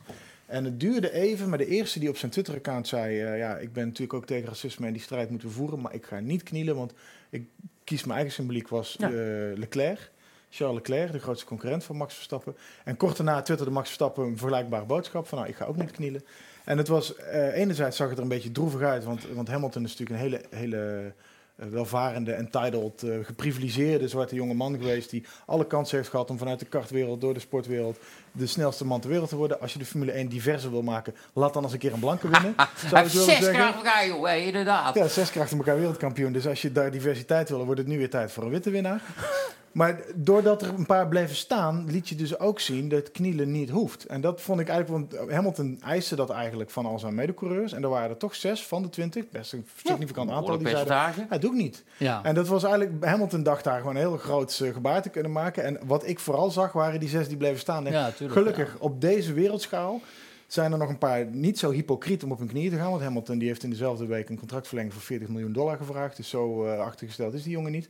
En 0.46 0.64
het 0.64 0.80
duurde 0.80 1.12
even, 1.12 1.48
maar 1.48 1.58
de 1.58 1.66
eerste 1.66 1.98
die 1.98 2.08
op 2.08 2.16
zijn 2.16 2.30
Twitter-account 2.30 2.88
zei: 2.88 3.20
eh, 3.20 3.38
Ja, 3.38 3.56
ik 3.56 3.72
ben 3.72 3.84
natuurlijk 3.84 4.14
ook 4.14 4.26
tegen 4.26 4.48
racisme 4.48 4.86
en 4.86 4.92
die 4.92 5.02
strijd 5.02 5.30
moeten 5.30 5.48
we 5.48 5.54
voeren, 5.54 5.80
maar 5.80 5.94
ik 5.94 6.04
ga 6.04 6.20
niet 6.20 6.42
knielen, 6.42 6.76
want 6.76 6.92
ik 7.30 7.48
kies 7.84 8.04
mijn 8.04 8.16
eigen 8.18 8.34
symboliek 8.34 8.68
was 8.68 8.94
Ja. 8.98 9.08
eh, 9.08 9.14
Leclerc. 9.56 10.10
Charles 10.50 10.76
Leclerc, 10.76 11.12
de 11.12 11.18
grootste 11.18 11.46
concurrent 11.46 11.84
van 11.84 11.96
Max 11.96 12.14
Verstappen. 12.14 12.56
En 12.84 12.96
kort 12.96 13.16
daarna 13.16 13.42
twitterde 13.42 13.72
Max 13.72 13.86
Verstappen 13.86 14.24
een 14.24 14.38
vergelijkbare 14.38 14.84
boodschap 14.84 15.26
van... 15.26 15.38
nou, 15.38 15.50
ik 15.50 15.56
ga 15.56 15.64
ook 15.64 15.76
niet 15.76 15.90
knielen. 15.90 16.24
En 16.64 16.78
het 16.78 16.88
was, 16.88 17.16
eh, 17.16 17.54
enerzijds 17.56 17.96
zag 17.96 18.08
het 18.08 18.16
er 18.16 18.22
een 18.22 18.28
beetje 18.28 18.52
droevig 18.52 18.80
uit... 18.80 19.04
want, 19.04 19.26
want 19.34 19.48
Hamilton 19.48 19.84
is 19.84 19.96
natuurlijk 19.96 20.20
een 20.20 20.30
hele, 20.30 20.44
hele 20.50 21.12
welvarende, 21.54 22.32
entitled, 22.32 23.02
eh 23.02 23.18
geprivilegeerde 23.22 24.08
zwarte 24.08 24.34
jonge 24.34 24.54
man 24.54 24.78
geweest... 24.78 25.10
die 25.10 25.24
alle 25.46 25.66
kansen 25.66 25.96
heeft 25.96 26.08
gehad 26.08 26.30
om 26.30 26.38
vanuit 26.38 26.58
de 26.58 26.66
kartwereld, 26.66 27.20
door 27.20 27.34
de 27.34 27.40
sportwereld... 27.40 27.98
de 28.36 28.46
snelste 28.46 28.84
man 28.84 29.00
ter 29.00 29.10
wereld 29.10 29.28
te 29.28 29.36
worden. 29.36 29.60
Als 29.60 29.72
je 29.72 29.78
de 29.78 29.84
Formule 29.84 30.12
1 30.12 30.28
diverser 30.28 30.70
wil 30.70 30.82
maken, 30.82 31.14
laat 31.32 31.54
dan 31.54 31.62
eens 31.62 31.72
een 31.72 31.78
keer 31.78 31.92
een 31.92 32.00
blanke 32.00 32.28
winnen. 32.28 32.54
zou 32.90 33.08
zes 33.08 33.24
zeggen. 33.24 33.52
keer 33.52 33.62
achter 33.62 33.76
elkaar, 33.76 34.06
joh. 34.06 34.46
Inderdaad. 34.46 34.94
Ja, 34.94 35.08
zes 35.08 35.30
keer 35.30 35.42
achter 35.42 35.56
elkaar 35.56 35.76
wereldkampioen. 35.76 36.32
Dus 36.32 36.46
als 36.46 36.62
je 36.62 36.72
daar 36.72 36.90
diversiteit 36.90 37.48
wil, 37.48 37.64
wordt 37.64 37.80
het 37.80 37.88
nu 37.88 37.98
weer 37.98 38.10
tijd 38.10 38.32
voor 38.32 38.42
een 38.42 38.50
witte 38.50 38.70
winnaar. 38.70 39.00
Maar 39.76 40.00
doordat 40.14 40.62
er 40.62 40.68
een 40.68 40.86
paar 40.86 41.08
bleven 41.08 41.36
staan, 41.36 41.84
liet 41.88 42.08
je 42.08 42.14
dus 42.14 42.38
ook 42.38 42.60
zien 42.60 42.88
dat 42.88 43.10
knielen 43.10 43.50
niet 43.50 43.70
hoeft. 43.70 44.04
En 44.04 44.20
dat 44.20 44.40
vond 44.40 44.60
ik 44.60 44.68
eigenlijk, 44.68 45.12
want 45.12 45.30
Hamilton 45.30 45.80
eiste 45.84 46.16
dat 46.16 46.30
eigenlijk 46.30 46.70
van 46.70 46.86
al 46.86 46.98
zijn 46.98 47.14
medecoureurs. 47.14 47.72
En 47.72 47.82
er 47.82 47.88
waren 47.88 48.10
er 48.10 48.16
toch 48.16 48.34
zes 48.34 48.66
van 48.66 48.82
de 48.82 48.88
twintig, 48.88 49.30
best 49.30 49.52
een 49.52 49.66
significant 49.84 50.30
aantal. 50.30 50.58
Die 50.58 50.68
zeiden, 50.68 50.86
percentage. 50.86 51.26
hij 51.28 51.38
doet 51.38 51.54
niet. 51.54 51.84
Ja. 51.96 52.20
En 52.22 52.34
dat 52.34 52.48
was 52.48 52.64
eigenlijk, 52.64 53.04
Hamilton 53.04 53.42
dacht 53.42 53.64
daar 53.64 53.78
gewoon 53.78 53.94
een 53.94 54.00
heel 54.00 54.16
groot 54.16 54.60
eh, 54.60 54.72
gebaar 54.72 55.02
te 55.02 55.08
kunnen 55.08 55.32
maken. 55.32 55.64
En 55.64 55.78
wat 55.86 56.06
ik 56.06 56.18
vooral 56.20 56.50
zag, 56.50 56.72
waren 56.72 57.00
die 57.00 57.08
zes 57.08 57.28
die 57.28 57.36
bleven 57.36 57.60
staan. 57.60 57.86
En 57.86 57.92
Ja, 57.92 58.10
tuurlijk, 58.32 58.56
gelukkig, 58.56 58.80
op 58.80 59.00
deze 59.00 59.32
wereldschaal 59.32 60.00
zijn 60.46 60.72
er 60.72 60.78
nog 60.78 60.88
een 60.88 60.98
paar 60.98 61.26
niet 61.26 61.58
zo 61.58 61.70
hypocriet 61.70 62.22
om 62.22 62.32
op 62.32 62.38
hun 62.38 62.48
knieën 62.48 62.70
te 62.70 62.76
gaan. 62.76 62.90
Want 62.90 63.02
Hamilton 63.02 63.38
die 63.38 63.48
heeft 63.48 63.62
in 63.62 63.70
dezelfde 63.70 64.06
week 64.06 64.28
een 64.28 64.38
contractverlenging 64.38 64.94
voor 64.94 65.02
40 65.02 65.28
miljoen 65.28 65.52
dollar 65.52 65.76
gevraagd. 65.76 66.16
Dus 66.16 66.28
zo 66.28 66.66
eh 66.66 66.78
achtergesteld 66.78 67.34
is 67.34 67.42
die 67.42 67.52
jongen 67.52 67.72
niet. 67.72 67.88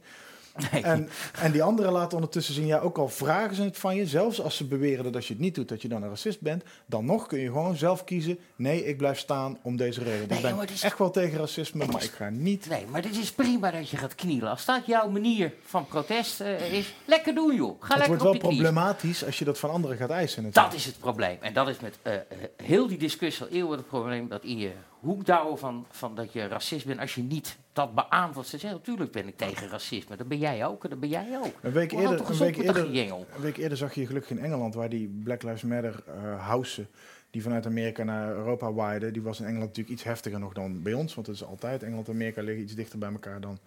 En, 0.82 1.08
en 1.40 1.52
die 1.52 1.62
anderen 1.62 1.92
laten 1.92 2.14
ondertussen 2.14 2.54
zien, 2.54 2.66
ja, 2.66 2.78
ook 2.78 2.98
al 2.98 3.08
vragen 3.08 3.56
ze 3.56 3.62
het 3.62 3.78
van 3.78 3.96
je, 3.96 4.06
zelfs 4.06 4.40
als 4.42 4.56
ze 4.56 4.64
beweren 4.64 5.04
dat 5.04 5.14
als 5.14 5.26
je 5.26 5.32
het 5.32 5.42
niet 5.42 5.54
doet, 5.54 5.68
dat 5.68 5.82
je 5.82 5.88
dan 5.88 6.02
een 6.02 6.08
racist 6.08 6.40
bent, 6.40 6.62
dan 6.86 7.04
nog 7.04 7.26
kun 7.26 7.38
je 7.38 7.46
gewoon 7.46 7.76
zelf 7.76 8.04
kiezen, 8.04 8.38
nee, 8.56 8.84
ik 8.84 8.96
blijf 8.96 9.18
staan 9.18 9.58
om 9.62 9.76
deze 9.76 10.02
reden. 10.02 10.28
Nee, 10.28 10.38
ik 10.38 10.56
ben 10.56 10.68
is- 10.68 10.82
echt 10.82 10.98
wel 10.98 11.10
tegen 11.10 11.38
racisme, 11.38 11.86
maar 11.86 12.04
ik 12.04 12.10
ga 12.10 12.28
niet... 12.28 12.68
Nee, 12.68 12.84
maar 12.90 13.02
het 13.02 13.16
is 13.16 13.32
prima 13.32 13.70
dat 13.70 13.90
je 13.90 13.96
gaat 13.96 14.14
knielen. 14.14 14.50
Als 14.50 14.64
dat 14.64 14.86
jouw 14.86 15.08
manier 15.08 15.52
van 15.64 15.86
protest 15.86 16.40
eh, 16.40 16.72
is, 16.72 16.94
lekker 17.04 17.34
doen 17.34 17.54
joh. 17.54 17.76
Ga 17.80 17.88
het 17.88 17.88
lekker 17.88 18.08
wordt 18.08 18.22
wel 18.22 18.38
problematisch 18.38 19.24
als 19.24 19.38
je 19.38 19.44
dat 19.44 19.58
van 19.58 19.70
anderen 19.70 19.96
gaat 19.96 20.10
eisen. 20.10 20.42
natuurlijk. 20.42 20.72
Dat 20.72 20.80
is 20.80 20.86
het 20.86 20.98
probleem. 20.98 21.36
En 21.40 21.52
dat 21.52 21.68
is 21.68 21.80
met 21.80 21.98
eh, 22.02 22.14
eh, 22.14 22.20
heel 22.56 22.86
die 22.86 22.98
discussie 22.98 23.44
al 23.46 23.50
eeuwen 23.52 23.76
het 23.76 23.86
probleem 23.86 24.28
dat 24.28 24.44
in 24.44 24.58
je 24.58 24.72
hoek 25.00 25.26
douwen 25.26 25.58
van, 25.58 25.86
van 25.90 26.14
dat 26.14 26.32
je 26.32 26.46
racist 26.46 26.86
bent 26.86 27.00
als 27.00 27.14
je 27.14 27.22
niet 27.22 27.56
dat 27.76 27.94
beaamt 27.94 28.34
wat 28.34 28.46
ze 28.46 28.58
zeggen. 28.58 28.78
Natuurlijk 28.78 29.12
ben 29.12 29.26
ik 29.26 29.36
tegen 29.36 29.68
racisme. 29.68 30.16
Dat 30.16 30.28
ben 30.28 30.38
jij 30.38 30.66
ook 30.66 30.84
en 30.84 30.90
dat 30.90 31.00
ben 31.00 31.08
jij 31.08 31.38
ook. 31.38 31.52
Een 31.62 31.72
week, 31.72 31.92
eerder, 31.92 32.30
een, 32.30 32.36
week 32.36 32.56
eerder, 32.56 32.86
een 32.86 33.26
week 33.40 33.56
eerder 33.56 33.78
zag 33.78 33.94
je 33.94 34.06
gelukkig 34.06 34.30
in 34.30 34.38
Engeland, 34.38 34.74
waar 34.74 34.88
die 34.88 35.08
Black 35.24 35.42
Lives 35.42 35.62
Matter 35.62 36.02
eh 36.06 36.46
housen, 36.46 36.88
die 37.30 37.42
vanuit 37.42 37.66
Amerika 37.66 38.04
naar 38.04 38.34
Europa 38.34 38.72
waaiden, 38.72 39.12
die 39.12 39.22
was 39.22 39.38
in 39.38 39.44
Engeland 39.44 39.66
natuurlijk 39.66 39.94
iets 39.94 40.04
heftiger 40.04 40.38
nog 40.38 40.52
dan 40.52 40.82
bij 40.82 40.92
ons, 40.92 41.14
want 41.14 41.26
dat 41.26 41.36
is 41.36 41.44
altijd, 41.44 41.82
Engeland 41.82 42.08
en 42.08 42.14
Amerika 42.14 42.42
liggen 42.42 42.62
iets 42.62 42.74
dichter 42.74 42.98
bij 42.98 43.12
elkaar 43.12 43.40
dan 43.40 43.58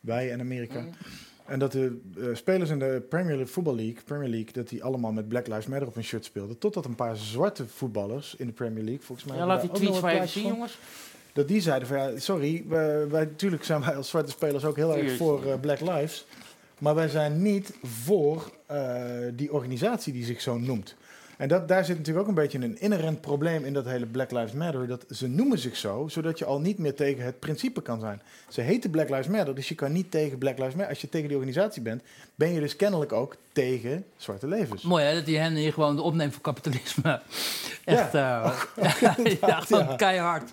wij 0.00 0.32
en 0.32 0.40
Amerika. 0.40 0.80
Mhm. 0.80 0.90
En 1.46 1.58
dat 1.58 1.72
de 1.72 2.00
eh, 2.18 2.24
spelers 2.32 2.70
in 2.70 2.78
de 2.78 3.02
Premier 3.08 3.36
League, 3.36 3.52
Football 3.52 3.74
League, 3.74 4.02
Premier 4.04 4.28
League, 4.28 4.52
dat 4.52 4.68
die 4.68 4.84
allemaal 4.84 5.12
met 5.12 5.28
Black 5.28 5.46
Lives 5.46 5.66
Matter 5.66 5.88
op 5.88 5.94
hun 5.94 6.04
shirt 6.04 6.24
speelden. 6.24 6.58
Totdat 6.58 6.84
een 6.84 6.94
paar 6.94 7.16
zwarte 7.16 7.66
voetballers 7.66 8.34
in 8.34 8.46
de 8.46 8.52
Premier 8.52 8.84
League, 8.84 9.02
volgens 9.02 9.28
mij... 9.28 9.36
Ja, 9.36 9.46
laat 9.46 9.60
die 9.60 9.70
tweets 9.70 10.00
maar 10.00 10.14
even 10.14 10.28
zien, 10.28 10.46
jongens. 10.46 10.78
Dat 11.36 11.48
die 11.48 11.60
zeiden 11.60 11.88
van 11.88 11.96
ja, 11.96 12.18
sorry, 12.18 12.64
wij, 12.68 13.08
wij, 13.08 13.24
natuurlijk 13.24 13.64
zijn 13.64 13.80
wij 13.80 13.96
als 13.96 14.08
zwarte 14.08 14.30
spelers 14.30 14.64
ook 14.64 14.76
heel 14.76 14.96
erg 14.96 15.16
voor 15.16 15.46
eh, 15.46 15.60
Black 15.60 15.80
Lives. 15.80 16.26
Maar 16.78 16.94
wij 16.94 17.08
zijn 17.08 17.42
niet 17.42 17.72
voor 17.82 18.50
eh, 18.66 19.00
die 19.34 19.52
organisatie 19.52 20.12
die 20.12 20.24
zich 20.24 20.40
zo 20.40 20.58
noemt. 20.58 20.94
En 21.36 21.48
dat, 21.48 21.68
daar 21.68 21.84
zit 21.84 21.96
natuurlijk 21.96 22.22
ook 22.24 22.36
een 22.36 22.42
beetje 22.42 22.58
een 22.58 22.80
inherent 22.80 23.20
probleem 23.20 23.64
in 23.64 23.72
dat 23.72 23.84
hele 23.84 24.06
Black 24.06 24.30
Lives 24.30 24.52
Matter. 24.52 24.86
Dat 24.86 25.04
ze 25.10 25.28
noemen 25.28 25.58
zich 25.58 25.76
zo, 25.76 26.08
zodat 26.08 26.38
je 26.38 26.44
al 26.44 26.60
niet 26.60 26.78
meer 26.78 26.94
tegen 26.94 27.24
het 27.24 27.38
principe 27.40 27.82
kan 27.82 28.00
zijn. 28.00 28.22
Ze 28.48 28.60
heten 28.60 28.90
Black 28.90 29.08
Lives 29.08 29.26
Matter, 29.28 29.54
dus 29.54 29.68
je 29.68 29.74
kan 29.74 29.92
niet 29.92 30.10
tegen 30.10 30.38
Black 30.38 30.58
Lives 30.58 30.72
Matter. 30.74 30.88
Als 30.88 31.00
je 31.00 31.08
tegen 31.08 31.28
die 31.28 31.36
organisatie 31.36 31.82
bent, 31.82 32.02
ben 32.34 32.52
je 32.52 32.60
dus 32.60 32.76
kennelijk 32.76 33.12
ook 33.12 33.36
tegen 33.52 34.04
zwarte 34.16 34.46
levens. 34.48 34.82
Mooi 34.82 35.04
hè, 35.04 35.14
dat 35.14 35.26
die 35.26 35.38
hen 35.38 35.54
hier 35.54 35.72
gewoon 35.72 35.98
opneemt 35.98 36.32
voor 36.32 36.42
kapitalisme. 36.42 37.20
Echt, 37.84 38.12
Ja, 38.16 38.42
eh, 38.42 38.46
ook- 38.52 38.72
ook 38.76 39.26
ja, 39.40 39.60
gewoon 39.60 39.84
ja. 39.88 39.96
keihard. 39.96 40.52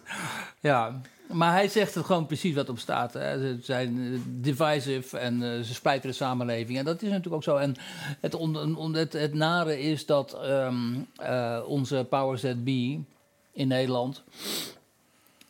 Ja, 0.59 1.01
maar 1.33 1.51
hij 1.51 1.67
zegt 1.67 1.95
het 1.95 2.05
gewoon 2.05 2.25
precies 2.25 2.55
wat 2.55 2.69
op 2.69 2.79
staat. 2.79 3.13
Hè. 3.13 3.39
Ze 3.39 3.57
zijn 3.61 3.97
eh, 3.97 4.19
divisive 4.25 5.17
en 5.17 5.43
eh, 5.43 5.61
ze 5.61 5.73
splijten 5.73 6.09
de 6.09 6.15
samenleving. 6.15 6.77
En 6.77 6.85
dat 6.85 7.01
is 7.01 7.09
natuurlijk 7.09 7.35
ook 7.35 7.43
zo. 7.43 7.55
En 7.55 7.75
het, 8.19 9.13
het, 9.13 9.33
nare 9.33 9.79
is 9.79 10.05
dat 10.05 10.33
ehm, 10.33 10.93
eh, 11.15 11.59
onze 11.67 12.05
powers 12.09 12.41
that 12.41 12.63
be 12.63 12.99
in 13.51 13.67
Nederland 13.67 14.23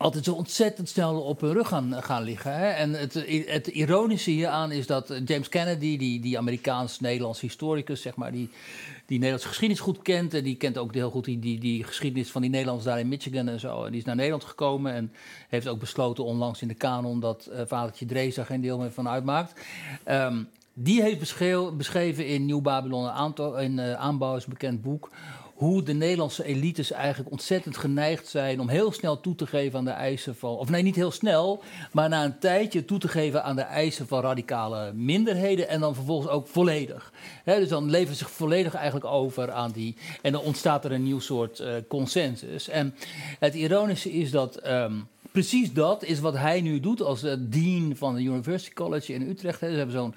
altijd 0.04 0.24
zo 0.24 0.34
ontzettend 0.34 0.90
snel 0.90 1.22
op 1.22 1.42
hun 1.42 1.54
rug 1.54 1.68
gaan, 1.68 2.04
gaan 2.04 2.24
liggen. 2.24 2.56
Hè? 2.56 2.68
En 2.68 2.94
het, 2.94 3.14
het 3.46 3.68
ironische 3.68 4.30
hieraan 4.30 4.72
is 4.72 4.88
dat 4.88 5.10
eh, 5.10 5.22
James 5.26 5.50
Kennedy, 5.50 5.98
die, 5.98 6.20
die 6.20 6.38
Amerikaans-Nederlands 6.38 7.40
historicus, 7.40 8.02
zeg 8.02 8.16
maar, 8.16 8.32
die, 8.32 8.50
die 9.06 9.18
Nederlandse 9.18 9.48
geschiedenis 9.48 9.84
goed 9.84 10.02
kent. 10.02 10.34
En 10.34 10.44
die 10.44 10.56
kent 10.56 10.78
ook 10.78 10.94
heel 10.94 11.10
goed 11.10 11.26
die, 11.26 11.40
die, 11.40 11.60
die 11.60 11.84
geschiedenis 11.84 12.32
van 12.32 12.42
die 12.42 12.50
Nederlanders 12.50 12.88
daar 12.88 13.00
in 13.00 13.08
Michigan 13.08 13.48
en 13.48 13.60
zo. 13.60 13.84
En 13.84 13.92
die 13.92 14.00
is 14.00 14.06
naar 14.06 14.16
Nederland 14.16 14.44
gekomen 14.44 14.94
en 14.94 15.12
heeft 15.50 15.68
ook 15.68 15.80
besloten 15.80 16.24
onlangs 16.24 16.62
in 16.62 16.68
de 16.68 16.74
kanon 16.74 17.20
dat 17.20 17.46
eh 17.46 17.62
vadertje 17.66 18.06
Drees 18.06 18.36
daar 18.36 18.46
geen 18.46 18.62
deel 18.62 18.78
meer 18.78 18.92
van 18.92 19.08
uitmaakt. 19.08 19.62
Ehm, 20.04 20.44
die 20.74 21.02
heeft 21.02 21.20
beschreven 21.78 22.28
in 22.28 22.46
Nieuw 22.46 22.62
Babylon, 22.62 23.04
een 23.04 23.12
aantal, 23.12 23.60
in 23.60 23.80
eh, 23.80 23.94
Aanbouw 23.94 24.40
bekend 24.48 24.82
boek, 24.82 25.10
hoe 25.54 25.84
de 25.84 25.94
Nederlandse 25.94 26.44
elites 26.44 26.92
eigenlijk 26.92 27.32
ontzettend 27.32 27.78
geneigd 27.78 28.28
zijn 28.28 28.60
om 28.60 28.70
heel 28.70 28.92
snel 28.92 29.20
toe 29.20 29.36
te 29.36 29.48
geven 29.48 29.80
aan 29.80 29.86
de 29.86 29.92
eisen 29.92 30.36
van. 30.36 30.58
Of 30.58 30.70
nee, 30.70 30.84
niet 30.84 30.96
heel 30.96 31.12
snel, 31.12 31.64
maar 31.92 32.10
na 32.10 32.24
een 32.24 32.40
tijdje 32.40 32.86
toe 32.86 33.00
te 33.00 33.08
geven 33.08 33.44
aan 33.44 33.56
de 33.56 33.62
eisen 33.62 34.08
van 34.08 34.22
radicale 34.22 34.94
minderheden. 34.94 35.68
En 35.68 35.80
dan 35.80 35.96
vervolgens 35.96 36.32
ook 36.32 36.48
volledig. 36.48 37.14
Dus 37.46 37.70
dan 37.70 37.90
leveren 37.90 38.16
ze 38.16 38.24
zich 38.24 38.32
volledig 38.32 38.74
eigenlijk 38.74 39.06
over 39.06 39.52
aan 39.52 39.72
die. 39.72 39.96
En 40.22 40.32
dan 40.32 40.42
ontstaat 40.42 40.86
er 40.86 40.92
een 40.92 41.04
nieuw 41.04 41.20
soort 41.20 41.60
eh, 41.60 41.74
consensus. 41.88 42.70
En 42.70 42.96
het 43.40 43.54
ironische 43.56 44.12
is 44.12 44.32
dat. 44.32 44.56
ehm, 44.56 44.94
Precies 45.32 45.74
dat 45.74 46.04
is 46.04 46.20
wat 46.20 46.38
hij 46.38 46.62
nu 46.62 46.80
doet 46.80 47.02
als 47.02 47.24
eh, 47.24 47.34
dean 47.40 47.94
van 47.96 48.16
de 48.16 48.22
University 48.22 48.74
College 48.74 49.14
in 49.14 49.30
Utrecht. 49.30 49.60
Hè. 49.60 49.70
Ze 49.70 49.76
hebben 49.78 49.96
zo'n 49.96 50.14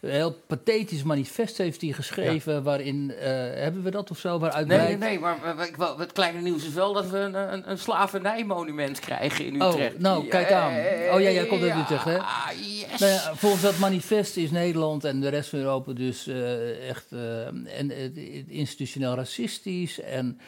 heel 0.00 0.32
pathetisch 0.46 1.02
manifest 1.02 1.58
heeft 1.58 1.80
hij 1.80 1.92
geschreven, 1.92 2.62
waarin, 2.62 3.12
eh, 3.18 3.28
hebben 3.54 3.82
we 3.82 3.90
dat 3.90 4.10
of 4.10 4.18
zo, 4.18 4.38
waaruit 4.38 4.66
Nee, 4.66 4.78
nee, 4.78 4.96
nee, 4.96 5.18
maar 5.18 5.38
het 5.98 6.12
kleine 6.12 6.40
nieuws 6.40 6.66
is 6.66 6.72
wel 6.72 6.92
dat 6.92 7.10
we 7.10 7.18
een, 7.18 7.34
een, 7.52 7.70
een 7.70 7.78
slavernijmonument 7.78 8.98
krijgen 8.98 9.44
in 9.46 9.62
Oh, 9.62 9.68
Utrecht. 9.68 9.98
nou, 9.98 10.28
kijk 10.28 10.52
aan. 10.52 10.72
Oh 11.14 11.20
ja, 11.20 11.30
jij 11.30 11.46
komt 11.46 11.62
uit 11.62 11.80
Utrecht, 11.80 12.04
hè? 12.04 12.12
yes. 12.12 12.98
Nou 13.00 13.12
ja, 13.12 13.34
volgens 13.34 13.62
dat 13.62 13.78
manifest 13.78 14.36
is 14.36 14.50
Nederland 14.50 15.04
en 15.04 15.20
de 15.20 15.28
rest 15.28 15.48
van 15.50 15.58
Europa 15.58 15.92
dus 15.92 16.26
eh, 16.26 16.88
echt 16.88 17.12
eh, 17.12 17.46
en, 17.78 18.14
institutioneel 18.48 19.14
racistisch. 19.14 20.00
En 20.00 20.38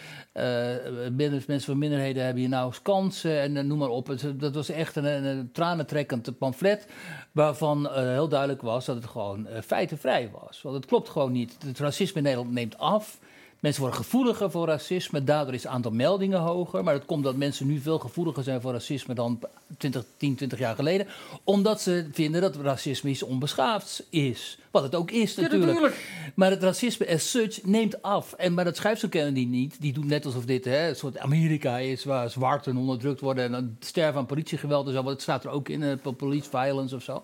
binnen- 1.13 1.43
mensen 1.47 1.61
van 1.71 1.79
minderheden 1.79 2.23
hebben 2.25 2.41
hier 2.41 2.51
nauwelijks 2.51 2.83
kansen 2.85 3.41
en 3.41 3.67
noem 3.67 3.79
maar 3.79 3.89
op. 3.89 4.07
Het- 4.07 4.41
dat 4.41 4.55
was 4.55 4.69
echt 4.69 4.97
een, 4.97 5.05
een, 5.05 5.25
een 5.25 5.51
tranentrekkend 5.53 6.39
pamflet 6.39 6.87
waarvan 7.33 7.89
heel 7.93 8.29
duidelijk 8.29 8.63
was 8.63 8.85
dat 8.85 8.97
het 8.97 9.07
gewoon 9.07 9.42
eh, 9.47 9.63
feitenvrij 9.63 10.31
was. 10.41 10.63
Want 10.63 10.77
het 10.77 10.87
klopt 10.87 11.09
gewoon 11.09 11.33
niet. 11.33 11.57
Het 11.67 11.79
racisme 11.79 12.17
in 12.17 12.23
Nederland 12.23 12.53
neemt 12.53 12.79
af. 12.79 13.19
Mensen 13.63 13.83
worden 13.83 14.01
gevoeliger 14.01 14.51
voor 14.51 14.67
racisme, 14.67 15.25
daardoor 15.25 15.55
is 15.55 15.63
het 15.63 15.73
aantal 15.73 15.91
meldingen 15.91 16.39
hoger. 16.39 16.85
Maar 16.85 16.95
dat 16.95 17.05
komt 17.05 17.25
dat 17.25 17.37
mensen 17.37 17.67
nu 17.67 17.79
veel 17.79 17.99
gevoeliger 17.99 18.43
zijn 18.43 18.61
voor 18.61 18.73
racisme 18.73 19.15
dan 19.15 19.41
20, 19.79 20.05
10, 20.17 20.35
20 20.35 20.59
jaar 20.59 20.75
geleden. 20.75 21.07
Omdat 21.45 21.81
ze 21.81 22.09
vinden 22.13 22.41
dat 22.41 22.57
racisme 22.57 23.11
iets 23.11 23.23
onbeschaafds 23.23 24.03
is. 24.11 24.59
Wat 24.71 24.83
het 24.83 24.95
ook 24.95 25.11
is 25.11 25.35
Ja, 25.35 25.41
natuurlijk. 25.41 25.73
natuurlijk. 25.73 26.33
Maar 26.35 26.51
het 26.51 26.63
racisme 26.63 27.09
as 27.09 27.31
such 27.31 27.65
neemt 27.65 28.03
af. 28.03 28.33
En, 28.33 28.55
maar 28.55 28.65
dat 28.65 28.77
schrijft 28.77 29.01
zo 29.01 29.09
Kennedy 29.09 29.45
niet. 29.45 29.77
Die 29.81 29.93
doet 29.93 30.07
net 30.07 30.25
alsof 30.25 30.45
dit 30.45 30.65
hè, 30.65 30.89
een 30.89 30.97
soort 30.97 31.19
Amerika 31.19 31.79
is... 31.79 32.05
waar 32.05 32.31
zwarten 32.31 32.77
onderdrukt 32.77 33.21
worden 33.21 33.45
en 33.45 33.53
dan 33.53 33.77
sterven 33.81 34.21
aan 34.21 34.27
politiegeweld 34.27 34.87
en 34.87 34.93
zo. 34.93 35.03
Want 35.03 35.13
het 35.13 35.23
staat 35.23 35.45
er 35.45 35.51
ook 35.51 35.69
in, 35.69 35.83
eh, 35.83 36.13
police 36.17 36.51
violence 36.51 36.95
of 36.95 37.03
zo. 37.03 37.23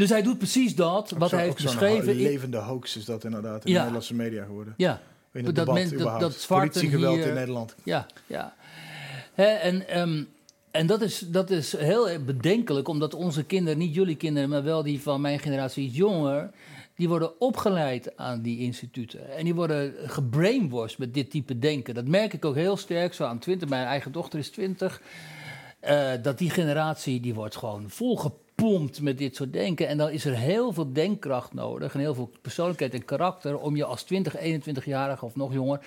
Dus 0.00 0.08
hij 0.10 0.22
doet 0.22 0.38
precies 0.38 0.74
dat, 0.74 1.10
wat 1.18 1.28
Zo- 1.30 1.36
hij 1.36 1.44
heeft 1.44 1.62
beschreven. 1.62 2.12
in- 2.12 2.22
levende 2.22 2.56
hoax 2.58 2.96
is 2.96 3.04
dat 3.04 3.24
inderdaad 3.24 3.64
in 3.64 3.72
de 3.72 3.78
Nederlandse 3.78 4.14
media 4.14 4.44
geworden. 4.44 4.74
Ja. 4.76 5.00
In 5.32 5.44
het 5.44 5.54
dat 5.54 5.54
debat 5.54 5.74
men- 5.74 5.84
dat, 5.84 5.92
überhaupt. 5.92 6.20
dat 6.22 6.32
zwarten 6.34 6.70
Politiegeweld 6.70 7.16
hier- 7.16 7.26
in 7.26 7.34
Nederland. 7.34 7.74
Ja, 7.84 8.06
ja. 8.26 8.54
En 9.34 9.88
ehm, 9.88 10.24
en 10.70 10.86
dat, 10.86 11.02
is, 11.02 11.18
dat 11.18 11.50
is 11.50 11.76
heel 11.76 12.08
bedenkelijk, 12.24 12.88
omdat 12.88 13.14
onze 13.14 13.44
kinderen, 13.44 13.78
niet 13.78 13.94
jullie 13.94 14.16
kinderen, 14.16 14.48
maar 14.48 14.62
wel 14.62 14.82
die 14.82 15.00
van 15.02 15.20
mijn 15.20 15.38
generatie 15.38 15.84
iets 15.86 15.96
jonger, 15.96 16.50
die 16.94 17.08
worden 17.08 17.40
opgeleid 17.40 18.16
aan 18.16 18.42
die 18.42 18.58
instituten. 18.58 19.30
En 19.36 19.44
die 19.44 19.54
worden 19.54 19.94
gebrainwashed 20.04 20.98
met 20.98 21.14
dit 21.14 21.30
type 21.30 21.58
denken. 21.58 21.94
Dat 21.94 22.06
merk 22.06 22.32
ik 22.32 22.44
ook 22.44 22.54
heel 22.54 22.76
sterk, 22.76 23.14
zo 23.14 23.24
aan 23.24 23.38
20. 23.38 23.68
Mijn 23.68 23.86
eigen 23.86 24.12
dochter 24.12 24.38
is 24.38 24.50
20. 24.50 25.00
Eh, 25.80 26.10
dat 26.22 26.38
die 26.38 26.50
generatie 26.50 27.20
die 27.20 27.34
wordt 27.34 27.56
gewoon 27.56 27.90
met 29.00 29.18
dit 29.18 29.36
soort 29.36 29.52
denken. 29.52 29.88
En 29.88 29.98
dan 29.98 30.10
is 30.10 30.24
er 30.24 30.36
heel 30.36 30.72
veel 30.72 30.92
denkkracht 30.92 31.54
nodig 31.54 31.94
en 31.94 32.00
heel 32.00 32.14
veel 32.14 32.30
persoonlijkheid 32.42 32.94
en 32.94 33.04
karakter 33.04 33.58
om 33.58 33.76
je 33.76 33.84
als 33.84 34.02
20, 34.02 34.36
21-jarige 34.36 35.24
of 35.24 35.36
nog 35.36 35.52
jonger 35.52 35.80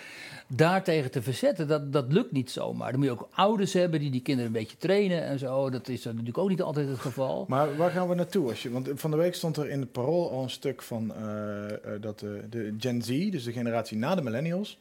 daartegen 0.47 1.11
te 1.11 1.21
verzetten. 1.21 1.67
Dat, 1.67 1.93
dat 1.93 2.13
lukt 2.13 2.32
niet 2.32 2.51
zomaar. 2.51 2.91
Dan 2.91 2.99
moet 2.99 3.09
je 3.09 3.13
ook 3.13 3.30
ouders 3.34 3.74
hebben 3.74 3.99
die 3.99 4.11
die 4.11 4.21
kinderen 4.21 4.51
een 4.51 4.59
beetje 4.59 4.78
trainen 4.78 5.24
en 5.24 5.39
zo. 5.39 5.69
Dat 5.69 5.88
is 5.88 6.03
natuurlijk 6.03 6.38
ook 6.38 6.49
niet 6.49 6.61
altijd 6.61 6.88
het 6.88 6.99
geval. 6.99 7.45
Maar 7.47 7.78
waar 7.78 7.91
gaan 7.91 8.07
we 8.07 8.15
naartoe? 8.15 8.49
Als 8.49 8.63
je, 8.63 8.71
want 8.71 8.89
van 8.93 9.11
de 9.11 9.17
week 9.17 9.36
stond 9.36 9.57
er 9.57 9.69
in 9.69 9.80
het 9.80 9.91
parool 9.91 10.32
al 10.32 10.43
een 10.43 10.49
stuk 10.49 10.82
van 10.82 11.15
eh, 11.15 11.71
eh, 11.71 12.01
dat 12.01 12.19
de, 12.19 12.41
de 12.49 12.76
Gen 12.78 13.01
Z, 13.01 13.30
dus 13.30 13.43
de 13.43 13.51
generatie 13.51 13.97
na 13.97 14.15
de 14.15 14.21
millennials, 14.21 14.80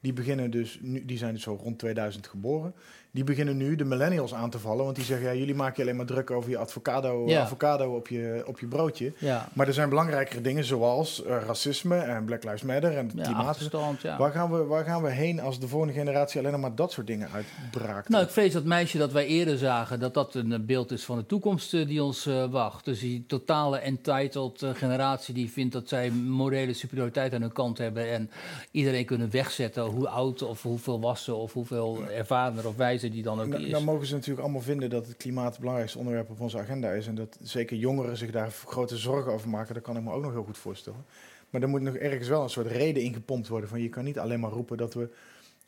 die 0.00 0.12
beginnen 0.12 0.50
dus 0.50 0.78
nu, 0.82 1.04
die 1.04 1.18
zijn 1.18 1.34
dus 1.34 1.42
zo 1.42 1.58
rond 1.62 1.78
2000 1.78 2.26
geboren. 2.26 2.74
Die 3.10 3.24
beginnen 3.24 3.56
nu 3.56 3.76
de 3.76 3.84
millennials 3.84 4.34
aan 4.34 4.50
te 4.50 4.58
vallen, 4.58 4.84
want 4.84 4.96
die 4.96 5.04
zeggen 5.04 5.26
ja, 5.26 5.34
jullie 5.34 5.54
maken 5.54 5.74
je 5.76 5.82
alleen 5.82 5.96
maar 5.96 6.06
druk 6.06 6.30
over 6.30 6.50
je 6.50 6.58
avocado, 6.58 7.26
Ja. 7.26 7.40
avocado 7.40 7.94
op 7.96 8.08
je, 8.08 8.42
op 8.46 8.58
je 8.60 8.66
broodje. 8.66 9.12
Ja. 9.18 9.48
Maar 9.52 9.66
er 9.66 9.72
zijn 9.72 9.88
belangrijkere 9.88 10.40
dingen 10.40 10.64
zoals 10.64 11.24
eh, 11.24 11.36
racisme 11.46 11.96
en 11.96 12.24
Black 12.24 12.44
Lives 12.44 12.62
Matter 12.62 12.96
en 12.96 13.06
het 13.06 13.14
klimaat. 13.22 13.70
Waar, 14.18 14.30
gaan 14.32 14.50
we, 14.50 14.64
waar 14.64 14.84
gaan 14.84 15.02
we 15.02 15.10
heen 15.10 15.40
als 15.40 15.60
de 15.60 15.68
volgende 15.68 15.94
generatie 15.94 16.38
alleen 16.40 16.52
nog 16.52 16.60
maar 16.60 16.74
dat 16.74 16.92
soort 16.92 17.06
dingen 17.06 17.28
uitbraakt? 17.32 18.08
Nou, 18.08 18.24
ik 18.24 18.30
vrees 18.30 18.52
dat 18.52 18.64
meisje 18.64 18.98
dat 18.98 19.12
wij 19.12 19.26
eerder 19.26 19.58
zagen, 19.58 20.00
dat 20.00 20.14
dat 20.14 20.34
een 20.34 20.52
eh, 20.52 20.58
beeld 20.60 20.90
is 20.90 21.04
van 21.04 21.16
de 21.16 21.26
toekomst 21.26 21.74
eh, 21.74 21.86
die 21.86 22.02
ons 22.02 22.28
wacht. 22.50 22.84
Dus 22.84 23.00
die 23.00 23.24
totale 23.26 23.78
entitled 23.78 24.64
generatie 24.74 25.34
die 25.34 25.50
vindt 25.50 25.72
dat 25.72 25.88
zij 25.88 26.10
morele 26.10 26.72
superioriteit 26.72 27.34
aan 27.34 27.40
hun 27.40 27.52
kant 27.52 27.78
hebben 27.78 28.10
en 28.10 28.30
iedereen 28.70 29.04
kunnen 29.04 29.30
wegzetten, 29.30 29.82
hoe 29.82 30.08
oud 30.08 30.42
of 30.42 30.62
hoeveel 30.62 31.00
wassen 31.00 31.36
of 31.36 31.52
hoeveel 31.52 31.98
ervarener 32.16 32.66
of 32.68 32.76
wijzer 32.76 32.96
die 33.00 33.22
dan 33.22 33.40
ook 33.40 33.46
Nou, 33.46 33.62
is. 33.64 33.70
dan 33.70 33.84
mogen 33.84 34.06
ze 34.06 34.14
natuurlijk 34.14 34.40
allemaal 34.40 34.60
vinden 34.60 34.90
dat 34.90 35.06
het 35.06 35.16
klimaat 35.16 35.50
het 35.50 35.58
belangrijkste 35.58 35.98
onderwerp 35.98 36.30
op 36.30 36.40
onze 36.40 36.58
agenda 36.58 36.90
is. 36.90 37.06
En 37.06 37.14
dat 37.14 37.38
zeker 37.42 37.76
jongeren 37.76 38.16
zich 38.16 38.30
daar 38.30 38.50
grote 38.50 38.96
zorgen 38.96 39.32
over 39.32 39.48
maken. 39.48 39.74
Dat 39.74 39.82
kan 39.82 39.96
ik 39.96 40.02
me 40.02 40.12
ook 40.12 40.22
nog 40.22 40.32
heel 40.32 40.44
goed 40.44 40.58
voorstellen. 40.58 41.04
Maar 41.50 41.62
er 41.62 41.68
moet 41.68 41.80
nog 41.80 41.94
ergens 41.94 42.28
wel 42.28 42.42
een 42.42 42.50
soort 42.50 42.66
reden 42.66 43.02
ingepompt 43.02 43.48
worden. 43.48 43.68
Van 43.68 43.82
je 43.82 43.88
kan 43.88 44.04
niet 44.04 44.18
alleen 44.18 44.40
maar 44.40 44.50
roepen 44.50 44.76
dat 44.76 44.94
we 44.94 45.08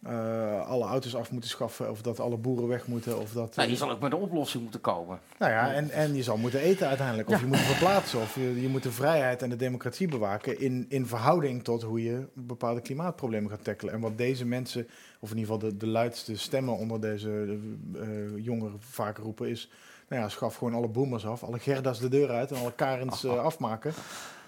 eh, 0.02 0.68
alle 0.68 0.84
auto's 0.84 1.14
af 1.16 1.30
moeten 1.30 1.50
schaffen. 1.50 1.90
Of 1.90 2.02
dat 2.02 2.20
alle 2.20 2.36
boeren 2.36 2.68
weg 2.68 2.86
moeten. 2.86 3.18
Of 3.20 3.32
dat, 3.32 3.56
Nou, 3.56 3.68
je 3.68 3.76
zal 3.76 3.90
ook 3.90 4.00
met 4.00 4.12
een 4.12 4.18
oplossing 4.18 4.62
moeten 4.62 4.80
komen. 4.80 5.20
nou 5.38 5.52
ja, 5.52 5.72
en, 5.72 5.90
en 5.90 6.14
je 6.14 6.22
zal 6.22 6.36
moeten 6.36 6.60
eten 6.60 6.86
uiteindelijk. 6.88 7.28
Of 7.28 7.34
Ja. 7.34 7.40
je 7.40 7.46
moet 7.46 7.58
verplaatsen. 7.58 8.20
Of 8.20 8.34
je, 8.34 8.60
je 8.60 8.68
moet 8.68 8.82
de 8.82 8.92
vrijheid 8.92 9.42
en 9.42 9.50
de 9.50 9.56
democratie 9.56 10.08
bewaken. 10.08 10.60
In, 10.60 10.86
in 10.88 11.06
verhouding 11.06 11.64
tot 11.64 11.82
hoe 11.82 12.02
je 12.02 12.28
bepaalde 12.34 12.80
klimaatproblemen 12.80 13.50
gaat 13.50 13.64
tackelen. 13.64 13.94
En 13.94 14.00
wat 14.00 14.18
deze 14.18 14.44
mensen, 14.46 14.88
of 15.20 15.30
in 15.30 15.38
ieder 15.38 15.54
geval 15.54 15.70
de, 15.70 15.76
de 15.76 15.86
luidste 15.86 16.36
stemmen 16.38 16.76
onder 16.76 17.00
deze 17.00 17.58
eh, 17.94 18.08
jongeren 18.44 18.76
vaak 18.80 19.16
roepen, 19.18 19.48
is. 19.48 19.70
Nou 20.08 20.22
ja, 20.22 20.28
schaf 20.28 20.54
gewoon 20.56 20.74
alle 20.74 20.88
boomers 20.88 21.26
af. 21.26 21.42
Alle 21.42 21.58
Gerda's 21.58 21.98
de 21.98 22.08
deur 22.08 22.30
uit 22.30 22.50
en 22.50 22.56
alle 22.56 22.72
Karens 22.72 23.24
eh, 23.24 23.38
afmaken. 23.50 23.92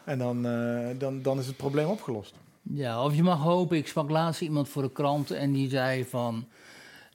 En 0.04 0.18
dan, 0.18 0.46
eh, 0.46 0.88
dan, 0.98 1.22
dan 1.22 1.38
is 1.38 1.46
het 1.46 1.56
probleem 1.56 1.86
opgelost. 1.86 2.34
Ja, 2.62 3.04
of 3.04 3.14
je 3.14 3.22
mag 3.22 3.40
hopen. 3.40 3.76
Ik 3.76 3.86
sprak 3.86 4.10
laatst 4.10 4.40
iemand 4.40 4.68
voor 4.68 4.82
de 4.82 4.92
krant 4.92 5.30
en 5.30 5.52
die 5.52 5.68
zei 5.68 6.04
van. 6.04 6.48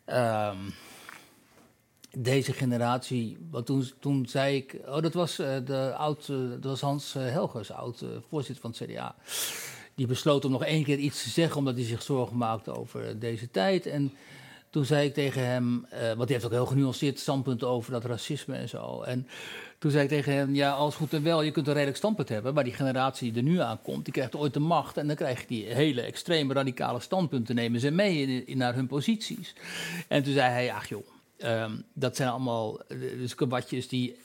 ehm, 0.05 0.57
deze 2.17 2.53
generatie. 2.53 3.37
Want 3.51 3.65
toen, 3.65 3.91
toen 3.99 4.25
zei 4.27 4.55
ik. 4.55 4.77
Oh, 4.85 5.01
dat 5.01 5.13
was, 5.13 5.39
eh, 5.39 5.55
de 5.65 5.93
oud, 5.97 6.29
eh, 6.29 6.37
dat 6.49 6.63
was 6.63 6.81
Hans 6.81 7.15
eh, 7.15 7.23
Helgers, 7.23 7.71
oud 7.71 8.05
voorzitter 8.29 8.61
van 8.61 8.73
het 8.77 8.89
CDA. 8.89 9.15
Die 9.95 10.07
besloot 10.07 10.45
om 10.45 10.51
nog 10.51 10.63
één 10.63 10.83
keer 10.83 10.97
iets 10.97 11.23
te 11.23 11.29
zeggen, 11.29 11.57
omdat 11.57 11.75
hij 11.75 11.83
zich 11.85 12.01
zorgen 12.01 12.37
maakte 12.37 12.77
over 12.77 13.19
deze 13.19 13.51
tijd. 13.51 13.85
En 13.85 14.13
toen 14.69 14.85
zei 14.85 15.07
ik 15.07 15.13
tegen 15.13 15.45
hem, 15.45 15.85
eh, 15.89 16.07
want 16.07 16.17
hij 16.17 16.27
heeft 16.27 16.45
ook 16.45 16.51
heel 16.51 16.65
genuanceerd 16.65 17.19
standpunt 17.19 17.63
over 17.63 17.91
dat 17.91 18.05
racisme 18.05 18.55
en 18.55 18.69
zo. 18.69 19.01
En 19.01 19.27
toen 19.79 19.91
zei 19.91 20.03
ik 20.03 20.09
tegen 20.09 20.33
hem, 20.33 20.55
ja, 20.55 20.71
alles 20.71 20.95
goed 20.95 21.13
en 21.13 21.23
wel, 21.23 21.41
je 21.41 21.51
kunt 21.51 21.67
een 21.67 21.73
redelijk 21.73 21.97
standpunt 21.97 22.29
hebben, 22.29 22.53
maar 22.53 22.63
die 22.63 22.73
generatie 22.73 23.31
die 23.31 23.43
er 23.43 23.49
nu 23.49 23.59
aankomt, 23.59 24.03
die 24.03 24.13
krijgt 24.13 24.35
ooit 24.35 24.53
de 24.53 24.59
macht 24.59 24.97
en 24.97 25.07
dan 25.07 25.15
krijg 25.15 25.39
je 25.39 25.47
die 25.47 25.65
hele 25.65 26.01
extreme 26.01 26.53
radicale 26.53 26.99
standpunten, 26.99 27.55
nemen 27.55 27.79
ze 27.79 27.91
mee 27.91 28.45
in, 28.45 28.57
naar 28.57 28.75
hun 28.75 28.87
posities. 28.87 29.53
En 30.07 30.23
toen 30.23 30.33
zei 30.33 30.51
hij, 30.51 30.73
ach 30.73 30.89
joh, 30.89 31.07
ehm, 31.37 31.71
dat 31.93 32.15
zijn 32.15 32.29
allemaal 32.29 32.79
eh, 32.79 32.97
dus 32.97 33.35
kwatjes 33.35 33.87
die 33.87 34.15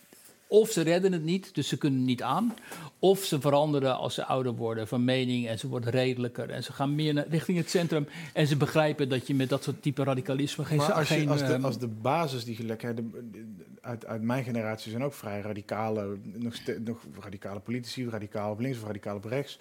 of 0.53 0.71
ze 0.71 0.81
redden 0.81 1.13
het 1.13 1.23
niet, 1.23 1.55
dus 1.55 1.69
ze 1.69 1.79
kunnen 1.79 2.05
niet 2.05 2.23
aan. 2.23 2.55
Of 2.99 3.25
ze 3.25 3.41
veranderen 3.41 3.97
als 3.97 4.15
ze 4.15 4.25
ouder 4.25 4.55
worden 4.55 4.89
van 4.89 5.05
mening 5.05 5.49
en 5.49 5.59
ze 5.59 5.69
worden 5.69 5.91
redelijker. 5.91 6.51
En 6.51 6.63
ze 6.63 6.73
gaan 6.73 6.95
meer 6.95 7.15
naar, 7.15 7.27
richting 7.29 7.59
het 7.59 7.71
centrum. 7.71 8.09
En 8.33 8.47
ze 8.47 8.57
begrijpen 8.57 9.09
dat 9.09 9.27
je 9.27 9.35
met 9.35 9.49
dat 9.49 9.63
soort 9.63 9.83
type 9.83 10.05
radicalisme 10.05 10.65
geen... 10.65 10.77
Maar 10.77 10.93
als, 10.93 11.09
je, 11.09 11.15
geen, 11.15 11.29
als, 11.29 11.41
de, 11.41 11.53
ehm, 11.53 11.65
als 11.65 11.79
de 11.79 11.89
basis 11.89 12.45
die 12.45 12.57
gelijk 12.57 12.83
hè, 12.83 12.95
de- 12.95 13.45
uit, 13.81 14.07
uit 14.07 14.23
mijn 14.23 14.45
generatie 14.45 14.91
zijn 14.91 15.05
ook 15.05 15.15
vrij 15.15 15.41
radicale, 15.41 16.17
nog, 16.23 16.55
nog 16.85 16.99
radicale 17.21 17.61
politici, 17.61 18.09
radicaal 18.09 18.51
op 18.51 18.61
links 18.61 18.79
of 18.79 18.87
radicaal 18.87 19.17
op 19.17 19.25
rechts. 19.25 19.59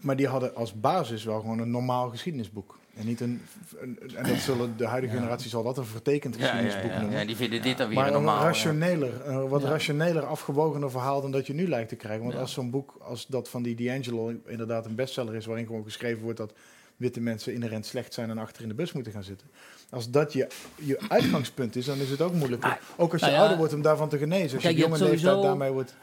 Maar 0.00 0.16
die 0.16 0.28
hadden 0.28 0.54
als 0.54 0.80
basis 0.80 1.24
wel 1.24 1.40
gewoon 1.40 1.58
een 1.58 1.70
normaal 1.70 2.10
geschiedenisboek. 2.10 2.78
En, 2.96 3.06
niet 3.06 3.20
een, 3.20 3.42
een- 3.76 3.98
en 4.14 4.28
dat 4.28 4.38
zullen 4.38 4.76
de 4.76 4.86
huidige 4.86 5.14
generatie 5.14 5.50
zal 5.50 5.62
dat 5.62 5.78
een 5.78 5.84
vertekend 5.84 6.36
geschiedenisboek 6.36 6.90
ja. 6.90 7.00
noemen. 7.00 7.18
Ja, 7.18 7.26
die 7.26 7.36
vinden 7.36 7.62
dit 7.62 7.78
dan 7.78 7.88
weer 7.88 7.96
maar 7.98 8.12
normaal, 8.12 8.34
een 8.36 8.40
ja. 8.40 8.46
rationeler, 8.46 9.26
een 9.26 9.48
wat 9.48 9.62
rationeler 9.64 10.26
afgewogener 10.26 10.90
verhaal 10.90 11.20
dan 11.20 11.30
dat 11.30 11.46
je 11.46 11.54
nu 11.54 11.68
lijkt 11.68 11.88
te 11.88 11.96
krijgen. 11.96 12.24
Want 12.24 12.36
als 12.36 12.52
zo'n 12.52 12.70
boek 12.70 12.96
als 13.00 13.26
dat 13.26 13.48
van 13.48 13.62
die 13.62 13.74
D'Angelo 13.74 14.32
inderdaad 14.46 14.86
een 14.86 14.94
bestseller 14.94 15.34
is, 15.34 15.46
waarin 15.46 15.66
gewoon 15.66 15.84
geschreven 15.84 16.22
wordt 16.22 16.38
dat 16.38 16.52
witte 16.96 17.20
mensen 17.20 17.54
inherent 17.54 17.86
slecht 17.86 18.14
zijn 18.14 18.30
en 18.30 18.38
achter 18.38 18.62
in 18.62 18.68
de 18.68 18.74
bus 18.74 18.92
moeten 18.92 19.12
gaan 19.12 19.24
zitten. 19.24 19.46
Als 19.90 20.10
dat 20.10 20.32
je, 20.32 20.46
je 20.74 21.00
uitgangspunt 21.08 21.76
is, 21.76 21.84
dan 21.84 21.98
is 21.98 22.10
het 22.10 22.20
ook 22.20 22.32
moeilijker. 22.32 22.78
ook 22.96 23.12
als 23.12 23.20
je 23.20 23.26
nou 23.26 23.36
ja, 23.36 23.40
ouder 23.40 23.58
wordt 23.58 23.74
om 23.74 23.82
daarvan 23.82 24.08
te 24.08 24.18
genezen. 24.18 24.54
Als 24.54 24.62
Kijk, 24.62 24.76
je 24.76 24.82
jonge 24.82 24.98
leeftijd 24.98 25.42
daarmee 25.42 25.70
wordt... 25.70 25.94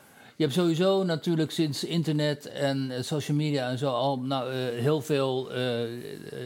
Je 0.42 0.48
hebt 0.48 0.60
sowieso 0.60 1.04
natuurlijk 1.04 1.52
sinds 1.52 1.84
internet 1.84 2.46
en 2.46 2.92
eh, 2.92 3.02
social 3.02 3.38
media 3.38 3.70
en 3.70 3.78
zo 3.78 3.92
al 3.92 4.20
nou, 4.20 4.52
eh, 4.52 4.58
heel 4.82 5.02
veel 5.02 5.54
eh, 5.54 5.82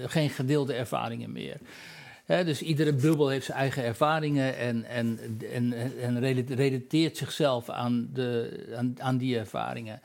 geen 0.06 0.30
gedeelde 0.30 0.74
ervaringen 0.74 1.32
meer. 1.32 1.58
Dus 2.26 2.62
iedere 2.62 2.93
bubbel 2.93 3.28
heeft 3.28 3.46
zijn 3.46 3.58
eigen 3.58 3.84
ervaringen 3.84 4.58
en, 4.58 4.84
en, 4.84 5.20
en, 5.54 5.74
en 6.02 6.20
rela- 6.20 6.56
relateert 6.56 7.18
zichzelf 7.18 7.70
aan, 7.70 8.10
de, 8.14 8.60
aan, 8.78 8.96
aan 8.98 9.18
die 9.18 9.38
ervaringen. 9.38 10.02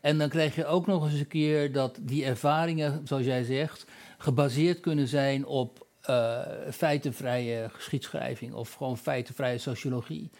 En 0.00 0.18
dan 0.18 0.28
krijg 0.28 0.54
je 0.54 0.66
ook 0.66 0.86
nog 0.86 1.04
eens 1.04 1.18
een 1.18 1.26
keer 1.26 1.72
dat 1.72 1.98
die 2.00 2.24
ervaringen, 2.24 3.00
zoals 3.04 3.24
jij 3.24 3.42
zegt, 3.44 3.86
gebaseerd 4.18 4.80
kunnen 4.80 5.08
zijn 5.08 5.46
op 5.46 5.86
feitenvrije 6.70 7.68
geschiedschrijving 7.72 8.52
of 8.54 8.72
gewoon 8.72 8.98
feitenvrije 8.98 9.58
sociologie 9.58 10.30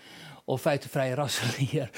of 0.53 0.61
feitenvrije 0.61 1.15
rassenleer. 1.15 1.91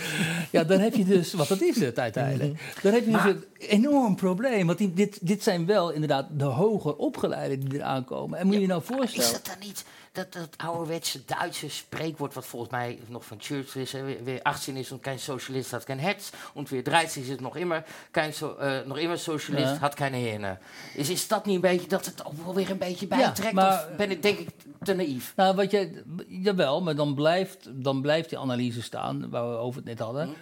ja, 0.51 0.65
dan 0.65 0.81
heb 0.81 0.95
je 0.95 1.05
dus, 1.05 1.33
wat 1.33 1.49
dat 1.49 1.61
is 1.63 1.81
het 1.81 1.99
uiteindelijk. 1.99 2.61
Dan 2.83 2.93
heb 2.93 3.05
je 3.05 3.11
dus 3.11 3.21
Maar- 3.23 3.29
een 3.29 3.45
enorm 3.59 4.17
probleem. 4.17 4.67
Want 4.67 4.79
die, 4.79 4.93
dit, 4.95 5.19
dit 5.27 5.43
zijn 5.43 5.67
wel 5.67 5.91
inderdaad 5.91 6.27
de 6.33 6.45
hoger 6.45 6.97
opgeleiden 6.97 7.61
die 7.61 7.79
eraan 7.79 8.05
komen. 8.05 8.39
En 8.39 8.47
moet 8.47 8.55
je 8.55 8.61
je 8.61 8.67
nou 8.67 8.81
Is 8.81 8.87
voorstellen... 8.97 9.33
dat 9.33 9.47
dan 9.47 9.57
niet 9.69 9.85
dat, 10.15 10.33
dat 10.33 10.49
ouderwetse 10.57 11.21
Duitse 11.25 11.69
spreekwoord, 11.71 12.35
wat 12.35 12.47
volgens 12.47 12.71
mij 12.73 12.99
nog 13.07 13.25
van 13.25 13.37
Churchill 13.41 13.83
is, 13.83 13.93
hè, 13.93 14.23
weer 14.23 14.43
18 14.43 14.77
is 14.77 14.93
und 14.93 15.03
kein 15.03 15.19
Socialist 15.19 15.71
hat 15.73 15.85
kein 15.85 15.99
Herz, 15.99 16.31
und 16.55 16.69
weer 16.71 16.83
13 16.85 17.23
is 17.23 17.29
het 17.29 17.41
nog 17.41 17.57
immer, 17.57 17.85
kein 18.11 18.33
so, 18.33 18.55
eh, 18.57 18.87
nog 18.87 18.99
immer 18.99 19.19
Socialist 19.19 19.73
Ja. 19.75 19.79
had 19.79 19.95
keine 19.95 20.17
Hirne. 20.17 20.59
Is, 20.95 21.11
is 21.11 21.29
dat 21.29 21.47
niet 21.47 21.55
een 21.55 21.61
beetje, 21.61 21.89
dat 21.89 22.07
het 22.07 22.25
ook 22.25 22.45
wel 22.45 22.55
weer 22.55 22.71
een 22.71 22.79
beetje 22.79 23.07
Ja, 23.09 23.17
bijtrekt, 23.17 23.53
maar- 23.53 23.89
of 23.91 23.97
ben 23.97 24.11
ik 24.11 24.23
denk 24.23 24.39
ik 24.39 24.49
te 24.83 24.95
naïef? 24.95 25.33
Nou, 25.37 25.55
wat 25.57 25.71
jij, 25.71 26.03
jawel, 26.29 26.83
maar 26.83 26.97
dan 26.97 27.15
blijft, 27.15 27.69
dan 27.85 28.03
blijft 28.03 28.29
die 28.29 28.39
analyse 28.39 28.83
staan, 28.83 29.31
waar 29.31 29.51
we 29.51 29.57
over 29.57 29.77
het 29.81 29.89
net 29.89 29.99
hadden. 29.99 30.35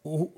Hoe, 0.00 0.30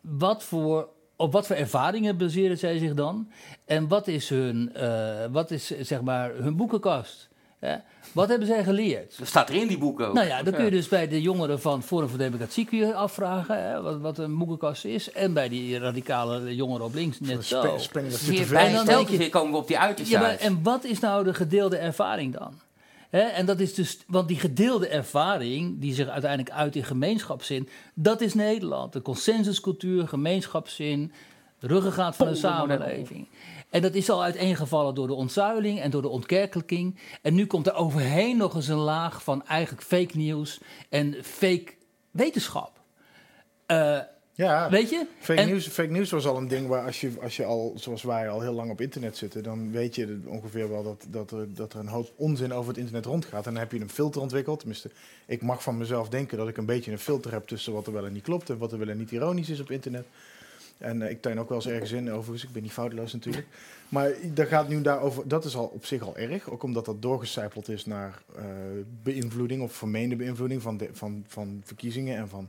wat 0.00 0.42
voor, 0.44 0.88
op 1.16 1.32
wat 1.32 1.46
voor 1.46 1.56
ervaringen 1.56 2.16
baseren 2.16 2.58
zij 2.58 2.78
zich 2.78 2.94
dan? 2.94 3.30
En 3.64 3.88
wat 3.88 4.06
is 4.08 4.28
hun, 4.28 4.74
eh, 4.74 5.26
wat 5.30 5.50
is, 5.50 5.66
zeg 5.80 6.00
maar, 6.02 6.34
hun 6.34 6.56
boekenkast? 6.56 7.28
Hè? 7.58 7.76
Wat 8.16 8.28
hebben 8.28 8.46
zij 8.46 8.64
geleerd? 8.64 9.18
Dat 9.18 9.26
staat 9.26 9.48
er 9.48 9.54
in 9.54 9.66
die 9.66 9.78
boeken 9.78 10.08
ook. 10.08 10.14
Nou 10.14 10.26
ja, 10.26 10.42
dan 10.42 10.52
kun 10.54 10.64
je 10.64 10.70
dus 10.70 10.88
bij 10.88 11.08
de 11.08 11.22
jongeren 11.22 11.60
van 11.60 11.82
Forum 11.82 12.08
voor 12.08 12.18
Democratie 12.18 12.64
kun 12.64 12.78
je 12.78 12.94
afvragen 12.94 13.62
hè, 13.62 13.82
wat, 13.82 14.00
wat 14.00 14.18
een 14.18 14.38
boekenkast 14.38 14.84
is. 14.84 15.12
En 15.12 15.32
bij 15.32 15.48
die 15.48 15.78
radicale 15.78 16.54
jongeren 16.54 16.86
op 16.86 16.94
links 16.94 17.20
net 17.20 17.44
zo. 17.44 17.74
springen 17.78 18.10
dat 18.10 18.48
bij 18.48 18.74
En 18.74 18.86
dan 18.86 19.06
je- 19.08 19.28
komen 19.28 19.52
we 19.52 19.58
op 19.58 19.66
die 19.66 19.78
uiterste 19.78 20.14
Ja, 20.14 20.20
maar, 20.20 20.36
en 20.36 20.62
wat 20.62 20.84
is 20.84 21.00
nou 21.00 21.24
de 21.24 21.34
gedeelde 21.34 21.76
ervaring 21.76 22.38
dan? 22.38 22.52
Hè, 23.10 23.20
en 23.20 23.46
dat 23.46 23.60
is 23.60 23.74
dus, 23.74 23.98
want 24.06 24.28
die 24.28 24.38
gedeelde 24.38 24.88
ervaring, 24.88 25.80
die 25.80 25.94
zich 25.94 26.08
uiteindelijk 26.08 26.54
uit 26.54 26.76
in 26.76 26.84
gemeenschapszin, 26.84 27.68
dat 27.94 28.20
is 28.20 28.34
Nederland. 28.34 28.92
De 28.92 29.02
consensuscultuur, 29.02 30.08
gemeenschapszin, 30.08 31.12
ruggengraat 31.60 32.16
van 32.16 32.26
een 32.26 32.32
Poldermodel. 32.32 32.76
samenleving. 32.76 33.26
En 33.76 33.82
dat 33.82 33.94
is 33.94 34.10
al 34.10 34.22
uiteengevallen 34.22 34.94
door 34.94 35.06
de 35.06 35.14
ontzuiling 35.14 35.80
en 35.80 35.90
door 35.90 36.02
de 36.02 36.08
ontkerkelijking. 36.08 36.98
En 37.22 37.34
nu 37.34 37.46
komt 37.46 37.66
er 37.66 37.74
overheen 37.74 38.36
nog 38.36 38.54
eens 38.54 38.68
een 38.68 38.76
laag 38.76 39.22
van 39.22 39.46
eigenlijk 39.46 39.86
fake 39.86 40.16
nieuws 40.16 40.60
en 40.88 41.14
fake 41.22 41.66
wetenschap. 42.10 42.80
Eh, 43.66 43.98
Ja, 44.32 44.70
weet 44.70 44.90
je? 44.90 45.06
Fake, 45.18 45.40
En- 45.40 45.48
news, 45.48 45.66
fake 45.68 45.90
news 45.90 46.10
was 46.10 46.26
al 46.26 46.36
een 46.36 46.48
ding 46.48 46.68
waar 46.68 46.86
als 46.86 47.00
je, 47.00 47.12
als 47.22 47.36
je 47.36 47.44
al, 47.44 47.72
zoals 47.76 48.02
wij 48.02 48.28
al 48.28 48.40
heel 48.40 48.52
lang 48.52 48.70
op 48.70 48.80
internet 48.80 49.16
zitten, 49.16 49.42
dan 49.42 49.70
weet 49.70 49.94
je 49.94 50.20
ongeveer 50.26 50.70
wel 50.70 50.82
dat, 50.82 51.04
dat, 51.08 51.30
er, 51.30 51.54
dat 51.54 51.72
er 51.72 51.78
een 51.80 51.88
hoop 51.88 52.12
onzin 52.16 52.52
over 52.52 52.68
het 52.68 52.78
internet 52.78 53.04
rondgaat. 53.04 53.46
En 53.46 53.52
dan 53.52 53.62
heb 53.62 53.72
je 53.72 53.80
een 53.80 53.90
filter 53.90 54.20
ontwikkeld. 54.20 54.58
Tenminste, 54.58 54.90
ik 55.26 55.42
mag 55.42 55.62
van 55.62 55.76
mezelf 55.78 56.08
denken 56.08 56.38
dat 56.38 56.48
ik 56.48 56.56
een 56.56 56.66
beetje 56.66 56.92
een 56.92 56.98
filter 56.98 57.32
heb 57.32 57.46
tussen 57.46 57.72
wat 57.72 57.86
er 57.86 57.92
wel 57.92 58.06
en 58.06 58.12
niet 58.12 58.22
klopt 58.22 58.50
en 58.50 58.58
wat 58.58 58.72
er 58.72 58.78
wel 58.78 58.88
en 58.88 58.98
niet 58.98 59.10
ironisch 59.10 59.48
is 59.50 59.60
op 59.60 59.70
internet. 59.70 60.06
En 60.78 61.02
eh, 61.02 61.10
ik 61.10 61.22
tuin 61.22 61.40
ook 61.40 61.48
wel 61.48 61.58
eens 61.58 61.66
ergens 61.66 61.92
in, 61.92 62.10
overigens. 62.10 62.44
Ik 62.44 62.52
ben 62.52 62.62
niet 62.62 62.72
foutloos 62.72 63.12
natuurlijk. 63.12 63.46
Maar 63.88 64.10
dat 64.34 64.48
gaat 64.48 64.68
nu 64.68 64.82
daarover. 64.82 65.28
Dat 65.28 65.44
is 65.44 65.56
al 65.56 65.66
op 65.66 65.84
zich 65.84 66.02
al 66.02 66.16
erg. 66.16 66.50
Ook 66.50 66.62
omdat 66.62 66.84
dat 66.84 67.02
doorgecijpeld 67.02 67.68
is 67.68 67.86
naar 67.86 68.22
eh, 68.36 68.44
beïnvloeding 69.02 69.62
of 69.62 69.72
vermeende 69.72 70.16
beïnvloeding 70.16 70.62
van, 70.62 70.76
de, 70.76 70.88
van, 70.92 71.24
van 71.26 71.60
verkiezingen 71.64 72.16
en 72.16 72.28
van 72.28 72.48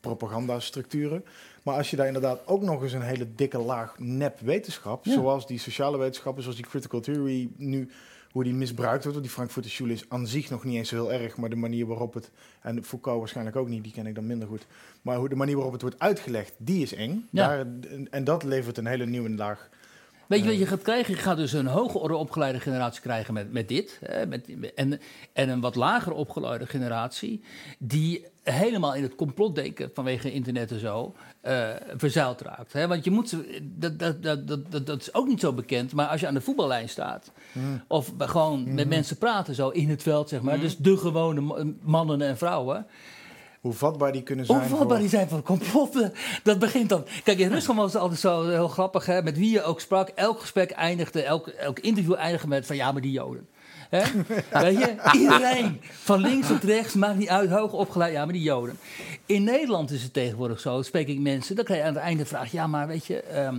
propagandastructuren. 0.00 1.24
Maar 1.62 1.76
als 1.76 1.90
je 1.90 1.96
daar 1.96 2.06
inderdaad 2.06 2.46
ook 2.46 2.62
nog 2.62 2.82
eens 2.82 2.92
een 2.92 3.02
hele 3.02 3.26
dikke 3.34 3.58
laag 3.58 3.98
nep 3.98 4.40
wetenschap, 4.40 5.04
Ja. 5.04 5.12
zoals 5.12 5.46
die 5.46 5.58
sociale 5.58 5.98
wetenschappen, 5.98 6.42
zoals 6.42 6.58
die 6.58 6.66
critical 6.66 7.00
theory 7.00 7.48
nu, 7.56 7.90
hoe 8.36 8.44
die 8.44 8.54
misbruikt 8.54 9.02
wordt. 9.02 9.18
Want 9.18 9.22
die 9.22 9.34
Frankfurter 9.34 9.70
Schule 9.70 9.92
is 9.92 10.04
aan 10.08 10.26
zich 10.26 10.50
nog 10.50 10.64
niet 10.64 10.74
eens 10.74 10.88
zo 10.88 10.94
heel 10.94 11.12
erg, 11.12 11.36
maar 11.36 11.50
de 11.50 11.56
manier 11.56 11.86
waarop 11.86 12.14
het, 12.14 12.30
en 12.60 12.84
Foucault 12.84 13.18
waarschijnlijk 13.18 13.56
ook 13.56 13.68
niet, 13.68 13.82
die 13.82 13.92
ken 13.92 14.06
ik 14.06 14.14
dan 14.14 14.26
minder 14.26 14.48
goed. 14.48 14.66
Maar 15.02 15.16
hoe 15.16 15.28
de 15.28 15.34
manier 15.34 15.54
waarop 15.54 15.72
het 15.72 15.82
wordt 15.82 15.98
uitgelegd, 15.98 16.54
die 16.56 16.82
is 16.82 16.94
eng. 16.94 17.28
Ja. 17.30 17.48
Daar, 17.48 17.66
en 18.10 18.24
dat 18.24 18.42
levert 18.42 18.78
een 18.78 18.86
hele 18.86 19.06
nieuwe 19.06 19.30
laag. 19.30 19.68
Weet 20.28 20.42
je 20.42 20.48
wat 20.48 20.58
je 20.58 20.66
gaat 20.66 20.82
krijgen? 20.82 21.14
Je 21.14 21.20
gaat 21.20 21.36
dus 21.36 21.52
een 21.52 21.66
hoger 21.66 22.00
orde 22.00 22.16
opgeleide 22.16 22.60
generatie 22.60 23.00
krijgen 23.00 23.34
met, 23.34 23.52
met 23.52 23.68
dit. 23.68 23.98
Hè, 24.04 24.26
met, 24.26 24.48
en, 24.74 25.00
en 25.32 25.48
een 25.48 25.60
wat 25.60 25.74
lager 25.74 26.12
opgeleide 26.12 26.66
generatie 26.66 27.40
die 27.78 28.24
helemaal 28.42 28.94
in 28.94 29.02
het 29.02 29.14
complotdenken 29.14 29.90
vanwege 29.94 30.32
internet 30.32 30.70
en 30.70 30.80
zo 30.80 31.14
eh 31.40 31.68
verzeild 31.96 32.40
raakt. 32.40 32.72
Hè? 32.72 32.86
Want 32.86 33.04
je 33.04 33.10
moet, 33.10 33.36
dat, 33.62 33.98
dat, 33.98 34.22
dat, 34.22 34.46
dat, 34.48 34.70
dat, 34.70 34.86
dat 34.86 35.00
is 35.00 35.14
ook 35.14 35.26
niet 35.26 35.40
zo 35.40 35.52
bekend, 35.52 35.92
maar 35.92 36.06
als 36.06 36.20
je 36.20 36.26
aan 36.26 36.34
de 36.34 36.40
voetballijn 36.40 36.88
staat 36.88 37.30
Mm. 37.52 37.82
of 37.88 38.12
gewoon 38.18 38.74
met 38.74 38.88
mensen 38.88 39.16
praten 39.18 39.54
zo 39.54 39.68
in 39.68 39.88
het 39.88 40.02
veld, 40.02 40.28
zeg 40.28 40.40
maar, 40.42 40.54
Mhm. 40.54 40.62
dus 40.62 40.76
de 40.76 40.96
gewone 40.96 41.40
ma- 41.40 41.64
mannen 41.82 42.22
en 42.22 42.36
vrouwen. 42.36 42.86
Hoe 43.66 43.74
vatbaar 43.74 44.12
die 44.12 44.22
kunnen 44.22 44.46
zijn. 44.46 44.58
Hoe 44.58 44.68
vatbaar 44.68 44.88
voor- 44.88 44.98
die 44.98 45.08
zijn 45.08 45.28
van 45.28 45.42
complotten. 45.42 46.12
Dat 46.42 46.58
begint 46.58 46.88
dan. 46.88 47.04
Kijk, 47.24 47.38
in 47.38 47.48
Rusland 47.52 47.78
was 47.78 47.92
het 47.92 48.02
altijd 48.02 48.20
zo 48.20 48.48
heel 48.48 48.68
grappig. 48.68 49.06
Hè? 49.06 49.22
Met 49.22 49.38
wie 49.38 49.50
je 49.50 49.62
ook 49.62 49.80
sprak. 49.80 50.08
Elk 50.08 50.40
gesprek 50.40 50.70
eindigde, 50.70 51.22
elk, 51.22 51.46
elk 51.48 51.78
interview 51.78 52.14
eindigde 52.14 52.48
met 52.48 52.66
van 52.66 52.76
ja, 52.76 52.92
maar 52.92 53.02
die 53.02 53.12
Joden. 53.12 53.46
Hè? 53.90 54.02
Weet 54.62 54.78
je? 54.78 54.94
Iedereen. 55.12 55.80
Van 55.90 56.20
links 56.20 56.46
tot 56.48 56.62
rechts, 56.64 56.94
maakt 56.94 57.18
niet 57.18 57.28
uit. 57.28 57.50
Hoog 57.50 57.72
opgeleid, 57.72 58.12
ja, 58.12 58.24
maar 58.24 58.32
die 58.32 58.42
Joden. 58.42 58.78
In 59.26 59.44
Nederland 59.44 59.90
is 59.90 60.02
het 60.02 60.12
tegenwoordig 60.12 60.60
zo. 60.60 60.82
Spreek 60.82 61.08
ik 61.08 61.18
mensen. 61.18 61.56
Dan 61.56 61.64
krijg 61.64 61.80
je 61.80 61.86
aan 61.86 61.94
het 61.94 62.02
einde 62.02 62.22
de 62.22 62.28
vraag. 62.28 62.52
Ja, 62.52 62.66
maar 62.66 62.86
weet 62.86 63.06
je. 63.06 63.20
ehm, 63.20 63.56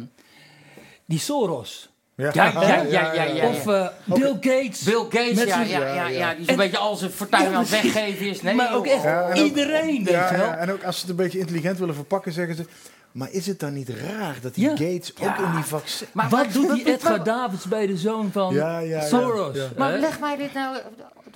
die 1.06 1.20
Soros. 1.20 1.90
Ja, 2.18 2.30
ja, 2.34 2.52
ja, 2.62 2.84
ja, 2.84 3.14
ja, 3.14 3.24
ja. 3.24 3.48
Of 3.50 3.68
eh, 3.68 3.88
Bill 4.06 4.38
Gates. 4.42 4.82
Bill 4.84 5.04
Gates, 5.10 5.34
Met 5.36 5.48
ja, 5.48 5.54
zijn- 5.56 5.68
ja, 5.68 5.94
ja, 5.94 6.08
ja, 6.08 6.30
die 6.32 6.40
is 6.42 6.44
een 6.44 6.48
En- 6.48 6.56
beetje 6.58 6.78
al 6.78 6.96
zijn 6.96 7.12
fortuin 7.12 7.54
aan 7.54 7.60
het 7.60 7.70
weggeven 7.70 8.26
is. 8.26 8.42
Nee, 8.42 8.56
Maar 8.56 8.76
ook 8.76 8.86
echt 8.88 9.04
Ja, 9.04 9.22
en 9.30 9.40
ook- 9.40 9.46
iedereen, 9.46 10.04
weet 10.04 10.08
je 10.08 10.12
wel. 10.38 10.46
ja, 10.46 10.56
en 10.58 10.72
ook 10.72 10.84
als 10.84 10.96
ze 10.96 11.02
het 11.02 11.10
een 11.10 11.16
beetje 11.16 11.40
intelligent 11.40 11.80
willen 11.80 11.96
verpakken, 11.96 12.32
zeggen 12.32 12.56
ze. 12.56 12.66
Maar 13.12 13.32
is 13.32 13.48
het 13.48 13.60
dan 13.60 13.74
niet 13.74 13.90
raar 13.90 14.36
dat 14.42 14.54
die 14.56 14.64
Ja. 14.64 14.70
Gates 14.70 15.12
ook 15.12 15.38
Ja. 15.38 15.38
in 15.46 15.52
die 15.56 15.64
vaccin. 15.64 16.08
Maar 16.14 16.30
Wat 16.30 16.44
wat- 16.46 16.54
doet 16.54 16.74
die 16.76 16.94
Edgar 16.94 17.24
Davids 17.24 17.66
bij 17.66 17.88
de 17.88 17.98
zoon 17.98 18.32
van 18.32 18.54
Ja, 18.54 18.80
ja, 18.80 19.00
ja. 19.00 19.02
Soros? 19.08 19.56
Ja. 19.56 19.68
Maar 19.78 19.98
leg 20.00 20.20
mij 20.20 20.38
dit 20.38 20.54
nou, 20.54 20.78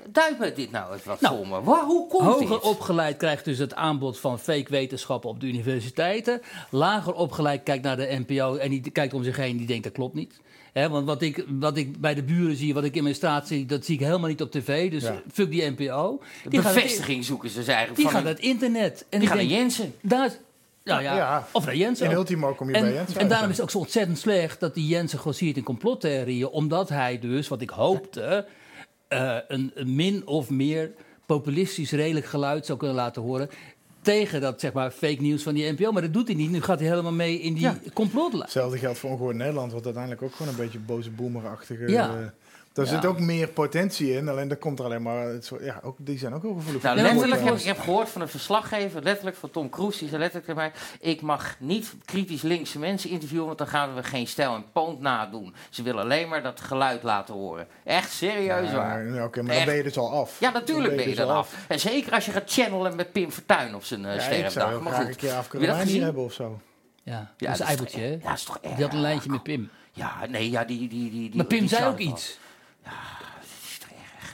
duid 0.10 0.40
me 0.40 0.54
dit 0.54 0.72
nou 0.72 0.94
eens 0.94 1.04
wat 1.04 1.22
Nou, 1.22 1.36
voor 1.38 1.48
me. 1.48 1.64
Waar, 1.64 1.84
hoe 1.84 2.08
komt 2.08 2.24
Hoger 2.24 2.48
dit? 2.48 2.60
opgeleid 2.62 3.18
krijgt 3.18 3.46
dus 3.46 3.58
het 3.58 3.76
aanbod 3.76 4.20
van 4.20 4.40
fake 4.40 4.66
wetenschappen 4.72 5.30
op 5.30 5.40
de 5.40 5.46
universiteiten. 5.48 6.42
Lager 6.70 7.14
opgeleid 7.14 7.64
kijkt 7.64 7.84
naar 7.84 7.98
de 7.98 8.24
NPO 8.28 8.56
en 8.56 8.70
die 8.70 8.92
kijkt 8.92 9.14
om 9.14 9.24
zich 9.24 9.36
heen 9.38 9.58
die 9.58 9.68
denkt 9.68 9.84
dat 9.84 9.94
klopt 9.94 10.16
niet. 10.16 10.40
Want 10.74 11.06
wat 11.06 11.22
ik, 11.22 11.46
wat 11.60 11.78
ik 11.78 12.02
bij 12.02 12.14
de 12.14 12.24
buren 12.24 12.56
zie, 12.56 12.74
wat 12.74 12.84
ik 12.84 12.96
in 12.96 13.04
mijn 13.04 13.16
straat 13.16 13.48
zie, 13.48 13.66
dat 13.66 13.86
zie 13.86 13.96
ik 13.96 14.06
helemaal 14.06 14.30
niet 14.30 14.42
op 14.42 14.52
tv. 14.52 14.92
Dus 14.92 15.04
Ja. 15.04 15.22
fuck 15.32 15.52
die 15.52 15.70
NPO. 15.70 16.22
Die 16.50 16.62
bevestiging 16.62 17.26
zoeken 17.26 17.50
ze 17.50 17.58
dus 17.58 17.68
eigenlijk 17.68 17.98
Die 17.98 18.06
van 18.06 18.16
gaat 18.16 18.24
een- 18.24 18.30
het 18.36 18.40
internet. 18.40 19.06
En 19.10 19.20
die 19.20 19.28
gaan 19.28 19.38
naar 19.38 19.46
Jensen. 19.46 19.94
daar 20.02 20.26
is- 20.26 20.38
nou 20.84 21.02
ja, 21.02 21.16
Ja. 21.16 21.48
of 21.52 21.66
naar 21.66 21.76
Jensen. 21.76 22.06
In 22.06 22.12
ultimo 22.12 22.54
kom 22.54 22.70
je 22.70 22.76
en, 22.76 22.82
bij 22.82 22.94
Jensen 22.94 23.20
En 23.20 23.28
daarom 23.28 23.50
is 23.50 23.56
het 23.56 23.66
ook 23.66 23.72
zo 23.72 23.78
ontzettend 23.78 24.18
slecht 24.20 24.60
dat 24.60 24.74
die 24.74 24.88
Jensen 24.88 25.20
grossiert 25.20 25.58
in 25.58 25.64
complottheorieën. 25.64 26.48
Omdat 26.48 26.90
hij 26.90 27.20
dus, 27.20 27.48
wat 27.48 27.62
ik 27.62 27.70
hoopte, 27.70 28.46
eh, 29.08 29.38
een, 29.48 29.72
een 29.76 29.96
min 29.96 30.28
of 30.28 30.50
meer 30.50 30.92
populistisch 31.26 31.92
redelijk 31.92 32.26
geluid 32.26 32.66
zou 32.66 32.78
kunnen 32.78 32.96
laten 32.96 33.22
horen. 33.22 33.50
Tegen 34.02 34.42
dat 34.42 34.60
zeg 34.60 34.74
maar 34.74 34.92
fake 34.92 35.22
nieuws 35.22 35.44
van 35.44 35.54
die 35.54 35.72
NPO. 35.72 35.92
Maar 35.92 36.02
dat 36.02 36.14
doet 36.14 36.28
hij 36.28 36.36
niet. 36.36 36.52
Nu 36.52 36.62
gaat 36.62 36.80
hij 36.80 36.88
helemaal 36.90 37.12
mee 37.12 37.40
in 37.40 37.54
die 37.54 37.62
Ja. 37.64 37.78
complotlijn. 37.94 38.44
Hetzelfde 38.44 38.78
geldt 38.78 38.98
voor 39.00 39.10
Ongehoord 39.10 39.36
Nederland, 39.36 39.72
wat 39.72 39.84
uiteindelijk 39.86 40.24
ook 40.24 40.36
gewoon 40.36 40.52
een 40.52 40.58
beetje 40.58 40.80
boze 40.80 41.10
boemerachtige. 41.10 41.88
Ja. 41.90 42.34
Daar 42.74 42.86
Ja. 42.86 42.92
zit 42.92 43.06
ook 43.06 43.20
meer 43.20 43.48
potentie 43.48 44.14
in, 44.14 44.30
alleen 44.30 44.48
daar 44.48 44.58
komt 44.58 44.80
er 44.80 44.86
alleen 44.86 45.02
maar. 45.02 45.28
Het 45.28 45.46
soort, 45.46 45.64
ja, 45.64 45.80
ook, 45.84 45.96
die 46.00 46.18
zijn 46.18 46.34
ook 46.34 46.42
heel 46.42 46.54
gevoelig 46.54 46.82
Nou, 46.82 46.96
voor 47.00 47.08
letterlijk 47.08 47.42
heb 47.44 47.56
ik 47.56 47.64
heb 47.64 47.80
gehoord 47.80 48.10
van 48.10 48.22
een 48.22 48.28
verslaggever, 48.28 49.04
letterlijk 49.04 49.38
van 49.38 49.50
Tom 49.52 49.70
Cruise, 49.70 50.00
die 50.00 50.08
zei 50.08 50.22
letterlijk 50.22 50.50
tegen 50.54 50.72
mij: 51.00 51.12
Ik 51.12 51.22
mag 51.22 51.56
niet 51.60 51.94
kritisch 52.06 52.42
linkse 52.42 52.80
mensen 52.80 53.10
interviewen, 53.10 53.46
want 53.46 53.58
dan 53.58 53.68
gaan 53.68 53.96
we 53.96 54.04
geen 54.04 54.28
stijl 54.28 54.56
en 54.56 54.66
poont 54.72 55.00
nadoen. 55.00 55.54
Ze 55.70 55.84
willen 55.84 56.02
alleen 56.04 56.30
maar 56.30 56.44
dat 56.44 56.62
geluid 56.62 57.04
laten 57.04 57.34
horen. 57.34 57.68
Echt 57.84 58.12
serieus 58.12 58.70
Ja, 58.70 58.76
waar. 58.76 59.06
ja, 59.14 59.24
Oké, 59.24 59.42
maar 59.42 59.56
dan 59.56 59.66
ben 59.66 59.76
je 59.76 59.84
dus 59.84 59.98
al 59.98 60.10
af. 60.12 60.40
Ja, 60.40 60.50
natuurlijk 60.52 60.88
Dan 60.88 60.96
ben 60.96 61.04
je 61.10 61.16
dus 61.16 61.20
dan 61.26 61.30
al 61.30 61.36
af. 61.36 61.56
En 61.68 61.80
zeker 61.80 62.12
als 62.14 62.26
je 62.26 62.32
gaat 62.32 62.52
channelen 62.52 62.96
met 62.96 63.12
Pim 63.12 63.32
Fortuyn 63.32 63.76
op 63.76 63.84
zijn 63.84 64.06
eh 64.06 64.16
Ja, 64.16 64.22
ik 64.22 64.34
sterfdag. 64.34 64.82
Maar 64.82 64.94
graag 64.94 65.02
goed, 65.06 65.10
een 65.14 65.16
keer 65.20 65.36
heb 65.36 65.62
je 65.62 65.68
dat 65.68 65.78
gezien? 65.78 66.04
hebben 66.04 66.24
of 66.24 66.34
zo. 66.34 66.60
Ja, 67.04 67.32
Ja, 67.38 67.58
dat 67.58 67.70
is 67.70 67.78
dat 67.78 67.92
hè? 67.92 68.18
Ja, 68.24 68.34
is 68.34 68.44
toch 68.44 68.58
erg. 68.62 68.76
Die 68.76 68.84
had 68.84 68.94
een 68.94 69.02
lijntje 69.02 69.30
met 69.30 69.44
Pim. 69.44 69.70
Ja, 69.92 70.16
nee, 70.30 70.50
ja, 70.50 70.64
die... 70.64 70.78
die, 70.80 70.88
die, 70.90 71.10
die 71.12 71.36
Maar 71.36 71.46
Pim 71.46 71.60
die 71.60 71.68
zei 71.70 71.86
ook 71.86 71.98
iets. 71.98 72.40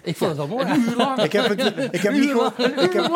Ik 0.04 0.18
vond 0.18 0.30
het 0.30 0.38
wel 0.40 0.48
mooi. 0.48 0.66
Een 0.68 0.82
uur 0.90 0.96
lang. 0.96 1.22
Ik 1.24 1.32
heb, 1.32 1.48
het, 1.48 1.60
ik 1.92 2.02
heb 2.02 2.14
Een 2.14 2.20
niet 2.20 2.30
uur 2.30 2.36
gehoord. 2.36 2.58
lang, 2.58 2.74
Ik 2.82 2.94
heb, 2.94 3.04
uur 3.04 3.10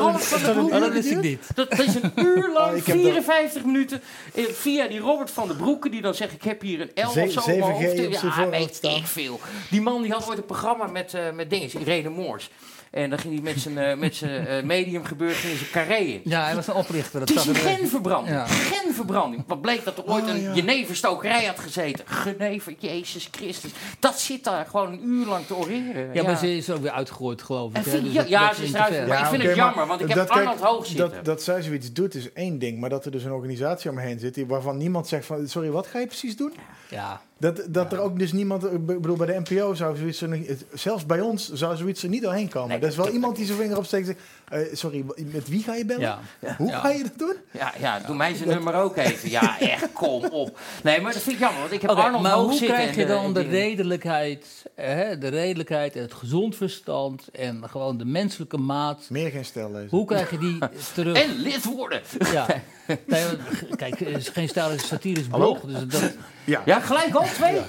lang 0.00 0.18
dat. 0.18 0.56
Oh, 0.56 0.70
dat 0.80 0.92
wist 0.92 1.10
ik 1.10 1.20
niet. 1.20 1.46
Dat 1.54 1.78
is 1.78 1.94
een 1.94 2.12
uur 2.26 2.50
lang, 2.52 2.70
Oh, 2.70 2.76
ik 2.76 2.86
heb 2.86 2.96
dat- 2.96 3.04
54 3.04 3.64
minuten, 3.64 4.02
eh, 4.34 4.44
via 4.44 4.86
die 4.88 4.98
Robert 4.98 5.30
van 5.30 5.48
den 5.48 5.56
Broeke, 5.56 5.88
die 5.90 6.00
dan 6.00 6.14
zegt, 6.14 6.32
ik 6.32 6.42
heb 6.42 6.60
hier 6.60 6.80
een 6.80 6.90
L 7.04 7.06
of 7.06 7.12
zo 7.12 7.40
op 7.40 7.46
mijn 7.46 7.58
7G 7.62 7.64
hoofd. 7.64 8.06
op 8.06 8.32
zijn 8.32 8.32
Ja, 8.44 8.48
weet 8.50 8.78
ik 8.82 9.06
veel. 9.06 9.40
Die 9.70 9.80
man 9.80 10.02
die 10.02 10.12
had 10.12 10.28
ooit 10.28 10.38
een 10.38 10.46
programma 10.46 10.86
met, 10.86 11.14
eh 11.14 11.30
met 11.30 11.50
dinges, 11.50 11.74
Irene 11.74 12.08
Moors. 12.08 12.50
En 12.92 13.10
dan 13.10 13.18
ging 13.18 13.34
hij 13.34 13.42
met 13.42 13.60
zijn, 13.60 13.78
eh, 13.78 13.96
met 13.96 14.14
zijn 14.16 14.46
eh, 14.46 14.62
medium 14.62 15.04
gebeuren 15.04 15.50
in 15.50 15.56
zijn 15.56 15.70
carré 15.70 15.94
in. 15.96 16.20
Ja, 16.24 16.44
hij 16.44 16.54
was 16.54 16.66
een 16.66 16.74
oprichter. 16.74 17.20
Dat 17.20 17.28
Het 17.28 17.38
is 17.38 17.46
een 17.46 17.54
er- 17.54 17.60
genverbranding. 17.60 18.36
Ja. 18.36 18.46
Genverbranding. 18.46 19.44
Wat 19.46 19.60
bleek 19.60 19.84
dat 19.84 19.98
er 19.98 20.04
ooit 20.04 20.22
Oh, 20.24 20.28
een 20.30 20.40
ja. 20.40 20.54
jeneverstokerij 20.54 21.44
had 21.44 21.58
gezeten. 21.58 22.04
Genever, 22.06 22.74
Jezus 22.78 23.28
Christus. 23.30 23.70
Dat 23.98 24.20
zit 24.20 24.44
daar 24.44 24.66
gewoon 24.66 24.92
een 24.92 25.06
uur 25.08 25.26
lang 25.26 25.46
te 25.46 25.54
oreren. 25.56 26.14
Ja, 26.14 26.22
maar 26.22 26.36
ze 26.38 26.56
is 26.56 26.70
ook 26.70 26.82
weer 26.82 26.90
uitgegooid, 26.90 27.42
geloof 27.42 27.74
ik. 27.76 27.82
Vind- 27.82 28.04
dus 28.04 28.12
ja, 28.12 28.20
dat- 28.20 28.28
ja, 28.28 28.46
dat 28.46 28.56
ze 28.56 28.62
is 28.62 28.72
eruit. 28.72 29.06
Maar 29.08 29.20
ik 29.20 29.26
vind 29.26 29.42
het 29.42 29.54
jammer, 29.56 29.86
want 29.86 30.00
ik 30.00 30.08
heb 30.08 30.16
dat- 30.16 30.28
Arnold 30.30 30.56
kijk, 30.58 30.68
Hoog 30.70 30.86
zitten. 30.86 31.10
Dat, 31.10 31.24
dat 31.24 31.42
zij 31.42 31.62
zoiets 31.62 31.92
doet 31.92 32.14
is 32.14 32.32
één 32.32 32.58
ding, 32.58 32.80
maar 32.80 32.90
dat 32.90 33.04
er 33.04 33.10
dus 33.10 33.24
een 33.24 33.32
organisatie 33.32 33.90
omheen 33.90 34.18
zit 34.18 34.46
waarvan 34.46 34.76
niemand 34.76 35.08
zegt 35.08 35.26
van, 35.26 35.48
sorry, 35.48 35.70
wat 35.70 35.86
ga 35.86 35.98
je 35.98 36.06
precies 36.06 36.36
doen? 36.36 36.52
Ja. 36.92 37.20
Dat, 37.38 37.62
dat 37.68 37.92
er 37.92 37.98
ook 37.98 38.18
dus 38.18 38.32
niemand, 38.32 38.64
ik 38.64 38.86
bedoel, 38.86 39.16
bij 39.16 39.26
de 39.26 39.40
NPO 39.50 39.74
zou 39.74 39.96
zoiets 39.96 40.20
er, 40.20 40.38
zelfs 40.72 41.06
bij 41.06 41.20
ons 41.20 41.52
zou 41.52 41.76
zoiets 41.76 42.02
er 42.02 42.08
niet 42.08 42.22
doorheen 42.22 42.48
komen. 42.48 42.68
Nee, 42.68 42.78
er 42.78 42.86
is 42.88 42.96
wel 42.96 43.04
dat- 43.04 43.14
iemand 43.14 43.36
die 43.36 43.46
zijn 43.46 43.58
vinger 43.58 43.76
opsteekt 43.76 44.08
en 44.08 44.14
zegt, 44.14 44.26
eh, 44.52 44.74
sorry, 44.74 45.04
met 45.32 45.48
wie 45.48 45.62
ga 45.62 45.74
je 45.74 45.84
bellen? 45.84 46.18
Ja. 46.40 46.54
Hoe 46.58 46.68
Ja. 46.68 46.78
ga 46.80 46.88
je 46.88 47.02
dat 47.02 47.18
doen? 47.18 47.34
Ja, 47.50 47.72
ja, 47.80 47.98
doe 48.06 48.16
mij 48.16 48.34
zijn 48.34 48.48
nummer 48.48 48.74
ook 48.74 48.96
even. 48.96 49.30
Ja, 49.30 49.58
echt, 49.74 49.92
kom 49.92 50.24
op. 50.24 50.58
Nee, 50.82 51.00
maar 51.00 51.12
dat 51.12 51.22
vind 51.22 51.34
ik 51.36 51.42
jammer, 51.42 51.60
want 51.60 51.72
ik 51.72 51.80
heb 51.80 51.90
Oké, 51.90 52.00
Arnold 52.00 52.22
maar 52.22 52.32
hoe 52.36 52.56
krijg 52.60 52.94
je 52.96 53.06
dan 53.06 53.32
de 53.34 53.40
redelijkheid, 53.40 54.46
hè, 54.74 55.18
de 55.18 55.28
redelijkheid 55.28 55.96
en 55.96 56.02
het 56.02 56.14
gezond 56.14 56.56
verstand 56.56 57.28
en 57.32 57.62
gewoon 57.68 57.96
de 57.98 58.04
menselijke 58.04 58.56
maat? 58.56 59.06
Meer 59.08 59.30
geen 59.30 59.44
stel 59.44 59.70
lezen. 59.72 59.88
Hoe 59.90 60.04
krijg 60.06 60.30
je 60.30 60.38
die 60.38 60.58
terug? 60.94 61.22
En 61.22 61.36
lid 61.36 61.64
worden. 61.64 62.00
Ja. 62.32 62.46
Nee, 63.06 63.24
want, 63.24 63.76
kijk, 63.76 63.98
het 63.98 64.08
is 64.16 64.28
geen 64.28 64.48
stijl, 64.48 64.66
het 64.70 64.74
is 64.76 64.82
een 64.82 64.88
satirisch 64.88 65.26
Hallo? 65.30 65.54
blog. 65.54 65.72
Dus 65.86 66.00
dat, 66.00 66.10
Ja. 66.44 66.62
Ja, 66.64 66.80
gelijk 66.80 67.14
al 67.14 67.24
twee. 67.24 67.60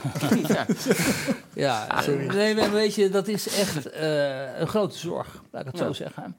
Ja. 0.48 0.66
ja, 1.54 1.88
nee, 2.34 2.56
maar 2.56 2.72
weet 2.72 2.96
je, 2.96 3.10
dat 3.10 3.28
is 3.28 3.48
echt 3.48 3.90
eh, 3.90 4.60
een 4.60 4.68
grote 4.68 4.98
zorg, 4.98 5.43
laat 5.54 5.66
ik 5.66 5.72
het 5.72 5.80
Ja. 5.80 5.86
zo 5.86 5.94
zeggen. 5.94 6.36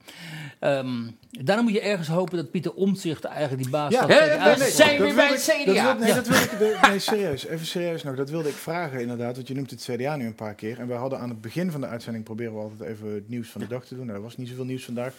Ehm, 0.59 1.01
daarom 1.29 1.65
moet 1.65 1.73
je 1.73 1.81
ergens 1.81 2.07
hopen 2.07 2.37
dat 2.37 2.51
Pieter 2.51 2.73
Omtzigt 2.73 3.23
eigenlijk 3.23 3.61
die 3.61 3.71
baas 3.71 3.93
Ja, 3.93 4.05
nee, 4.05 4.19
nee, 4.19 4.29
CDA 4.29 4.43
nee, 4.57 4.67
is. 4.67 4.75
zijn 4.75 4.87
Dat 4.89 4.97
weer 4.97 5.15
wilde 5.15 5.15
bij 5.15 5.25
ik- 5.25 5.31
het 5.31 5.65
dat 5.65 5.75
CDA. 5.75 5.83
wil- 5.83 5.99
nee, 5.99 6.07
Ja. 6.07 6.15
dat 6.15 6.27
wil 6.27 6.37
ik, 6.41 6.49
de- 6.59 6.87
nee, 6.89 6.99
serieus. 7.09 7.45
Even 7.45 7.65
serieus 7.65 8.03
nog. 8.03 8.15
Dat 8.15 8.29
wilde 8.29 8.49
ik 8.49 8.55
vragen 8.55 9.01
inderdaad, 9.01 9.35
want 9.35 9.47
je 9.47 9.53
noemt 9.55 9.69
het 9.71 9.81
CDA 9.91 10.15
nu 10.15 10.25
een 10.25 10.35
paar 10.35 10.55
keer. 10.55 10.79
En 10.79 10.87
wij 10.87 10.97
hadden 10.97 11.19
aan 11.19 11.29
het 11.29 11.41
begin 11.41 11.71
van 11.71 11.81
de 11.81 11.87
uitzending 11.87 12.23
proberen 12.23 12.53
we 12.53 12.59
altijd 12.59 12.89
even 12.89 13.13
het 13.13 13.29
nieuws 13.29 13.49
van 13.49 13.61
de 13.61 13.67
dag 13.67 13.85
te 13.85 13.95
doen. 13.95 14.05
Nou, 14.05 14.17
er 14.17 14.23
was 14.23 14.37
niet 14.37 14.47
zoveel 14.47 14.65
nieuws 14.65 14.85
vandaag. 14.85 15.13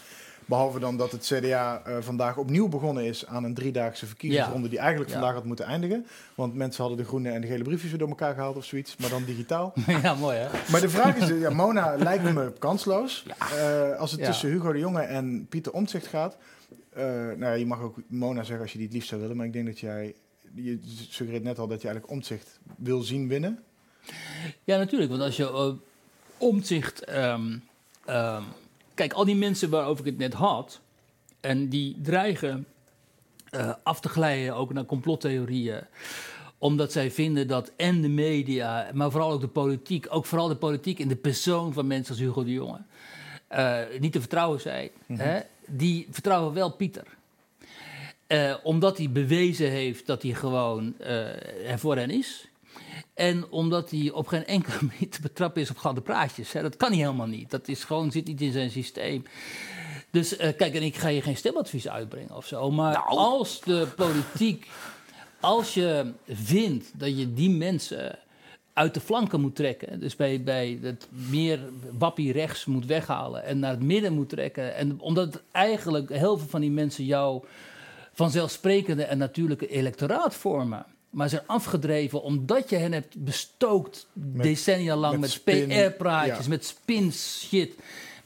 Behalve 0.47 0.79
dan 0.79 0.97
dat 0.97 1.13
het 1.13 1.25
CDA 1.35 1.83
eh, 1.85 1.97
vandaag 2.01 2.37
opnieuw 2.37 2.69
begonnen 2.69 3.05
is 3.05 3.27
aan 3.27 3.45
een 3.45 3.55
driedaagse 3.55 4.07
verkiezingsronde 4.07 4.69
die 4.69 4.79
eigenlijk 4.79 5.11
Ja. 5.11 5.17
vandaag 5.17 5.35
had 5.35 5.45
moeten 5.45 5.65
eindigen. 5.65 6.07
Want 6.35 6.55
mensen 6.55 6.81
hadden 6.85 7.03
de 7.03 7.09
groene 7.09 7.31
en 7.31 7.41
de 7.41 7.47
gele 7.47 7.63
briefjes 7.65 7.91
weer 7.91 7.99
door 7.99 8.09
elkaar 8.09 8.35
gehaald 8.35 8.57
of 8.57 8.65
zoiets, 8.65 8.97
maar 8.97 9.11
dan 9.11 9.25
digitaal. 9.25 9.73
Ja, 10.03 10.15
mooi 10.15 10.37
hè? 10.37 10.49
Maar 10.71 10.81
de 10.81 10.89
vraag 10.89 11.17
is, 11.17 11.29
ja, 11.41 11.51
Mona 11.51 11.97
lijkt 11.97 12.25
me 12.35 12.53
kansloos. 12.59 13.27
Eh, 13.39 13.99
als 13.99 14.11
het 14.13 14.25
tussen 14.25 14.49
Hugo 14.51 14.73
de 14.73 14.79
Jonge 14.79 15.01
en 15.01 15.47
Pieter 15.49 15.73
Omtzigt 15.73 16.07
gaat. 16.07 16.37
eh, 16.93 17.05
nou 17.05 17.39
ja, 17.45 17.53
je 17.53 17.67
mag 17.67 17.81
ook 17.81 17.97
Mona 18.07 18.43
zeggen 18.43 18.61
als 18.61 18.73
je 18.73 18.79
die 18.79 18.87
het 18.87 18.95
liefst 18.97 19.09
zou 19.09 19.21
willen. 19.21 19.37
Maar 19.37 19.47
ik 19.47 19.53
denk 19.53 19.67
dat 19.67 19.79
jij, 19.79 20.15
je 20.55 20.79
suggereert 21.09 21.43
net 21.45 21.59
al 21.59 21.67
dat 21.69 21.81
je 21.83 21.89
eigenlijk 21.89 22.17
Omtzigt 22.17 22.59
wil 22.77 23.03
zien 23.03 23.29
winnen. 23.29 23.63
Ja, 24.65 24.77
natuurlijk. 24.79 25.11
Want 25.11 25.23
als 25.23 25.37
je 25.37 25.77
omzicht. 26.39 27.05
ehm, 27.05 27.57
ehm, 28.05 28.43
kijk, 28.97 29.13
al 29.13 29.25
die 29.25 29.37
mensen 29.37 29.71
waarover 29.71 30.07
ik 30.07 30.11
het 30.11 30.21
net 30.21 30.33
had. 30.33 30.81
En 31.41 31.69
die 31.69 31.97
dreigen 32.03 32.67
eh, 33.51 33.73
af 33.83 34.01
te 34.01 34.09
glijden 34.09 34.55
ook 34.55 34.73
naar 34.73 34.85
complottheorieën. 34.85 35.81
Omdat 36.59 36.93
zij 36.93 37.11
vinden 37.11 37.49
dat 37.49 37.73
en 37.77 38.01
de 38.01 38.09
media, 38.09 38.91
maar 38.95 39.11
vooral 39.11 39.33
ook 39.33 39.41
de 39.41 39.49
politiek. 39.49 40.07
Ook 40.09 40.27
vooral 40.27 40.49
de 40.49 40.57
politiek 40.57 40.99
in 40.99 41.09
de 41.09 41.17
persoon 41.17 41.73
van 41.73 41.87
mensen 41.87 42.15
als 42.15 42.23
Hugo 42.23 42.45
de 42.45 42.53
Jonge. 42.53 42.81
eh, 43.49 43.79
niet 44.01 44.13
te 44.13 44.21
vertrouwen 44.21 44.61
zijn. 44.61 44.91
hè, 45.07 45.41
die 45.67 46.07
vertrouwen 46.11 46.55
wel 46.55 46.71
Pieter. 46.71 47.07
Eh, 48.27 48.55
omdat 48.63 48.99
hij 48.99 49.11
bewezen 49.11 49.71
heeft 49.71 50.07
dat 50.07 50.23
hij 50.23 50.33
gewoon 50.33 50.99
er 51.67 51.79
voor 51.79 51.97
hen 51.97 52.11
is. 52.11 52.49
En 53.17 53.51
omdat 53.51 53.91
hij 53.91 54.11
op 54.11 54.27
geen 54.27 54.47
enkele 54.47 54.77
manier 54.89 55.09
te 55.11 55.21
betrappen 55.21 55.63
is 55.63 55.71
op 55.71 55.77
gouden 55.77 56.03
praatjes. 56.03 56.53
Hè. 56.53 56.63
Dat 56.63 56.77
kan 56.77 56.89
hij 56.89 56.99
helemaal 56.99 57.27
niet. 57.27 57.51
Dat 57.51 57.69
is 57.69 57.85
gewoon, 57.85 58.11
zit 58.11 58.27
niet 58.27 58.41
in 58.41 58.53
zijn 58.53 58.71
systeem. 58.71 59.25
Dus 60.11 60.37
eh, 60.37 60.57
kijk, 60.57 60.75
en 60.75 60.83
ik 60.83 60.97
ga 60.97 61.09
je 61.09 61.23
geen 61.23 61.37
stemadvies 61.37 61.89
uitbrengen 61.89 62.37
of 62.37 62.47
zo. 62.47 62.71
Maar 62.71 62.97
als 62.99 63.61
de 63.61 63.87
politiek, 63.97 64.69
als 65.41 65.75
je 65.75 66.13
vindt 66.27 66.91
dat 66.95 67.19
je 67.19 67.33
die 67.33 67.51
mensen 67.51 68.19
uit 68.73 68.95
de 68.95 69.01
flanken 69.01 69.41
moet 69.41 69.57
trekken. 69.57 70.01
Dus 70.01 70.17
bij, 70.17 70.43
bij 70.43 70.79
het 70.83 71.09
meer 71.11 71.61
wappie 71.99 72.33
rechts 72.33 72.65
moet 72.65 72.87
weghalen 72.87 73.45
en 73.45 73.59
naar 73.59 73.71
het 73.71 73.83
midden 73.83 74.13
moet 74.13 74.29
trekken. 74.29 74.75
En 74.75 75.01
omdat 75.01 75.43
eigenlijk 75.51 76.09
heel 76.09 76.39
veel 76.39 76.49
van 76.49 76.61
die 76.61 76.71
mensen 76.71 77.05
jou 77.05 77.45
vanzelfsprekende 78.13 79.05
en 79.05 79.19
natuurlijke 79.19 79.69
electoraat 79.69 80.35
vormen. 80.35 80.87
Maar 81.17 81.29
zijn 81.29 81.43
afgedreven 81.47 82.23
omdat 82.23 82.71
je 82.71 82.77
hen 82.77 82.93
hebt 82.93 83.25
bestookt 83.25 84.07
decennia 84.13 84.97
lang 84.97 85.19
met 85.19 85.41
PR-praatjes, 85.45 86.47
met 86.47 86.65
spin-shit, 86.65 87.73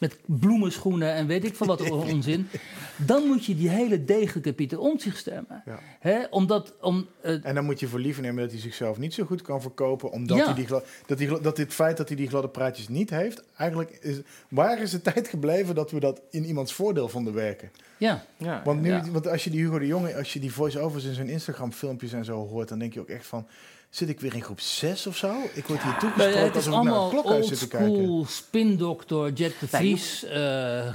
met 0.01 0.19
bloemenschoenen 0.27 1.13
en 1.15 1.27
weet 1.27 1.45
ik 1.45 1.57
veel 1.57 1.67
wat 1.67 1.91
onzin. 1.91 2.49
Dan 2.97 3.27
moet 3.27 3.45
je 3.45 3.55
die 3.57 3.69
hele 3.69 4.05
degelijke 4.05 4.53
Pieter 4.53 4.79
Omtzigt 4.79 5.17
stemmen. 5.19 5.63
Ja. 5.65 5.79
Hè? 6.01 6.25
Omdat, 6.31 6.75
om, 6.81 7.07
eh, 7.23 7.45
En 7.45 7.55
dan 7.55 7.65
moet 7.65 7.81
je 7.81 7.89
voor 7.89 7.99
lief 7.99 8.21
nemen 8.21 8.43
dat 8.43 8.51
hij 8.53 8.61
zichzelf 8.61 8.99
niet 8.99 9.15
zo 9.15 9.25
goed 9.25 9.43
kan 9.43 9.61
verkopen. 9.63 10.11
Omdat 10.11 10.37
Ja. 10.37 10.45
hij 10.45 10.55
die, 10.55 10.67
dat, 11.07 11.19
die, 11.19 11.41
dat 11.41 11.57
dit 11.57 11.75
feit 11.75 11.97
dat 11.97 12.09
hij 12.09 12.17
die 12.17 12.29
gladde 12.29 12.49
praatjes 12.49 12.89
niet 12.89 13.11
heeft. 13.11 13.43
Eigenlijk 13.57 13.99
is. 14.01 14.17
Waar 14.49 14.81
is 14.81 14.91
de 14.91 15.03
tijd 15.03 15.29
gebleven 15.29 15.75
dat 15.75 15.91
we 15.91 16.01
dat 16.01 16.21
in 16.31 16.45
iemands 16.45 16.73
voordeel 16.73 17.09
vonden 17.09 17.35
werken? 17.35 17.71
ja. 17.99 18.25
Want, 18.65 18.81
nu, 18.81 18.89
Ja. 18.89 19.05
want 19.11 19.27
als 19.29 19.45
je 19.45 19.51
die 19.51 19.61
Hugo 19.61 19.79
de 19.79 19.87
Jonge, 19.87 20.17
als 20.17 20.33
je 20.33 20.41
die 20.41 20.53
voice-overs 20.53 21.05
in 21.05 21.15
zijn 21.15 21.29
Instagram-filmpjes 21.29 22.13
en 22.13 22.25
zo 22.25 22.47
hoort, 22.49 22.69
dan 22.69 22.79
denk 22.79 22.95
je 22.95 23.01
ook 23.01 23.09
echt 23.09 23.27
van. 23.27 23.47
Zit 23.91 24.09
ik 24.09 24.21
weer 24.21 24.35
in 24.35 24.43
groep 24.43 24.61
6 24.61 25.07
of 25.07 25.17
zo? 25.17 25.33
Ik 25.55 25.67
word 25.67 25.83
hier 25.83 25.97
toegesproken 25.99 26.41
het 26.43 26.57
is 26.57 26.67
alsof 26.67 26.67
ik 26.67 26.85
naar 26.85 26.93
een 26.93 26.99
allemaal 26.99 27.09
klokhuis 27.09 27.47
zit 27.49 27.59
te 27.59 27.69
kijken. 27.69 27.89
oldschool 27.91 28.25
spindokter, 28.29 29.33
Jack 29.33 29.53
de 29.61 29.69
Vries 29.69 30.25
eh 30.25 30.33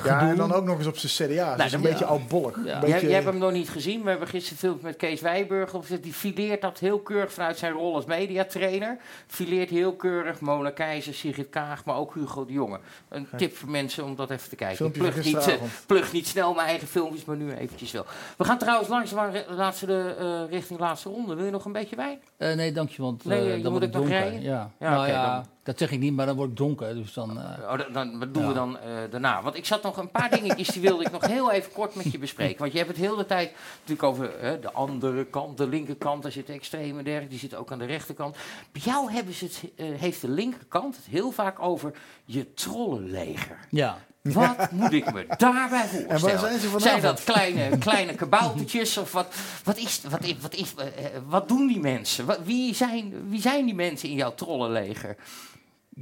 Ja, 0.05 0.19
en 0.29 0.35
dan 0.35 0.53
ook 0.53 0.63
nog 0.65 0.77
eens 0.77 0.87
op 0.87 0.97
zijn 0.97 1.29
CDA. 1.31 1.55
Dus 1.55 1.71
dan- 1.71 1.73
een 1.83 1.89
beetje 1.89 2.05
ja. 2.05 2.09
oudbollig. 2.11 2.55
Ja. 2.55 2.63
Jij, 2.71 2.79
beetje- 2.79 3.05
jij 3.05 3.13
hebt 3.13 3.25
hem 3.25 3.37
nog 3.37 3.51
niet 3.51 3.69
gezien. 3.69 4.03
We 4.03 4.09
hebben 4.09 4.27
gisteren 4.27 4.57
filmpje 4.57 4.87
met 4.87 4.95
Kees 4.95 5.21
Wijburg. 5.21 5.73
op. 5.73 5.85
Die 6.01 6.13
fileert 6.13 6.61
dat 6.61 6.79
heel 6.79 6.99
keurig 6.99 7.33
vanuit 7.33 7.57
zijn 7.57 7.73
rol 7.73 7.95
als 7.95 8.05
mediatrainer. 8.05 8.97
Fileert 9.27 9.69
heel 9.69 9.93
keurig 9.95 10.39
Mona 10.39 10.69
Keizer, 10.69 11.13
Sigrid 11.13 11.49
Kaag, 11.49 11.85
maar 11.85 11.95
ook 11.95 12.13
Hugo 12.13 12.45
de 12.45 12.53
Jonge. 12.53 12.79
Een 13.09 13.27
tip 13.37 13.55
voor 13.57 13.69
mensen 13.69 14.03
om 14.03 14.15
dat 14.15 14.29
even 14.29 14.49
te 14.49 14.55
kijken. 14.55 14.91
Plug 14.91 15.23
niet, 15.23 15.47
eh, 15.47 15.53
plug 15.85 16.11
niet 16.13 16.27
snel 16.27 16.53
mijn 16.53 16.67
eigen 16.67 16.87
filmpjes, 16.87 17.25
maar 17.25 17.35
nu 17.37 17.53
eventjes 17.53 17.91
wel. 17.91 18.05
We 18.37 18.43
gaan 18.43 18.57
trouwens 18.57 18.89
langzaam 18.89 19.17
maar 19.17 19.31
re- 19.31 19.45
laatste, 19.55 19.85
de, 19.85 20.15
eh, 20.19 20.51
richting 20.51 20.79
laatste 20.79 21.09
ronde. 21.09 21.35
Wil 21.35 21.45
je 21.45 21.51
nog 21.51 21.65
een 21.65 21.71
beetje 21.71 21.95
wijn? 21.95 22.19
Eh, 22.37 22.53
nee, 22.55 22.71
dank 22.71 22.84
je, 22.91 23.01
want 23.01 23.25
Nee, 23.25 23.53
eh, 23.53 23.63
dan 23.63 23.71
moet 23.71 23.81
ik 23.83 23.91
dronken. 23.91 24.11
rijden? 24.13 24.41
Ja, 24.41 24.71
Ja, 24.79 24.89
nou 24.89 25.01
oké, 25.03 25.11
ja, 25.11 25.35
dan- 25.35 25.45
dat 25.63 25.77
zeg 25.77 25.91
ik 25.91 25.99
niet, 25.99 26.13
maar 26.13 26.25
dan 26.25 26.35
word 26.35 26.49
ik 26.49 26.55
dronken. 26.55 26.95
Dus 26.95 27.13
dan, 27.13 27.39
eh, 27.39 27.71
Oh, 27.73 27.93
dan, 27.93 28.19
wat 28.19 28.33
doen 28.33 28.43
Ja. 28.43 28.47
we 28.47 28.53
dan 28.53 28.77
eh, 28.77 28.87
daarna? 29.09 29.41
Want 29.41 29.55
ik 29.55 29.65
zat 29.65 29.83
nog 29.83 29.97
een 29.97 30.11
paar 30.11 30.29
dingetjes 30.29 30.67
die 30.67 30.81
wilde 30.81 31.03
ik 31.03 31.11
nog 31.11 31.27
heel 31.27 31.51
even 31.51 31.71
kort 31.71 31.95
met 31.95 32.11
je 32.11 32.17
bespreken. 32.19 32.59
Want 32.59 32.71
je 32.71 32.77
hebt 32.77 32.89
het 32.89 32.99
heel 32.99 33.15
de 33.15 33.25
tijd 33.25 33.51
natuurlijk 33.79 34.03
over 34.03 34.31
de 34.61 34.71
andere 34.71 35.25
kant, 35.25 35.57
de 35.57 35.67
linkerkant. 35.67 36.23
Daar 36.23 36.31
zitten 36.31 36.53
extreme 36.53 36.93
dergelijke, 37.03 37.29
die 37.29 37.39
zitten 37.39 37.59
ook 37.59 37.71
aan 37.71 37.79
de 37.79 37.85
rechterkant. 37.85 38.37
Bij 38.71 38.81
jou 38.85 39.11
hebben 39.11 39.33
ze 39.33 39.45
het, 39.45 39.63
heeft 39.99 40.21
de 40.21 40.29
linkerkant 40.29 40.95
het 40.95 41.05
heel 41.05 41.31
vaak 41.31 41.59
over 41.61 41.93
je 42.25 42.53
trollenleger. 42.53 43.57
ja. 43.69 43.97
Wat 44.33 44.71
moet 44.71 44.93
ik 44.93 45.13
me 45.13 45.25
daarbij 45.37 45.85
voorstellen? 45.87 46.21
waar 46.21 46.39
zijn 46.39 46.59
ze 46.59 46.67
vanavond? 46.69 47.01
dat 47.01 47.23
kleine, 47.23 47.77
kleine 47.77 48.13
kaboutertjes? 48.15 48.97
Of 48.97 49.11
wat, 49.11 49.35
wat, 49.63 49.77
is, 49.77 50.01
wat, 50.09 50.23
is, 50.23 50.35
wat, 50.41 50.53
is, 50.55 50.73
eh, 50.75 51.05
wat 51.27 51.47
doen 51.47 51.67
die 51.67 51.79
mensen? 51.79 52.25
Wat, 52.25 52.39
wie, 52.43 52.75
zijn, 52.75 53.29
wie 53.29 53.41
zijn 53.41 53.65
die 53.65 53.75
mensen 53.75 54.09
in 54.09 54.15
jouw 54.15 54.33
trollenleger? 54.35 55.15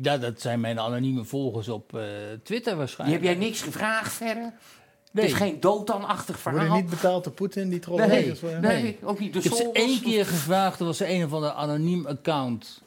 ja, 0.01 0.17
dat 0.17 0.41
zijn 0.41 0.59
mijn 0.59 0.79
anonieme 0.79 1.23
volgers 1.23 1.67
op 1.69 1.95
eh, 1.95 2.01
Twitter 2.43 2.71
Die 2.71 2.75
waarschijnlijk. 2.75 3.23
heb 3.23 3.31
jij 3.33 3.45
niks 3.45 3.61
gevraagd 3.61 4.13
verder? 4.13 4.53
Nee. 5.11 5.23
Het 5.25 5.33
is 5.33 5.39
geen 5.39 5.59
dooddanachtig 5.59 6.39
verhaal. 6.39 6.59
Worden 6.59 6.77
niet 6.77 6.89
betaald 6.89 7.23
door 7.23 7.33
Poetin, 7.33 7.69
die 7.69 7.79
trollen? 7.79 8.07
nee, 8.07 8.33
nee, 8.41 8.59
Nee. 8.61 8.97
ook 9.03 9.19
niet 9.19 9.33
de 9.33 9.39
Ik 9.39 9.43
heb 9.43 9.53
ze 9.53 9.69
één 9.71 10.01
keer 10.01 10.25
gevraagd, 10.25 10.79
er 10.79 10.85
was 10.85 10.99
een 10.99 11.23
of 11.25 11.33
ander 11.33 11.51
anoniem 11.51 12.05
account 12.05 12.81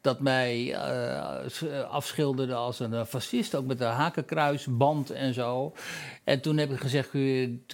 dat 0.00 0.20
mij 0.20 0.74
eh, 0.74 1.90
afschilderde 1.90 2.54
als 2.54 2.80
een 2.80 2.94
eh, 2.94 3.04
fascist, 3.04 3.54
ook 3.54 3.66
met 3.66 3.80
een 3.80 3.86
hakenkruisband 3.86 5.10
en 5.10 5.34
zo. 5.34 5.74
En 6.24 6.40
toen 6.40 6.56
heb 6.56 6.70
ik 6.70 6.80
gezegd, 6.80 7.10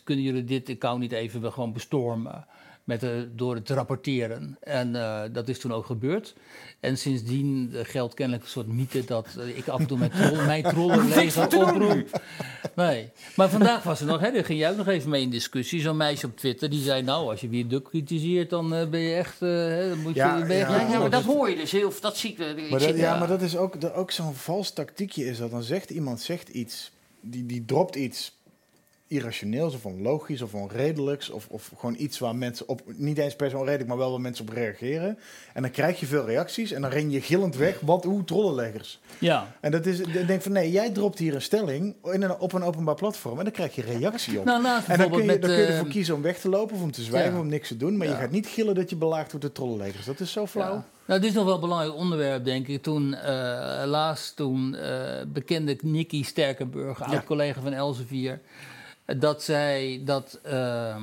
kunnen 0.04 0.24
jullie 0.24 0.44
dit 0.44 0.68
account 0.68 1.00
niet 1.00 1.12
even 1.12 1.52
gewoon 1.52 1.72
bestormen? 1.72 2.46
Met, 2.86 3.02
eh, 3.02 3.10
door 3.34 3.54
het 3.54 3.66
te 3.66 3.74
rapporteren. 3.74 4.56
En 4.60 4.96
eh, 4.96 5.22
dat 5.32 5.48
is 5.48 5.58
toen 5.58 5.72
ook 5.72 5.86
gebeurd. 5.86 6.34
En 6.80 6.98
sindsdien 6.98 7.70
eh, 7.74 7.80
geldt 7.84 8.14
kennelijk 8.14 8.44
een 8.44 8.50
soort 8.50 8.66
mythe 8.66 9.04
dat 9.04 9.26
eh, 9.38 9.56
ik 9.58 9.68
af 9.68 9.80
en 9.80 9.86
toe 9.86 9.98
mijn, 9.98 10.10
troll, 10.10 10.44
mijn 10.46 10.62
trollenleger 10.62 11.44
oproep. 11.62 12.20
Nee. 12.74 13.10
Maar 13.36 13.48
vandaag 13.48 13.82
was 13.82 14.00
er 14.00 14.06
nog, 14.06 14.20
hè, 14.20 14.30
daar 14.32 14.44
ging 14.44 14.58
jij 14.58 14.70
ook 14.70 14.76
nog 14.76 14.88
even 14.88 15.10
mee 15.10 15.22
in 15.22 15.30
discussie. 15.30 15.80
Zo'n 15.80 15.96
meisje 15.96 16.26
op 16.26 16.36
Twitter 16.36 16.70
die 16.70 16.82
zei: 16.82 17.02
Nou, 17.02 17.30
als 17.30 17.40
je 17.40 17.48
weer 17.48 17.68
Duk 17.68 17.84
kritiseert, 17.84 18.50
dan 18.50 18.68
ben 18.68 19.00
je 19.00 19.14
echt. 19.14 19.40
hè, 19.40 19.88
dan 19.88 20.02
moet 20.02 20.14
je, 20.14 20.20
Ja, 20.20 20.38
ben 20.38 20.46
je 20.48 20.54
ja, 20.54 20.68
Ja, 20.70 20.80
echt- 20.80 20.90
ja, 20.92 20.98
maar 20.98 21.10
dat 21.10 21.22
hoor 21.24 21.50
je 21.50 21.56
dus 21.56 21.70
heel... 21.72 21.92
Dat 22.00 22.16
zie 22.16 22.30
ik... 22.30 22.38
ik 22.38 22.70
Maar 22.70 22.80
dat, 22.80 22.88
ja, 22.88 22.94
ja. 22.96 23.18
maar 23.18 23.28
dat 23.28 23.42
is 23.42 23.56
ook, 23.56 23.80
dat 23.80 23.92
ook 23.92 24.10
zo'n 24.10 24.34
vals 24.34 24.72
tactiekje 24.72 25.24
is 25.24 25.38
dat. 25.38 25.50
Dan 25.50 25.62
zegt 25.62 25.90
iemand 25.90 26.20
zegt 26.20 26.48
iets, 26.48 26.90
die, 27.20 27.46
die 27.46 27.64
dropt 27.64 27.94
iets 27.96 28.35
irrationeels 29.08 29.74
of 29.74 29.86
onlogisch 29.86 30.42
of 30.42 30.54
onredelijks. 30.54 31.30
Of, 31.30 31.46
of 31.50 31.70
gewoon 31.78 31.94
iets 31.98 32.18
waar 32.18 32.36
mensen 32.36 32.68
op, 32.68 32.82
niet 32.86 33.18
eens 33.18 33.36
per 33.36 33.50
se 33.50 33.56
onredelijk, 33.56 33.88
maar 33.88 33.98
wel 33.98 34.10
waar 34.10 34.20
mensen 34.20 34.48
op 34.48 34.54
reageren. 34.54 35.18
En 35.54 35.62
dan 35.62 35.70
krijg 35.70 36.00
je 36.00 36.06
veel 36.06 36.26
reacties 36.26 36.72
en 36.72 36.80
dan 36.80 36.90
ren 36.90 37.10
je 37.10 37.20
gillend 37.20 37.56
weg, 37.56 37.80
wat, 37.80 38.04
hoe 38.04 38.24
trollenleggers. 38.24 39.00
Ja. 39.18 39.54
En 39.60 39.70
dat 39.70 39.86
is, 39.86 40.00
ik 40.00 40.26
denk 40.26 40.42
van 40.42 40.52
nee, 40.52 40.70
jij 40.70 40.90
dropt 40.90 41.18
hier 41.18 41.34
een 41.34 41.42
stelling 41.42 41.94
in 42.12 42.22
een, 42.22 42.38
op 42.38 42.52
een 42.52 42.62
openbaar 42.62 42.94
platform 42.94 43.38
en 43.38 43.44
dan 43.44 43.52
krijg 43.52 43.74
je 43.74 43.82
reactie 43.82 44.38
op. 44.38 44.44
Nou, 44.44 44.62
naast 44.62 44.88
en 44.88 44.98
dan 44.98 45.10
kun, 45.10 45.22
je, 45.22 45.26
dan 45.26 45.38
kun 45.38 45.50
je 45.50 45.64
eh, 45.64 45.72
ervoor 45.72 45.88
kiezen 45.88 46.14
om 46.14 46.22
weg 46.22 46.38
te 46.38 46.48
lopen 46.48 46.76
of 46.76 46.82
om 46.82 46.90
te 46.90 47.02
zwijgen 47.02 47.30
Ja. 47.30 47.36
of 47.36 47.42
om 47.42 47.50
niks 47.50 47.68
te 47.68 47.76
doen. 47.76 47.96
Maar 47.96 48.06
je 48.06 48.14
gaat 48.14 48.30
niet 48.30 48.46
gillen 48.46 48.74
dat 48.74 48.90
je 48.90 48.96
belaagd 48.96 49.30
wordt 49.30 49.46
door 49.46 49.54
trollenlegers. 49.54 50.06
Dat 50.06 50.20
is 50.20 50.32
zo 50.32 50.46
flauw. 50.46 50.74
Ja. 50.74 50.84
Nou, 51.06 51.20
dit 51.20 51.28
is 51.28 51.36
nog 51.36 51.44
wel 51.44 51.54
een 51.54 51.60
belangrijk 51.60 51.94
onderwerp, 51.94 52.44
denk 52.44 52.66
ik. 52.68 52.82
Toen, 52.82 53.14
eh 53.14 53.82
laatst, 53.86 54.36
toen 54.36 54.74
eh, 54.74 55.22
bekende 55.28 55.78
Nicky 55.82 56.24
Sterkenburg, 56.24 57.02
oud-collega 57.02 57.60
van 57.60 57.72
Elsevier, 57.72 58.40
dat 59.06 59.42
zij 59.42 60.02
dat 60.04 60.38
ehm, 60.42 61.02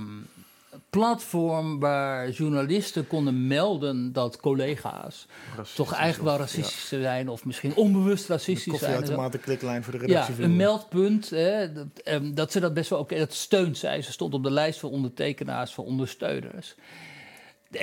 platform 0.89 1.79
waar 1.79 2.29
journalisten 2.29 3.07
konden 3.07 3.47
melden 3.47 4.13
dat 4.13 4.37
collega's 4.37 5.27
toch 5.75 5.93
eigenlijk 5.93 6.29
wel 6.29 6.39
racistisch 6.39 6.87
zijn, 6.87 7.29
of 7.29 7.45
misschien 7.45 7.75
onbewust 7.75 8.27
racistisch 8.27 8.63
zijn. 8.63 8.75
en 8.75 8.79
zo. 8.81 8.95
Koffieautomaten 8.95 9.39
kliklijn 9.39 9.83
voor 9.83 9.93
de 9.93 9.99
Ja, 9.99 10.05
redactie. 10.05 10.43
een 10.43 10.55
meldpunt. 10.55 11.29
Hè, 11.29 11.73
dat, 11.73 11.87
ehm, 12.03 12.33
dat 12.33 12.51
ze 12.51 12.59
dat 12.59 12.73
best 12.73 12.89
wel 12.89 12.99
oké, 12.99 13.17
dat 13.17 13.33
steunt 13.33 13.77
zij. 13.77 14.01
Ze 14.01 14.11
stond 14.11 14.33
op 14.33 14.43
de 14.43 14.51
lijst 14.51 14.79
van 14.79 14.89
ondertekenaars, 14.89 15.73
van 15.73 15.83
ondersteuners. 15.83 16.75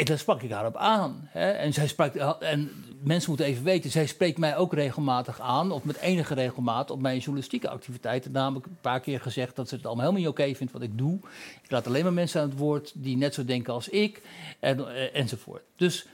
Daar 0.04 0.18
sprak 0.18 0.42
ik 0.42 0.50
haar 0.50 0.66
op 0.66 0.76
aan. 0.76 1.28
Hè. 1.30 1.50
En, 1.50 1.72
zij 1.72 1.86
sprak, 1.86 2.14
en 2.14 2.70
mensen 3.02 3.28
moeten 3.28 3.46
even 3.46 3.64
weten, 3.64 3.90
zij 3.90 4.06
spreekt 4.06 4.38
mij 4.38 4.56
ook 4.56 4.74
regelmatig 4.74 5.40
aan, 5.40 5.72
of 5.72 5.84
met 5.84 5.96
enige 5.96 6.34
regelmaat, 6.34 6.90
op 6.90 7.00
mijn 7.00 7.18
journalistieke 7.18 7.68
activiteiten. 7.68 8.32
Namelijk 8.32 8.66
een 8.66 8.78
paar 8.80 9.00
keer 9.00 9.20
gezegd 9.20 9.56
dat 9.56 9.68
ze 9.68 9.74
het 9.74 9.86
allemaal 9.86 10.04
helemaal 10.04 10.30
niet 10.30 10.38
oké 10.40 10.54
vindt 10.54 10.72
wat 10.72 10.82
ik 10.82 10.98
doe. 10.98 11.18
Ik 11.62 11.70
laat 11.70 11.86
alleen 11.86 12.02
maar 12.02 12.12
mensen 12.12 12.40
aan 12.40 12.48
het 12.48 12.58
woord 12.58 12.92
die 12.94 13.16
net 13.16 13.34
zo 13.34 13.44
denken 13.44 13.72
als 13.72 13.88
ik, 13.88 14.22
en, 14.60 14.94
eh, 14.94 15.20
enzovoort. 15.20 15.62
Dus 15.76 16.06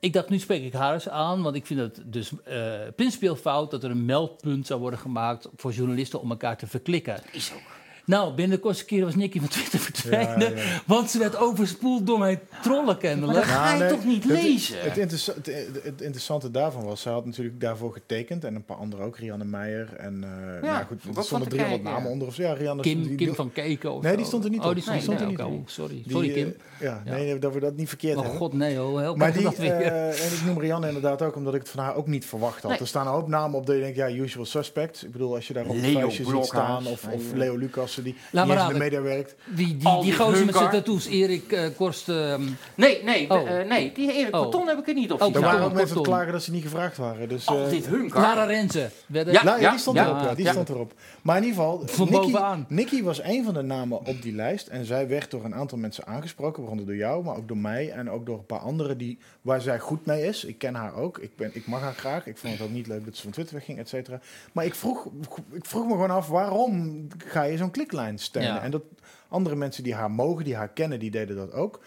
ik 0.00 0.12
dacht, 0.12 0.28
nu 0.28 0.38
spreek 0.38 0.64
ik 0.64 0.72
haar 0.72 0.94
eens 0.94 1.08
aan, 1.08 1.42
want 1.42 1.56
ik 1.56 1.66
vind 1.66 1.80
het 1.80 2.02
dus 2.04 2.32
eh 2.44 2.78
principieel 2.96 3.36
fout 3.36 3.70
dat 3.70 3.84
er 3.84 3.90
een 3.90 4.04
meldpunt 4.04 4.66
zou 4.66 4.80
worden 4.80 4.98
gemaakt 4.98 5.48
voor 5.56 5.72
journalisten 5.72 6.20
om 6.20 6.30
elkaar 6.30 6.56
te 6.56 6.66
verklikken. 6.66 7.22
Is 7.32 7.52
ook. 7.52 7.79
Nou, 8.10 8.34
binnen 8.34 8.56
de 8.56 8.62
kortste 8.62 8.84
keren 8.84 9.04
was 9.04 9.14
Nicky 9.14 9.38
van 9.38 9.48
Twitter 9.48 9.78
verdwenen, 9.90 10.56
Ja, 10.56 10.62
ja. 10.62 10.82
want 10.86 11.10
ze 11.10 11.18
werd 11.18 11.36
overspoeld 11.36 12.06
door 12.06 12.18
mijn 12.18 12.40
trollen 12.62 12.98
kennelijk. 12.98 13.32
Maar 13.38 13.46
dat 13.46 13.54
ga 13.54 13.74
je 13.74 13.80
nee, 13.80 13.88
toch 13.90 14.04
niet 14.04 14.22
het- 14.24 14.32
lezen? 14.32 14.80
Het, 14.80 14.96
interessa- 14.98 15.32
het, 15.34 15.46
het 15.82 16.00
interessante 16.00 16.50
daarvan 16.50 16.84
was, 16.84 17.00
zij 17.00 17.12
had 17.12 17.26
natuurlijk 17.26 17.60
daarvoor 17.60 17.92
getekend 17.92 18.44
en 18.44 18.54
een 18.54 18.64
paar 18.64 18.76
anderen 18.76 19.04
ook, 19.06 19.16
Rianne 19.16 19.44
Meijer 19.44 19.94
en 19.96 20.14
uh, 20.14 20.62
Ja, 20.62 20.72
nou 20.72 20.84
goed, 20.84 20.96
er 20.96 21.10
stonden 21.10 21.24
van 21.24 21.42
te 21.42 21.48
300 21.48 21.58
kijken, 21.58 21.82
namen 21.82 22.02
ja. 22.02 22.08
onder. 22.12 22.28
Of, 22.28 22.36
ja, 22.36 22.52
Rianne 22.52 22.82
Kim, 22.82 23.02
die- 23.02 23.14
Kim 23.16 23.34
van 23.34 23.52
Keken 23.52 23.92
of 23.92 24.02
Nee, 24.02 24.16
die 24.16 24.26
stond 24.26 24.44
er 24.44 24.50
niet 24.50 24.60
oh, 24.60 24.66
op. 24.66 24.72
die 24.74 24.82
stond, 24.82 24.96
Nee, 24.98 25.06
die 25.06 25.16
stond 25.16 25.36
nee, 25.38 25.46
er 25.46 25.50
niet 25.52 25.58
op. 25.60 25.62
Oh, 25.62 25.68
sorry. 25.68 26.02
die, 26.02 26.12
sorry, 26.12 26.32
Kim. 26.32 26.54
ja, 26.80 27.02
Ja. 27.04 27.12
nee, 27.12 27.38
dat 27.38 27.52
we 27.54 27.60
dat 27.60 27.76
niet 27.76 27.88
verkeerd 27.88 28.16
Oh 28.16 28.20
hebben. 28.22 28.38
god, 28.40 28.52
nee 28.52 28.76
hoor. 28.76 29.00
Heel 29.00 29.16
Maar 29.16 29.32
die, 29.32 29.42
dat 29.42 29.56
weer. 29.56 29.72
eh, 29.72 30.08
en 30.26 30.32
ik 30.32 30.42
noem 30.46 30.58
Rianne 30.60 30.86
inderdaad 30.86 31.22
ook, 31.22 31.36
omdat 31.36 31.54
ik 31.54 31.60
het 31.60 31.68
van 31.68 31.84
haar 31.84 31.94
ook 31.96 32.06
niet 32.06 32.24
verwacht 32.26 32.62
had. 32.62 32.80
Er 32.80 32.86
staan 32.86 33.06
een 33.06 33.12
hoop 33.12 33.28
namen 33.28 33.58
op 33.58 33.66
dat 33.66 33.74
je 33.74 33.80
denkt, 33.80 33.96
ja, 33.96 34.10
usual 34.10 34.44
suspect. 34.44 35.02
Ik 35.04 35.12
bedoel, 35.12 35.34
als 35.34 35.46
je 35.46 35.52
daar 35.52 35.64
op 35.64 35.70
een 35.74 35.80
Leo 35.80 36.00
vuistje 36.00 36.24
ziet 36.24 36.44
staan, 36.44 36.86
of, 36.86 37.06
Leo 37.34 37.56
Lucas, 37.56 37.96
die 38.02 38.16
Laat 38.30 38.46
niet 38.46 38.54
maar 38.54 38.64
eens 38.64 38.72
in 38.74 38.78
de 38.78 38.84
raden. 38.84 39.02
media 39.02 39.14
werkt. 39.16 39.34
Die, 39.46 39.66
die, 39.66 39.76
die 39.76 40.02
die 40.02 40.14
gozer 40.14 40.44
met 40.44 40.56
zijn 40.56 40.70
tattoos, 40.70 41.06
Erik 41.06 41.52
eh, 41.52 41.64
Korst... 41.76 42.08
ehm, 42.08 42.42
Nee, 42.74 43.02
nee, 43.04 43.30
Oh. 43.30 43.50
eh, 43.50 43.68
nee. 43.68 43.92
Die 43.94 44.12
Erik 44.12 44.34
Oh. 44.34 44.40
Corton 44.42 44.66
heb 44.68 44.78
ik 44.78 44.88
er 44.88 44.94
niet 44.94 45.12
op 45.12 45.22
Oh, 45.22 45.34
Er 45.34 45.40
waren 45.40 45.64
ook 45.64 45.72
mensen 45.72 46.02
klagen 46.02 46.32
dat 46.32 46.42
ze 46.42 46.50
niet 46.52 46.62
gevraagd 46.62 46.96
waren. 46.96 47.28
Dus, 47.28 47.46
Al 47.46 47.64
eh, 47.64 47.70
dit 47.70 47.86
Hunkar. 47.86 48.22
Lara 48.22 48.44
Renze. 48.44 48.90
Ja, 49.06 49.22
nou, 49.42 49.60
ja, 49.60 49.70
die 49.70 49.78
stond 49.78 49.96
ja, 49.96 50.06
erop. 50.06 50.20
Ja, 50.22 50.34
die 50.34 50.44
ja. 50.44 50.50
stond 50.52 50.68
erop. 50.68 50.92
Maar 51.22 51.36
in 51.36 51.42
ieder 51.44 51.56
geval, 51.58 51.82
Van 51.86 52.08
Nicky, 52.10 52.20
bovenaan. 52.30 52.66
Nicky 52.68 53.02
was 53.02 53.22
een 53.22 53.44
van 53.44 53.54
de 53.54 53.62
namen 53.62 53.98
op 54.06 54.22
die 54.22 54.34
lijst. 54.34 54.66
En 54.66 54.84
zij 54.84 55.08
werd 55.08 55.30
door 55.30 55.44
een 55.44 55.54
aantal 55.54 55.78
mensen 55.78 56.06
aangesproken. 56.06 56.58
Waaronder 56.60 56.86
door 56.86 56.96
jou, 56.96 57.24
maar 57.24 57.36
ook 57.36 57.48
door 57.48 57.56
mij. 57.56 57.90
En 57.90 58.10
ook 58.10 58.26
door 58.26 58.38
een 58.38 58.46
paar 58.46 58.58
anderen 58.58 58.98
die, 58.98 59.18
waar 59.42 59.60
zij 59.60 59.78
goed 59.78 60.06
mee 60.06 60.22
is. 60.26 60.44
Ik 60.44 60.58
ken 60.58 60.74
haar 60.74 60.94
ook. 60.94 61.18
Ik, 61.18 61.36
ben, 61.36 61.50
ik 61.52 61.66
mag 61.66 61.80
haar 61.80 61.94
graag. 61.94 62.26
Ik 62.26 62.36
vond 62.38 62.52
het 62.52 62.62
ook 62.62 62.70
niet 62.72 62.86
leuk 62.86 63.04
dat 63.04 63.16
ze 63.16 63.22
van 63.22 63.30
Twitter 63.32 63.54
wegging, 63.54 63.78
et 63.78 63.88
cetera. 63.88 64.20
Maar 64.52 64.64
ik 64.64 64.74
vroeg, 64.74 65.06
ik 65.52 65.64
vroeg 65.64 65.84
me 65.84 65.90
gewoon 65.92 66.10
af, 66.10 66.28
waarom 66.28 67.06
ga 67.26 67.42
je 67.42 67.56
zo'n 67.56 67.70
steunen? 68.14 68.54
Ja. 68.54 68.62
En 68.62 68.70
dat 68.70 68.82
andere 69.28 69.56
mensen 69.56 69.82
die 69.82 69.94
haar 69.94 70.10
mogen, 70.10 70.44
die 70.44 70.56
haar 70.56 70.68
kennen, 70.68 70.98
die 70.98 71.10
deden 71.10 71.36
dat 71.36 71.52
ook. 71.52 71.80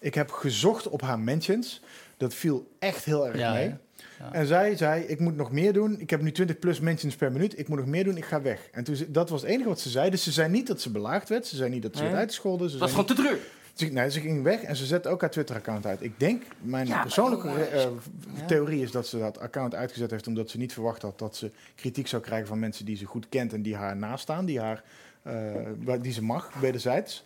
Ik 0.00 0.14
heb 0.14 0.30
gezocht 0.30 0.88
op 0.88 1.00
haar 1.02 1.18
mentions. 1.18 1.82
Dat 2.16 2.34
viel 2.34 2.68
echt 2.78 3.04
heel 3.04 3.26
erg 3.26 3.38
Ja, 3.38 3.52
mee. 3.52 3.74
Ja. 4.18 4.32
En 4.32 4.46
zij 4.46 4.76
zei, 4.76 5.02
ik 5.02 5.20
moet 5.20 5.36
nog 5.36 5.52
meer 5.52 5.72
doen. 5.72 6.00
Ik 6.00 6.10
heb 6.10 6.20
nu 6.22 6.32
20 6.32 6.58
plus 6.58 6.80
mentions 6.80 7.16
per 7.16 7.32
minuut. 7.32 7.58
Ik 7.58 7.68
moet 7.68 7.78
nog 7.78 7.86
meer 7.86 8.04
doen, 8.04 8.16
ik 8.16 8.24
ga 8.24 8.42
weg. 8.42 8.68
En 8.72 8.84
toen, 8.84 8.96
dat 9.08 9.30
was 9.30 9.40
het 9.40 9.50
enige 9.50 9.68
wat 9.68 9.80
ze 9.80 9.90
zei. 9.90 10.10
Dus 10.10 10.22
ze 10.22 10.32
zei 10.32 10.48
niet 10.48 10.66
dat 10.66 10.80
ze 10.80 10.90
belaagd 10.90 11.28
werd. 11.28 11.46
Ze 11.46 11.56
zei 11.56 11.70
niet 11.70 11.82
dat 11.82 11.92
ze 11.92 11.98
Nee. 11.98 12.06
werd 12.08 12.20
uitgescholden. 12.20 12.70
Ze 12.70 12.76
zei 12.78 12.90
gewoon 12.90 13.06
te 13.06 13.14
druk. 13.14 13.40
ze, 13.74 13.84
nee, 13.86 14.10
ze 14.10 14.20
ging 14.20 14.42
weg 14.42 14.62
en 14.62 14.76
ze 14.76 14.86
zette 14.86 15.08
ook 15.08 15.20
haar 15.20 15.30
Twitter-account 15.30 15.86
uit. 15.86 16.02
Ik 16.02 16.12
denk, 16.20 16.42
mijn 16.60 16.86
Ja, 16.86 17.02
persoonlijke 17.02 17.48
jongens. 17.48 17.68
eh, 17.70 18.46
theorie 18.46 18.82
is 18.82 18.90
dat 18.90 19.06
ze 19.06 19.18
dat 19.18 19.38
account 19.38 19.74
uitgezet 19.74 20.10
heeft... 20.10 20.26
omdat 20.26 20.50
ze 20.50 20.58
niet 20.58 20.72
verwacht 20.72 21.02
had 21.02 21.18
dat 21.18 21.36
ze 21.36 21.50
kritiek 21.74 22.06
zou 22.06 22.22
krijgen 22.22 22.46
van 22.48 22.58
mensen 22.58 22.84
die 22.84 22.96
ze 22.96 23.04
goed 23.04 23.28
kent... 23.28 23.52
en 23.52 23.62
die 23.62 23.76
haar 23.76 23.96
nastaan, 23.96 24.44
die, 24.44 24.60
haar, 24.60 24.82
die 26.00 26.12
ze 26.12 26.22
mag, 26.22 26.52
wederzijds. 26.60 27.24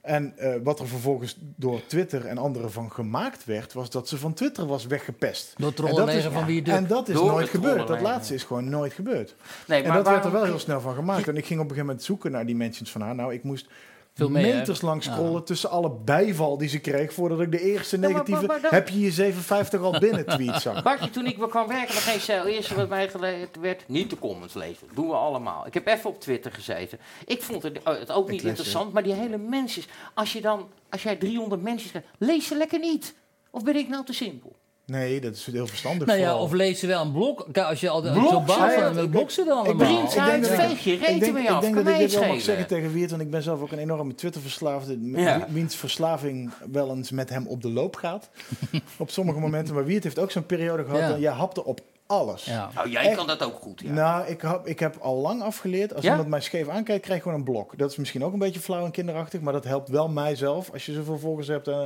En 0.00 0.32
eh, 0.36 0.54
wat 0.62 0.80
er 0.80 0.88
vervolgens 0.88 1.36
door 1.56 1.86
Twitter 1.86 2.26
en 2.26 2.38
anderen 2.38 2.72
van 2.72 2.92
gemaakt 2.92 3.44
werd... 3.44 3.72
was 3.72 3.90
dat 3.90 4.08
ze 4.08 4.18
van 4.18 4.34
Twitter 4.34 4.66
was 4.66 4.86
weggepest. 4.86 5.54
Door 5.56 5.72
En 5.88 6.32
van 6.32 6.44
wie 6.44 6.62
En 6.64 6.86
dat 6.86 7.08
is 7.08 7.14
nooit 7.14 7.48
gebeurd. 7.48 7.86
Dat 7.86 8.00
laatste 8.00 8.34
is 8.34 8.42
gewoon 8.42 8.68
nooit 8.68 8.92
gebeurd. 8.92 9.34
Nee, 9.66 9.82
en 9.82 9.88
maar 9.88 9.96
dat 9.96 10.06
werd 10.06 10.24
er 10.24 10.32
wel 10.32 10.44
heel 10.44 10.58
snel 10.58 10.80
van 10.80 10.94
gemaakt. 10.94 11.28
En 11.28 11.36
ik 11.36 11.46
ging 11.46 11.60
op 11.60 11.64
een 11.64 11.70
gegeven 11.70 11.86
moment 11.86 12.04
zoeken 12.04 12.30
naar 12.30 12.46
die 12.46 12.56
mentions 12.56 12.90
van 12.90 13.00
haar. 13.00 13.14
Nou, 13.14 13.34
ik 13.34 13.42
moest 13.42 13.66
Veel 14.14 14.28
meer, 14.30 14.54
meters 14.56 14.80
lang 14.80 15.04
Ja. 15.04 15.12
scrollen 15.12 15.44
tussen 15.44 15.70
alle 15.70 15.90
bijval 15.90 16.58
die 16.58 16.68
ze 16.68 16.78
kreeg... 16.78 17.12
voordat 17.12 17.40
ik 17.40 17.50
de 17.50 17.60
eerste 17.60 17.96
negatieve... 17.98 18.30
maar- 18.40 18.46
maar 18.48 18.60
dat- 18.60 18.70
heb 18.70 18.88
je 18.88 19.00
je 19.00 19.10
57 19.10 19.80
al 19.80 19.98
binnen 19.98 20.26
tweet 20.36 20.60
zag. 20.60 20.82
Bartje, 20.82 21.10
toen 21.10 21.26
ik 21.26 21.38
weer 21.38 21.48
kwam 21.48 21.68
werken, 21.68 21.94
dan 21.94 22.02
ging 22.02 22.20
ze 22.20 22.32
het 22.32 22.44
eerste 22.46 22.74
wat 22.74 22.88
mij 22.88 23.08
geleerd 23.08 23.56
werd, 23.60 23.84
niet 23.88 24.10
de 24.10 24.18
comments 24.18 24.54
lezen. 24.54 24.86
Dat 24.86 24.96
doen 24.96 25.08
we 25.08 25.14
allemaal. 25.14 25.66
Ik 25.66 25.74
heb 25.74 25.86
even 25.86 26.10
op 26.10 26.20
Twitter 26.20 26.52
gezeten. 26.52 26.98
Ik 27.26 27.42
vond 27.42 27.62
het, 27.62 27.82
eh, 27.82 27.98
het 27.98 28.10
ook 28.10 28.30
niet 28.30 28.42
interessant, 28.42 28.92
maar 28.92 29.02
die 29.02 29.12
hele 29.14 29.38
mensen, 29.38 29.82
als 30.14 30.32
je 30.32 30.40
dan, 30.40 30.68
als 30.90 31.02
jij 31.02 31.16
300 31.16 31.62
mensen 31.62 31.90
krijgt, 31.90 32.08
lees 32.18 32.46
ze 32.46 32.56
lekker 32.56 32.78
niet. 32.78 33.14
Of 33.50 33.62
ben 33.64 33.76
ik 33.76 33.88
nou 33.88 34.04
te 34.04 34.12
simpel? 34.12 34.56
Nee, 34.90 35.20
dat 35.20 35.34
is 35.34 35.46
heel 35.52 35.66
verstandig. 35.66 36.06
Nou 36.06 36.18
ja, 36.18 36.26
vooral. 36.28 36.44
of 36.44 36.52
lees 36.52 36.80
ze 36.80 36.86
wel 36.86 37.00
een 37.02 37.12
blok. 37.12 37.46
Kijk, 37.52 37.66
als 37.66 37.80
je 37.80 37.88
al 37.88 38.02
de- 38.02 38.10
Blok? 38.12 38.28
zo 38.30 38.42
Ja, 38.46 38.70
ja, 38.72 38.88
van 38.92 38.96
een 38.98 39.10
blok 39.10 39.30
ze 39.30 39.44
dan 39.44 39.58
Ik 39.58 39.66
allemaal. 39.66 39.86
Vriend, 39.86 40.02
ik 40.04 40.10
zij 40.10 40.24
denk 40.30 40.42
dat 40.42 40.52
ik- 40.52 40.58
veeg 40.60 40.84
je 40.84 40.92
ik 40.92 40.98
reet 41.00 41.08
denk, 41.08 41.22
ermee 41.22 41.42
ik 41.42 41.48
af. 41.50 41.60
denk 41.60 41.74
Kan 41.74 41.84
dat 41.84 41.92
ik 41.94 41.98
dit 42.00 42.14
wel 42.18 42.28
mag 42.28 42.40
zeggen 42.40 42.66
tegen 42.66 42.92
Wiert, 42.92 43.10
want 43.10 43.22
ik 43.22 43.30
ben 43.30 43.42
zelf 43.42 43.60
ook 43.60 43.72
een 43.72 43.78
enorme 43.78 44.14
Twitter-verslaafde. 44.14 44.98
Ja. 45.20 45.46
Wiens 45.48 45.76
verslaving 45.76 46.50
wel 46.72 46.90
eens 46.90 47.10
met 47.10 47.28
hem 47.30 47.46
op 47.46 47.62
de 47.62 47.70
loop 47.70 47.96
gaat. 47.96 48.28
op 48.98 49.10
sommige 49.10 49.38
momenten. 49.38 49.74
Maar 49.74 49.84
Wiert 49.84 50.04
heeft 50.04 50.18
ook 50.18 50.30
zo'n 50.30 50.46
periode 50.46 50.84
gehad. 50.84 51.00
Ja. 51.00 51.10
En 51.14 51.20
jij 51.20 51.32
hapte 51.32 51.64
op 51.64 51.80
alles. 52.06 52.44
Ja. 52.44 52.70
Nou, 52.74 52.90
jij 52.90 53.02
Echt? 53.06 53.16
kan 53.16 53.26
dat 53.26 53.42
ook 53.42 53.58
goed, 53.62 53.80
ja. 53.84 53.92
Nou, 53.92 54.26
ik, 54.26 54.40
hap, 54.40 54.66
ik 54.66 54.78
heb 54.78 54.96
al 55.00 55.16
lang 55.16 55.42
afgeleerd. 55.42 55.94
Als 55.94 56.04
Ja? 56.04 56.10
iemand 56.10 56.28
mij 56.28 56.40
scheef 56.40 56.68
aankijkt, 56.68 57.02
krijg 57.02 57.18
ik 57.18 57.24
gewoon 57.24 57.38
een 57.38 57.44
blok. 57.44 57.78
Dat 57.78 57.90
is 57.90 57.96
misschien 57.96 58.24
ook 58.24 58.32
een 58.32 58.38
beetje 58.38 58.60
flauw 58.60 58.84
en 58.84 58.90
kinderachtig. 58.90 59.40
Maar 59.40 59.52
dat 59.52 59.64
helpt 59.64 59.88
wel 59.88 60.08
mijzelf. 60.08 60.70
Als 60.72 60.86
je 60.86 60.92
zoveel 60.92 61.18
volgers 61.18 61.46
hebt. 61.48 61.68
eh, 61.68 61.82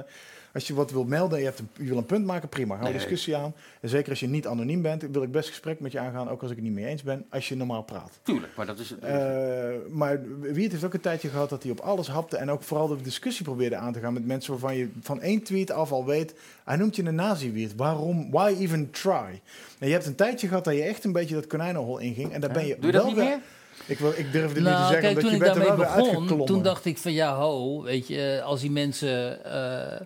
als 0.55 0.67
je 0.67 0.75
wat 0.75 0.91
wil 0.91 1.05
melden 1.05 1.33
en 1.39 1.39
je, 1.39 1.45
hebt 1.49 1.59
een, 1.59 1.69
je 1.79 1.85
wil 1.89 1.97
een 1.97 2.07
punt 2.07 2.27
maken, 2.27 2.49
prima. 2.49 2.75
Gaan 2.75 2.83
we 2.85 2.89
Nee. 2.91 2.99
discussie 2.99 3.37
aan. 3.37 3.55
En 3.81 3.89
zeker 3.89 4.11
als 4.11 4.21
je 4.21 4.29
niet 4.29 4.47
anoniem 4.47 4.83
bent, 4.83 5.03
wil 5.13 5.23
ik 5.23 5.31
best 5.31 5.49
gesprek 5.49 5.81
met 5.81 5.93
je 5.93 5.99
aangaan. 5.99 6.29
Ook 6.31 6.43
als 6.43 6.51
ik 6.51 6.57
het 6.57 6.65
niet 6.65 6.75
mee 6.75 6.87
eens 6.87 7.03
ben. 7.03 7.25
Als 7.31 7.49
je 7.49 7.57
normaal 7.57 7.83
praat. 7.83 8.19
Tuurlijk, 8.23 8.53
maar 8.57 8.67
dat 8.67 8.79
is 8.79 8.91
het. 8.91 8.99
Eh, 9.01 9.69
maar 9.91 10.21
Wiert 10.41 10.73
heeft 10.73 10.85
ook 10.85 10.95
een 10.95 11.01
tijdje 11.01 11.29
gehad 11.29 11.49
dat 11.51 11.63
hij 11.63 11.73
op 11.73 11.81
alles 11.81 12.09
hapte. 12.09 12.37
En 12.37 12.51
ook 12.51 12.63
vooral 12.63 12.89
de 12.89 13.03
discussie 13.03 13.45
probeerde 13.45 13.77
aan 13.77 13.93
te 13.93 14.01
gaan 14.01 14.13
met 14.13 14.27
mensen 14.27 14.51
waarvan 14.53 14.77
je 14.77 14.89
van 15.01 15.21
één 15.21 15.43
tweet 15.43 15.71
af 15.71 15.93
al 15.93 16.05
weet. 16.05 16.35
Hij 16.65 16.77
noemt 16.77 16.97
je 16.97 17.05
een 17.05 17.15
nazi 17.15 17.53
Wiert. 17.53 17.75
Waarom? 17.77 18.31
Why 18.31 18.55
even 18.59 18.91
try? 18.91 19.41
En 19.79 19.87
je 19.87 19.93
hebt 19.93 20.07
een 20.07 20.15
tijdje 20.15 20.49
gehad 20.49 20.65
dat 20.65 20.75
je 20.75 20.83
echt 20.83 21.05
een 21.05 21.13
beetje 21.13 21.35
dat 21.35 21.47
konijnenhol 21.47 21.99
inging. 21.99 22.33
En 22.33 22.41
daar 22.41 22.53
ben 22.53 22.67
je 22.67 22.77
Doe 22.77 22.87
je 22.87 22.93
dat 22.93 23.03
wel 23.03 23.11
niet 23.11 23.21
weer- 23.21 23.29
meer? 23.29 23.39
Ik, 23.87 23.99
wil, 23.99 24.13
ik 24.17 24.33
durfde 24.33 24.61
niet 24.61 24.69
Nou, 24.69 24.77
te 24.87 24.93
zeggen, 24.93 25.01
kijk, 25.01 25.07
omdat 25.17 25.23
toen 25.23 25.31
je 25.31 25.37
ik 25.37 25.43
bent 25.43 25.57
er 25.57 25.77
wel 25.77 25.77
daarmee 25.87 26.27
begon, 26.27 26.47
toen 26.47 26.63
dacht 26.63 26.85
ik 26.85 26.99
van 26.99 27.13
ja, 27.13 27.35
ho, 27.37 27.83
weet 27.83 28.07
je, 28.09 28.41
als 28.45 28.61
die 28.61 28.71
mensen... 28.71 29.45
eh, 29.45 30.01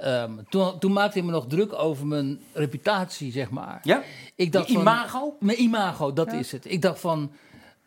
ehm, 0.00 0.32
toen, 0.48 0.78
toen 0.78 0.92
maakte 0.92 1.18
ik 1.18 1.24
me 1.24 1.30
nog 1.30 1.46
druk 1.46 1.72
over 1.72 2.06
mijn 2.06 2.40
reputatie, 2.52 3.32
zeg 3.32 3.50
maar. 3.50 3.80
Ja? 3.82 4.02
Ik 4.34 4.52
dacht 4.52 4.66
Je 4.66 4.72
van- 4.72 4.82
imago? 4.82 5.36
Mijn 5.40 5.60
imago, 5.60 6.12
dat 6.12 6.30
Ja. 6.30 6.38
is 6.38 6.52
het. 6.52 6.70
Ik 6.70 6.82
dacht 6.82 7.00
van, 7.00 7.30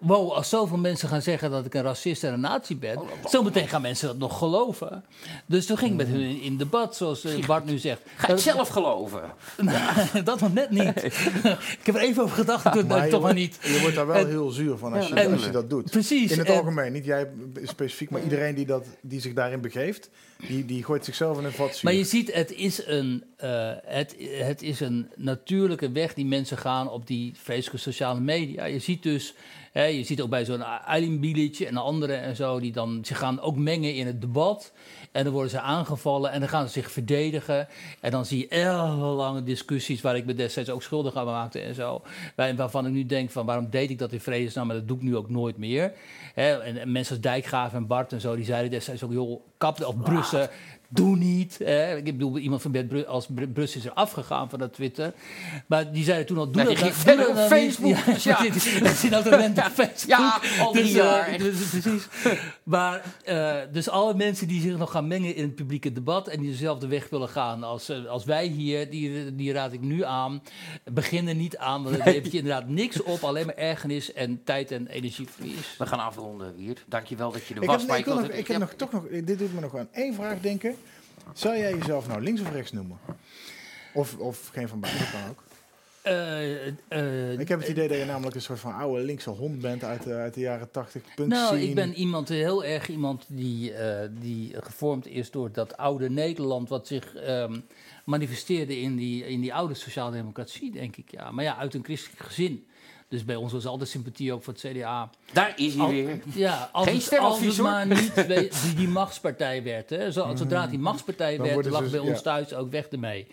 wow, 0.01 0.31
als 0.31 0.49
zoveel 0.49 0.77
mensen 0.77 1.09
gaan 1.09 1.21
zeggen 1.21 1.51
dat 1.51 1.65
ik 1.65 1.73
een 1.73 1.81
racist 1.81 2.23
en 2.23 2.33
een 2.33 2.39
nazi 2.39 2.77
ben... 2.77 2.97
Oh, 2.97 3.07
zometeen 3.25 3.67
gaan 3.67 3.81
mensen 3.81 4.07
dat 4.07 4.17
nog 4.17 4.37
geloven. 4.37 5.03
Dus 5.45 5.65
toen 5.65 5.77
ging 5.77 5.91
ik 5.91 5.97
met 5.97 6.07
hun 6.07 6.19
in, 6.21 6.41
in 6.41 6.57
debat, 6.57 6.95
zoals 6.95 7.23
eh, 7.23 7.45
Bart 7.45 7.65
nu 7.65 7.77
zegt. 7.77 8.01
Ga 8.15 8.27
je 8.27 8.33
het 8.33 8.41
zelf 8.41 8.67
geloven? 8.67 9.21
dat 10.23 10.39
nog 10.39 10.53
net 10.53 10.69
niet. 10.69 11.03
ik 11.79 11.79
heb 11.85 11.95
er 11.95 12.01
even 12.01 12.23
over 12.23 12.35
gedacht, 12.35 12.71
toen 12.73 12.87
Maar 12.87 13.09
toch 13.09 13.21
maar 13.21 13.33
niet. 13.33 13.57
Je 13.61 13.79
wordt 13.81 13.95
daar 13.95 14.07
wel 14.07 14.15
En- 14.15 14.27
heel 14.27 14.49
zuur 14.49 14.77
van 14.77 14.93
als, 14.93 15.07
Ja, 15.07 15.15
je, 15.15 15.21
en- 15.21 15.31
als 15.31 15.45
je 15.45 15.51
dat 15.51 15.69
doet. 15.69 15.89
Precies, 15.91 16.31
In 16.31 16.39
het 16.39 16.47
en- 16.47 16.55
algemeen, 16.57 16.91
niet 16.91 17.05
jij 17.05 17.29
specifiek, 17.63 18.09
maar 18.09 18.23
iedereen 18.23 18.55
die, 18.55 18.65
dat, 18.65 18.85
die 19.01 19.21
zich 19.21 19.33
daarin 19.33 19.61
begeeft, 19.61 20.09
die, 20.47 20.65
die 20.65 20.83
gooit 20.83 21.05
zichzelf 21.05 21.37
in 21.37 21.43
een 21.45 21.51
vat 21.51 21.69
zuur. 21.75 21.79
Maar 21.83 21.93
je 21.93 22.03
ziet, 22.03 22.33
het 22.33 22.51
is, 22.51 22.85
een, 22.85 23.23
eh, 23.37 23.71
het, 23.85 24.15
het 24.31 24.61
is 24.61 24.79
een 24.79 25.09
natuurlijke 25.15 25.91
weg 25.91 26.13
die 26.13 26.25
mensen 26.25 26.57
gaan 26.57 26.89
op 26.89 27.07
die 27.07 27.33
vreselijke 27.43 27.77
sociale 27.77 28.19
media. 28.19 28.65
Je 28.65 28.79
ziet 28.79 29.03
dus, 29.03 29.33
hè, 29.71 29.83
je 29.85 30.03
ziet 30.03 30.21
ook 30.21 30.29
bij 30.29 30.45
zo'n 30.45 30.61
Eileen 30.61 31.19
Bilic 31.19 31.59
en 31.59 31.77
anderen 31.77 32.21
en 32.21 32.35
zo, 32.35 32.59
die 32.59 32.71
dan 32.71 32.99
zich 33.01 33.17
gaan 33.17 33.39
ook 33.39 33.55
mengen 33.57 33.95
in 33.95 34.05
het 34.07 34.21
debat. 34.21 34.71
En 35.11 35.23
dan 35.23 35.33
worden 35.33 35.51
ze 35.51 35.59
aangevallen 35.59 36.31
en 36.31 36.39
dan 36.39 36.49
gaan 36.49 36.65
ze 36.65 36.71
zich 36.71 36.91
verdedigen. 36.91 37.67
En 37.99 38.11
dan 38.11 38.25
zie 38.25 38.37
je 38.39 38.47
ellenlange 38.47 39.43
discussies 39.43 40.01
waar 40.01 40.15
ik 40.15 40.25
me 40.25 40.33
destijds 40.33 40.69
ook 40.69 40.83
schuldig 40.83 41.15
aan 41.15 41.25
maakte 41.25 41.59
en 41.59 41.75
zo. 41.75 42.01
Waar- 42.35 42.55
Waarvan 42.55 42.85
ik 42.85 42.91
nu 42.91 43.05
denk 43.05 43.29
van 43.31 43.45
waarom 43.45 43.69
deed 43.69 43.89
ik 43.89 43.99
dat 43.99 44.11
in 44.11 44.19
vredesnaam, 44.19 44.67
maar 44.67 44.75
dat 44.75 44.87
doe 44.87 44.97
ik 44.97 45.03
nu 45.03 45.15
ook 45.15 45.29
nooit 45.29 45.57
meer. 45.57 45.93
Hè, 46.33 46.57
en, 46.61 46.77
en 46.77 46.91
mensen 46.91 47.13
als 47.15 47.23
Dijkgraaf 47.23 47.73
en 47.73 47.87
Bart 47.87 48.13
en 48.13 48.21
zo, 48.21 48.35
die 48.35 48.45
zeiden 48.45 48.71
destijds 48.71 49.03
ook, 49.03 49.11
joh, 49.13 49.41
kap 49.57 49.83
of 49.85 49.97
Brussen, 50.01 50.49
doe 50.93 51.17
niet. 51.17 51.57
Hè. 51.63 51.95
Ik 51.97 52.03
bedoel, 52.03 52.37
iemand 52.37 52.61
van 52.61 52.71
Bert 52.71 52.87
Bru- 52.87 53.03
als 53.05 53.25
Br- 53.29 53.43
Brussen 53.45 53.79
is 53.79 53.85
er 53.85 53.93
afgegaan 53.93 54.49
van 54.49 54.59
dat 54.59 54.73
Twitter. 54.73 55.13
Maar 55.67 55.91
die 55.91 56.03
zeiden 56.03 56.25
toen 56.25 56.37
al, 56.37 56.51
doe 56.51 56.63
Nee, 56.63 56.75
dat 56.75 56.93
doe 57.05 57.15
dat 57.15 57.35
dan. 57.35 57.47
Facebook, 57.47 57.89
Ja, 57.95 58.15
ja. 58.43 58.79
dat 58.83 58.95
zit 58.95 59.13
altijd 59.13 59.37
mensen 59.39 59.65
op 59.65 59.71
Facebook. 59.71 60.09
Ja, 60.19 60.39
al 60.59 60.71
drie 60.71 60.83
Dus, 60.83 60.93
jaar. 60.93 61.27
eh, 61.27 61.37
dus- 61.39 61.69
precies. 61.69 62.07
Maar, 62.63 63.03
eh, 63.23 63.55
dus 63.71 63.89
alle 63.89 64.13
mensen 64.13 64.47
die 64.47 64.61
zich 64.61 64.77
nog 64.77 64.91
gaan 64.91 65.07
mengen 65.07 65.35
in 65.35 65.43
het 65.43 65.55
publieke 65.55 65.91
debat 65.91 66.27
en 66.27 66.39
die 66.41 66.49
dezelfde 66.49 66.87
weg 66.87 67.09
willen 67.09 67.29
gaan 67.29 67.63
als, 67.63 67.89
eh, 67.89 68.05
als 68.05 68.25
wij 68.25 68.45
hier, 68.45 68.89
die, 68.89 69.35
die 69.35 69.53
raad 69.53 69.73
ik 69.73 69.81
nu 69.81 70.03
aan. 70.03 70.41
Begin 70.91 71.27
er 71.27 71.35
niet 71.35 71.57
aan, 71.57 71.83
want 71.83 71.95
dan 71.97 72.05
Nee. 72.05 72.15
heb 72.15 72.25
je 72.25 72.37
inderdaad 72.37 72.67
niks 72.67 73.03
op, 73.03 73.23
alleen 73.23 73.45
maar 73.45 73.55
ergernis 73.55 74.13
en 74.13 74.43
tijd 74.43 74.71
en 74.71 74.87
energieverlies. 74.87 75.75
We 75.77 75.85
gaan 75.85 75.99
afronden, 75.99 76.55
Wiert. 76.55 76.83
Dankjewel 76.87 77.31
dat 77.31 77.45
je 77.45 77.53
er 77.55 77.61
Ik 77.61 77.67
was. 77.69 77.81
heb, 77.87 77.97
ik 77.97 78.05
nog, 78.05 78.21
het- 78.21 78.37
ik 78.37 78.47
heb 78.47 78.59
nog, 78.59 78.73
toch 78.73 78.91
nog, 78.91 79.03
dit 79.23 79.39
doet 79.39 79.53
me 79.53 79.59
nog 79.59 79.77
aan 79.77 79.87
één 79.91 80.13
vraag 80.13 80.39
denken. 80.39 80.75
Zou 81.33 81.57
jij 81.57 81.73
jezelf 81.77 82.07
nou 82.07 82.21
links 82.21 82.41
of 82.41 82.51
rechts 82.51 82.71
noemen? 82.71 82.97
Of, 83.93 84.17
of 84.17 84.49
geen 84.53 84.67
van 84.67 84.79
beide, 84.79 85.09
kan 85.11 85.29
ook. 85.29 85.43
Eh, 86.01 86.67
eh, 86.87 87.39
Ik 87.39 87.47
heb 87.47 87.59
het 87.59 87.69
idee 87.69 87.87
dat 87.87 87.97
je 87.97 88.05
namelijk 88.05 88.35
een 88.35 88.41
soort 88.41 88.59
van 88.59 88.73
oude 88.73 89.03
linkse 89.03 89.29
hond 89.29 89.59
bent 89.61 89.83
uit 89.83 90.03
de, 90.03 90.13
uit 90.13 90.33
de 90.33 90.39
jaren 90.39 90.71
80. 90.71 91.01
Punk 91.15 91.29
Nou, 91.29 91.47
scene. 91.47 91.69
ik 91.69 91.75
ben 91.75 91.93
iemand, 91.93 92.29
heel 92.29 92.63
erg 92.65 92.87
iemand 92.89 93.25
die, 93.27 93.73
eh, 93.73 94.09
die 94.19 94.55
gevormd 94.59 95.07
is 95.07 95.31
door 95.31 95.51
dat 95.51 95.77
oude 95.77 96.09
Nederland, 96.09 96.69
wat 96.69 96.87
zich 96.87 97.15
ehm, 97.15 97.59
manifesteerde 98.05 98.79
in 98.79 98.95
die, 98.95 99.27
in 99.27 99.41
die 99.41 99.53
oude 99.53 99.73
sociaaldemocratie, 99.73 100.71
denk 100.71 100.95
ik. 100.95 101.11
Ja. 101.11 101.31
Maar 101.31 101.43
ja, 101.43 101.57
uit 101.57 101.73
een 101.73 101.83
christelijk 101.83 102.21
gezin. 102.21 102.65
Dus 103.11 103.25
bij 103.25 103.35
ons 103.35 103.51
was 103.51 103.65
altijd 103.65 103.89
sympathie 103.89 104.33
ook 104.33 104.43
voor 104.43 104.53
het 104.53 104.61
CDA. 104.71 105.09
Daar 105.33 105.53
is 105.55 105.73
hij 105.73 105.83
Al- 105.83 105.89
weer. 105.89 106.21
Ja, 106.33 106.69
als 106.71 106.87
Geen 106.87 106.95
het, 106.95 107.17
als 107.17 107.57
maar 107.57 107.87
niet 107.87 108.27
die, 108.27 108.49
die 108.75 108.87
machtspartij 108.87 109.63
werd. 109.63 109.89
Hè. 109.89 110.11
Zo, 110.11 110.35
zodra 110.35 110.61
het 110.61 110.69
die 110.69 110.79
machtspartij. 110.79 111.37
Dan 111.37 111.45
werd, 111.47 111.65
lag 111.65 111.89
bij 111.89 111.99
ons 111.99 112.09
ja. 112.09 112.21
thuis 112.21 112.53
ook 112.53 112.71
weg 112.71 112.87
ermee. 112.87 113.27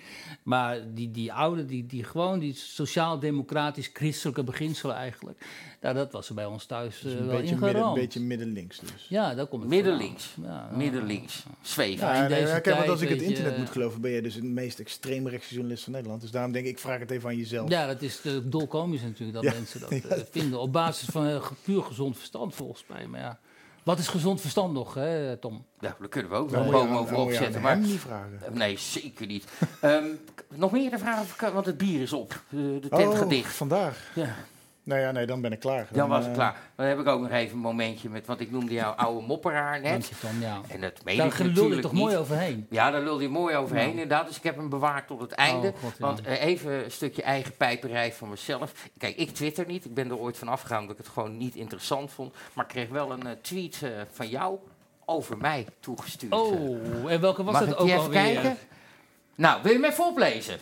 Maar 0.49 0.81
die, 0.95 1.11
die 1.11 1.33
oude, 1.33 1.65
die, 1.65 1.87
die 1.87 2.05
gewoon 2.05 2.39
die 2.39 2.55
sociaal-democratisch-christelijke 2.55 4.45
beginselen 4.45 4.97
eigenlijk. 4.97 5.47
Nou, 5.81 5.95
dat 5.95 6.13
was 6.13 6.29
er 6.29 6.35
bij 6.35 6.45
ons 6.45 6.65
thuis 6.67 7.01
Dus 7.01 7.13
eh, 7.13 7.19
een 7.19 7.27
wel 7.27 7.41
beetje, 7.41 7.57
midden, 7.57 7.83
een 7.83 7.95
beetje 7.95 8.21
middenlinks 8.21 8.79
dus. 8.79 9.07
Ja, 9.09 9.35
daar 9.35 9.47
kom 9.47 9.63
ik 9.63 9.69
Middenlinks. 9.69 10.35
Ja. 10.43 10.71
Middenlinks. 10.73 11.45
Zweven. 11.63 12.07
Ja, 12.07 12.27
in 12.27 12.47
Ja, 12.47 12.59
kijk, 12.61 12.77
want 12.77 12.89
als 12.89 13.01
ik 13.01 13.09
het 13.09 13.21
je, 13.21 13.27
internet 13.27 13.59
moet 13.59 13.71
geloven, 13.71 14.01
ben 14.01 14.11
jij 14.11 14.21
dus 14.21 14.35
de 14.35 14.43
meest 14.43 14.79
extreemrechtse 14.79 15.55
journalist 15.55 15.85
van 15.85 15.93
Nederland. 15.93 16.21
Dus 16.21 16.31
daarom 16.31 16.53
denk 16.53 16.65
ik, 16.65 16.71
ik 16.71 16.79
vraag 16.79 16.99
het 16.99 17.11
even 17.11 17.29
aan 17.29 17.37
jezelf. 17.37 17.69
Ja, 17.69 17.87
dat 17.87 18.03
is 18.03 18.21
uh, 18.25 18.33
dolkomisch 18.45 19.03
natuurlijk 19.03 19.33
dat 19.33 19.43
Ja. 19.43 19.53
mensen 19.53 19.81
dat 19.81 19.91
eh, 20.19 20.19
vinden. 20.31 20.61
Op 20.61 20.73
basis 20.73 21.09
van 21.09 21.27
eh, 21.27 21.51
puur 21.63 21.83
gezond 21.83 22.17
verstand 22.17 22.55
volgens 22.55 22.85
mij. 22.89 23.07
Maar 23.07 23.21
ja, 23.21 23.39
Wat 23.89 23.99
is 23.99 24.09
gezond 24.09 24.41
verstand 24.41 24.73
nog, 24.73 24.95
hè, 24.95 25.37
Tom? 25.37 25.65
Ja, 25.81 25.97
daar 25.99 26.09
kunnen 26.09 26.31
we 26.31 26.37
ook 26.37 26.51
nog 26.51 26.65
moet 26.65 26.73
je 26.75 26.79
boom 26.81 26.89
aan- 26.89 26.97
over 26.99 27.17
opzetten. 27.17 27.53
hem 27.53 27.63
Maar 27.63 27.79
niet 27.79 28.01
vragen. 28.01 28.41
Nee, 28.53 28.79
zeker 28.79 29.27
niet. 29.27 29.45
Ehm, 29.81 30.05
nog 30.55 30.73
meer 30.73 30.99
vragen, 30.99 31.53
want 31.55 31.67
het 31.67 31.79
bier 31.79 32.01
is 32.03 32.13
op. 32.13 32.43
De, 32.49 32.79
de 32.81 32.89
tent 32.89 33.13
Oh, 33.13 33.19
gaat 33.19 33.31
dicht. 33.31 33.53
vandaag. 33.55 34.11
Ja. 34.15 34.35
Nou 34.89 35.01
ja, 35.01 35.11
nee, 35.11 35.27
dan 35.27 35.41
ben 35.41 35.53
ik 35.53 35.61
klaar. 35.61 35.87
Dan 35.91 36.09
was 36.09 36.23
ik 36.25 36.29
eh, 36.29 36.35
klaar. 36.35 36.57
Dan 36.77 36.87
heb 36.87 36.99
ik 36.99 37.07
ook 37.07 37.21
nog 37.21 37.31
even 37.31 37.55
een 37.57 37.63
momentje 37.63 38.09
met, 38.09 38.27
want 38.27 38.41
ik 38.41 38.51
noemde 38.51 38.73
jou 38.73 38.97
oude 38.97 39.27
mopperaar 39.27 39.81
net. 39.81 39.91
Dank 39.91 40.05
je, 40.05 40.15
Tom, 40.21 40.41
ja. 40.41 40.61
En 40.69 40.81
dat 40.81 41.05
meen 41.05 41.17
Daar 41.17 41.27
ik 41.27 41.39
lulde 41.39 41.49
je 41.53 41.55
natuurlijk 41.55 41.83
toch 41.83 41.93
niet. 41.93 42.01
mooi 42.03 42.17
overheen? 42.17 42.67
Ja, 42.71 42.91
daar 42.91 43.03
lulde 43.03 43.23
je 43.23 43.29
mooi 43.29 43.57
overheen 43.57 43.91
inderdaad. 43.91 44.27
Dus 44.27 44.37
ik 44.37 44.43
heb 44.43 44.57
hem 44.57 44.69
bewaard 44.69 45.07
tot 45.07 45.21
het 45.21 45.33
einde. 45.33 45.67
Oh, 45.69 45.75
God, 45.83 45.93
ja. 45.99 46.07
Want 46.07 46.21
eh, 46.23 46.43
even 46.45 46.85
een 46.85 46.91
stukje 46.91 47.23
eigen 47.23 47.57
pijperij 47.57 48.13
van 48.13 48.29
mezelf. 48.29 48.73
Kijk, 48.99 49.17
ik 49.17 49.31
twitter 49.31 49.67
niet. 49.67 49.85
Ik 49.85 49.95
ben 49.95 50.09
er 50.11 50.19
ooit 50.19 50.39
van 50.39 50.49
afgegaan 50.49 50.81
omdat 50.81 50.99
ik 50.99 51.05
het 51.05 51.13
gewoon 51.13 51.37
niet 51.37 51.55
interessant 51.55 52.11
vond. 52.11 52.35
Maar 52.53 52.65
ik 52.65 52.71
kreeg 52.71 52.89
wel 52.89 53.13
een 53.13 53.27
eh, 53.27 53.33
tweet 53.43 53.81
eh, 53.83 53.91
van 54.11 54.29
jou 54.29 54.59
over 55.05 55.39
mij 55.39 55.67
toegestuurd. 55.81 56.33
Oh, 56.33 57.11
en 57.11 57.21
welke 57.21 57.43
was 57.45 57.53
Mag 57.55 57.65
dat 57.67 57.77
ook 57.79 57.87
even 57.89 58.01
alweer? 58.01 58.23
kijken? 58.23 58.57
Nou, 59.35 59.63
wil 59.63 59.73
je 59.73 59.79
hem 59.81 59.91
even 59.91 60.05
oplezen? 60.07 60.59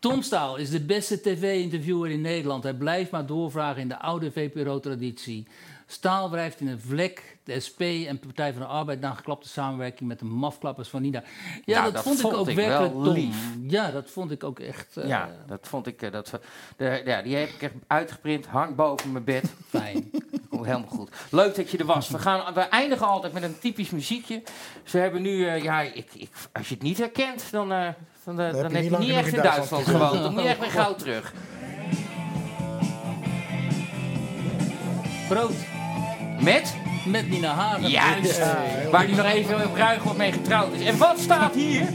Tom 0.00 0.22
Staal 0.22 0.56
is 0.56 0.70
de 0.70 0.80
beste 0.80 1.20
tv-interviewer 1.20 2.10
in 2.10 2.20
Nederland. 2.20 2.62
Hij 2.62 2.74
blijft 2.74 3.10
maar 3.10 3.26
doorvragen 3.26 3.80
in 3.82 3.88
de 3.88 3.98
oude 3.98 4.30
VPRO-traditie. 4.32 5.46
Staal 5.86 6.30
wrijft 6.30 6.60
in 6.60 6.68
een 6.68 6.80
vlek 6.80 7.38
de 7.44 7.60
SP 7.66 7.80
en 7.80 8.18
Partij 8.18 8.52
van 8.52 8.62
de 8.62 8.68
Arbeid 8.68 9.00
na 9.00 9.14
geklapte 9.14 9.48
samenwerking 9.48 10.08
met 10.08 10.18
de 10.18 10.24
mafklappers 10.24 10.88
van 10.88 11.02
Nina. 11.02 11.22
Ja, 11.64 11.82
dat, 11.84 11.92
dat 11.92 12.02
vond 12.02 12.18
ik 12.20 12.32
ook 12.32 12.48
ik 12.48 12.56
werkelijk 12.56 12.94
lief. 13.16 13.36
Ja, 13.68 13.90
dat 13.90 14.10
vond 14.10 14.30
ik 14.30 14.44
ook 14.44 14.58
echt. 14.58 14.96
eh, 14.96 15.08
ja, 15.08 15.30
dat 15.46 15.68
vond 15.68 15.86
ik. 15.86 16.02
eh, 16.02 16.12
dat, 16.12 16.40
de, 16.76 17.02
ja, 17.04 17.22
die 17.22 17.36
heb 17.36 17.48
ik 17.48 17.62
echt 17.62 17.74
uitgeprint, 17.86 18.46
hangt 18.46 18.76
boven 18.76 19.12
mijn 19.12 19.24
bed. 19.24 19.54
Fijn. 19.68 20.10
Komt 20.48 20.64
helemaal 20.66 20.88
goed. 20.88 21.10
Leuk 21.30 21.54
dat 21.54 21.70
je 21.70 21.78
er 21.78 21.84
was. 21.86 22.08
We, 22.08 22.18
gaan, 22.18 22.54
we 22.54 22.60
eindigen 22.60 23.06
altijd 23.06 23.32
met 23.32 23.42
een 23.42 23.58
typisch 23.58 23.90
muziekje. 23.90 24.42
Ze 24.84 24.98
hebben 24.98 25.22
nu, 25.22 25.46
eh, 25.46 25.62
ja, 25.62 25.80
ik, 25.80 26.14
ik, 26.14 26.30
als 26.52 26.68
je 26.68 26.74
het 26.74 26.82
niet 26.82 26.98
herkent, 26.98 27.50
dan, 27.50 27.94
eh, 28.38 28.52
dan, 28.52 28.72
heb 28.74 28.82
je, 28.82 28.96
niet 28.98 29.10
echt 29.10 29.32
in 29.32 29.42
Duitsland 29.42 29.84
gewoond. 29.84 30.22
Dan 30.22 30.32
moet 30.32 30.42
je 30.42 30.48
echt 30.48 30.60
weer 30.60 30.70
gauw 30.70 30.94
terug. 30.94 31.32
Brood. 35.28 35.52
Met? 36.40 36.74
Met 37.06 37.30
Nina 37.30 37.52
Hagen. 37.52 37.90
Juist. 37.90 38.40
Waar 38.90 39.06
die 39.06 39.16
nog 39.16 39.26
even 39.26 39.64
op 39.64 39.76
wordt 40.02 40.18
mee 40.18 40.32
getrouwd 40.32 40.72
is. 40.72 40.86
En 40.86 40.98
wat 40.98 41.18
staat 41.18 41.54
hier? 41.54 41.88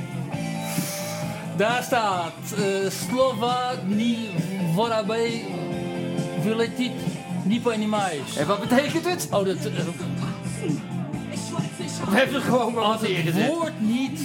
Daar 1.58 1.84
staat 1.84 2.34
eh, 2.58 2.84
uh, 2.84 2.90
Slova 2.90 3.72
ni 3.86 4.30
vorabe 4.74 5.42
vuletit 6.42 6.92
ni 7.44 7.62
panimais. 7.62 8.38
En 8.38 8.48
wat 8.48 8.60
betekent 8.60 9.06
het? 9.06 9.28
Oh, 9.32 9.46
dat... 9.46 9.56
Uh, 9.56 9.74
we 12.10 12.16
hebben 12.18 12.36
het 12.36 12.44
gewoon 12.44 12.74
maar 12.74 13.00
Het 13.02 13.48
woord 13.48 13.82
niet 13.82 14.20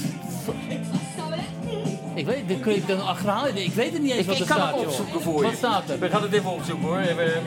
ik 2.20 2.26
weet, 2.26 2.60
kun 2.60 2.74
je 2.74 2.84
dan 2.86 3.06
achterhalen. 3.06 3.56
Ik 3.64 3.72
weet 3.72 3.92
het 3.92 4.02
niet 4.02 4.10
eens 4.10 4.20
Ik, 4.20 4.26
wat 4.26 4.34
ik 4.34 4.40
er 4.42 4.48
kan 4.48 4.56
staat, 4.56 4.70
het 4.70 4.80
joh. 4.80 4.88
opzoeken 4.88 5.22
voor 5.22 5.36
je. 5.42 5.48
Wat 5.48 5.56
staat 5.56 5.88
er? 5.90 5.98
We 5.98 6.08
gaan 6.10 6.22
het 6.22 6.32
even 6.32 6.50
opzoeken 6.50 6.88
hoor. 6.88 6.98
Even- 6.98 7.42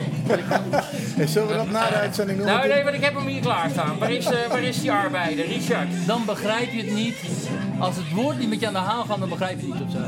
Hey, 1.16 1.26
zullen 1.26 1.48
we 1.48 1.54
dat 1.54 1.70
na 1.70 1.88
de 1.88 1.94
uitzending 1.94 2.38
doen? 2.38 2.46
Nou 2.46 2.68
nee, 2.68 2.82
want 2.84 2.94
ik 2.96 3.04
heb 3.04 3.14
hem 3.14 3.26
hier 3.26 3.40
klaarstaan. 3.40 3.98
Waar 3.98 4.10
is, 4.10 4.24
eh, 4.26 4.32
waar 4.48 4.62
is 4.62 4.80
die 4.80 4.92
arbeider? 4.92 5.46
Richard. 5.46 5.88
Dan 6.06 6.24
begrijp 6.24 6.72
je 6.72 6.76
het 6.82 6.94
niet. 6.94 7.16
Als 7.78 7.96
het 7.96 8.10
woord 8.12 8.38
niet 8.38 8.48
met 8.48 8.60
je 8.60 8.66
aan 8.66 8.72
de 8.72 8.78
haal 8.78 9.04
gaat, 9.04 9.18
dan 9.18 9.28
begrijp 9.28 9.60
je 9.60 9.66
het 9.66 9.74
niet 9.74 9.82
of 9.82 9.90
zo. 9.92 9.98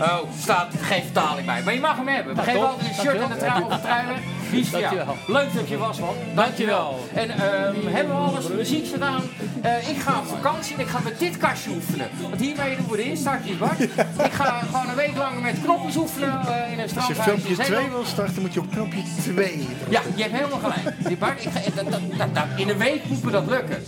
Oh, 0.00 0.18
staat 0.42 0.68
geen 0.80 1.02
vertaling 1.02 1.46
bij. 1.46 1.62
Maar 1.62 1.74
je 1.74 1.80
mag 1.80 1.96
hem 1.96 2.08
hebben. 2.08 2.34
We 2.36 2.42
geven 2.42 2.68
altijd 2.68 2.88
een 2.88 2.94
shirt 2.94 3.16
en 3.20 3.30
een 3.30 3.38
trui 3.38 3.64
trui. 3.82 4.06
Dankjewel. 4.50 5.16
Leuk 5.26 5.54
dat 5.54 5.68
je 5.68 5.76
was, 5.78 5.98
man. 5.98 6.14
Dankjewel. 6.34 6.98
En 7.14 7.30
ehm, 7.30 7.74
hebben 7.86 8.14
we 8.14 8.20
alles 8.20 8.48
muziek 8.48 8.86
gedaan? 8.88 9.22
Eh, 9.62 9.88
ik 9.88 9.96
ga 10.00 10.18
op 10.18 10.26
vakantie 10.26 10.74
en 10.74 10.80
ik 10.80 10.86
ga 10.88 10.98
met 11.04 11.18
dit 11.18 11.36
kastje 11.36 11.70
oefenen. 11.70 12.08
Want 12.28 12.40
hiermee 12.40 12.76
doen 12.76 12.86
we 12.90 12.96
de 12.96 13.02
instartjes, 13.02 13.56
Bart. 13.58 13.80
Ik 14.30 14.32
ga 14.32 14.60
gewoon 14.70 14.88
een 14.88 14.94
week 14.94 15.16
lang 15.16 15.42
met 15.42 15.60
knopjes 15.62 15.96
oefenen 15.96 16.40
eh, 16.46 16.72
in 16.72 16.78
een 16.78 16.82
Als 16.84 16.90
je 16.92 17.00
strandhuis 17.14 17.26
filmpje 17.26 17.48
in 17.48 17.54
2 17.54 17.66
Zeeland. 17.66 17.90
wil 17.92 18.04
starten, 18.04 18.42
moet 18.42 18.54
je 18.54 18.60
op 18.60 18.70
knopje 18.70 19.02
2 19.22 19.68
Ja, 19.88 20.00
je 20.14 20.22
hebt 20.22 20.34
helemaal 20.34 20.58
gelijk. 20.58 20.96
Die 21.06 21.16
Bart, 21.16 21.44
ik 21.44 21.50
ga, 21.52 21.60
dat, 21.74 21.90
dat, 21.90 22.00
dat, 22.18 22.34
dat- 22.34 22.44
in 22.56 22.68
een 22.68 22.78
week 22.78 23.04
moet 23.08 23.22
me 23.24 23.30
dat 23.30 23.46
lukken. 23.46 23.82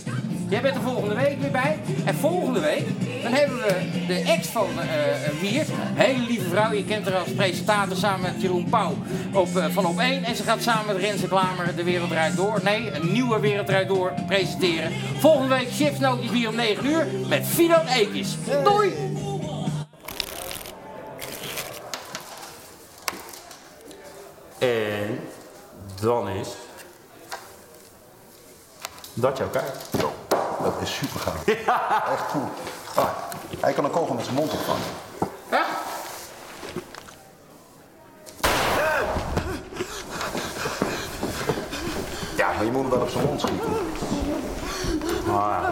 Jij 0.49 0.61
bent 0.61 0.75
er 0.75 0.81
volgende 0.81 1.15
week 1.15 1.41
weer 1.41 1.51
bij. 1.51 1.79
En 2.05 2.15
volgende 2.15 2.59
week, 2.59 2.85
dan 3.23 3.33
hebben 3.33 3.57
we 3.57 4.05
de 4.07 4.19
ex 4.19 4.47
van 4.47 4.67
eh 4.79 5.41
Wiert. 5.41 5.67
Hele 5.93 6.25
lieve 6.25 6.49
vrouw, 6.49 6.71
je 6.71 6.85
kent 6.85 7.09
haar 7.09 7.19
als 7.19 7.33
presentator 7.33 7.97
samen 7.97 8.21
met 8.21 8.41
Jeroen 8.41 8.69
Pauw 8.69 8.93
op, 9.33 9.57
eh, 9.57 9.65
van 9.69 9.85
Op 9.85 9.99
1. 9.99 10.23
En 10.23 10.35
ze 10.35 10.43
gaat 10.43 10.61
samen 10.61 10.85
met 10.85 11.03
Renze 11.03 11.27
Klamer 11.27 11.75
de 11.75 11.83
Wereld 11.83 12.09
Draait 12.09 12.35
Door. 12.35 12.59
Nee, 12.63 12.91
een 12.91 13.11
nieuwe 13.11 13.39
Wereld 13.39 13.67
Draait 13.67 13.87
Door 13.87 14.13
presenteren. 14.27 14.91
Volgende 15.19 15.47
week 15.47 15.67
Chips 15.71 15.99
Nootjes 15.99 16.31
hier 16.31 16.49
om 16.49 16.55
9 16.55 16.85
uur 16.85 17.07
met 17.27 17.45
Fido 17.45 17.81
Ekis. 17.95 18.35
Doei! 18.63 18.93
En 24.59 25.19
dan 26.01 26.29
is 26.29 26.47
dat 29.13 29.37
jouw 29.37 29.49
kaart. 29.49 29.91
Dat 30.63 30.73
is 30.81 30.95
super 30.95 31.19
gaaf. 31.19 31.45
Echt 32.13 32.31
cool. 32.31 32.49
Ah, 32.95 33.07
hij 33.59 33.73
kan 33.73 33.83
een 33.83 33.91
kogel 33.91 34.15
met 34.15 34.23
zijn 34.23 34.35
mond 34.35 34.51
opvangen. 34.51 34.81
Ja? 35.51 35.65
Ja, 42.37 42.53
maar 42.55 42.65
je 42.65 42.71
moet 42.71 42.81
hem 42.81 42.89
wel 42.89 43.01
op 43.01 43.09
zijn 43.09 43.25
mond 43.25 43.41
schieten. 43.41 43.69
Ah. 45.29 45.67